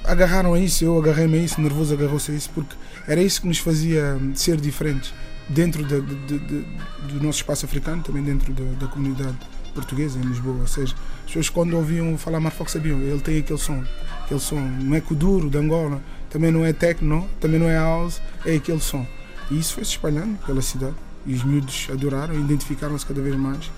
agarraram 0.05 0.55
a 0.55 0.59
isso, 0.59 0.85
eu 0.85 0.99
agarrei-me 0.99 1.39
a 1.39 1.43
isso, 1.43 1.61
nervoso 1.61 1.95
agarrou-se 1.95 2.31
a 2.31 2.35
isso, 2.35 2.51
porque 2.55 2.75
era 3.07 3.23
isso 3.23 3.41
que 3.41 3.49
nos 3.49 3.59
fazia 3.59 4.19
ser 4.35 4.61
diferentes 4.61 5.13
dentro 5.49 5.85
de, 5.85 6.01
de, 6.01 6.39
de, 6.39 6.67
do 7.09 7.23
nosso 7.23 7.39
espaço 7.39 7.65
africano, 7.65 8.03
também 8.03 8.23
dentro 8.23 8.53
da, 8.53 8.87
comunidade 8.87 9.37
portuguesa 9.75 10.19
em 10.19 10.23
Lisboa. 10.23 10.61
Ou 10.61 10.67
seja, 10.67 10.95
as 11.21 11.27
pessoas 11.27 11.49
quando 11.49 11.77
ouviam 11.77 12.17
falar 12.17 12.41
Marfox 12.41 12.73
sabiam, 12.73 13.01
ele 13.01 13.21
tem 13.21 13.39
aquele 13.39 13.59
som, 13.59 13.83
aquele 14.25 14.41
som, 14.41 14.61
não 14.61 14.97
é 14.97 15.01
Kuduro 15.01 15.49
de 15.51 15.59
Angola, 15.59 16.01
também 16.31 16.51
não 16.51 16.65
é 16.65 16.73
techno, 16.73 17.29
também 17.41 17.59
não 17.59 17.69
é 17.69 17.77
house, 17.77 18.21
é 18.45 18.55
aquele 18.55 18.81
som. 18.81 19.07
E 19.51 19.59
isso 19.59 19.75
foi 19.75 19.85
se 19.85 19.91
espalhando 19.91 20.39
pela 20.47 20.63
cidade 20.63 20.95
e 21.27 21.35
os 21.35 21.45
miúdos 21.45 21.89
adoraram, 21.93 22.35
identificaram-se 22.35 23.07
cada 23.07 23.21
vez 23.21 23.37
mais 23.37 23.71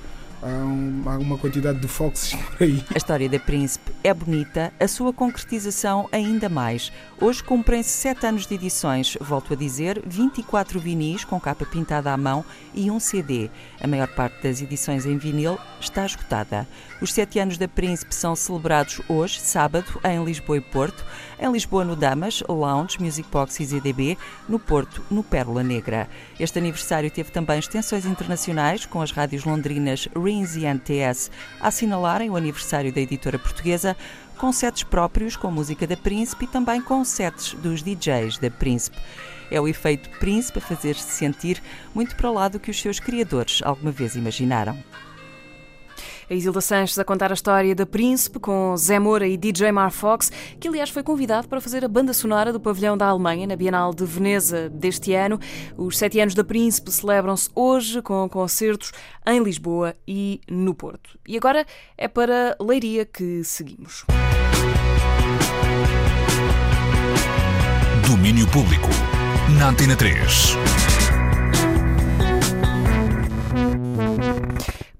há, 0.44 0.48
um, 0.48 1.02
uma 1.20 1.38
quantidade 1.38 1.78
de 1.80 1.88
foxes 1.88 2.34
por 2.52 2.62
aí. 2.62 2.84
A 2.94 2.98
história 2.98 3.28
da 3.28 3.38
Príncipe 3.38 3.90
é 4.04 4.12
bonita, 4.12 4.72
a 4.78 4.86
sua 4.86 5.12
concretização 5.12 6.08
ainda 6.12 6.48
mais. 6.48 6.92
Hoje 7.20 7.42
cumprem-se 7.42 7.90
sete 7.90 8.26
anos 8.26 8.46
de 8.46 8.54
edições, 8.54 9.16
volto 9.20 9.54
a 9.54 9.56
dizer, 9.56 10.02
24 10.06 10.78
vinis 10.78 11.24
com 11.24 11.40
capa 11.40 11.64
pintada 11.64 12.12
à 12.12 12.16
mão 12.16 12.44
e 12.74 12.90
um 12.90 13.00
CD. 13.00 13.50
A 13.80 13.86
maior 13.86 14.08
parte 14.08 14.42
das 14.42 14.60
edições 14.60 15.06
em 15.06 15.16
vinil 15.16 15.58
está 15.80 16.04
esgotada. 16.04 16.68
Os 17.00 17.12
sete 17.12 17.38
anos 17.38 17.56
da 17.56 17.66
Príncipe 17.66 18.14
são 18.14 18.36
celebrados 18.36 19.00
hoje, 19.08 19.40
sábado, 19.40 20.00
em 20.04 20.22
Lisboa 20.24 20.58
e 20.58 20.60
Porto. 20.60 21.04
Em 21.38 21.50
Lisboa, 21.50 21.84
no 21.84 21.96
Damas, 21.96 22.42
Lounge, 22.48 23.02
Music 23.02 23.28
Box 23.30 23.60
e 23.60 23.64
ZDB. 23.64 24.16
No 24.48 24.58
Porto, 24.58 25.02
no 25.10 25.22
Pérola 25.22 25.62
Negra. 25.62 26.08
Este 26.38 26.58
aniversário 26.58 27.10
teve 27.10 27.30
também 27.30 27.58
extensões 27.58 28.06
internacionais, 28.06 28.86
com 28.86 29.00
as 29.00 29.10
rádios 29.10 29.44
londrinas 29.44 30.08
Rins 30.16 30.56
e 30.56 30.64
NTS 30.66 31.30
a 31.60 31.68
assinalarem 31.68 32.30
o 32.30 32.36
aniversário 32.36 32.92
da 32.92 33.00
editora 33.00 33.38
portuguesa, 33.38 33.96
com 34.38 34.52
sets 34.52 34.82
próprios 34.82 35.36
com 35.36 35.50
música 35.50 35.86
da 35.86 35.96
Príncipe 35.96 36.44
e 36.44 36.48
também 36.48 36.80
com 36.80 37.04
sets 37.04 37.54
dos 37.54 37.82
DJs 37.82 38.38
da 38.38 38.50
Príncipe. 38.50 38.98
É 39.50 39.60
o 39.60 39.68
efeito 39.68 40.10
Príncipe 40.18 40.58
a 40.58 40.62
fazer-se 40.62 41.10
sentir 41.10 41.62
muito 41.94 42.16
para 42.16 42.30
lá 42.30 42.48
do 42.48 42.58
que 42.58 42.70
os 42.70 42.80
seus 42.80 42.98
criadores 42.98 43.60
alguma 43.62 43.90
vez 43.90 44.16
imaginaram. 44.16 44.76
A 46.28 46.34
Isilda 46.34 46.60
Sanches 46.60 46.98
a 46.98 47.04
contar 47.04 47.30
a 47.30 47.34
história 47.34 47.74
da 47.74 47.84
Príncipe 47.84 48.38
com 48.38 48.76
Zé 48.76 48.98
Moura 48.98 49.26
e 49.26 49.36
DJ 49.36 49.72
Mar 49.72 49.90
Fox, 49.90 50.30
que 50.58 50.68
aliás 50.68 50.90
foi 50.90 51.02
convidado 51.02 51.48
para 51.48 51.60
fazer 51.60 51.84
a 51.84 51.88
banda 51.88 52.12
sonora 52.12 52.52
do 52.52 52.60
pavilhão 52.60 52.96
da 52.96 53.06
Alemanha 53.06 53.46
na 53.46 53.56
Bienal 53.56 53.92
de 53.92 54.04
Veneza 54.04 54.68
deste 54.70 55.12
ano. 55.12 55.38
Os 55.76 55.98
sete 55.98 56.20
anos 56.20 56.34
da 56.34 56.44
Príncipe 56.44 56.90
celebram-se 56.90 57.50
hoje 57.54 58.00
com 58.02 58.28
concertos 58.28 58.92
em 59.26 59.42
Lisboa 59.42 59.94
e 60.06 60.40
no 60.48 60.74
Porto. 60.74 61.18
E 61.26 61.36
agora 61.36 61.66
é 61.96 62.08
para 62.08 62.56
Leiria 62.60 63.04
que 63.04 63.44
seguimos. 63.44 64.04
Domínio 68.06 68.46
Público 68.48 68.88
na 69.58 69.68
Antena 69.68 69.96
3. 69.96 70.56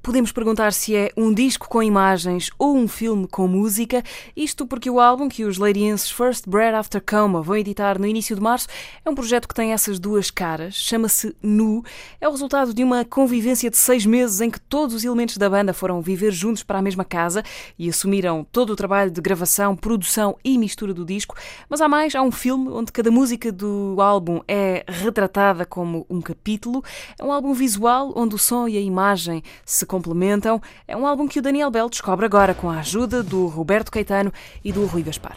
Podemos 0.04 0.30
perguntar 0.32 0.74
se 0.74 0.94
é 0.94 1.10
um 1.16 1.32
disco 1.32 1.66
com 1.66 1.82
imagens 1.82 2.50
ou 2.58 2.76
um 2.76 2.86
filme 2.86 3.26
com 3.26 3.48
música, 3.48 4.02
isto 4.36 4.66
porque 4.66 4.90
o 4.90 5.00
álbum 5.00 5.30
que 5.30 5.44
os 5.44 5.56
leirienses 5.56 6.10
First 6.10 6.46
Bread 6.46 6.74
After 6.74 7.02
Coma 7.02 7.40
vão 7.40 7.56
editar 7.56 7.98
no 7.98 8.06
início 8.06 8.36
de 8.36 8.42
março 8.42 8.68
é 9.02 9.08
um 9.08 9.14
projeto 9.14 9.48
que 9.48 9.54
tem 9.54 9.72
essas 9.72 9.98
duas 9.98 10.30
caras, 10.30 10.74
chama-se 10.74 11.34
Nu. 11.42 11.82
É 12.20 12.28
o 12.28 12.32
resultado 12.32 12.74
de 12.74 12.84
uma 12.84 13.02
convivência 13.02 13.70
de 13.70 13.78
seis 13.78 14.04
meses 14.04 14.42
em 14.42 14.50
que 14.50 14.60
todos 14.60 14.94
os 14.94 15.04
elementos 15.04 15.38
da 15.38 15.48
banda 15.48 15.72
foram 15.72 16.02
viver 16.02 16.32
juntos 16.32 16.62
para 16.62 16.80
a 16.80 16.82
mesma 16.82 17.02
casa 17.02 17.42
e 17.78 17.88
assumiram 17.88 18.46
todo 18.52 18.74
o 18.74 18.76
trabalho 18.76 19.10
de 19.10 19.22
gravação, 19.22 19.74
produção 19.74 20.36
e 20.44 20.58
mistura 20.58 20.92
do 20.92 21.06
disco. 21.06 21.34
Mas 21.66 21.80
há 21.80 21.88
mais, 21.88 22.14
há 22.14 22.20
um 22.20 22.30
filme 22.30 22.68
onde 22.68 22.92
cada 22.92 23.10
música 23.10 23.50
do 23.50 23.96
álbum 23.98 24.42
é 24.46 24.84
retratada 24.86 25.64
como 25.64 26.04
um 26.10 26.20
capítulo. 26.20 26.84
É 27.18 27.24
um 27.24 27.32
álbum 27.32 27.54
visual 27.54 28.12
onde 28.14 28.34
o 28.34 28.38
som 28.38 28.68
e 28.68 28.76
a 28.76 28.82
imagem 28.82 29.42
se 29.64 29.86
complementam. 29.94 30.60
É 30.88 30.96
um 30.96 31.06
álbum 31.06 31.28
que 31.28 31.38
o 31.38 31.42
Daniel 31.42 31.70
Bell 31.70 31.88
descobre 31.88 32.26
agora 32.26 32.52
com 32.52 32.68
a 32.68 32.80
ajuda 32.80 33.22
do 33.22 33.46
Roberto 33.46 33.92
Caetano 33.92 34.32
e 34.64 34.72
do 34.72 34.84
Rui 34.86 35.02
Gaspar. 35.02 35.36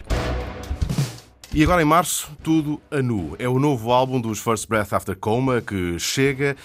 E 1.54 1.64
agora 1.64 1.82
em 1.82 1.86
março, 1.86 2.32
tudo 2.44 2.82
a 2.90 3.02
nu. 3.02 3.36
É 3.38 3.48
o 3.48 3.60
novo 3.60 3.92
álbum 3.92 4.20
dos 4.20 4.40
First 4.40 4.68
Breath 4.68 4.94
After 4.94 5.16
Coma 5.16 5.62
que 5.62 6.00
chega 6.00 6.56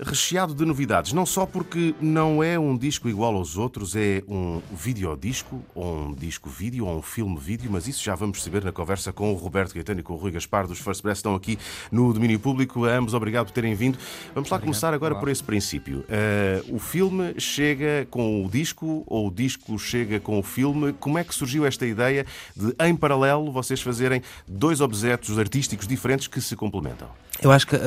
recheado 0.00 0.54
de 0.54 0.64
novidades, 0.64 1.12
não 1.12 1.26
só 1.26 1.46
porque 1.46 1.94
não 2.00 2.42
é 2.42 2.58
um 2.58 2.76
disco 2.76 3.08
igual 3.08 3.34
aos 3.34 3.56
outros, 3.56 3.94
é 3.96 4.22
um 4.28 4.60
videodisco, 4.72 5.62
ou 5.74 6.08
um 6.08 6.14
disco-vídeo, 6.14 6.86
ou 6.86 6.98
um 6.98 7.02
filme-vídeo, 7.02 7.70
mas 7.70 7.86
isso 7.86 8.02
já 8.02 8.14
vamos 8.14 8.38
perceber 8.38 8.64
na 8.64 8.72
conversa 8.72 9.12
com 9.12 9.32
o 9.32 9.36
Roberto 9.36 9.74
Gaetano 9.74 10.00
e 10.00 10.02
com 10.02 10.14
o 10.14 10.16
Rui 10.16 10.30
Gaspar 10.30 10.66
dos 10.66 10.78
First 10.78 11.02
Breath, 11.02 11.16
estão 11.16 11.34
aqui 11.34 11.58
no 11.90 12.12
domínio 12.12 12.38
público. 12.38 12.84
A 12.84 12.92
ambos, 12.92 13.14
obrigado 13.14 13.46
por 13.46 13.52
terem 13.52 13.74
vindo. 13.74 13.98
Vamos 14.34 14.50
lá 14.50 14.56
obrigado. 14.56 14.60
começar 14.60 14.94
agora 14.94 15.14
por 15.14 15.28
esse 15.28 15.42
princípio. 15.42 16.00
Uh, 16.00 16.74
o 16.74 16.78
filme 16.78 17.38
chega 17.38 18.06
com 18.10 18.44
o 18.44 18.50
disco, 18.50 19.04
ou 19.06 19.28
o 19.28 19.30
disco 19.30 19.78
chega 19.78 20.20
com 20.20 20.38
o 20.38 20.42
filme. 20.42 20.92
Como 20.94 21.18
é 21.18 21.24
que 21.24 21.34
surgiu 21.34 21.66
esta 21.66 21.86
ideia 21.86 22.26
de, 22.54 22.74
em 22.80 22.94
paralelo, 22.94 23.50
vocês 23.52 23.80
fazerem 23.80 24.22
dois 24.46 24.80
objetos 24.80 25.38
artísticos 25.38 25.86
diferentes 25.86 26.26
que 26.26 26.40
se 26.40 26.56
complementam? 26.56 27.08
Eu 27.42 27.52
acho 27.52 27.66
que 27.66 27.76
uh, 27.76 27.78
uh, 27.78 27.82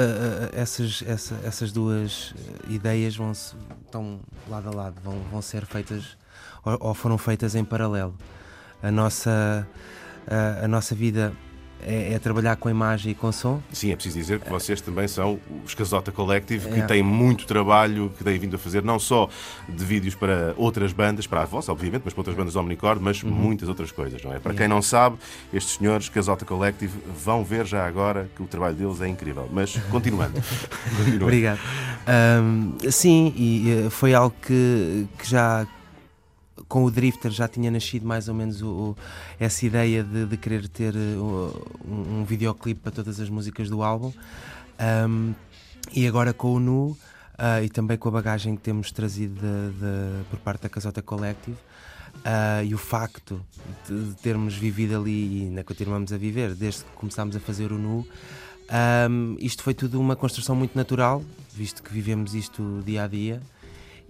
essas, 0.53 1.03
essa, 1.07 1.40
essas 1.44 1.72
duas 1.72 1.99
ideias 2.68 3.16
vão 3.16 3.32
estão 3.32 4.20
lado 4.48 4.70
a 4.70 4.76
lado, 4.76 5.02
vão, 5.04 5.20
vão 5.32 5.42
ser 5.42 5.66
feitas 5.66 6.18
ou, 6.64 6.78
ou 6.80 6.94
foram 6.94 7.18
feitas 7.18 7.56
em 7.56 7.64
paralelo. 7.64 8.16
A 8.82 8.92
nossa, 8.92 9.68
a, 10.28 10.66
a 10.66 10.68
nossa 10.68 10.96
vida 10.96 11.34
é, 11.82 12.14
é, 12.14 12.20
trabalhar 12.20 12.56
com 12.56 12.70
imagem 12.70 13.12
e 13.12 13.16
com 13.16 13.32
som. 13.32 13.62
Sim, 13.72 13.92
é 13.92 13.96
preciso 13.96 14.18
dizer 14.18 14.40
que 14.40 14.50
vocês 14.50 14.82
também 14.82 15.08
são 15.08 15.40
os 15.66 15.74
Casota 15.74 16.12
Collective, 16.12 16.70
que 16.70 16.80
é. 16.82 16.86
têm 16.86 17.04
muito 17.04 17.46
trabalho, 17.46 18.12
que 18.18 18.24
têm 18.24 18.38
vindo 18.38 18.56
a 18.56 18.60
fazer 18.60 18.84
não 18.84 19.00
só 19.00 19.30
de 19.68 19.86
vídeos 19.86 20.16
para 20.16 20.54
outras 20.58 20.92
bandas, 20.92 21.26
para 21.28 21.42
a 21.42 21.46
vossa, 21.46 21.72
obviamente, 21.72 22.04
mas 22.06 22.14
para 22.14 22.22
outras 22.22 22.36
bandas 22.36 22.56
Omnicord, 22.56 23.02
mas 23.02 23.24
uhum. 23.24 23.30
muitas 23.32 23.70
outras 23.70 23.92
coisas, 23.92 24.22
não 24.24 24.34
é? 24.34 24.40
Para 24.40 24.54
quem 24.54 24.68
não 24.68 24.82
sabe, 24.82 25.18
estes 25.54 25.76
senhores, 25.78 26.10
Casota 26.10 26.46
Collective, 26.46 26.94
vão 27.24 27.44
ver 27.44 27.66
já 27.66 27.86
agora 27.86 28.30
que 28.36 28.44
o 28.44 28.46
trabalho 28.46 28.76
deles 28.76 29.02
é 29.02 29.08
incrível. 29.08 29.48
Mas 29.52 29.76
continuando. 29.90 30.34
continuando. 30.98 31.24
Obrigado. 31.24 31.60
Um, 32.08 32.74
sim, 32.90 33.34
e 33.36 33.86
eh, 33.86 33.90
foi 33.90 34.14
algo 34.14 34.36
que, 34.42 35.08
que 35.18 35.30
já 35.30 35.66
com 36.70 36.86
o 36.86 36.91
Drifter 36.91 37.32
já 37.32 37.48
tinha 37.48 37.72
nascido 37.72 38.06
mais 38.06 38.30
ou 38.30 38.36
menos 38.36 38.62
o, 38.62 38.68
o, 38.68 38.98
essa 39.40 39.66
ideia 39.66 40.04
de, 40.04 40.28
de 40.28 40.38
querer 40.38 40.68
ter 40.68 40.96
uh, 40.96 41.78
um, 41.84 42.20
um 42.20 42.24
videoclipe 42.24 42.80
para 42.80 42.91
todas 42.91 43.20
as 43.20 43.28
músicas 43.28 43.70
do 43.70 43.82
álbum. 43.82 44.14
Um, 44.80 45.34
e 45.91 46.08
agora 46.08 46.32
com 46.32 46.54
o 46.54 46.60
Nu 46.60 46.90
uh, 46.91 47.64
e 47.64 47.70
também 47.70 47.98
com 47.98 48.08
a 48.10 48.12
bagagem 48.12 48.56
que 48.56 48.62
temos 48.62 48.91
trazido 48.91 49.34
de, 49.34 49.80
de, 49.80 50.24
por 50.30 50.40
parte 50.40 50.62
da 50.62 50.70
Casota 50.70 51.02
Collective. 51.02 51.58
Uh, 52.20 52.66
e 52.66 52.74
o 52.74 52.78
facto 52.78 53.44
de, 53.88 54.14
termos 54.22 54.56
vivido 54.56 55.00
ali 55.00 55.41
e 55.41 55.44
ainda 55.46 55.64
continuamos 55.64 56.12
a 56.12 56.18
viver 56.18 56.54
desde 56.54 56.84
que 56.84 56.91
começámos 56.91 57.36
a 57.36 57.40
fazer 57.40 57.72
o 57.72 57.78
Nu, 57.78 58.06
um, 59.10 59.38
isto 59.40 59.64
foi 59.64 59.74
tudo 59.74 60.00
uma 60.00 60.16
construção 60.16 60.56
muito 60.56 60.76
natural, 60.76 61.24
visto 61.54 61.82
que 61.82 61.94
vivemos 61.94 62.36
isto 62.36 62.84
dia 62.86 63.04
a 63.04 63.08
dia 63.08 63.41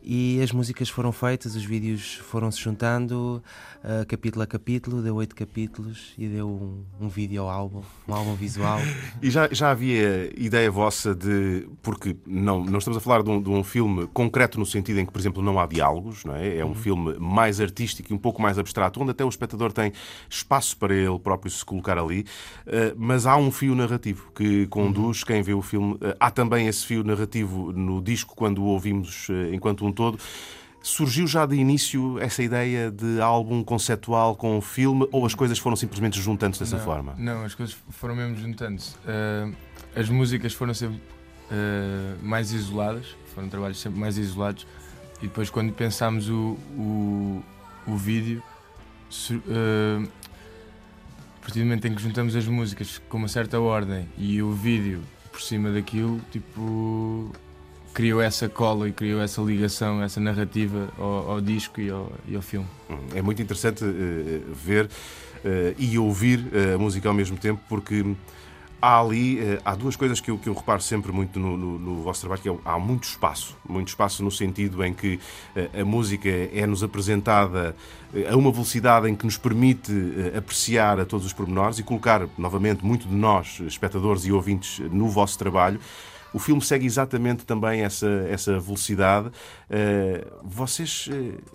e 0.04 0.42
as 0.42 0.52
músicas 0.52 0.90
foram 0.90 1.12
feitas, 1.12 1.56
os 1.56 1.64
vídeos 1.64 2.16
foram 2.16 2.50
se 2.52 2.60
juntando, 2.60 3.42
uh, 3.84 4.06
capítulo 4.08 4.44
a 4.44 4.48
capítulo, 4.48 5.02
deu 5.02 5.16
oito 5.16 5.36
capítulos 5.36 6.14
e 6.18 6.28
deu 6.28 6.48
um, 6.48 7.06
um 7.06 7.10
vídeo 7.10 7.44
álbum, 7.44 7.82
um 8.08 8.14
álbum 8.14 8.36
visual. 8.36 8.80
e 9.22 9.30
já, 9.30 9.50
já 9.52 9.72
havia 9.72 10.32
ideia 10.38 10.70
vossa 10.72 11.14
de. 11.14 11.68
Porque 11.82 12.16
não, 12.26 12.64
não 12.64 12.80
estamos 12.80 12.98
a 12.98 13.00
falar 13.02 13.24
de 13.24 13.30
um, 13.30 13.42
de 13.42 13.50
um 13.50 13.64
filme 13.64 14.08
concreto 14.08 14.60
no 14.60 14.66
sentido 14.66 15.00
em 15.00 15.06
que, 15.06 15.12
por 15.12 15.20
exemplo, 15.20 15.42
não 15.44 15.60
há 15.60 15.66
diálogos, 15.66 16.24
não 16.26 16.36
é? 16.36 16.58
É 16.58 16.66
um 16.66 16.70
uhum. 16.70 16.76
filme 16.76 17.20
mais 17.20 17.60
artístico 17.60 18.12
e 18.12 18.16
um 18.16 18.20
pouco 18.20 18.42
mais 18.42 18.58
abstrato, 18.58 19.02
onde 19.02 19.12
até 19.12 19.24
o 19.24 19.30
espectador 19.30 19.72
tem 19.72 19.92
espaço 20.30 20.78
para 20.78 20.94
ele 20.94 21.20
próprio 21.20 21.52
se 21.52 21.64
colocar 21.64 21.98
ali, 21.98 22.22
uh, 22.66 22.96
mas 22.98 23.26
há 23.26 23.36
um 23.36 23.52
fio 23.52 23.76
narrativo 23.76 24.32
que 24.34 24.68
conduz 24.68 25.22
uhum. 25.22 25.28
quem 25.28 25.42
vê 25.42 25.54
o 25.54 25.62
filme. 25.62 25.94
Uh, 25.96 26.16
há 26.20 26.32
também 26.32 26.68
esse 26.68 26.86
fio 26.86 27.04
narrativo 27.04 27.72
no 27.72 28.02
disco 28.02 28.36
quando 28.36 28.64
o 28.64 28.66
ouvimos 28.66 29.28
enquanto 29.52 29.86
um 29.86 29.89
todo. 29.92 30.20
Surgiu 30.82 31.28
já 31.28 31.46
de 31.46 31.56
início 31.56 32.18
essa 32.20 32.42
ideia 32.42 32.90
de 32.90 33.20
álbum 33.20 33.64
conceptual 33.64 34.36
com 34.36 34.58
o 34.58 34.62
filme 34.62 35.08
ou 35.12 35.26
as 35.26 35.36
coisas 35.36 35.60
foram 35.60 35.76
simplesmente 35.76 36.20
juntando-se 36.22 36.64
dessa 36.64 36.78
não, 36.78 36.84
forma? 36.84 37.16
Não, 37.18 37.44
as 37.44 37.54
coisas 37.54 37.76
foram 37.90 38.16
mesmo 38.16 38.38
juntando-se. 38.38 38.96
Uh, 38.96 39.54
as 39.94 40.08
músicas 40.10 40.54
foram 40.54 40.74
sempre 40.74 40.98
uh, 40.98 42.26
mais 42.26 42.54
isoladas, 42.54 43.08
foram 43.36 43.50
trabalhos 43.50 43.80
sempre 43.80 44.00
mais 44.00 44.18
isolados 44.18 44.66
e 45.22 45.28
depois 45.28 45.50
quando 45.50 45.74
pensámos 45.74 46.30
o, 46.30 46.58
o, 46.78 47.44
o 47.86 47.98
vídeo, 47.98 48.42
uh, 49.32 50.08
a 51.38 51.42
partir 51.42 51.60
do 51.60 51.66
momento 51.66 51.88
em 51.88 51.96
que 51.96 52.02
juntamos 52.02 52.36
as 52.36 52.48
músicas 52.48 53.02
com 53.10 53.18
uma 53.18 53.28
certa 53.28 53.60
ordem 53.60 54.08
e 54.18 54.42
o 54.42 54.54
vídeo 54.54 55.02
por 55.30 55.42
cima 55.42 55.72
daquilo, 55.72 56.22
tipo 56.32 57.32
criou 58.00 58.22
essa 58.22 58.48
cola 58.48 58.88
e 58.88 58.94
criou 58.94 59.22
essa 59.22 59.42
ligação, 59.42 60.02
essa 60.02 60.22
narrativa 60.22 60.88
ao, 60.98 61.32
ao 61.32 61.42
disco 61.42 61.82
e 61.82 61.90
ao, 61.90 62.10
e 62.26 62.34
ao, 62.34 62.42
filme. 62.42 62.66
Hum, 62.90 62.96
é 63.14 63.22
muito 63.22 63.42
interessante 63.42 63.84
uh, 63.84 64.54
ver 64.54 64.90
e 65.78 65.98
ouvir 65.98 66.46
a 66.74 66.78
música 66.78 67.08
ao 67.10 67.14
mesmo 67.14 67.38
tempo, 67.38 67.62
porque 67.68 68.06
há 68.82 69.00
ali 69.00 69.40
há 69.64 69.74
duas 69.74 69.96
coisas 69.96 70.20
que 70.20 70.32
eu, 70.32 70.38
que 70.38 70.48
eu 70.48 70.54
reparo 70.54 70.82
sempre 70.82 71.14
muito 71.14 71.40
no, 71.40 71.56
no, 71.56 71.80
no 71.80 72.02
vosso 72.02 72.22
trabalho, 72.22 72.42
que 72.42 72.50
é, 72.50 72.56
há 72.66 72.78
muito 72.78 73.04
espaço, 73.04 73.56
muito 73.68 73.88
espaço 73.88 74.22
no 74.22 74.32
sentido 74.32 74.84
em 74.84 74.94
que 74.94 75.18
a 75.78 75.86
música 75.86 76.30
é-nos 76.54 76.84
apresentada 76.84 77.74
a 78.30 78.36
uma 78.36 78.52
velocidade 78.52 79.10
em 79.10 79.16
que 79.16 79.26
nos 79.26 79.38
permite 79.38 79.94
apreciar 80.38 81.00
a 81.00 81.06
todos 81.06 81.26
os 81.26 81.32
pormenores 81.32 81.80
e 81.80 81.84
colocar, 81.84 82.28
novamente, 82.38 82.84
muito 82.84 83.08
de 83.08 83.16
nós, 83.16 83.62
espectadores 83.62 84.26
e 84.26 84.32
ouvintes, 84.32 84.80
no 84.92 85.08
vosso 85.08 85.38
trabalho. 85.40 85.80
O 86.34 86.40
filme 86.40 86.62
segue 86.62 86.86
exatamente 86.86 87.46
também 87.46 87.82
essa, 87.82 88.08
essa 88.30 88.60
velocidade. 88.60 89.32
vocês 90.44 91.10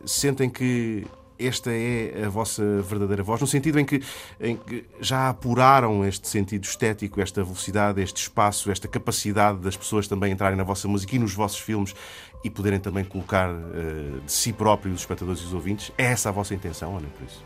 sentem 0.05 0.51
que 0.51 1.07
esta 1.39 1.71
é 1.73 2.25
a 2.25 2.29
vossa 2.29 2.63
verdadeira 2.83 3.23
voz, 3.23 3.41
no 3.41 3.47
sentido 3.47 3.79
em 3.79 3.85
que, 3.85 4.03
em 4.41 4.57
que, 4.57 4.85
já 5.01 5.29
apuraram 5.29 6.05
este 6.05 6.29
sentido 6.29 6.65
estético, 6.65 7.21
esta 7.21 7.43
velocidade, 7.43 8.01
este 8.01 8.23
espaço, 8.23 8.71
esta 8.71 8.87
capacidade 8.87 9.59
das 9.59 9.77
pessoas 9.77 10.07
também 10.07 10.33
entrarem 10.33 10.57
na 10.57 10.65
vossa 10.65 10.87
música 10.87 11.17
e 11.17 11.19
nos 11.19 11.35
vossos 11.35 11.59
filmes 11.59 11.95
e 12.43 12.51
poderem 12.51 12.79
também 12.79 13.05
colocar 13.05 13.51
uh, 13.51 14.21
de 14.21 14.31
si 14.33 14.53
próprios 14.53 14.97
os 14.97 15.01
espectadores 15.01 15.41
e 15.41 15.45
os 15.45 15.53
ouvintes. 15.53 15.91
É 15.99 16.05
essa 16.05 16.29
a 16.29 16.33
vossa 16.33 16.55
intenção, 16.55 16.97
é 16.97 17.01
por 17.01 17.25
isso? 17.27 17.45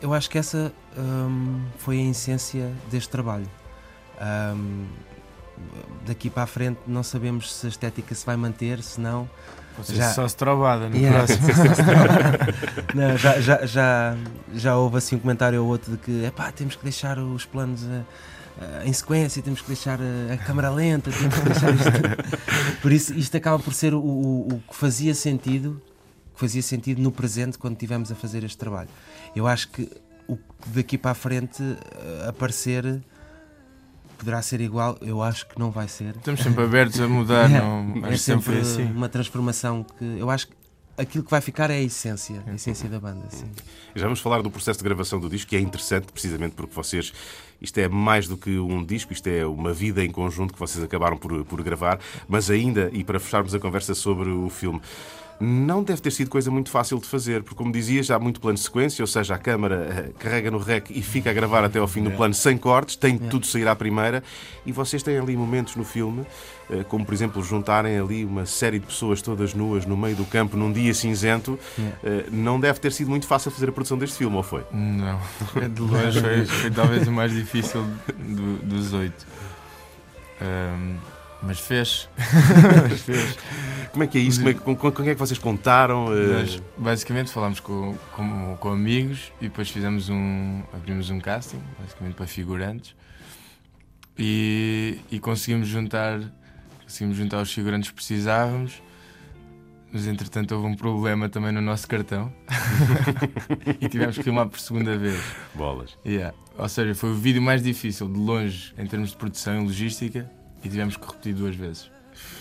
Eu 0.00 0.12
acho 0.12 0.28
que 0.30 0.38
essa 0.38 0.72
foi 1.78 1.98
a 1.98 2.10
essência 2.10 2.72
deste 2.90 3.08
trabalho. 3.08 3.48
Daqui 6.06 6.28
para 6.28 6.44
a 6.44 6.46
frente 6.46 6.78
não 6.86 7.02
sabemos 7.02 7.52
se 7.52 7.66
a 7.66 7.68
estética 7.68 8.14
se 8.14 8.24
vai 8.24 8.36
manter, 8.36 8.82
se 8.82 9.00
não 9.00 9.28
já... 9.88 10.12
só 10.12 10.28
se 10.28 10.36
trovada 10.36 10.88
no 10.88 10.96
yeah. 10.96 11.24
próximo. 11.24 11.48
Não, 12.94 13.16
já, 13.16 13.40
já, 13.40 13.64
já, 13.64 14.16
já 14.54 14.76
houve 14.76 14.98
assim 14.98 15.16
um 15.16 15.18
comentário 15.18 15.62
ou 15.62 15.68
outro 15.68 15.92
de 15.92 15.98
que 15.98 16.24
epá, 16.24 16.52
temos 16.52 16.76
que 16.76 16.82
deixar 16.82 17.18
os 17.18 17.46
planos 17.46 17.82
uh, 17.82 17.86
uh, 17.86 18.04
em 18.84 18.92
sequência, 18.92 19.42
temos 19.42 19.62
que 19.62 19.68
deixar 19.68 19.98
a, 19.98 20.34
a 20.34 20.36
câmara 20.36 20.70
lenta, 20.70 21.10
temos 21.10 21.34
que 21.34 21.48
deixar 21.48 21.74
isto. 21.74 22.82
Por 22.82 22.92
isso, 22.92 23.14
isto 23.14 23.36
acaba 23.36 23.58
por 23.58 23.72
ser 23.72 23.94
o, 23.94 24.00
o, 24.00 24.48
o 24.54 24.62
que 24.68 24.76
fazia 24.76 25.14
sentido, 25.14 25.80
que 26.34 26.40
fazia 26.40 26.62
sentido 26.62 27.00
no 27.00 27.10
presente 27.10 27.56
quando 27.56 27.74
estivemos 27.74 28.12
a 28.12 28.14
fazer 28.14 28.44
este 28.44 28.58
trabalho. 28.58 28.90
Eu 29.34 29.46
acho 29.46 29.68
que 29.68 29.88
o 30.28 30.38
daqui 30.66 30.98
para 30.98 31.12
a 31.12 31.14
frente 31.14 31.62
aparecer 32.28 33.02
poderá 34.22 34.40
ser 34.40 34.60
igual, 34.60 34.96
eu 35.00 35.20
acho 35.20 35.46
que 35.48 35.58
não 35.58 35.72
vai 35.72 35.88
ser. 35.88 36.14
Estamos 36.16 36.40
sempre 36.40 36.62
abertos 36.62 37.00
a 37.00 37.08
mudar, 37.08 37.50
é, 37.50 37.60
não, 37.60 38.06
é 38.06 38.16
sempre 38.16 38.58
assim. 38.58 38.84
uma 38.84 39.08
transformação 39.08 39.84
que 39.98 40.04
eu 40.04 40.30
acho 40.30 40.46
que 40.46 40.54
aquilo 40.96 41.24
que 41.24 41.30
vai 41.30 41.40
ficar 41.40 41.70
é 41.70 41.74
a 41.74 41.82
essência, 41.82 42.40
a 42.46 42.54
essência 42.54 42.88
da 42.88 43.00
banda. 43.00 43.28
Sim. 43.30 43.50
Já 43.96 44.04
vamos 44.04 44.20
falar 44.20 44.40
do 44.40 44.50
processo 44.50 44.78
de 44.78 44.84
gravação 44.84 45.18
do 45.18 45.28
disco, 45.28 45.50
que 45.50 45.56
é 45.56 45.60
interessante 45.60 46.12
precisamente 46.12 46.54
porque 46.54 46.72
vocês. 46.72 47.12
Isto 47.60 47.78
é 47.78 47.88
mais 47.88 48.28
do 48.28 48.36
que 48.36 48.58
um 48.58 48.84
disco, 48.84 49.12
isto 49.12 49.26
é 49.26 49.44
uma 49.44 49.72
vida 49.72 50.04
em 50.04 50.10
conjunto 50.10 50.52
que 50.52 50.58
vocês 50.58 50.82
acabaram 50.82 51.16
por, 51.16 51.44
por 51.44 51.62
gravar, 51.62 51.98
mas 52.28 52.50
ainda, 52.50 52.90
e 52.92 53.04
para 53.04 53.20
fecharmos 53.20 53.54
a 53.54 53.58
conversa 53.58 53.94
sobre 53.94 54.30
o 54.30 54.48
filme, 54.48 54.80
não 55.40 55.82
deve 55.82 56.00
ter 56.00 56.10
sido 56.10 56.30
coisa 56.30 56.50
muito 56.50 56.70
fácil 56.70 56.98
de 56.98 57.06
fazer, 57.06 57.42
porque, 57.42 57.56
como 57.56 57.72
dizias, 57.72 58.10
há 58.10 58.18
muito 58.18 58.40
plano 58.40 58.56
de 58.56 58.62
sequência, 58.62 59.02
ou 59.02 59.06
seja, 59.06 59.34
a 59.34 59.38
câmara 59.38 60.08
uh, 60.08 60.14
carrega 60.14 60.50
no 60.50 60.58
rec 60.58 60.90
e 60.90 61.02
fica 61.02 61.30
a 61.30 61.32
gravar 61.32 61.64
até 61.64 61.78
ao 61.78 61.88
fim 61.88 62.02
do 62.02 62.10
plano 62.12 62.34
sem 62.34 62.56
cortes, 62.56 62.96
tem 62.96 63.16
de 63.16 63.28
tudo 63.28 63.46
sair 63.46 63.66
à 63.66 63.74
primeira, 63.74 64.22
e 64.64 64.72
vocês 64.72 65.02
têm 65.02 65.18
ali 65.18 65.36
momentos 65.36 65.74
no 65.76 65.84
filme, 65.84 66.22
uh, 66.70 66.84
como 66.88 67.04
por 67.04 67.12
exemplo 67.12 67.42
juntarem 67.42 67.98
ali 67.98 68.24
uma 68.24 68.46
série 68.46 68.78
de 68.78 68.86
pessoas 68.86 69.20
todas 69.20 69.54
nuas 69.54 69.84
no 69.84 69.96
meio 69.96 70.14
do 70.14 70.24
campo 70.24 70.56
num 70.56 70.72
dia 70.72 70.94
cinzento. 70.94 71.58
Uh, 71.78 72.30
não 72.30 72.60
deve 72.60 72.78
ter 72.78 72.92
sido 72.92 73.10
muito 73.10 73.26
fácil 73.26 73.50
fazer 73.50 73.68
a 73.68 73.72
produção 73.72 73.98
deste 73.98 74.18
filme, 74.18 74.36
ou 74.36 74.42
foi? 74.42 74.64
Não, 74.72 75.20
é 75.60 75.68
de 75.68 75.80
longe 75.80 76.20
foi, 76.20 76.46
foi 76.46 76.70
talvez 76.70 77.08
o 77.08 77.12
mais 77.12 77.32
difícil 77.32 77.84
do, 78.18 78.58
dos 78.58 78.92
oito. 78.92 79.26
Um, 80.40 81.11
mas 81.42 81.58
fez. 81.58 82.08
mas 82.88 83.00
fez. 83.00 83.38
Como 83.90 84.04
é 84.04 84.06
que 84.06 84.18
é 84.18 84.20
isso? 84.20 84.38
Como 84.38 84.48
é, 84.50 84.54
com, 84.54 84.76
com, 84.76 84.92
com 84.92 85.02
é 85.02 85.14
que 85.14 85.18
vocês 85.20 85.38
contaram? 85.38 86.08
Nós, 86.08 86.62
basicamente 86.78 87.30
falámos 87.30 87.60
com, 87.60 87.96
com, 88.14 88.56
com, 88.58 88.68
amigos 88.70 89.32
e 89.40 89.44
depois 89.44 89.68
fizemos 89.68 90.08
um. 90.08 90.62
abrimos 90.72 91.10
um 91.10 91.20
casting, 91.20 91.60
basicamente 91.78 92.14
para 92.14 92.26
figurantes. 92.26 92.94
E, 94.18 94.98
e 95.10 95.18
conseguimos 95.18 95.68
juntar. 95.68 96.20
Conseguimos 96.82 97.16
juntar 97.16 97.42
os 97.42 97.52
figurantes 97.52 97.90
que 97.90 97.96
precisávamos. 97.96 98.82
Mas 99.92 100.06
entretanto 100.06 100.54
houve 100.54 100.66
um 100.66 100.74
problema 100.74 101.28
também 101.28 101.52
no 101.52 101.60
nosso 101.60 101.86
cartão 101.86 102.32
e 103.78 103.86
tivemos 103.90 104.16
que 104.16 104.22
filmar 104.22 104.48
por 104.48 104.58
segunda 104.58 104.96
vez. 104.96 105.22
Bolas. 105.54 105.98
Yeah. 106.06 106.34
Ou 106.56 106.66
seja, 106.66 106.94
foi 106.94 107.10
o 107.10 107.14
vídeo 107.14 107.42
mais 107.42 107.62
difícil 107.62 108.08
de 108.08 108.18
longe 108.18 108.72
em 108.78 108.86
termos 108.86 109.10
de 109.10 109.16
produção 109.18 109.60
e 109.60 109.66
logística 109.66 110.30
e 110.62 110.68
tivemos 110.68 110.96
que 110.96 111.06
repetir 111.06 111.34
duas 111.34 111.54
vezes. 111.54 111.90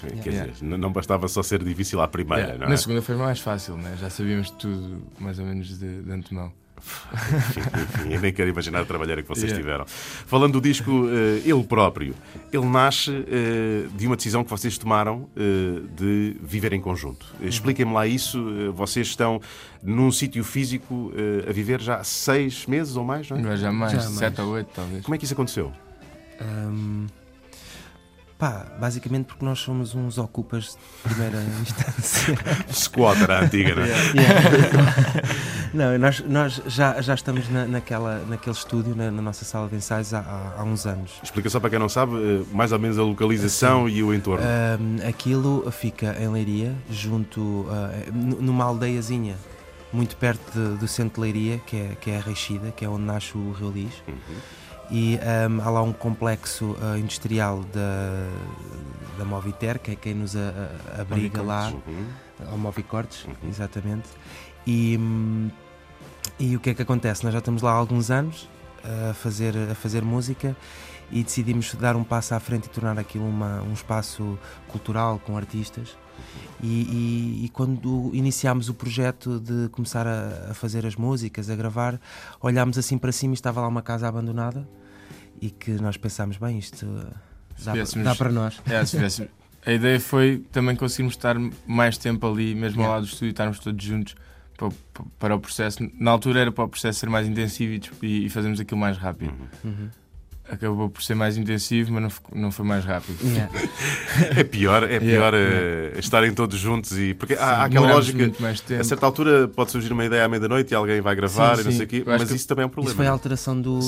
Quer 0.02 0.34
yeah. 0.34 0.52
dizer, 0.52 0.65
não 0.65 0.91
bastava 0.91 1.27
só 1.27 1.41
ser 1.41 1.64
difícil 1.64 2.02
à 2.02 2.07
primeira, 2.07 2.41
yeah. 2.41 2.60
não 2.60 2.68
é? 2.68 2.69
Na 2.69 2.77
segunda 2.77 3.02
foi 3.02 3.15
mais 3.15 3.39
fácil, 3.39 3.77
né? 3.77 3.95
já 3.99 4.10
sabíamos 4.10 4.49
tudo 4.52 5.02
mais 5.19 5.39
ou 5.39 5.45
menos 5.45 5.77
de, 5.77 6.02
de 6.02 6.11
antemão. 6.11 6.52
enfim, 6.81 8.14
eu 8.14 8.19
nem 8.19 8.34
quero 8.34 8.49
imaginar 8.49 8.81
a 8.81 8.85
trabalhar 8.85 9.22
que 9.22 9.30
vocês 9.30 9.52
yeah. 9.52 9.61
tiveram. 9.61 9.85
Falando 9.85 10.53
do 10.53 10.61
disco, 10.61 10.89
uh, 10.89 11.10
ele 11.45 11.64
próprio, 11.64 12.15
ele 12.52 12.65
nasce 12.65 13.11
uh, 13.11 13.88
de 13.95 14.07
uma 14.07 14.15
decisão 14.15 14.43
que 14.43 14.49
vocês 14.49 14.80
tomaram 14.80 15.30
uh, 15.38 15.88
de 15.95 16.35
viver 16.41 16.73
em 16.73 16.81
conjunto. 16.81 17.27
Uhum. 17.39 17.48
Expliquem-me 17.48 17.93
lá 17.93 18.07
isso. 18.07 18.73
vocês 18.73 19.07
estão 19.07 19.39
num 19.84 20.11
sítio 20.11 20.43
físico 20.43 21.14
a 21.48 21.52
viver 21.52 21.80
já 21.80 22.03
seis 22.03 22.65
meses 22.65 22.95
ou 22.95 23.03
mais, 23.03 23.30
não 23.30 23.38
é? 23.38 23.57
Já 23.57 23.72
mais, 23.72 23.93
já 23.93 24.02
sete 24.02 24.38
mais. 24.38 24.39
ou 24.39 24.56
oito, 24.56 24.69
talvez. 24.73 25.03
Como 25.03 25.14
é 25.14 25.18
que 25.19 25.26
isso 25.26 25.34
aconteceu? 25.34 25.72
Um... 26.41 27.06
Pá, 28.41 28.65
basicamente 28.80 29.26
porque 29.26 29.45
nós 29.45 29.59
somos 29.59 29.93
uns 29.93 30.18
ocupas 30.18 30.76
de 31.03 31.09
primeira 31.13 31.38
instância. 31.61 32.35
Squatter, 32.73 33.30
a 33.30 33.41
antiga, 33.41 33.76
não 33.76 33.84
é? 33.84 33.88
Não, 35.72 35.97
nós, 35.99 36.22
nós 36.22 36.59
já, 36.65 36.99
já 37.01 37.13
estamos 37.13 37.47
na, 37.49 37.68
naquela, 37.68 38.26
naquele 38.27 38.55
estúdio, 38.55 38.95
na, 38.95 39.11
na 39.11 39.22
nossa 39.22 39.45
sala 39.45 39.69
de 39.69 39.76
ensaios, 39.76 40.11
há, 40.11 40.55
há, 40.57 40.63
uns 40.63 40.88
anos. 40.88 41.11
Explica 41.22 41.51
só 41.51 41.59
para 41.59 41.69
quem 41.69 41.77
não 41.77 41.88
sabe, 41.88 42.15
eh, 42.15 42.43
mais 42.51 42.72
ou 42.72 42.80
menos 42.80 42.97
a 42.97 43.03
localização 43.03 43.88
Sim. 43.88 43.93
e 43.93 44.03
o 44.03 44.11
entorno. 44.11 44.43
Um, 44.43 45.07
aquilo 45.07 45.72
fica 45.72 46.18
em 46.19 46.27
Leiria, 46.27 46.73
junto, 46.89 47.39
uh, 47.39 48.11
numa 48.11 48.65
aldeiazinha 48.65 49.35
muito 49.93 50.18
perto 50.18 50.51
de, 50.51 50.77
do 50.80 50.88
centro 50.88 51.22
de 51.22 51.31
Leiria, 51.31 51.59
que 51.59 51.77
é, 51.77 51.95
que 52.01 52.09
é 52.09 52.18
a 52.18 52.22
Reixida, 52.22 52.72
que 52.72 52.84
é 52.84 52.89
onde 52.89 53.03
nasce 53.03 53.38
o 53.38 53.51
Rio 53.51 53.69
Lis. 53.69 53.93
Uhum 54.07 54.61
e 54.91 55.18
um, 55.49 55.61
há 55.61 55.69
lá 55.69 55.81
um 55.81 55.93
complexo 55.93 56.72
uh, 56.72 56.97
industrial 56.97 57.63
da, 57.73 58.27
da 59.18 59.23
Moviter, 59.23 59.80
que 59.80 59.91
é 59.91 59.95
quem 59.95 60.13
nos 60.13 60.35
a, 60.35 60.69
a, 60.97 61.01
abriga 61.01 61.41
lá, 61.41 61.69
uhum. 61.69 62.05
ao 62.51 62.57
Movicortes, 62.57 63.23
uhum. 63.23 63.34
exatamente. 63.47 64.09
E, 64.68 64.99
e 66.38 66.57
o 66.57 66.59
que 66.59 66.72
é 66.72 66.73
que 66.73 66.81
acontece? 66.81 67.23
Nós 67.23 67.31
já 67.31 67.39
estamos 67.39 67.61
lá 67.61 67.72
há 67.72 67.76
alguns 67.76 68.11
anos 68.11 68.49
a 69.09 69.13
fazer, 69.13 69.55
a 69.72 69.76
fazer 69.76 70.03
música 70.03 70.57
e 71.09 71.23
decidimos 71.23 71.73
dar 71.76 71.95
um 71.95 72.03
passo 72.03 72.35
à 72.35 72.39
frente 72.39 72.65
e 72.65 72.69
tornar 72.69 72.99
aquilo 72.99 73.26
uma, 73.26 73.61
um 73.61 73.73
espaço 73.73 74.38
cultural 74.68 75.19
com 75.19 75.38
artistas. 75.38 75.97
E, 76.61 76.68
e, 76.68 77.45
e, 77.45 77.49
quando 77.49 78.11
iniciámos 78.13 78.69
o 78.69 78.73
projeto 78.73 79.39
de 79.39 79.69
começar 79.69 80.05
a, 80.05 80.51
a, 80.51 80.53
fazer 80.53 80.85
as 80.85 80.95
músicas, 80.95 81.49
a 81.49 81.55
gravar, 81.55 81.99
olhámos 82.39 82.77
assim 82.77 82.97
para 82.97 83.11
cima 83.11 83.34
e 83.34 83.35
estava 83.35 83.61
lá 83.61 83.68
uma 83.68 83.81
casa 83.81 84.07
abandonada 84.07 84.68
e 85.41 85.49
que 85.49 85.72
nós 85.72 85.97
pensámos, 85.97 86.38
bem, 86.38 86.59
isto 86.59 86.85
dá, 87.65 87.73
dá 88.03 88.15
para 88.15 88.31
nós. 88.31 88.61
É, 88.65 89.72
a 89.72 89.73
ideia 89.73 89.99
foi 89.99 90.45
também 90.51 90.76
conseguirmos 90.76 91.15
estar 91.15 91.35
mais 91.65 91.97
tempo 91.97 92.27
ali, 92.27 92.55
mesmo 92.55 92.84
ao 92.84 92.89
lado 92.89 93.01
do 93.01 93.07
estúdio, 93.07 93.31
estarmos 93.31 93.59
todos 93.59 93.84
juntos 93.84 94.15
para, 94.57 94.69
para, 95.19 95.35
o 95.35 95.39
processo. 95.39 95.80
Na 95.99 96.11
altura 96.11 96.41
era 96.41 96.51
para 96.51 96.63
o 96.63 96.69
processo 96.69 96.99
ser 96.99 97.09
mais 97.09 97.27
intensivo 97.27 97.84
e, 98.01 98.26
e 98.26 98.30
fazermos 98.30 98.59
aquilo 98.59 98.80
mais 98.80 98.97
rápido. 98.97 99.34
Uhum. 99.63 99.89
Acabou 100.49 100.89
por 100.89 101.01
ser 101.01 101.15
mais 101.15 101.38
intensivo, 101.38 101.93
mas 101.93 102.03
não, 102.03 102.41
não 102.41 102.51
foi 102.51 102.65
mais 102.65 102.84
rápido. 102.84 103.18
Yeah. 103.23 103.51
é 104.38 104.43
pior, 104.43 104.84
é 104.84 104.99
pior 104.99 105.34
yeah. 105.34 105.95
uh, 105.95 105.99
estarem 105.99 106.34
todos 106.34 106.59
juntos 106.59 106.97
e 106.97 107.13
porque 107.13 107.35
sim, 107.35 107.41
há, 107.41 107.63
aquela 107.63 107.93
lógica. 107.93 108.31
A 108.77 108.84
certa 108.84 109.05
altura 109.05 109.47
pode 109.47 109.72
surgir 109.72 109.93
uma 109.93 110.03
ideia 110.03 110.26
à 110.26 110.27
meia-noite 110.27 110.73
e 110.73 110.76
alguém 110.76 110.99
vai 110.99 111.15
gravar 111.15 111.55
sim, 111.55 111.61
e 111.61 111.65
não 111.65 111.72
sei 111.72 111.85
o 111.85 111.88
quê, 111.88 112.03
mas 112.05 112.30
isso 112.31 112.47
também 112.47 112.63
é 112.63 112.65
um 112.65 112.69
problema. 112.69 112.91
Isso 112.91 112.97
foi 112.97 113.07
a 113.07 113.11
alteração 113.11 113.59
do, 113.59 113.80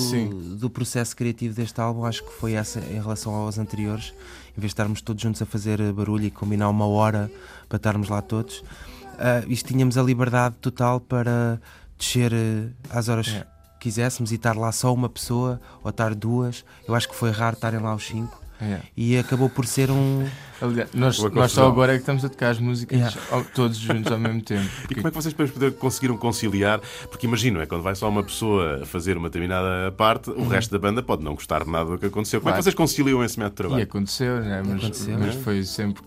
do 0.55 0.69
processo 0.69 1.15
criativo 1.15 1.53
deste 1.53 1.81
álbum, 1.81 2.05
acho 2.05 2.23
que 2.23 2.31
foi 2.31 2.53
essa 2.53 2.79
em 2.79 3.01
relação 3.01 3.33
aos 3.33 3.57
anteriores. 3.57 4.13
Em 4.55 4.61
vez 4.61 4.69
de 4.69 4.73
estarmos 4.73 5.01
todos 5.01 5.21
juntos 5.21 5.41
a 5.41 5.45
fazer 5.45 5.81
barulho 5.91 6.25
e 6.25 6.31
combinar 6.31 6.69
uma 6.69 6.85
hora 6.85 7.29
para 7.67 7.77
estarmos 7.77 8.07
lá 8.07 8.21
todos, 8.21 8.59
uh, 8.59 9.43
isto 9.47 9.67
tínhamos 9.67 9.97
a 9.97 10.03
liberdade 10.03 10.55
total 10.61 10.99
para 10.99 11.59
descer 11.97 12.31
uh, 12.31 12.69
às 12.89 13.09
horas 13.09 13.27
yeah 13.27 13.52
quiséssemos 13.83 14.31
e 14.31 14.35
estar 14.35 14.55
lá 14.55 14.71
só 14.71 14.93
uma 14.93 15.09
pessoa 15.09 15.59
ou 15.83 15.89
estar 15.89 16.15
duas, 16.15 16.63
eu 16.87 16.95
acho 16.95 17.07
que 17.09 17.15
foi 17.15 17.31
raro 17.31 17.55
estarem 17.55 17.79
lá 17.79 17.93
os 17.93 18.05
cinco. 18.05 18.41
Yeah. 18.61 18.85
E 18.95 19.17
acabou 19.17 19.49
por 19.49 19.65
ser 19.65 19.91
um. 19.91 20.25
Aliás, 20.61 20.89
nós, 20.93 21.19
nós 21.33 21.51
só 21.51 21.67
agora 21.67 21.91
é 21.93 21.95
que 21.95 22.01
estamos 22.03 22.23
a 22.23 22.29
tocar 22.29 22.51
as 22.51 22.59
músicas 22.59 22.97
Yeah. 22.97 23.49
todos 23.53 23.75
juntos 23.77 24.09
ao 24.09 24.17
mesmo 24.17 24.41
tempo. 24.41 24.69
E 24.89 24.95
como 24.95 25.07
é 25.07 25.11
que 25.11 25.15
vocês 25.17 25.33
depois 25.33 25.51
poder- 25.51 25.73
conseguiram 25.73 26.15
conciliar? 26.15 26.79
Porque 27.09 27.27
imagino, 27.27 27.59
é 27.59 27.65
quando 27.65 27.81
vai 27.81 27.93
só 27.93 28.07
uma 28.07 28.23
pessoa 28.23 28.83
a 28.83 28.85
fazer 28.85 29.17
uma 29.17 29.27
determinada 29.27 29.91
parte, 29.91 30.29
o 30.29 30.33
Uhum. 30.39 30.47
resto 30.47 30.71
da 30.71 30.79
banda 30.79 31.03
pode 31.03 31.23
não 31.23 31.33
gostar 31.35 31.65
de 31.65 31.69
nada 31.69 31.89
do 31.89 31.97
que 31.97 32.05
aconteceu. 32.05 32.39
Como 32.39 32.49
é 32.49 32.53
Claro. 32.53 32.59
que 32.61 32.63
vocês 32.63 32.75
conciliam 32.75 33.21
esse 33.21 33.37
método 33.37 33.53
de 33.55 33.59
E 33.63 33.67
trabalho? 33.67 33.83
aconteceu, 33.83 34.39
né? 34.39 34.61
mas, 34.65 34.77
Aconteceu, 34.77 35.19
mas 35.19 35.35
né? 35.35 35.41
foi 35.43 35.63
sempre. 35.63 36.03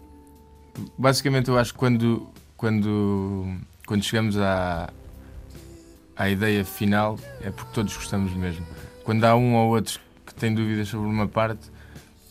Basicamente, 0.97 1.49
eu 1.49 1.59
acho 1.59 1.73
que 1.75 1.79
quando, 1.79 2.27
quando, 2.57 3.47
quando 3.87 4.03
chegamos 4.03 4.39
à, 4.39 4.89
à 6.17 6.29
ideia 6.29 6.65
final 6.65 7.19
é 7.43 7.51
porque 7.51 7.73
todos 7.73 7.95
gostamos 7.95 8.33
mesmo. 8.33 8.67
Quando 9.05 9.25
há 9.25 9.37
um 9.37 9.55
ou 9.55 9.71
outro 9.71 10.01
que 10.25 10.35
tem 10.35 10.55
dúvidas 10.55 10.89
sobre 10.89 11.07
uma 11.09 11.29
parte, 11.29 11.71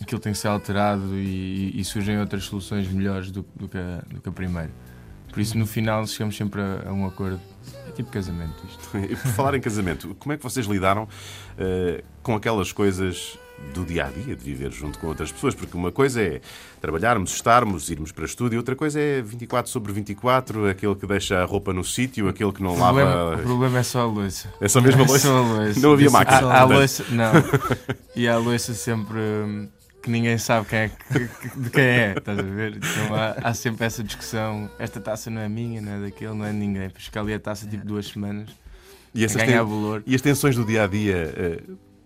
aquilo 0.01 0.19
tem 0.19 0.33
que 0.33 0.39
ser 0.39 0.47
alterado 0.47 1.15
e, 1.15 1.79
e 1.79 1.85
surgem 1.85 2.19
outras 2.19 2.45
soluções 2.45 2.87
melhores 2.87 3.31
do, 3.31 3.45
do, 3.55 3.67
que 3.67 3.77
a, 3.77 4.03
do 4.09 4.21
que 4.21 4.29
a 4.29 4.31
primeira. 4.31 4.71
Por 5.31 5.39
isso, 5.39 5.57
no 5.57 5.67
final, 5.67 6.05
chegamos 6.07 6.35
sempre 6.35 6.61
a, 6.61 6.89
a 6.89 6.93
um 6.93 7.05
acordo. 7.05 7.39
É 7.87 7.91
tipo 7.91 8.09
casamento 8.09 8.55
isto. 8.67 8.97
E 8.97 9.15
por 9.15 9.31
falar 9.31 9.55
em 9.55 9.61
casamento, 9.61 10.15
como 10.19 10.33
é 10.33 10.37
que 10.37 10.43
vocês 10.43 10.65
lidaram 10.65 11.07
eh, 11.57 12.03
com 12.23 12.35
aquelas 12.35 12.71
coisas 12.71 13.37
do 13.73 13.83
dia 13.85 14.05
a 14.05 14.09
dia, 14.09 14.35
de 14.35 14.43
viver 14.43 14.71
junto 14.71 14.97
com 14.99 15.07
outras 15.07 15.31
pessoas? 15.31 15.55
Porque 15.55 15.75
uma 15.75 15.91
coisa 15.91 16.21
é 16.21 16.41
trabalharmos, 16.81 17.33
estarmos, 17.33 17.89
irmos 17.89 18.11
para 18.11 18.25
estúdio, 18.25 18.57
outra 18.59 18.75
coisa 18.75 18.99
é 18.99 19.21
24 19.21 19.71
sobre 19.71 19.91
24, 19.93 20.67
aquele 20.69 20.95
que 20.95 21.05
deixa 21.07 21.41
a 21.41 21.45
roupa 21.45 21.73
no 21.73 21.83
sítio, 21.83 22.27
aquele 22.29 22.51
que 22.51 22.61
não 22.63 22.73
O 22.73 22.77
problema, 22.77 23.13
lava. 23.15 23.35
o 23.35 23.43
problema 23.43 23.79
é 23.79 23.83
só 23.83 24.01
a 24.01 24.05
louça. 24.05 24.53
É 24.61 24.67
só 24.67 24.81
mesmo 24.81 25.01
a 25.01 25.05
É 25.05 25.07
louça? 25.07 25.27
só 25.27 25.37
a 25.37 25.41
louça. 25.41 25.79
Não 25.79 25.93
havia 25.93 26.09
máquina, 26.09 26.37
Há, 26.37 26.59
há 26.61 26.63
louça, 26.63 27.05
não. 27.09 27.31
E 28.15 28.27
há 28.27 28.33
a 28.35 28.37
louça 28.37 28.73
sempre 28.73 29.17
hum, 29.17 29.67
que 30.03 30.09
ninguém 30.11 30.37
sabe 30.37 30.67
quem 30.67 30.79
é, 30.79 30.91
de 31.55 31.69
quem 31.71 31.83
é, 31.83 32.13
estás 32.17 32.37
a 32.37 32.41
ver? 32.43 32.77
Então 32.77 33.15
há, 33.15 33.31
há 33.49 33.53
sempre 33.53 33.85
essa 33.85 34.03
discussão. 34.03 34.69
Esta 34.77 34.99
taça 35.01 35.29
não 35.31 35.41
é 35.41 35.49
minha, 35.49 35.81
não 35.81 35.91
é 35.93 35.99
daquele, 36.01 36.33
não 36.33 36.45
é 36.45 36.51
de 36.51 36.57
ninguém. 36.57 36.89
Fica 36.89 37.19
ali 37.21 37.33
a 37.33 37.39
taça 37.39 37.65
tipo 37.67 37.85
duas 37.85 38.05
semanas. 38.07 38.49
E, 39.13 39.23
essas 39.25 39.41
ten- 39.41 39.55
valor. 39.55 40.03
e 40.05 40.13
as 40.13 40.21
tensões 40.21 40.55
do 40.57 40.65
dia 40.65 40.83
a 40.83 40.87
dia 40.87 41.33
eh, 41.37 41.63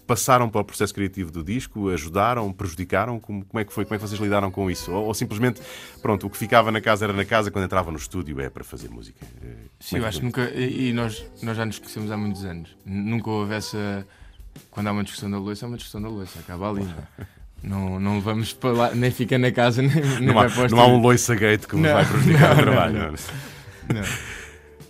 passaram 0.09 0.49
para 0.49 0.61
o 0.61 0.63
processo 0.65 0.91
criativo 0.91 1.31
do 1.31 1.43
disco, 1.43 1.87
ajudaram, 1.89 2.51
prejudicaram? 2.51 3.19
Como, 3.19 3.45
como 3.45 3.61
é 3.61 3.63
que 3.63 3.71
foi? 3.71 3.85
Como 3.85 3.93
é 3.93 3.97
que 3.99 4.07
vocês 4.07 4.19
lidaram 4.19 4.49
com 4.49 4.69
isso? 4.71 4.91
Ou, 4.91 5.05
ou 5.05 5.13
simplesmente, 5.13 5.61
pronto, 6.01 6.25
o 6.25 6.29
que 6.31 6.35
ficava 6.37 6.71
na 6.71 6.81
casa 6.81 7.05
era 7.05 7.13
na 7.13 7.23
casa, 7.23 7.51
quando 7.51 7.65
entrava 7.65 7.91
no 7.91 7.97
estúdio 7.97 8.41
é 8.41 8.49
para 8.49 8.63
fazer 8.63 8.89
música? 8.89 9.23
Eh, 9.23 9.45
como 9.45 9.69
Sim, 9.79 9.95
é 9.97 9.99
eu 9.99 10.05
acho 10.07 10.17
que 10.19 10.25
nunca. 10.25 10.49
E, 10.49 10.89
e 10.89 10.93
nós, 10.93 11.23
nós 11.43 11.55
já 11.55 11.63
nos 11.63 11.77
conhecemos 11.77 12.09
há 12.09 12.17
muitos 12.17 12.43
anos. 12.43 12.75
Nunca 12.83 13.29
houve 13.29 13.53
essa. 13.53 14.05
Quando 14.71 14.87
há 14.87 14.91
uma 14.91 15.03
discussão 15.03 15.29
da 15.29 15.37
louça, 15.37 15.65
é 15.65 15.67
uma 15.67 15.77
discussão 15.77 16.01
da 16.01 16.09
louça, 16.09 16.39
acaba 16.39 16.69
ali. 16.71 16.87
Não, 17.61 17.99
não 17.99 18.19
vamos 18.19 18.51
para 18.51 18.71
lá, 18.71 18.95
nem 18.95 19.11
fica 19.11 19.37
na 19.37 19.51
casa, 19.51 19.81
nem, 19.83 19.91
nem 19.93 20.21
Não 20.33 20.39
há- 20.39 20.47
não 20.71 20.79
há 20.81 20.87
um 20.87 20.99
loiça 20.99 21.35
gate 21.35 21.65
que 21.67 21.75
vos 21.75 21.83
vai 21.87 22.05
prejudicar 22.05 22.53
o 22.53 22.61
trabalho, 22.63 22.93
Não, 22.93 22.99
não 23.01 23.07
é? 23.07 23.93
não. 23.93 24.03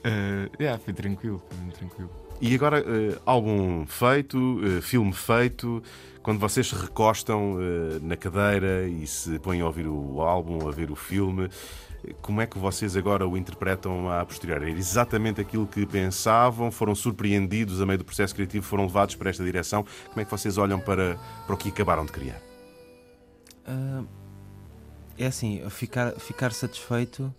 Eh, 0.03 0.49
yeah, 0.61 0.79
foi 0.81 0.93
tranquilo, 0.93 1.43
foi 1.49 1.57
muito 1.57 1.77
tranquilo. 1.77 2.09
E 2.41 2.55
agora, 2.55 2.79
eh, 2.79 3.19
álbum 3.25 3.85
feito, 3.85 4.61
eh, 4.63 4.81
filme 4.81 5.11
feito, 5.11 5.83
quando 6.23 6.39
vocês 6.39 6.67
se 6.67 6.75
recostam 6.75 7.57
eh, 7.59 7.99
na 8.01 8.15
cadeira 8.15 8.87
e 8.87 9.05
se 9.05 9.37
põem 9.39 9.59
a 9.59 9.65
ouvir 9.65 9.85
o 9.87 10.21
álbum, 10.21 10.65
a 10.67 10.71
ver 10.71 10.89
o 10.89 10.95
filme, 10.95 11.49
como 12.21 12.39
é 12.39 12.47
que 12.47 12.57
vocês 12.57 12.95
agora 12.95 13.27
o 13.27 13.37
interpretam 13.37 14.09
a 14.09 14.25
posteriori? 14.25 14.71
Era 14.71 14.79
exatamente 14.79 15.41
aquilo 15.41 15.67
que 15.67 15.85
pensavam? 15.85 16.71
Foram 16.71 16.95
surpreendidos 16.95 17.81
a 17.81 17.85
meio 17.85 17.97
do 17.97 18.05
processo 18.05 18.33
criativo? 18.33 18.65
Foram 18.65 18.85
levados 18.85 19.15
para 19.15 19.29
esta 19.29 19.43
direção? 19.43 19.85
Como 20.07 20.21
é 20.21 20.23
que 20.23 20.31
vocês 20.31 20.57
olham 20.57 20.79
para, 20.79 21.17
para 21.45 21.55
o 21.55 21.57
que 21.57 21.69
acabaram 21.69 22.05
de 22.05 22.11
criar? 22.13 22.41
Ah, 23.67 24.03
é 25.17 25.25
assim, 25.25 25.61
ficar, 25.69 26.13
ficar 26.13 26.53
satisfeito, 26.53 27.33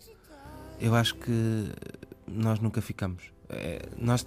eu 0.79 0.95
acho 0.95 1.15
que 1.15 1.73
nós 2.29 2.61
nunca 2.61 2.83
ficamos. 2.83 3.33
É, 3.49 3.89
nós, 3.99 4.27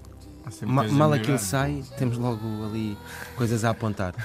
ma- 0.65 0.83
mal 0.83 0.91
melhorar, 0.91 1.15
aquilo 1.15 1.27
não 1.29 1.35
é? 1.35 1.37
sai, 1.37 1.83
temos 1.97 2.17
logo 2.17 2.65
ali 2.65 2.97
coisas 3.35 3.63
a 3.63 3.69
apontar. 3.71 4.13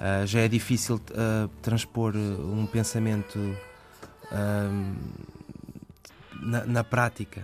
Ah, 0.00 0.26
já 0.26 0.40
é 0.40 0.48
difícil 0.48 1.00
ah, 1.14 1.48
transpor 1.62 2.14
um 2.16 2.66
pensamento 2.66 3.56
ah, 4.30 4.68
na, 6.42 6.64
na 6.66 6.84
prática 6.84 7.42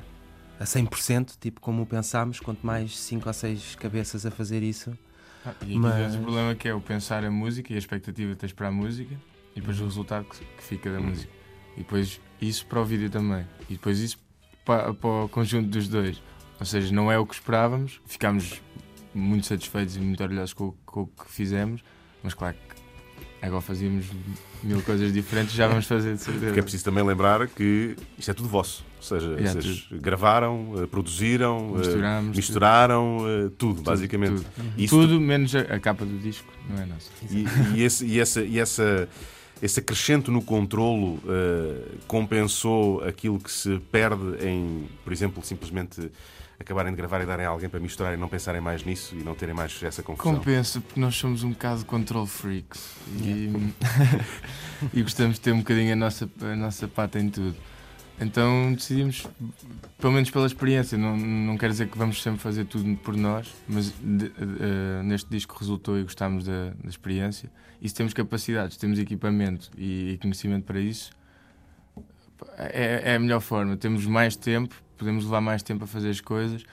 a 0.58 0.64
100%, 0.64 1.38
tipo 1.40 1.60
como 1.60 1.86
pensámos, 1.86 2.38
quanto 2.38 2.66
mais 2.66 2.98
5 2.98 3.26
ou 3.26 3.32
6 3.32 3.76
cabeças 3.76 4.26
a 4.26 4.30
fazer 4.30 4.62
isso. 4.62 4.96
Ah, 5.46 5.54
e 5.62 5.80
tens 5.80 6.16
o 6.16 6.18
problema 6.20 6.54
que 6.54 6.68
é 6.68 6.74
o 6.74 6.80
pensar 6.80 7.24
a 7.24 7.30
música 7.30 7.72
e 7.72 7.76
a 7.76 7.78
expectativa 7.78 8.32
que 8.32 8.38
tens 8.40 8.52
para 8.52 8.68
a 8.68 8.72
música 8.72 9.14
e 9.56 9.60
depois 9.60 9.80
o 9.80 9.84
resultado 9.84 10.26
que, 10.26 10.44
que 10.44 10.62
fica 10.62 10.92
da 10.92 11.00
música. 11.00 11.32
E 11.76 11.78
depois 11.78 12.20
isso 12.42 12.66
para 12.66 12.80
o 12.80 12.84
vídeo 12.84 13.08
também. 13.08 13.46
E 13.68 13.74
depois 13.74 13.98
isso 14.00 14.18
para, 14.66 14.92
para 14.92 15.08
o 15.08 15.28
conjunto 15.28 15.68
dos 15.68 15.88
dois. 15.88 16.20
Ou 16.60 16.66
seja, 16.66 16.92
não 16.94 17.10
é 17.10 17.18
o 17.18 17.24
que 17.26 17.34
esperávamos, 17.34 18.00
ficámos 18.06 18.60
muito 19.14 19.46
satisfeitos 19.46 19.96
e 19.96 20.00
muito 20.00 20.22
orgulhosos 20.22 20.52
com, 20.52 20.66
o- 20.68 20.76
com 20.84 21.00
o 21.02 21.06
que 21.06 21.30
fizemos, 21.30 21.82
mas 22.22 22.34
claro 22.34 22.54
que 22.54 23.46
agora 23.46 23.62
fazíamos 23.62 24.06
mil 24.62 24.82
coisas 24.82 25.12
diferentes, 25.12 25.54
já 25.54 25.66
vamos 25.66 25.86
fazer 25.86 26.14
de 26.14 26.20
certeza. 26.22 26.44
Porque 26.46 26.60
é 26.60 26.62
preciso 26.62 26.84
também 26.84 27.02
lembrar 27.02 27.48
que 27.48 27.96
isto 28.18 28.30
é 28.30 28.34
tudo 28.34 28.48
vosso. 28.48 28.84
Ou 28.98 29.02
seja, 29.02 29.28
Yeah, 29.40 29.58
vocês 29.58 29.86
gravaram, 29.92 30.74
eh, 30.82 30.86
produziram, 30.86 31.72
eh, 31.74 31.78
Misturamos, 31.78 32.36
misturaram, 32.36 33.18
eh, 33.26 33.42
tudo, 33.56 33.76
Tudo, 33.76 33.82
basicamente. 33.82 34.34
tudo. 34.44 34.46
Isso 34.76 34.94
Tudo 34.94 35.18
menos 35.18 35.54
a, 35.56 35.60
a 35.60 35.80
capa 35.80 36.04
do 36.04 36.18
disco, 36.18 36.52
não 36.68 36.82
é 36.82 36.84
nossa. 36.84 37.10
E, 37.30 37.78
e 37.78 37.82
esse, 37.82 38.04
e 38.04 38.20
essa, 38.20 38.42
e 38.42 38.58
essa, 38.58 39.08
esse 39.62 39.80
acrescento 39.80 40.30
no 40.30 40.42
controlo 40.42 41.18
eh, 41.26 41.94
compensou 42.06 43.02
aquilo 43.02 43.38
que 43.40 43.50
se 43.50 43.78
perde 43.90 44.46
em, 44.46 44.86
por 45.02 45.14
exemplo, 45.14 45.42
simplesmente 45.42 46.10
acabarem 46.60 46.92
de 46.92 46.96
gravar 46.96 47.20
e 47.22 47.26
darem 47.26 47.46
a 47.46 47.48
alguém 47.48 47.68
para 47.70 47.80
misturar 47.80 48.12
e 48.14 48.16
não 48.18 48.28
pensarem 48.28 48.60
mais 48.60 48.84
nisso 48.84 49.16
e 49.16 49.22
não 49.24 49.34
terem 49.34 49.54
mais 49.54 49.82
essa 49.82 50.02
confusão. 50.02 50.34
Compensa, 50.36 50.80
porque 50.80 51.00
nós 51.00 51.16
somos 51.16 51.42
um 51.42 51.50
bocado 51.50 51.84
control 51.86 52.26
freaks 52.26 52.94
e, 53.22 53.50
e 54.92 55.02
gostamos 55.02 55.36
de 55.36 55.40
ter 55.40 55.52
um 55.52 55.58
bocadinho 55.58 55.92
a 55.94 55.96
nossa, 55.96 56.28
a 56.42 56.56
nossa 56.56 56.86
pata 56.86 57.18
em 57.18 57.30
tudo. 57.30 57.56
Então 58.20 58.74
decidimos, 58.74 59.26
pelo 59.98 60.12
menos 60.12 60.30
pela 60.30 60.46
experiência, 60.46 60.98
não, 60.98 61.16
não 61.16 61.56
quer 61.56 61.70
dizer 61.70 61.88
que 61.88 61.96
vamos 61.96 62.22
sempre 62.22 62.38
fazer 62.38 62.66
tudo 62.66 62.94
por 62.96 63.16
nós, 63.16 63.50
mas 63.66 63.94
de- 63.98 64.26
eh, 64.60 65.02
neste 65.02 65.30
disco 65.30 65.56
resultou 65.58 65.98
e 65.98 66.02
gostámos 66.02 66.44
da, 66.44 66.68
da 66.84 66.90
experiência. 66.90 67.50
E 67.80 67.88
se 67.88 67.94
temos 67.94 68.12
capacidades, 68.12 68.76
temos 68.76 68.98
equipamento 68.98 69.70
e, 69.74 70.10
e 70.12 70.18
conhecimento 70.18 70.64
para 70.66 70.78
isso, 70.78 71.10
é, 72.58 73.12
é 73.12 73.14
a 73.14 73.18
melhor 73.18 73.40
forma. 73.40 73.74
Temos 73.78 74.04
mais 74.04 74.36
tempo, 74.36 74.74
podemos 75.00 75.24
levar 75.24 75.40
mais 75.40 75.62
tempo 75.62 75.82
a 75.84 75.86
fazer 75.86 76.10
as 76.10 76.20
coisas, 76.20 76.64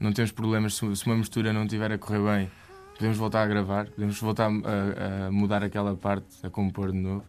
não 0.00 0.12
temos 0.12 0.32
problemas 0.32 0.74
se, 0.74 0.84
uma 1.06 1.14
mistura 1.16 1.52
não 1.52 1.62
estiver 1.62 1.92
a 1.92 1.98
correr 1.98 2.18
bem. 2.18 2.50
Podemos 2.96 3.16
voltar 3.18 3.42
a 3.42 3.46
gravar, 3.46 3.86
podemos 3.90 4.18
voltar 4.18 4.48
a, 4.50 5.26
a 5.26 5.30
mudar 5.30 5.62
aquela 5.62 5.94
parte, 5.94 6.26
a 6.42 6.48
compor 6.50 6.90
de 6.90 6.98
novo. 6.98 7.24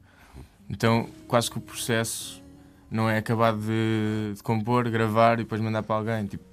Então, 0.69 1.07
quase 1.27 1.51
que 1.51 1.57
o 1.57 1.61
processo 1.61 2.41
não 2.89 3.09
é 3.09 3.17
acabar 3.17 3.53
de, 3.53 4.33
de 4.35 4.41
compor, 4.41 4.89
gravar 4.89 5.33
e 5.33 5.43
depois 5.43 5.59
mandar 5.61 5.83
para 5.83 5.95
alguém. 5.97 6.25
Tipo, 6.25 6.43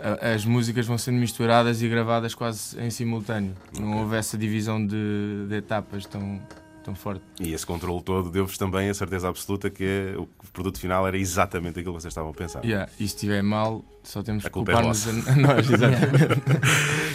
a- 0.00 0.32
as 0.34 0.44
músicas 0.44 0.86
vão 0.86 0.96
sendo 0.98 1.18
misturadas 1.18 1.82
e 1.82 1.88
gravadas 1.88 2.34
quase 2.34 2.78
em 2.80 2.90
simultâneo. 2.90 3.54
Não 3.78 3.98
houve 3.98 4.16
essa 4.16 4.36
divisão 4.38 4.84
de, 4.84 5.46
de 5.48 5.54
etapas 5.56 6.06
tão, 6.06 6.40
tão 6.86 6.94
forte. 6.94 7.20
E 7.40 7.52
esse 7.52 7.66
controle 7.66 8.00
todo 8.02 8.30
deu-vos 8.30 8.56
também 8.56 8.88
a 8.88 8.94
certeza 8.94 9.28
absoluta 9.28 9.68
que 9.68 9.84
é- 9.84 10.14
o 10.16 10.26
produto 10.52 10.78
final 10.80 11.06
era 11.06 11.18
exatamente 11.18 11.78
aquilo 11.80 11.94
que 11.94 12.00
vocês 12.00 12.10
estavam 12.12 12.30
a 12.30 12.34
pensar. 12.34 12.64
Yeah, 12.64 12.90
e 12.98 13.06
se 13.06 13.14
estiver 13.14 13.42
mal, 13.42 13.84
só 14.02 14.22
temos 14.22 14.44
A 14.46 14.48
que 14.48 14.48
é 14.48 14.52
culpar-nos 14.52 15.06
a, 15.06 15.10
a 15.10 15.36
nós, 15.36 15.68
exatamente. 15.70 16.40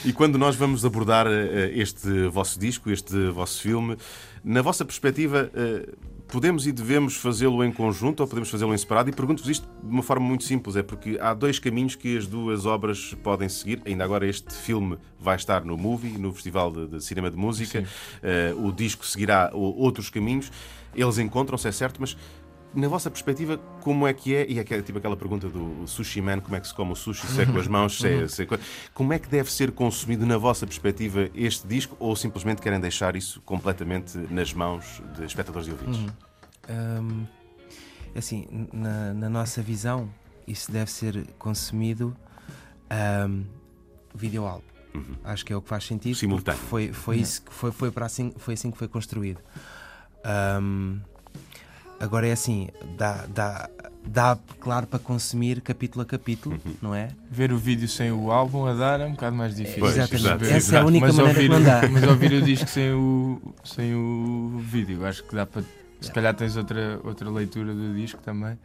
e 0.06 0.14
quando 0.14 0.38
nós 0.38 0.56
vamos 0.56 0.86
abordar 0.86 1.26
eh, 1.28 1.72
este 1.74 2.28
vosso 2.28 2.60
disco, 2.60 2.92
este 2.92 3.30
vosso 3.32 3.62
filme, 3.62 3.98
na 4.44 4.62
vossa 4.62 4.84
perspectiva, 4.86 5.50
eh, 5.54 5.88
podemos 6.32 6.66
e 6.66 6.72
devemos 6.72 7.18
fazê-lo 7.18 7.64
em 7.64 7.72
conjunto 7.72 8.22
ou 8.22 8.28
podemos 8.28 8.50
fazê-lo 8.50 8.74
em 8.74 8.78
separado? 8.78 9.10
E 9.10 9.14
pergunto-vos 9.14 9.50
isto 9.50 9.68
de 9.84 9.90
uma 9.90 10.02
forma 10.02 10.26
muito 10.26 10.46
simples: 10.46 10.76
é 10.76 10.82
porque 10.82 11.18
há 11.20 11.34
dois 11.34 11.60
caminhos 11.60 11.94
que 11.94 12.18
as 12.18 12.26
duas 12.26 12.66
obras 12.66 13.14
podem 13.22 13.50
seguir. 13.50 13.82
Ainda 13.86 14.04
agora, 14.04 14.26
este 14.26 14.54
filme 14.54 14.98
vai 15.20 15.36
estar 15.36 15.64
no 15.66 15.78
Movie, 15.78 16.18
no 16.18 16.34
Festival 16.34 16.72
de, 16.72 16.88
de 16.88 17.04
Cinema 17.04 17.30
de 17.30 17.38
Música. 17.38 17.86
Eh, 18.24 18.54
o 18.58 18.72
disco 18.72 19.06
seguirá 19.06 19.52
outros 19.54 20.10
caminhos. 20.10 20.52
Eles 20.96 21.18
encontram-se, 21.18 21.68
é 21.68 21.72
certo, 21.72 22.00
mas 22.00 22.18
na 22.74 22.88
vossa 22.88 23.10
perspectiva, 23.12 23.58
como 23.82 24.08
é 24.08 24.14
que 24.14 24.34
é? 24.36 24.50
E 24.50 24.58
é 24.60 24.62
é 24.62 24.82
tipo 24.82 24.98
aquela 24.98 25.18
pergunta 25.18 25.50
do 25.50 25.86
sushi 25.88 26.22
man: 26.22 26.40
como 26.40 26.56
é 26.56 26.60
que 26.60 26.68
se 26.68 26.74
come 26.74 26.92
o 26.92 26.96
sushi? 26.96 27.28
Se 27.28 27.42
é 27.42 27.46
com 27.46 27.58
as 27.58 27.68
mãos, 27.68 27.98
se 28.00 28.08
é, 28.08 28.28
se 28.28 28.44
é 28.44 28.46
com- 28.46 28.58
Como 28.94 29.12
é 29.14 29.20
que 29.20 29.28
deve 29.28 29.52
ser 29.52 29.72
consumido, 29.72 30.26
na 30.26 30.38
vossa 30.38 30.66
perspectiva, 30.66 31.30
este 31.36 31.68
disco? 31.68 31.96
Ou 32.00 32.16
simplesmente 32.16 32.62
querem 32.62 32.80
deixar 32.80 33.16
isso 33.16 33.42
completamente 33.42 34.18
nas 34.30 34.54
mãos 34.54 35.02
de 35.16 35.26
espectadores 35.26 35.68
e 35.68 35.72
ouvintes? 35.72 36.00
Uhum. 36.00 36.10
Hum, 36.70 37.28
assim, 38.16 38.68
na, 38.72 39.14
na 39.14 39.30
nossa 39.30 39.62
visão, 39.62 40.10
isso 40.48 40.72
deve 40.72 40.90
ser 40.92 41.26
consumido 41.38 42.16
um, 43.28 43.46
videoálbum. 44.16 44.64
Acho 45.24 45.46
que 45.46 45.54
é 45.54 45.56
o 45.56 45.62
que 45.62 45.70
faz 45.70 45.86
sentido. 45.86 46.16
Simultâneo. 46.16 46.60
Foi, 46.60 46.92
foi, 46.92 47.16
Uhum. 47.18 47.22
isso 47.22 47.42
que 47.44 47.54
foi, 47.54 47.72
foi, 47.72 47.92
para 47.92 48.06
assim, 48.06 48.34
foi 48.38 48.54
assim 48.56 48.70
que 48.72 48.78
foi 48.78 48.88
construído. 48.90 49.40
Ahm, 50.24 51.00
agora 52.02 52.28
é 52.28 52.32
assim, 52.32 52.68
dá, 52.98 53.26
dá, 53.34 53.70
dá 54.06 54.38
claro 54.60 54.88
para 54.88 55.00
consumir 55.00 55.62
capítulo 55.62 56.02
a 56.02 56.06
capítulo, 56.06 56.56
Uhum. 56.66 56.74
não 56.82 56.96
é? 56.96 57.10
Ver 57.30 57.52
o 57.54 57.58
vídeo 57.58 57.88
sem 57.88 58.12
o 58.12 58.32
álbum 58.32 58.66
a 58.66 58.74
dar 58.74 59.00
é 59.00 59.06
um 59.06 59.12
bocado 59.12 59.36
mais 59.36 59.56
difícil. 59.56 59.80
Pois, 59.82 59.96
Exatamente. 59.96 60.26
exato. 60.26 60.46
Ver- 60.46 60.56
Essa 60.56 60.76
é 60.78 60.80
a 60.82 60.86
única 60.86 61.08
mas 61.08 61.16
maneira 61.16 61.38
ouvir, 61.40 61.50
que 61.50 61.56
não 61.56 61.64
dá. 61.64 61.88
Mas 61.90 62.04
ouvir 62.04 62.34
o 62.34 62.42
disco 62.42 62.68
sem 62.70 62.92
o, 62.94 63.42
sem 63.64 63.94
o 63.96 64.60
vídeo, 64.66 65.06
acho 65.06 65.24
que 65.24 65.36
dá 65.36 65.46
para. 65.46 65.64
Se 66.02 66.12
calhar 66.12 66.34
tens 66.34 66.56
outra, 66.58 67.00
outra 67.04 67.30
leitura 67.30 67.74
do 67.76 67.94
disco 67.94 68.20
também. 68.24 68.58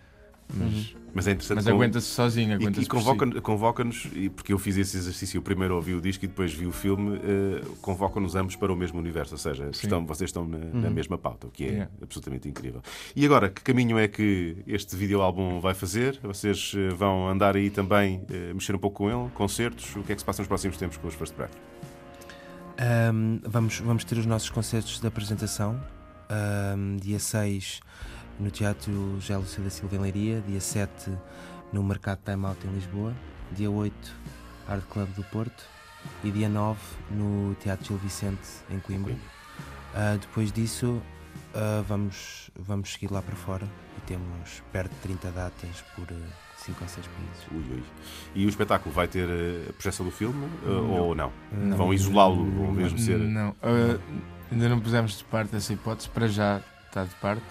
Mas, 0.55 0.73
Uhum. 0.73 0.85
Mas 1.17 1.27
é 1.27 1.31
interessante. 1.31 1.57
Mas 1.57 1.67
aguenta-se 1.69 2.07
sozinho, 2.09 2.51
E, 2.51 2.55
aguenta-se 2.55 2.85
e 2.85 2.89
por 2.89 2.99
si. 3.01 3.05
convoca- 3.07 3.41
convoca-nos, 3.41 4.07
e 4.15 4.29
porque 4.29 4.53
eu 4.53 4.59
fiz 4.59 4.77
esse 4.77 4.99
exercício, 4.99 5.39
eu 5.39 5.43
primeiro 5.43 5.75
ouvi 5.75 5.95
o 5.95 6.01
disco 6.01 6.25
e 6.27 6.29
depois 6.29 6.53
vi 6.53 6.67
o 6.67 6.73
filme, 6.73 7.17
eh, 7.17 7.63
convoca-nos 7.81 8.35
ambos 8.37 8.55
para 8.55 8.71
o 8.71 8.77
mesmo 8.77 8.99
universo, 8.99 9.33
ou 9.33 9.39
seja, 9.39 9.71
estão, 9.73 10.05
vocês 10.05 10.29
estão 10.29 10.47
na, 10.47 10.59
na 10.59 10.89
Uhum. 10.89 10.91
mesma 10.95 11.17
pauta, 11.17 11.47
o 11.47 11.51
que 11.51 11.65
é 11.65 11.69
Yeah. 11.69 11.91
absolutamente 12.03 12.47
incrível. 12.51 12.83
E 13.15 13.25
agora, 13.25 13.49
que 13.49 13.63
caminho 13.63 13.99
é 13.99 14.07
que 14.09 14.59
este 14.67 14.95
videoálbum 14.95 15.59
vai 15.59 15.73
fazer? 15.73 16.21
Vocês 16.23 16.73
eh, 16.77 16.91
vão 16.91 17.27
andar 17.29 17.57
aí 17.57 17.71
também, 17.71 18.23
eh, 18.31 18.53
mexer 18.53 18.75
um 18.75 18.79
pouco 18.79 18.99
com 18.99 19.11
ele, 19.11 19.31
concertos? 19.33 19.97
O 19.97 20.03
que 20.03 20.13
é 20.13 20.15
que 20.15 20.21
se 20.21 20.25
passa 20.27 20.43
nos 20.43 20.49
próximos 20.49 20.77
tempos 20.77 20.99
com 20.99 21.09
os 21.09 21.15
First 21.15 21.35
Breath? 21.35 21.53
Ahm, 22.79 23.41
vamos, 23.43 23.81
vamos 23.81 24.05
ter 24.05 24.19
os 24.19 24.27
nossos 24.27 24.51
concertos 24.51 25.01
de 25.01 25.07
apresentação. 25.07 25.81
Ahm, 26.29 26.97
dia 26.97 27.19
6 27.19 27.81
no 28.39 28.51
Teatro 28.51 29.19
Gé 29.21 29.37
Lúcia 29.37 29.63
da 29.63 29.71
Silva 29.71 29.97
em 29.97 29.99
Leiria, 29.99 30.43
dia 30.47 30.61
7 30.61 31.11
no 31.73 31.83
Mercado 31.83 32.21
Time 32.25 32.45
Out 32.47 32.67
em 32.67 32.71
Lisboa, 32.71 33.13
dia 33.53 33.71
8 33.71 33.95
Art 34.69 34.85
Club 34.91 35.09
do 35.15 35.25
Porto 35.25 35.65
e 36.23 36.31
dia 36.31 36.49
9 36.49 36.79
no 37.11 37.55
Teatro 37.57 37.87
Gil 37.87 37.99
Vicente 37.99 38.49
em 38.71 38.79
Coimbra. 38.81 39.15
Ah, 39.95 40.17
depois 40.21 40.53
disso 40.53 41.01
ah, 41.55 41.83
vamos, 41.87 42.51
vamos 42.55 42.93
seguir 42.93 43.11
lá 43.11 43.23
para 43.23 43.35
fora 43.35 43.67
e 43.97 44.01
temos 44.03 44.63
perto 44.73 44.93
de 44.93 45.01
30 45.01 45.31
datas 45.31 45.85
por 45.95 46.07
5 46.59 46.79
ou 46.83 46.89
6 46.89 47.07
países. 47.07 47.47
Ui, 47.53 47.77
ui. 47.77 47.83
E 48.35 48.47
o 48.47 48.49
espetáculo 48.49 48.95
vai 48.95 49.09
ter 49.09 49.29
a 49.69 49.73
projeção 49.73 50.05
do 50.05 50.13
filme 50.13 50.49
Não. 50.65 50.91
ou 50.91 51.15
não? 51.15 51.33
Não. 51.53 51.77
Vão 51.77 51.95
isolá-lo, 51.95 52.45
vão 52.51 52.73
mesmo 52.73 52.99
ser. 52.99 53.19
Não, 53.19 53.51
uh, 53.51 54.01
ainda 54.51 54.69
não 54.69 54.81
pusemos 54.81 55.19
de 55.19 55.25
parte 55.25 55.57
essa 55.57 55.73
hipótese, 55.73 56.09
para 56.11 56.29
já 56.29 56.61
está 56.87 57.05
de 57.05 57.15
parte, 57.17 57.45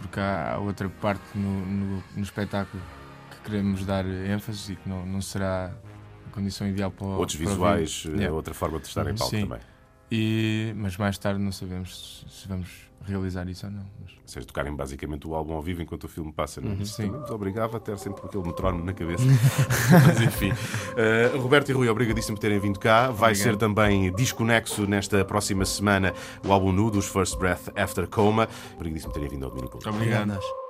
porque 0.00 0.20
há 0.20 0.58
outra 0.58 0.88
parte 0.88 1.22
no, 1.34 1.66
no, 1.66 2.04
no 2.14 2.22
espetáculo 2.22 2.82
que 3.30 3.50
queremos 3.50 3.84
dar 3.84 4.04
ênfase 4.04 4.72
e 4.72 4.76
que 4.76 4.88
não, 4.88 5.04
não 5.06 5.20
será 5.20 5.72
a 6.26 6.30
condição 6.30 6.66
ideal 6.66 6.90
para 6.90 7.06
Outros 7.06 7.36
para 7.36 7.48
visuais, 7.48 8.04
eh, 8.18 8.30
outra 8.30 8.54
forma 8.54 8.78
de 8.78 8.86
estar 8.86 9.06
em 9.08 9.14
palco 9.14 9.34
Sim. 9.34 9.42
também. 9.42 9.60
E, 10.10 10.72
mas 10.76 10.96
mais 10.96 11.18
tarde 11.18 11.40
não 11.40 11.50
sabemos 11.50 12.24
se 12.28 12.46
vamos 12.46 12.85
realizar 13.06 13.48
isso 13.48 13.66
ou 13.66 13.72
não. 13.72 13.86
Mas... 14.00 14.12
Ou 14.12 14.18
seja, 14.26 14.46
tocarem 14.46 14.74
basicamente 14.74 15.26
o 15.26 15.34
álbum 15.34 15.54
ao 15.54 15.62
vivo 15.62 15.82
enquanto 15.82 16.04
o 16.04 16.08
filme 16.08 16.32
passa, 16.32 16.60
não 16.60 16.72
é? 16.72 16.74
Uhum. 16.74 16.84
Sim. 16.84 17.06
nos 17.08 17.30
obrigava 17.30 17.76
a 17.76 17.80
ter 17.80 17.96
sempre 17.98 18.22
aquele 18.24 18.44
metrónomo 18.44 18.84
na 18.84 18.92
cabeça. 18.92 19.24
Mas 20.06 20.20
enfim. 20.20 20.52
Uh, 20.52 21.38
Roberto 21.40 21.70
e 21.70 21.72
Rui, 21.72 21.88
obrigadíssimo 21.88 22.36
por 22.36 22.40
terem 22.40 22.58
vindo 22.58 22.78
cá. 22.78 23.10
Vai 23.10 23.32
Obrigado. 23.32 23.36
ser 23.36 23.56
também 23.56 24.12
desconexo 24.12 24.86
nesta 24.86 25.24
próxima 25.24 25.64
semana 25.64 26.12
o 26.44 26.52
álbum 26.52 26.72
nu 26.72 26.90
dos 26.90 27.06
First 27.06 27.38
Breath 27.38 27.68
After 27.76 28.06
Coma. 28.08 28.48
Obrigadíssimo 28.74 29.12
por 29.12 29.18
terem 29.20 29.30
vindo 29.30 29.44
ao 29.44 29.50
Domínio 29.50 29.70
Público. 29.70 29.94
Obrigado. 29.94 30.26
Nós. 30.26 30.65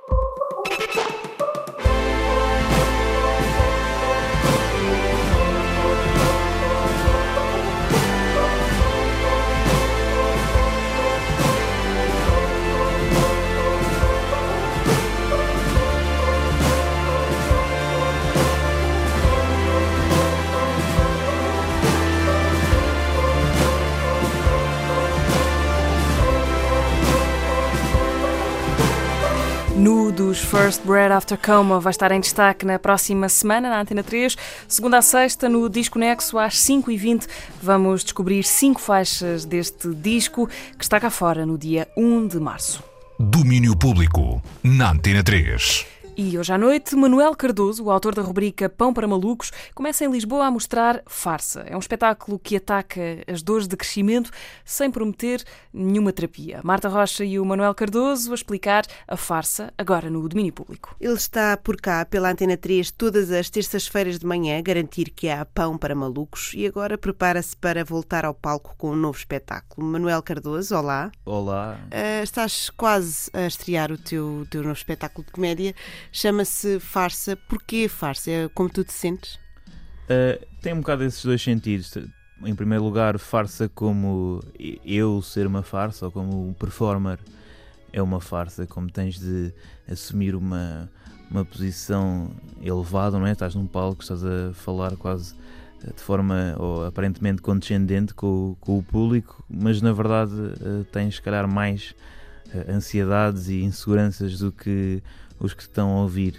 Nu 29.77 30.11
dos 30.11 30.39
First 30.39 30.81
Bread 30.85 31.11
After 31.11 31.37
Coma 31.37 31.79
vai 31.79 31.91
estar 31.91 32.11
em 32.11 32.19
destaque 32.19 32.65
na 32.65 32.79
próxima 32.79 33.29
semana 33.29 33.69
na 33.69 33.79
Antena 33.79 34.01
3. 34.01 34.35
Segunda 34.67 34.97
a 34.97 35.01
sexta, 35.03 35.47
no 35.47 35.69
Disco 35.69 35.99
Nexo, 35.99 36.39
às 36.39 36.55
5h20, 36.55 37.27
vamos 37.61 38.03
descobrir 38.03 38.43
cinco 38.43 38.81
faixas 38.81 39.45
deste 39.45 39.93
disco 39.93 40.49
que 40.75 40.83
está 40.83 40.99
cá 40.99 41.11
fora 41.11 41.45
no 41.45 41.59
dia 41.59 41.87
1 41.95 42.27
de 42.27 42.39
março. 42.39 42.83
Domínio 43.19 43.77
Público, 43.77 44.41
na 44.63 44.89
Antena 44.89 45.23
3. 45.23 45.85
E 46.19 46.35
hoje 46.35 46.51
à 46.51 46.57
noite, 46.57 46.95
Manuel 46.95 47.35
Cardoso, 47.35 47.83
o 47.83 47.91
autor 47.91 48.15
da 48.15 48.23
rubrica 48.23 48.67
Pão 48.67 48.91
para 48.91 49.07
Malucos, 49.07 49.51
começa 49.75 50.03
em 50.03 50.09
Lisboa 50.09 50.47
a 50.47 50.51
mostrar 50.51 51.03
Farsa. 51.05 51.61
É 51.67 51.75
um 51.75 51.79
espetáculo 51.79 52.39
que 52.39 52.55
ataca 52.55 52.99
as 53.27 53.43
dores 53.43 53.67
de 53.67 53.77
crescimento 53.77 54.31
sem 54.65 54.89
prometer 54.89 55.43
nenhuma 55.71 56.11
terapia. 56.11 56.59
Marta 56.63 56.89
Rocha 56.89 57.23
e 57.23 57.39
o 57.39 57.45
Manuel 57.45 57.75
Cardoso 57.75 58.31
a 58.31 58.33
explicar 58.33 58.83
a 59.07 59.15
farsa 59.15 59.71
agora 59.77 60.09
no 60.09 60.27
domínio 60.27 60.51
público. 60.51 60.95
Ele 60.99 61.13
está 61.13 61.55
por 61.55 61.79
cá 61.79 62.03
pela 62.03 62.31
Antena 62.31 62.57
3 62.57 62.89
todas 62.89 63.31
as 63.31 63.51
terças-feiras 63.51 64.17
de 64.17 64.25
manhã, 64.25 64.57
a 64.57 64.61
garantir 64.63 65.11
que 65.11 65.29
há 65.29 65.45
pão 65.45 65.77
para 65.77 65.93
malucos 65.93 66.51
e 66.55 66.65
agora 66.65 66.97
prepara-se 66.97 67.55
para 67.55 67.85
voltar 67.85 68.25
ao 68.25 68.33
palco 68.33 68.73
com 68.75 68.89
um 68.89 68.95
novo 68.95 69.19
espetáculo. 69.19 69.85
Manuel 69.85 70.23
Cardoso, 70.23 70.75
olá. 70.75 71.11
Olá. 71.23 71.79
Ah, 71.91 72.23
estás 72.23 72.71
quase 72.71 73.29
a 73.33 73.45
estrear 73.45 73.91
o 73.91 73.99
teu, 73.99 74.39
o 74.39 74.45
teu 74.47 74.63
novo 74.63 74.73
espetáculo 74.73 75.23
de 75.23 75.31
comédia. 75.31 75.75
Chama-se 76.19 76.79
Farsa. 76.79 77.35
Porquê 77.47 77.87
Farsa? 77.87 78.31
É 78.31 78.49
como 78.49 78.67
tu 78.67 78.83
te 78.83 78.91
sentes? 78.91 79.35
Uh, 80.09 80.43
tem 80.63 80.73
um 80.73 80.79
bocado 80.79 81.03
esses 81.03 81.23
dois 81.23 81.39
sentidos. 81.39 81.95
Em 82.43 82.55
primeiro 82.55 82.83
lugar, 82.83 83.19
farsa 83.19 83.69
como 83.69 84.43
eu 84.83 85.21
ser 85.21 85.45
uma 85.45 85.61
farsa, 85.61 86.05
ou 86.05 86.11
como 86.11 86.49
um 86.49 86.53
performer 86.53 87.19
é 87.93 88.01
uma 88.01 88.19
farsa, 88.19 88.65
como 88.65 88.89
tens 88.89 89.19
de 89.19 89.53
assumir 89.87 90.33
uma, 90.33 90.89
uma 91.29 91.45
posição 91.45 92.31
elevada, 92.63 93.19
não 93.19 93.27
é? 93.27 93.33
Estás 93.33 93.53
num 93.53 93.67
palco, 93.67 94.01
estás 94.01 94.25
a 94.25 94.51
falar 94.55 94.97
quase 94.97 95.35
de 95.83 96.01
forma 96.01 96.55
ou 96.57 96.83
aparentemente 96.83 97.43
condescendente 97.43 98.15
com, 98.15 98.57
com 98.59 98.79
o 98.79 98.81
público, 98.81 99.45
mas 99.47 99.83
na 99.83 99.93
verdade 99.93 100.33
eh, 100.33 100.83
tens, 100.91 101.17
se 101.17 101.21
calhar, 101.21 101.47
mais 101.47 101.93
eh, 102.53 102.71
ansiedades 102.71 103.49
e 103.49 103.61
inseguranças 103.61 104.39
do 104.39 104.51
que 104.51 105.03
os 105.39 105.53
que 105.53 105.61
estão 105.61 105.89
a 105.97 106.01
ouvir. 106.01 106.35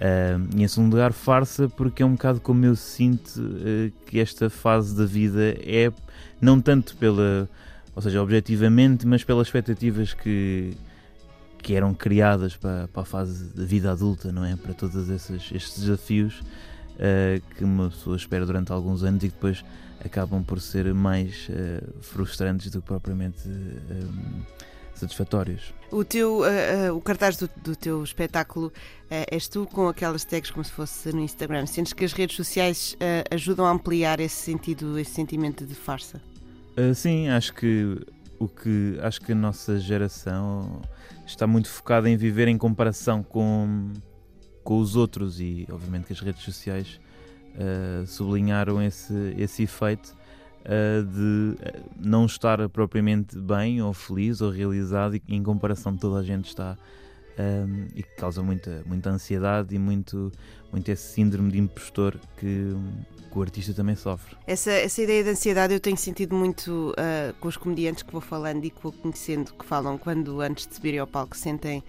Ah, 0.00 0.38
e 0.56 0.62
em 0.62 0.68
segundo 0.68 0.92
lugar, 0.92 1.12
farsa, 1.12 1.68
porque 1.68 2.02
é 2.02 2.06
um 2.06 2.12
bocado 2.12 2.40
como 2.40 2.64
eu 2.64 2.76
sinto 2.76 3.40
eh, 3.64 3.90
que 4.06 4.18
esta 4.18 4.50
fase 4.50 4.94
da 4.96 5.06
vida 5.06 5.54
é, 5.60 5.92
não 6.40 6.60
tanto 6.60 6.96
pela, 6.96 7.48
ou 7.94 8.02
seja, 8.02 8.22
objetivamente, 8.22 9.06
mas 9.06 9.24
pelas 9.24 9.46
expectativas 9.46 10.12
que, 10.12 10.76
que 11.58 11.74
eram 11.74 11.94
criadas 11.94 12.56
para, 12.56 12.88
para 12.88 13.02
a 13.02 13.06
fase 13.06 13.54
da 13.54 13.64
vida 13.64 13.90
adulta, 13.90 14.32
não 14.32 14.44
é? 14.44 14.56
Para 14.56 14.74
todos 14.74 15.08
esses, 15.08 15.50
estes 15.52 15.78
desafios 15.80 16.42
eh, 16.98 17.40
que 17.56 17.64
uma 17.64 17.88
pessoa 17.90 18.16
espera 18.16 18.44
durante 18.44 18.72
alguns 18.72 19.02
anos 19.02 19.22
e 19.22 19.28
que 19.28 19.34
depois 19.34 19.64
acabam 20.04 20.42
por 20.42 20.60
ser 20.60 20.92
mais 20.92 21.48
eh, 21.50 21.82
frustrantes 22.00 22.70
do 22.70 22.82
que 22.82 22.88
propriamente 22.88 23.48
satisfatórios. 25.04 25.72
O, 25.90 26.04
teu, 26.04 26.42
ah, 26.42 26.88
ah, 26.88 26.92
o 26.92 27.00
cartaz 27.00 27.36
do, 27.36 27.48
do 27.56 27.76
teu 27.76 28.02
espetáculo 28.02 28.72
ah, 29.10 29.24
és 29.30 29.46
tu 29.48 29.66
com 29.66 29.88
aquelas 29.88 30.24
tags 30.24 30.50
como 30.50 30.64
se 30.64 30.72
fosse 30.72 31.12
no 31.12 31.20
Instagram. 31.20 31.66
Sentes 31.66 31.92
que 31.92 32.04
as 32.04 32.12
redes 32.12 32.36
sociais 32.36 32.96
ajudam 33.30 33.64
a 33.66 33.70
ampliar 33.70 34.20
esse 34.20 34.36
sentido, 34.36 34.98
esse 34.98 35.12
sentimento 35.12 35.64
de 35.64 35.74
farsa? 35.74 36.20
Uh, 36.76 36.94
sim, 36.94 37.28
acho 37.28 37.54
que 37.54 37.96
o 38.38 38.48
que 38.48 38.98
acho 39.00 39.20
que 39.20 39.30
a 39.30 39.34
nossa 39.34 39.78
geração 39.78 40.82
está 41.24 41.46
muito 41.46 41.68
focada 41.68 42.10
em 42.10 42.16
viver 42.16 42.48
em 42.48 42.58
comparação 42.58 43.22
com, 43.22 43.92
com 44.64 44.78
os 44.78 44.96
outros 44.96 45.40
e 45.40 45.66
obviamente 45.70 46.06
que 46.06 46.12
as 46.12 46.20
redes 46.20 46.42
sociais 46.42 47.00
uh, 47.54 48.04
sublinharam 48.06 48.82
esse, 48.82 49.34
esse 49.38 49.62
efeito 49.62 50.14
uh, 50.64 51.04
de 51.04 51.54
uh, 51.54 51.90
não 51.96 52.26
estar 52.26 52.68
propriamente 52.68 53.38
bem 53.38 53.82
ou 53.82 53.92
feliz 53.92 54.40
ou 54.40 54.50
realizado 54.50 55.16
e 55.16 55.22
em 55.28 55.42
comparação 55.42 55.96
toda 55.96 56.20
a 56.20 56.22
gente 56.22 56.48
está 56.48 56.76
um, 57.38 57.86
e 57.94 58.02
que 58.02 58.16
causa 58.16 58.42
muita, 58.42 58.82
muita 58.86 59.10
ansiedade 59.10 59.74
e 59.74 59.78
muito, 59.78 60.32
muito 60.72 60.88
esse 60.88 61.12
síndrome 61.14 61.50
de 61.50 61.58
impostor 61.58 62.18
que, 62.36 62.74
que 63.30 63.38
o 63.38 63.42
artista 63.42 63.74
também 63.74 63.96
sofre. 63.96 64.36
Essa, 64.46 64.70
essa 64.70 65.02
ideia 65.02 65.24
de 65.24 65.30
ansiedade 65.30 65.74
eu 65.74 65.80
tenho 65.80 65.96
sentido 65.96 66.34
muito 66.34 66.94
ah, 66.96 67.34
com 67.40 67.48
os 67.48 67.56
comediantes 67.56 68.02
que 68.02 68.12
vou 68.12 68.20
falando 68.20 68.64
e 68.64 68.70
que 68.70 68.82
vou 68.82 68.92
conhecendo, 68.92 69.52
que 69.52 69.64
falam 69.64 69.98
quando 69.98 70.40
antes 70.40 70.66
de 70.66 70.74
subirem 70.74 71.00
ao 71.00 71.06
palco 71.06 71.36
sentem 71.36 71.82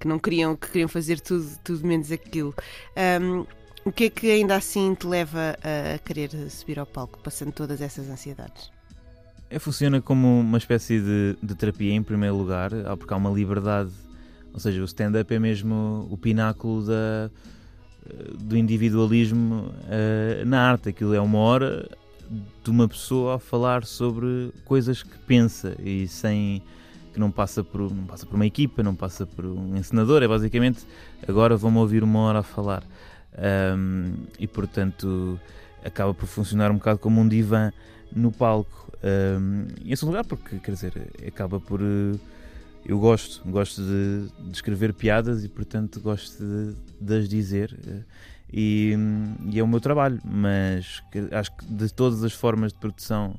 que 0.00 0.08
não 0.08 0.18
queriam, 0.18 0.56
que 0.56 0.68
queriam 0.68 0.88
fazer 0.88 1.20
tudo, 1.20 1.48
tudo 1.62 1.86
menos 1.86 2.10
aquilo. 2.10 2.52
Ahm, 2.96 3.46
O 3.84 3.90
que 3.90 4.04
é 4.04 4.10
que 4.10 4.30
ainda 4.30 4.54
assim 4.54 4.94
te 4.94 5.06
leva 5.06 5.56
a 5.62 5.98
querer 5.98 6.30
subir 6.50 6.78
ao 6.78 6.86
palco, 6.86 7.18
passando 7.18 7.50
todas 7.50 7.80
essas 7.80 8.08
ansiedades? 8.08 8.70
É, 9.50 9.58
funciona 9.58 10.00
como 10.00 10.40
uma 10.40 10.56
espécie 10.56 11.00
de, 11.00 11.36
de 11.42 11.54
terapia, 11.54 11.92
em 11.92 12.02
primeiro 12.02 12.36
lugar, 12.36 12.70
porque 12.98 13.12
há 13.12 13.16
uma 13.16 13.30
liberdade. 13.30 13.90
Ou 14.54 14.60
seja, 14.60 14.80
o 14.80 14.84
stand-up 14.84 15.34
é 15.34 15.38
mesmo 15.38 16.06
o 16.10 16.16
pináculo 16.16 16.84
da, 16.86 17.30
do 18.38 18.56
individualismo 18.56 19.66
uh, 19.66 20.46
na 20.46 20.70
arte. 20.70 20.90
Aquilo 20.90 21.14
é 21.14 21.20
uma 21.20 21.38
hora 21.38 21.88
de 22.62 22.70
uma 22.70 22.88
pessoa 22.88 23.36
a 23.36 23.38
falar 23.38 23.84
sobre 23.84 24.52
coisas 24.64 25.02
que 25.02 25.18
pensa 25.18 25.76
e 25.82 26.06
sem 26.08 26.62
que 27.12 27.20
não 27.20 27.30
passa 27.30 27.62
por 27.62 27.92
não 27.92 28.06
passa 28.06 28.24
por 28.24 28.36
uma 28.36 28.46
equipa, 28.46 28.82
não 28.82 28.94
passa 28.94 29.26
por 29.26 29.44
um 29.44 29.76
encenador, 29.76 30.22
é 30.22 30.28
basicamente 30.28 30.86
agora 31.28 31.56
vão-me 31.56 31.76
ouvir 31.76 32.02
uma 32.02 32.20
hora 32.20 32.38
a 32.38 32.42
falar. 32.42 32.82
Um, 33.38 34.14
e 34.38 34.46
portanto 34.46 35.40
acaba 35.84 36.12
por 36.12 36.26
funcionar 36.26 36.70
um 36.70 36.74
bocado 36.74 36.98
como 36.98 37.20
um 37.20 37.28
divã 37.28 37.72
no 38.14 38.30
palco. 38.30 38.92
Um, 39.02 39.66
em 39.84 39.96
segundo 39.96 40.14
lugar, 40.14 40.24
porque 40.24 40.58
quer 40.58 40.72
dizer, 40.72 40.92
acaba 41.26 41.58
por 41.58 41.80
uh, 41.80 42.20
eu 42.84 42.98
gosto, 42.98 43.42
gosto 43.48 43.82
de, 43.82 44.28
de, 44.48 44.52
escrever 44.52 44.92
piadas 44.92 45.44
e 45.44 45.48
portanto 45.48 46.00
gosto 46.00 46.42
de, 46.42 46.74
de 47.00 47.18
as 47.18 47.28
dizer. 47.28 47.76
Uh, 47.86 48.04
e, 48.52 48.94
e, 49.50 49.58
é 49.58 49.62
o 49.62 49.66
meu 49.66 49.80
trabalho, 49.80 50.20
mas 50.24 51.02
acho 51.32 51.56
que 51.56 51.64
de 51.64 51.92
todas 51.92 52.22
as 52.22 52.34
formas 52.34 52.72
de 52.72 52.78
produção 52.78 53.34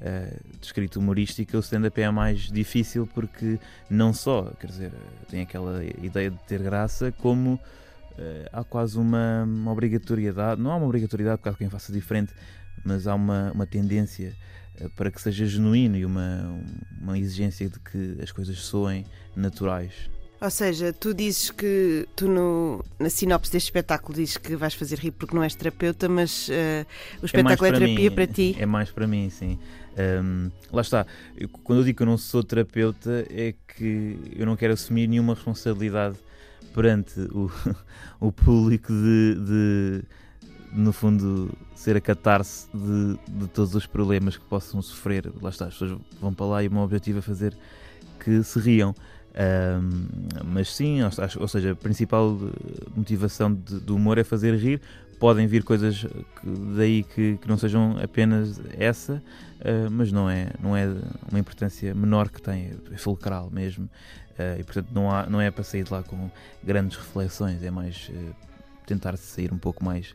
uh, 0.00 0.58
de 0.58 0.66
escrita 0.66 0.98
humorística, 0.98 1.56
o 1.56 1.60
stand-up 1.60 2.00
é 2.00 2.04
a 2.04 2.12
mais 2.12 2.50
difícil 2.50 3.06
porque 3.14 3.58
não 3.88 4.12
só, 4.12 4.50
quer 4.58 4.66
dizer, 4.66 4.92
tem 5.28 5.42
aquela 5.42 5.84
ideia 5.84 6.30
de 6.30 6.38
ter 6.38 6.60
graça, 6.60 7.12
como 7.12 7.58
há 8.52 8.64
quase 8.64 8.98
uma, 8.98 9.44
uma, 9.44 9.72
obrigatoriedade, 9.72 10.60
não 10.60 10.70
há 10.70 10.76
uma 10.76 10.86
obrigatoriedade 10.86 11.40
caso 11.42 11.56
quem 11.56 11.68
faça 11.68 11.92
diferente, 11.92 12.32
mas 12.84 13.06
há 13.06 13.14
uma, 13.14 13.52
uma 13.52 13.66
tendência 13.66 14.34
uh, 14.80 14.90
para 14.90 15.10
que 15.10 15.20
seja 15.20 15.46
genuíno 15.46 15.96
e 15.96 16.04
uma, 16.04 16.62
uma 17.00 17.18
exigência 17.18 17.68
de 17.68 17.78
que 17.78 18.18
as 18.22 18.32
coisas 18.32 18.58
soem 18.58 19.04
naturais. 19.34 20.10
Ou 20.40 20.50
seja, 20.50 20.92
tu 20.92 21.12
dizes 21.12 21.50
que 21.50 22.06
tu 22.14 22.28
no, 22.28 22.84
na 22.96 23.10
sinopse 23.10 23.50
deste 23.50 23.66
espetáculo 23.66 24.14
dizes 24.14 24.36
que 24.36 24.54
vais 24.54 24.72
fazer 24.72 24.96
rir 24.96 25.10
porque 25.10 25.34
não 25.34 25.42
és 25.42 25.54
terapeuta, 25.54 26.08
mas 26.08 26.48
uh, 26.48 26.86
o 27.20 27.26
espetáculo 27.26 27.66
é, 27.66 27.70
é 27.70 27.72
terapia 27.72 28.10
mim, 28.10 28.14
para 28.14 28.26
ti? 28.26 28.56
É 28.58 28.64
mais 28.64 28.90
para 28.90 29.06
mim, 29.08 29.28
sim. 29.30 29.58
Um, 29.98 30.48
lá 30.72 30.82
está, 30.82 31.04
eu, 31.36 31.48
quando 31.48 31.80
eu 31.80 31.84
digo 31.84 31.96
que 31.96 32.02
eu 32.04 32.06
não 32.06 32.16
sou 32.16 32.44
terapeuta, 32.44 33.26
é 33.28 33.52
que 33.76 34.16
eu 34.36 34.46
não 34.46 34.54
quero 34.54 34.74
assumir 34.74 35.08
nenhuma 35.08 35.34
responsabilidade 35.34 36.16
perante 36.74 37.20
o, 37.32 37.50
o 38.20 38.32
público 38.32 38.92
de, 38.92 39.34
de, 39.34 40.02
no 40.72 40.92
fundo, 40.92 41.50
ser 41.74 41.96
a 41.96 42.00
catarse 42.00 42.68
de, 42.72 43.18
de 43.40 43.48
todos 43.48 43.74
os 43.74 43.86
problemas 43.86 44.36
que 44.36 44.44
possam 44.44 44.80
sofrer. 44.82 45.32
Lá 45.40 45.50
está, 45.50 45.66
as 45.66 45.74
pessoas 45.74 45.98
vão 46.20 46.32
para 46.32 46.46
lá 46.46 46.62
e 46.62 46.68
o 46.68 46.72
meu 46.72 46.82
objetivo 46.82 47.18
é 47.18 47.22
fazer 47.22 47.56
que 48.18 48.42
se 48.42 48.58
riam. 48.58 48.94
Um, 49.38 50.06
mas 50.44 50.74
sim, 50.74 51.00
ou, 51.02 51.48
seja, 51.48 51.72
a 51.72 51.76
principal 51.76 52.36
motivação 52.96 53.54
de, 53.54 53.78
do 53.78 53.94
humor 53.94 54.18
é 54.18 54.24
fazer 54.24 54.54
rir. 54.56 54.80
Podem 55.18 55.46
vir 55.46 55.64
coisas 55.64 56.04
que, 56.04 56.48
daí 56.76 57.02
que, 57.02 57.36
que, 57.38 57.48
não 57.48 57.58
sejam 57.58 57.96
apenas 58.02 58.60
essa, 58.78 59.14
uh, 59.60 59.90
mas 59.90 60.12
não 60.12 60.30
é, 60.30 60.50
não 60.62 60.76
é 60.76 60.86
uma 61.30 61.38
importância 61.38 61.94
menor 61.94 62.28
que 62.28 62.40
tem, 62.40 62.72
é 62.92 62.96
fulcral 62.96 63.50
mesmo. 63.50 63.84
Uh, 63.84 64.60
e 64.60 64.64
portanto 64.64 64.88
não, 64.92 65.10
há, 65.10 65.26
não 65.26 65.40
é 65.40 65.50
para 65.50 65.64
sair 65.64 65.82
de 65.82 65.92
lá 65.92 66.02
com 66.02 66.30
grandes 66.62 66.96
reflexões, 66.96 67.62
é 67.62 67.70
mais 67.70 68.08
uh, 68.10 68.34
tentar 68.86 69.16
sair 69.16 69.52
um 69.52 69.58
pouco 69.58 69.84
mais 69.84 70.14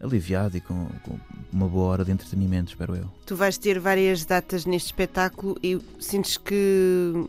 aliviado 0.00 0.56
e 0.56 0.60
com, 0.60 0.86
com, 1.02 1.18
uma 1.52 1.68
boa 1.68 1.88
hora 1.88 2.04
de 2.04 2.12
entretenimento, 2.12 2.70
espero 2.70 2.96
eu. 2.96 3.10
Tu 3.26 3.36
vais 3.36 3.58
ter 3.58 3.78
várias 3.78 4.24
datas 4.24 4.64
neste 4.64 4.86
espetáculo 4.86 5.56
e 5.62 5.78
sentes 5.98 6.36
que 6.36 7.26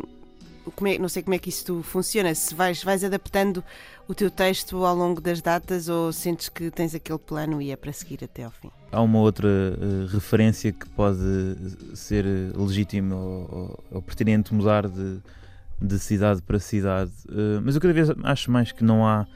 é, 0.87 0.97
não 0.97 1.09
sei 1.09 1.23
como 1.23 1.35
é 1.35 1.39
que 1.39 1.49
isso 1.49 1.81
funciona, 1.83 2.33
se 2.33 2.53
vais, 2.53 2.83
vais 2.83 3.03
adaptando 3.03 3.63
o 4.07 4.15
teu 4.15 4.31
texto 4.31 4.83
ao 4.83 4.95
longo 4.95 5.21
das 5.21 5.41
datas 5.41 5.87
ou 5.87 6.11
sentes 6.11 6.49
que 6.49 6.71
tens 6.71 6.95
aquele 6.95 7.19
plano 7.19 7.61
e 7.61 7.71
é 7.71 7.75
para 7.75 7.93
seguir 7.93 8.23
até 8.23 8.43
ao 8.43 8.51
fim? 8.51 8.71
Há 8.91 9.01
uma 9.01 9.19
outra 9.19 9.47
uh, 9.47 10.07
referência 10.07 10.71
que 10.71 10.89
pode 10.89 11.19
ser 11.93 12.25
legítima 12.55 13.15
ou, 13.15 13.83
ou, 13.91 14.01
pertinente 14.01 14.53
mudar 14.53 14.87
de, 14.87 15.19
de, 15.79 15.99
cidade 15.99 16.41
para 16.41 16.59
cidade, 16.59 17.11
uh, 17.29 17.61
mas 17.63 17.75
eu 17.75 17.81
cada 17.81 17.93
vez 17.93 18.09
acho 18.23 18.51
mais 18.51 18.71
que 18.71 18.83
não 18.83 19.07
há 19.07 19.27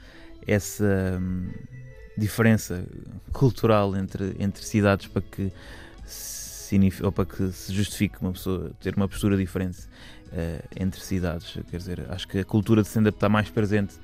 essa 0.46 1.18
um, 1.20 1.50
diferença 2.18 2.84
cultural 3.32 3.96
entre, 3.96 4.34
entre 4.38 4.64
cidades 4.64 5.06
para 5.06 5.22
que 5.22 5.52
ou 7.02 7.12
para 7.12 7.24
que 7.24 7.52
se 7.52 7.72
justifique 7.72 8.16
uma 8.20 8.32
pessoa 8.32 8.72
ter 8.80 8.96
uma 8.96 9.08
postura 9.08 9.36
diferente 9.36 9.86
entre 10.78 11.00
cidades. 11.00 11.58
Quer 11.70 11.76
dizer, 11.76 12.06
acho 12.08 12.26
que 12.26 12.38
a 12.38 12.44
cultura 12.44 12.82
de 12.82 12.88
stand-up 12.88 13.16
está 13.16 13.28
mais 13.28 13.48
presente 13.48 13.94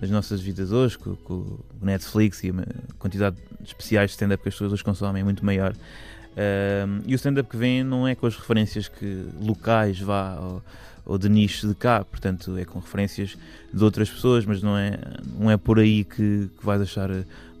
nas 0.00 0.10
nossas 0.10 0.40
vidas 0.40 0.72
hoje, 0.72 0.98
com, 0.98 1.16
com 1.16 1.34
o 1.34 1.64
Netflix 1.80 2.42
e 2.44 2.50
a 2.50 2.54
quantidade 2.98 3.36
de 3.60 3.68
especiais 3.68 4.10
de 4.10 4.14
stand-up 4.14 4.42
que 4.42 4.48
as 4.48 4.54
pessoas 4.54 4.72
hoje 4.72 4.84
consomem 4.84 5.22
é 5.22 5.24
muito 5.24 5.44
maior. 5.44 5.72
Uh, 5.72 7.02
e 7.06 7.14
o 7.14 7.16
stand-up 7.16 7.48
que 7.48 7.56
vem 7.56 7.82
não 7.82 8.06
é 8.06 8.14
com 8.14 8.26
as 8.26 8.36
referências 8.36 8.88
que 8.88 9.26
locais 9.40 9.98
vá 9.98 10.38
ou, 10.38 10.62
ou, 11.06 11.18
de 11.18 11.30
nicho 11.30 11.66
de 11.66 11.74
cá, 11.74 12.04
portanto 12.04 12.58
é 12.58 12.64
com 12.66 12.78
referências 12.78 13.38
de 13.72 13.82
outras 13.82 14.10
pessoas, 14.10 14.44
mas 14.44 14.62
não 14.62 14.76
é, 14.76 14.98
não 15.38 15.50
é 15.50 15.56
por 15.56 15.78
aí 15.78 16.04
que, 16.04 16.50
que 16.58 16.66
vais 16.66 16.82
achar 16.82 17.08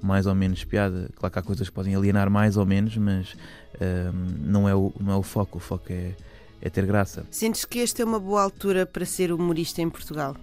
mais 0.02 0.26
ou 0.26 0.34
menos 0.34 0.62
piada. 0.62 1.08
Claro 1.16 1.32
que 1.32 1.38
há 1.38 1.42
coisas 1.42 1.68
que 1.70 1.74
podem 1.74 1.94
alienar 1.94 2.28
mais 2.28 2.58
ou 2.58 2.66
menos, 2.66 2.94
mas 2.98 3.32
uh, 3.32 4.12
não, 4.44 4.68
é 4.68 4.74
o, 4.74 4.92
não 5.00 5.14
é 5.14 5.16
o 5.16 5.22
foco, 5.22 5.56
o 5.56 5.60
foco 5.60 5.86
é, 5.90 6.12
é 6.60 6.70
ter 6.70 6.86
graça. 6.86 7.26
Sentes 7.30 7.64
que 7.64 7.80
esta 7.80 8.02
é 8.02 8.04
uma 8.04 8.18
boa 8.18 8.42
altura 8.42 8.86
para 8.86 9.04
ser 9.04 9.32
humorista 9.32 9.82
em 9.82 9.90
Portugal? 9.90 10.36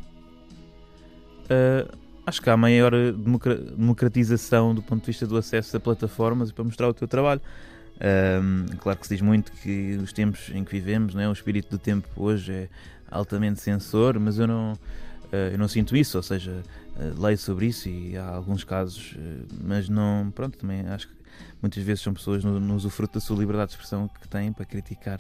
Uh, 1.44 1.98
acho 2.26 2.42
que 2.42 2.50
há 2.50 2.56
maior 2.58 2.92
democratização 3.76 4.74
do 4.74 4.82
ponto 4.82 5.02
de 5.02 5.08
vista 5.08 5.28
do 5.28 5.38
acesso 5.38 5.76
a 5.76 5.80
plataformas 5.80 6.50
e 6.50 6.54
para 6.54 6.64
mostrar 6.64 6.88
o 6.88 6.94
teu 6.94 7.08
trabalho. 7.08 7.42
Uh, 7.96 8.76
claro 8.78 9.00
que 9.00 9.08
se 9.08 9.16
diz 9.16 9.22
muito 9.22 9.52
que 9.52 9.98
os 10.02 10.14
tempos 10.14 10.50
em 10.54 10.64
que 10.64 10.72
vivemos, 10.72 11.14
né, 11.14 11.28
o 11.28 11.34
espírito 11.34 11.70
do 11.70 11.78
tempo 11.78 12.08
hoje 12.16 12.52
é 12.52 12.70
altamente 13.10 13.62
censor, 13.62 14.20
mas 14.20 14.40
eu 14.40 14.48
não, 14.48 14.74
uh, 14.74 15.36
eu 15.52 15.58
não 15.58 15.68
sinto 15.68 15.96
isso, 15.96 16.18
ou 16.18 16.24
seja, 16.24 16.64
leio 17.18 17.38
sobre 17.38 17.68
isso 17.68 17.90
e 17.90 18.16
há 18.16 18.28
alguns 18.28 18.64
casos, 18.64 19.16
mas 19.64 19.90
não, 19.90 20.32
pronto, 20.34 20.60
também 20.60 20.82
acho 20.88 21.08
que 21.08 21.14
muitas 21.60 21.82
vezes 21.84 22.04
são 22.04 22.14
pessoas 22.14 22.44
no, 22.44 22.60
no 22.60 22.76
usufruto 22.76 23.16
da 23.16 23.20
sua 23.20 23.36
liberdade 23.38 23.70
de 23.70 23.74
expressão 23.74 24.08
que 24.08 24.28
têm 24.28 24.54
para 24.54 24.64
criticar 24.64 25.20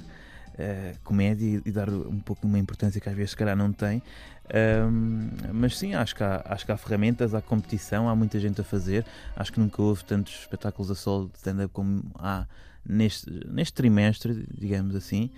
uh, 0.53 0.99
comédia 1.03 1.61
e, 1.65 1.71
dar 1.71 1.89
um 1.89 2.19
pouco 2.19 2.47
uma 2.47 2.59
importância 2.59 2.99
que 2.99 3.09
às 3.09 3.15
vezes 3.15 3.31
se 3.31 3.38
calhar 3.38 3.55
não 3.55 3.71
tem. 3.71 4.01
Um, 4.53 5.30
mas 5.53 5.77
sim, 5.77 5.93
acho 5.93 6.15
que, 6.15 6.23
há, 6.23 6.43
acho 6.45 6.65
que 6.65 6.71
há 6.71 6.77
ferramentas, 6.77 7.34
há 7.34 7.41
competição, 7.41 8.09
há 8.09 8.15
muita 8.15 8.39
gente 8.39 8.59
a 8.61 8.63
fazer. 8.63 9.05
Acho 9.35 9.53
que 9.53 9.59
nunca 9.59 9.81
houve 9.81 10.03
tantos 10.03 10.41
espetáculos 10.41 10.91
a 10.91 10.95
solo 10.95 11.30
de 11.30 11.38
stand-up 11.38 11.73
como 11.73 12.03
há 12.15 12.45
neste, 12.85 13.30
neste 13.47 13.73
trimestre, 13.73 14.45
digamos 14.57 14.95
assim. 14.95 15.30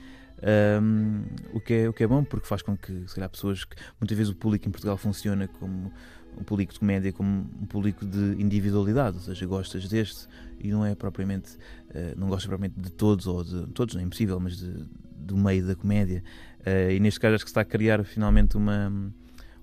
Um, 0.81 1.23
o, 1.53 1.61
que 1.61 1.73
é, 1.73 1.89
o 1.89 1.93
que 1.93 2.03
é 2.03 2.07
bom 2.07 2.23
porque 2.23 2.45
faz 2.45 2.61
com 2.61 2.75
que, 2.75 3.07
se 3.07 3.15
calhar, 3.15 3.29
pessoas 3.29 3.63
que 3.63 3.75
muitas 3.99 4.17
vezes 4.17 4.33
o 4.33 4.35
público 4.35 4.67
em 4.67 4.71
Portugal 4.71 4.97
funciona 4.97 5.47
como 5.47 5.91
um 6.37 6.43
público 6.43 6.73
de 6.73 6.79
comédia 6.79 7.13
como 7.13 7.49
um 7.61 7.65
público 7.65 8.05
de 8.05 8.35
individualidade, 8.41 9.15
ou 9.17 9.23
seja, 9.23 9.45
gostas 9.45 9.87
deste 9.87 10.27
e 10.59 10.69
não 10.69 10.85
é 10.85 10.93
propriamente, 10.93 11.55
uh, 11.55 12.17
não 12.17 12.27
gostas 12.27 12.47
propriamente 12.47 12.79
de 12.79 12.91
todos, 12.91 13.27
ou 13.27 13.43
de 13.43 13.67
todos, 13.67 13.95
não 13.95 14.01
é 14.01 14.05
impossível, 14.05 14.39
mas 14.39 14.57
de, 14.57 14.85
do 15.15 15.37
meio 15.37 15.65
da 15.65 15.75
comédia. 15.75 16.23
Uh, 16.61 16.91
e 16.91 16.99
neste 16.99 17.19
caso 17.19 17.35
acho 17.35 17.45
que 17.45 17.49
se 17.49 17.51
está 17.51 17.61
a 17.61 17.65
criar 17.65 18.03
finalmente 18.03 18.57
uma, 18.57 18.91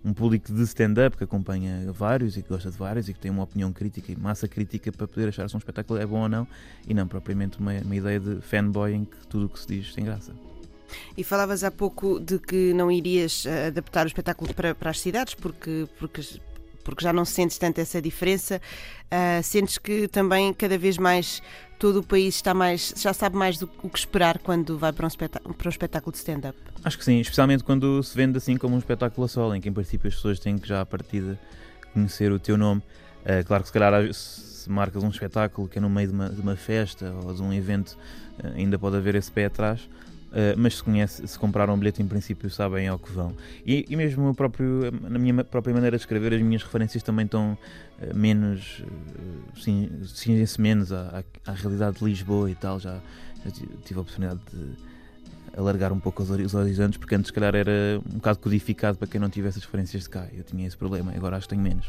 um 0.04 0.12
público 0.12 0.52
de 0.52 0.62
stand-up 0.62 1.16
que 1.16 1.24
acompanha 1.24 1.92
vários 1.92 2.36
e 2.36 2.42
que 2.42 2.48
gosta 2.48 2.70
de 2.70 2.76
vários 2.76 3.08
e 3.08 3.12
que 3.12 3.20
tem 3.20 3.30
uma 3.30 3.44
opinião 3.44 3.72
crítica 3.72 4.12
e 4.12 4.16
massa 4.16 4.48
crítica 4.48 4.90
para 4.90 5.06
poder 5.06 5.28
achar 5.28 5.48
se 5.48 5.54
um 5.54 5.58
espetáculo 5.58 6.00
é 6.00 6.06
bom 6.06 6.22
ou 6.22 6.28
não 6.28 6.46
e 6.86 6.94
não 6.94 7.06
propriamente 7.06 7.58
uma, 7.58 7.72
uma 7.72 7.96
ideia 7.96 8.18
de 8.18 8.40
fanboy 8.40 8.92
em 8.92 9.04
que 9.04 9.26
tudo 9.28 9.46
o 9.46 9.48
que 9.48 9.58
se 9.58 9.66
diz 9.66 9.94
tem 9.94 10.04
graça. 10.04 10.32
E 11.16 11.24
falavas 11.24 11.64
há 11.64 11.70
pouco 11.70 12.20
de 12.20 12.38
que 12.38 12.74
não 12.74 12.90
irias 12.90 13.46
eh, 13.46 13.68
adaptar 13.68 14.04
o 14.04 14.08
espetáculo 14.08 14.52
para, 14.52 14.74
para 14.74 14.90
as 14.90 15.00
cidades 15.00 15.34
porque, 15.34 15.88
porque 15.98 16.20
porque 16.82 17.04
já 17.04 17.12
não 17.12 17.24
sentes 17.24 17.58
tanto 17.58 17.80
essa 17.80 18.02
diferença, 18.02 18.60
uh, 19.06 19.42
sentes 19.42 19.78
que 19.78 20.08
também 20.08 20.52
cada 20.52 20.76
vez 20.76 20.98
mais 20.98 21.40
todo 21.82 21.98
o 21.98 22.02
país 22.04 22.36
está 22.36 22.54
mais, 22.54 22.94
já 22.96 23.12
sabe 23.12 23.34
mais 23.34 23.58
do 23.58 23.68
o 23.82 23.90
que 23.90 23.98
esperar 23.98 24.38
quando 24.38 24.78
vai 24.78 24.92
para 24.92 25.04
um 25.04 25.52
para 25.52 25.66
um 25.66 25.68
espetáculo 25.68 26.12
de 26.12 26.18
stand-up? 26.18 26.56
Acho 26.84 26.96
que 26.96 27.04
sim, 27.04 27.18
especialmente 27.18 27.64
quando 27.64 28.00
se 28.04 28.16
vende 28.16 28.38
assim 28.38 28.56
como 28.56 28.76
um 28.76 28.78
espetáculo 28.78 29.24
a 29.24 29.28
solo, 29.28 29.56
em 29.56 29.60
que 29.60 29.68
em 29.68 29.72
princípio 29.72 30.06
as 30.06 30.14
pessoas 30.14 30.38
têm 30.38 30.56
que 30.56 30.68
já 30.68 30.80
à 30.80 30.86
partida 30.86 31.36
conhecer 31.92 32.30
o 32.30 32.38
teu 32.38 32.56
nome. 32.56 32.80
Uh, 33.22 33.44
claro 33.44 33.64
que 33.64 33.68
se 33.68 33.72
calhar 33.72 34.14
se 34.14 34.70
marcas 34.70 35.02
um 35.02 35.08
espetáculo 35.08 35.66
que 35.66 35.78
é 35.78 35.80
no 35.80 35.90
meio 35.90 36.06
de 36.06 36.14
uma, 36.14 36.30
de 36.30 36.40
uma 36.40 36.54
festa 36.54 37.12
ou 37.24 37.34
de 37.34 37.42
um 37.42 37.52
evento, 37.52 37.98
uh, 38.38 38.46
ainda 38.54 38.78
pode 38.78 38.96
haver 38.96 39.16
esse 39.16 39.32
pé 39.32 39.46
atrás, 39.46 39.80
Uh, 40.32 40.56
mas 40.56 40.76
se, 40.76 40.82
conhece, 40.82 41.28
se 41.28 41.38
compraram 41.38 41.74
um 41.74 41.78
bilhete, 41.78 42.02
em 42.02 42.06
princípio, 42.06 42.48
sabem 42.48 42.88
ao 42.88 42.98
que 42.98 43.12
vão. 43.12 43.34
E, 43.66 43.84
e 43.86 43.94
mesmo 43.94 44.34
próprio, 44.34 44.90
na 45.02 45.18
minha 45.18 45.44
própria 45.44 45.74
maneira 45.74 45.94
de 45.98 46.02
escrever, 46.02 46.32
as 46.32 46.40
minhas 46.40 46.62
referências 46.62 47.02
também 47.02 47.26
estão 47.26 47.52
uh, 48.00 48.16
menos. 48.16 48.82
Cingem-se 49.54 50.58
menos 50.58 50.90
à, 50.90 51.22
à, 51.46 51.52
realidade 51.52 51.98
de 51.98 52.04
Lisboa 52.04 52.50
e 52.50 52.54
tal. 52.54 52.80
Já, 52.80 52.98
já, 53.44 53.50
tive 53.84 53.98
a 53.98 54.00
oportunidade 54.00 54.40
de 54.50 54.74
alargar 55.54 55.92
um 55.92 56.00
pouco 56.00 56.22
os 56.22 56.54
horizontes, 56.54 56.96
porque 56.96 57.14
antes, 57.14 57.26
se 57.26 57.32
calhar, 57.32 57.54
era 57.54 58.00
um 58.06 58.16
bocado 58.16 58.38
codificado 58.38 58.96
para 58.96 59.06
quem 59.06 59.20
não 59.20 59.28
tivesse 59.28 59.58
as 59.58 59.64
referências 59.64 60.04
de 60.04 60.08
cá. 60.08 60.26
Eu 60.32 60.44
tinha 60.44 60.66
esse 60.66 60.78
problema, 60.78 61.12
agora 61.14 61.36
acho 61.36 61.46
que 61.46 61.54
tenho 61.54 61.62
menos. 61.62 61.86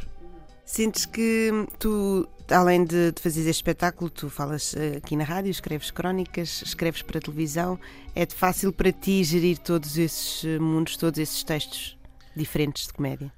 Sentes 0.65 1.05
que 1.05 1.51
tu, 1.77 2.27
além 2.49 2.85
de, 2.85 3.11
de 3.11 3.21
fazer 3.21 3.41
este 3.41 3.51
espetáculo, 3.51 4.09
tu 4.09 4.29
falas 4.29 4.73
uh, 4.73 4.97
aqui 4.97 5.15
na 5.15 5.25
rádio, 5.25 5.51
escreves 5.51 5.91
crónicas, 5.91 6.61
escreves 6.61 7.01
para 7.01 7.19
televisão, 7.19 7.77
é 8.15 8.25
fácil 8.25 8.71
para 8.71 8.91
ti 8.91 9.23
gerir 9.25 9.57
todos 9.57 9.97
esses 9.97 10.45
eh, 10.45 10.59
mundos, 10.59 10.95
todos 10.95 11.19
esses 11.19 11.43
textos 11.43 11.97
diferentes 12.35 12.87
de 12.87 12.93
comédia? 12.93 13.31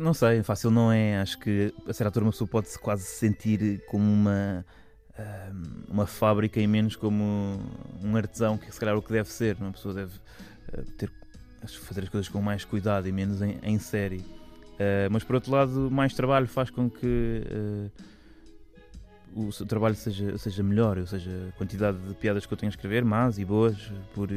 Não 0.00 0.14
sei, 0.14 0.42
fácil 0.42 0.70
não 0.70 0.90
é. 0.90 1.18
Acho 1.18 1.38
que 1.38 1.74
a 1.86 1.92
certa 1.92 2.06
altura 2.06 2.24
uma 2.24 2.32
pessoa 2.32 2.48
pode-se 2.48 2.78
quase 2.78 3.04
sentir 3.04 3.84
como 3.86 4.04
uma, 4.04 4.64
eh, 5.16 5.50
uma 5.88 6.06
fábrica 6.06 6.58
e 6.58 6.66
menos 6.66 6.96
como 6.96 7.60
um 8.02 8.16
artesão, 8.16 8.56
que 8.56 8.72
se 8.72 8.80
calhar 8.80 8.94
é 8.94 8.98
o 8.98 9.02
que 9.02 9.12
deve 9.12 9.28
ser. 9.28 9.56
Uma 9.60 9.72
pessoa 9.72 9.92
deve 9.92 10.18
ter, 10.96 11.12
fazer 11.66 12.04
as 12.04 12.08
coisas 12.08 12.28
com 12.28 12.40
mais 12.40 12.64
cuidado 12.64 13.06
e 13.06 13.12
menos 13.12 13.42
em, 13.42 13.58
em 13.62 13.78
série. 13.78 14.37
Uh, 14.78 15.10
mas 15.10 15.24
por 15.24 15.34
outro 15.34 15.50
lado, 15.50 15.90
mais 15.90 16.14
trabalho 16.14 16.46
faz 16.46 16.70
com 16.70 16.88
que 16.88 17.42
uh, 17.44 17.90
o 19.34 19.50
seu 19.50 19.66
trabalho 19.66 19.96
seja, 19.96 20.38
seja 20.38 20.62
melhor, 20.62 20.98
ou 20.98 21.06
seja, 21.06 21.30
a 21.48 21.52
quantidade 21.58 21.98
de 21.98 22.14
piadas 22.14 22.46
que 22.46 22.52
eu 22.52 22.56
tenho 22.56 22.70
a 22.70 22.74
escrever, 22.74 23.04
más 23.04 23.38
e 23.38 23.44
boas, 23.44 23.76
por, 24.14 24.28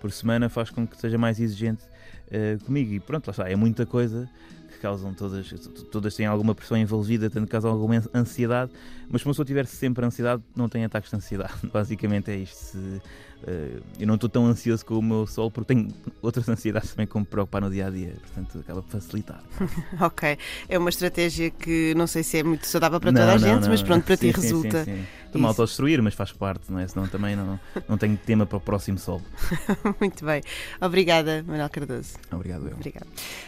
por 0.00 0.12
semana, 0.12 0.48
faz 0.48 0.70
com 0.70 0.86
que 0.86 0.96
seja 0.96 1.18
mais 1.18 1.40
exigente 1.40 1.82
uh, 2.28 2.64
comigo. 2.64 2.92
E 2.92 3.00
pronto, 3.00 3.26
lá 3.26 3.32
está, 3.32 3.50
é 3.50 3.56
muita 3.56 3.84
coisa 3.84 4.30
que 4.70 4.78
causam 4.78 5.12
todas, 5.12 5.50
todas 5.90 6.14
têm 6.14 6.26
alguma 6.26 6.54
pressão 6.54 6.76
envolvida, 6.76 7.28
tanto 7.28 7.48
causam 7.48 7.72
alguma 7.72 8.00
ansiedade, 8.14 8.70
mas 9.10 9.22
se 9.22 9.26
uma 9.26 9.32
pessoa 9.32 9.44
tiver 9.44 9.66
sempre 9.66 10.04
ansiedade, 10.06 10.40
não 10.54 10.68
tem 10.68 10.84
ataques 10.84 11.10
de 11.10 11.16
ansiedade. 11.16 11.54
Basicamente 11.72 12.30
é 12.30 12.36
isto. 12.36 12.56
Se, 12.56 13.02
Uh, 13.42 13.82
eu 13.98 14.06
não 14.06 14.16
estou 14.16 14.28
tão 14.28 14.46
ansioso 14.46 14.84
com 14.84 14.98
o 14.98 15.02
meu 15.02 15.26
sol 15.26 15.50
porque 15.50 15.74
tenho 15.74 15.88
outras 16.20 16.48
ansiedades 16.48 16.90
também 16.90 17.06
como 17.06 17.22
me 17.22 17.26
preocupar 17.26 17.62
no 17.62 17.70
dia 17.70 17.86
a 17.86 17.90
dia, 17.90 18.14
portanto 18.20 18.58
acaba 18.58 18.82
por 18.82 18.90
facilitar. 18.90 19.42
ok, 20.00 20.36
é 20.68 20.78
uma 20.78 20.90
estratégia 20.90 21.50
que 21.50 21.94
não 21.94 22.06
sei 22.06 22.22
se 22.22 22.38
é 22.38 22.42
muito 22.42 22.66
saudável 22.66 23.00
para 23.00 23.12
não, 23.12 23.20
toda 23.20 23.32
a 23.32 23.38
não, 23.38 23.46
gente, 23.46 23.62
não, 23.62 23.68
mas 23.70 23.82
pronto, 23.82 24.04
para 24.04 24.16
sim, 24.16 24.30
ti 24.30 24.40
sim, 24.40 24.42
resulta. 24.42 24.84
Sim, 24.84 24.96
sim. 24.96 25.06
Estou-me 25.30 25.46
a 25.46 25.50
autodestruir, 25.50 26.02
mas 26.02 26.12
faz 26.12 26.32
parte, 26.32 26.72
não 26.72 26.80
é? 26.80 26.88
Senão 26.88 27.06
também 27.06 27.36
não, 27.36 27.58
não 27.88 27.96
tenho 27.96 28.16
tema 28.16 28.44
para 28.44 28.58
o 28.58 28.60
próximo 28.60 28.98
sol. 28.98 29.22
muito 30.00 30.24
bem. 30.24 30.42
Obrigada, 30.80 31.44
Manuel 31.46 31.70
Cardoso. 31.70 32.14
Obrigado, 32.32 32.66
eu. 32.66 32.74
Obrigado. 32.74 33.06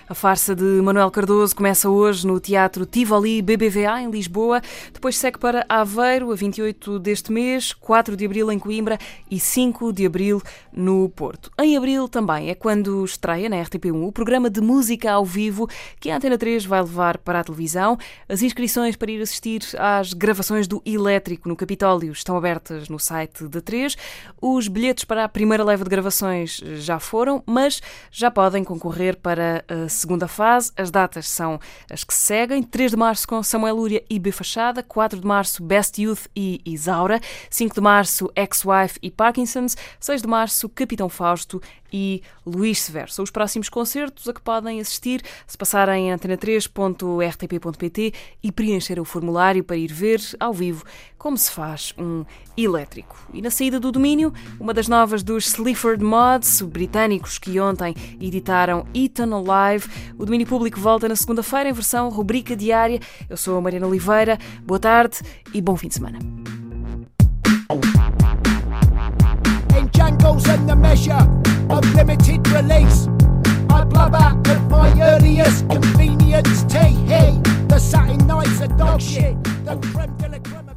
A 0.09 0.15
farsa 0.15 0.55
de 0.55 0.63
Manuel 0.63 1.11
Cardoso 1.11 1.57
começa 1.57 1.91
hoje 1.91 2.25
no 2.25 2.39
Teatro 2.39 2.87
Tivoli 2.87 3.43
BBVA, 3.43 4.01
em 4.01 4.11
Lisboa. 4.13 4.63
Depois 4.93 5.17
segue 5.17 5.39
para 5.41 5.67
Aveiro, 5.69 6.31
a 6.31 6.37
28 6.37 7.01
deste 7.01 7.33
mês, 7.33 7.73
4 7.73 8.17
de 8.17 8.27
abril 8.27 8.53
em 8.53 8.61
Coimbra 8.61 8.97
e 9.29 9.41
5 9.41 9.82
de 9.91 10.05
abril 10.05 10.43
no 10.71 11.09
Porto. 11.09 11.51
Em 11.59 11.77
abril 11.77 12.07
também 12.07 12.51
é 12.51 12.55
quando 12.55 13.03
estreia 13.05 13.49
na 13.49 13.57
RTP1 13.57 14.07
o 14.07 14.13
programa 14.13 14.51
de 14.51 14.61
música 14.61 15.11
ao 15.11 15.25
vivo 15.25 15.67
que 15.99 16.11
a 16.11 16.17
Antena 16.17 16.37
3 16.37 16.67
vai 16.67 16.83
levar 16.83 17.17
para 17.17 17.41
a 17.41 17.45
televisão. 17.45 17.97
As 18.29 18.43
inscrições 18.43 18.97
para 18.97 19.11
ir 19.11 19.23
assistir 19.23 19.63
às 19.79 20.13
gravações 20.13 20.69
do 20.69 20.83
Elétrico 20.85 21.49
no 21.49 21.57
Capitólio 21.57 22.13
estão 22.13 22.37
abertas 22.37 22.89
no 22.91 22.99
site 22.99 23.49
da 23.49 23.61
3. 23.61 23.97
Os 24.41 24.69
bilhetes 24.69 25.05
para 25.05 25.25
a 25.25 25.29
primeira 25.29 25.65
leva 25.65 25.85
de 25.85 25.91
gravações 25.91 26.61
já 26.75 26.99
foram, 26.99 27.43
mas 27.47 27.81
já 28.11 28.31
podem 28.31 28.63
concorrer 28.63 29.17
para 29.17 29.65
a 29.69 29.89
segunda 29.89 30.29
fase. 30.29 30.71
As 30.77 30.91
datas 30.91 31.29
são 31.29 31.59
as 31.91 32.05
que 32.05 32.13
seguem: 32.13 32.63
3 32.63 32.91
de 32.91 32.97
março 32.97 33.27
com 33.27 33.43
Samuel 33.43 33.77
Lúria 33.77 34.05
e 34.11 34.19
B 34.19 34.33
Fachada, 34.33 34.83
4 34.83 35.21
de 35.21 35.27
março 35.27 35.63
Best 35.63 36.03
Youth 36.03 36.27
e 36.35 36.61
Isaura, 36.67 37.21
5 37.49 37.75
de 37.75 37.81
março 37.81 38.31
Ex-Wife 38.37 38.99
e 39.01 39.11
Parkinson's, 39.11 39.72
6 40.01 40.23
de 40.23 40.29
março 40.29 40.69
Capitão 40.69 41.09
Fausto 41.09 41.63
e 41.93 42.23
Luís 42.47 42.81
Severo. 42.81 43.13
São 43.13 43.23
os 43.23 43.31
próximos 43.31 43.69
concertos 43.69 44.27
a 44.29 44.33
que 44.33 44.41
podem 44.41 44.81
assistir 44.81 45.23
se 45.47 45.59
passarem 45.59 46.09
em 46.09 46.15
antena3.rtp.pt 46.15 48.15
e 48.43 48.51
preencher 48.51 48.99
o 48.99 49.05
formulário 49.05 49.63
para 49.63 49.77
ir 49.77 49.93
ver 49.93 50.23
ao 50.41 50.55
vivo 50.55 50.85
como 51.19 51.37
se 51.39 51.51
faz 51.53 51.95
um 51.97 52.25
elétrico. 52.57 53.17
E 53.33 53.41
na 53.41 53.51
saída 53.51 53.79
do 53.79 53.93
domínio, 53.93 54.35
uma 54.59 54.75
das 54.75 54.89
novas 54.89 55.23
dos 55.23 55.47
Sleaford 55.47 56.03
Mods, 56.03 56.63
britânicos 56.63 57.39
que 57.39 57.61
ontem 57.61 57.95
editaram 58.21 58.85
Eton 58.93 59.33
Alive. 59.33 59.89
O 60.19 60.25
domínio 60.25 60.49
público 60.49 60.81
volta 60.81 61.09
na 61.09 61.15
segunda-feira 61.15 61.69
em 61.69 61.73
versão 61.73 62.09
rubrica 62.09 62.57
diária. 62.57 62.99
Eu 63.31 63.37
sou 63.37 63.57
a 63.57 63.61
Mariana 63.61 63.87
Oliveira. 63.87 64.37
Boa 64.65 64.81
tarde 64.81 65.19
e 65.55 65.61
bom 65.61 65.77
fim 65.77 65.87
de 65.89 65.95
semana. 65.95 66.19
Django's 69.93 70.47
and 70.49 70.69
the 70.69 70.77
measure 70.77 71.27
of 71.71 71.95
limited 71.95 72.47
release. 72.49 73.09
I 73.71 73.85
blub 73.85 74.15
out 74.15 74.47
at 74.49 74.71
my 74.71 74.89
earliest 75.01 75.69
convenience. 75.69 76.63
Hey, 76.73 76.93
hey, 77.07 77.41
the 77.69 77.79
satin 77.79 78.27
nights 78.27 78.61
are 78.61 78.69
dog 78.69 79.01
shit. 79.01 79.43
The 79.65 79.77
creme 79.93 80.17
de 80.17 80.29
la 80.29 80.39
creme. 80.39 80.72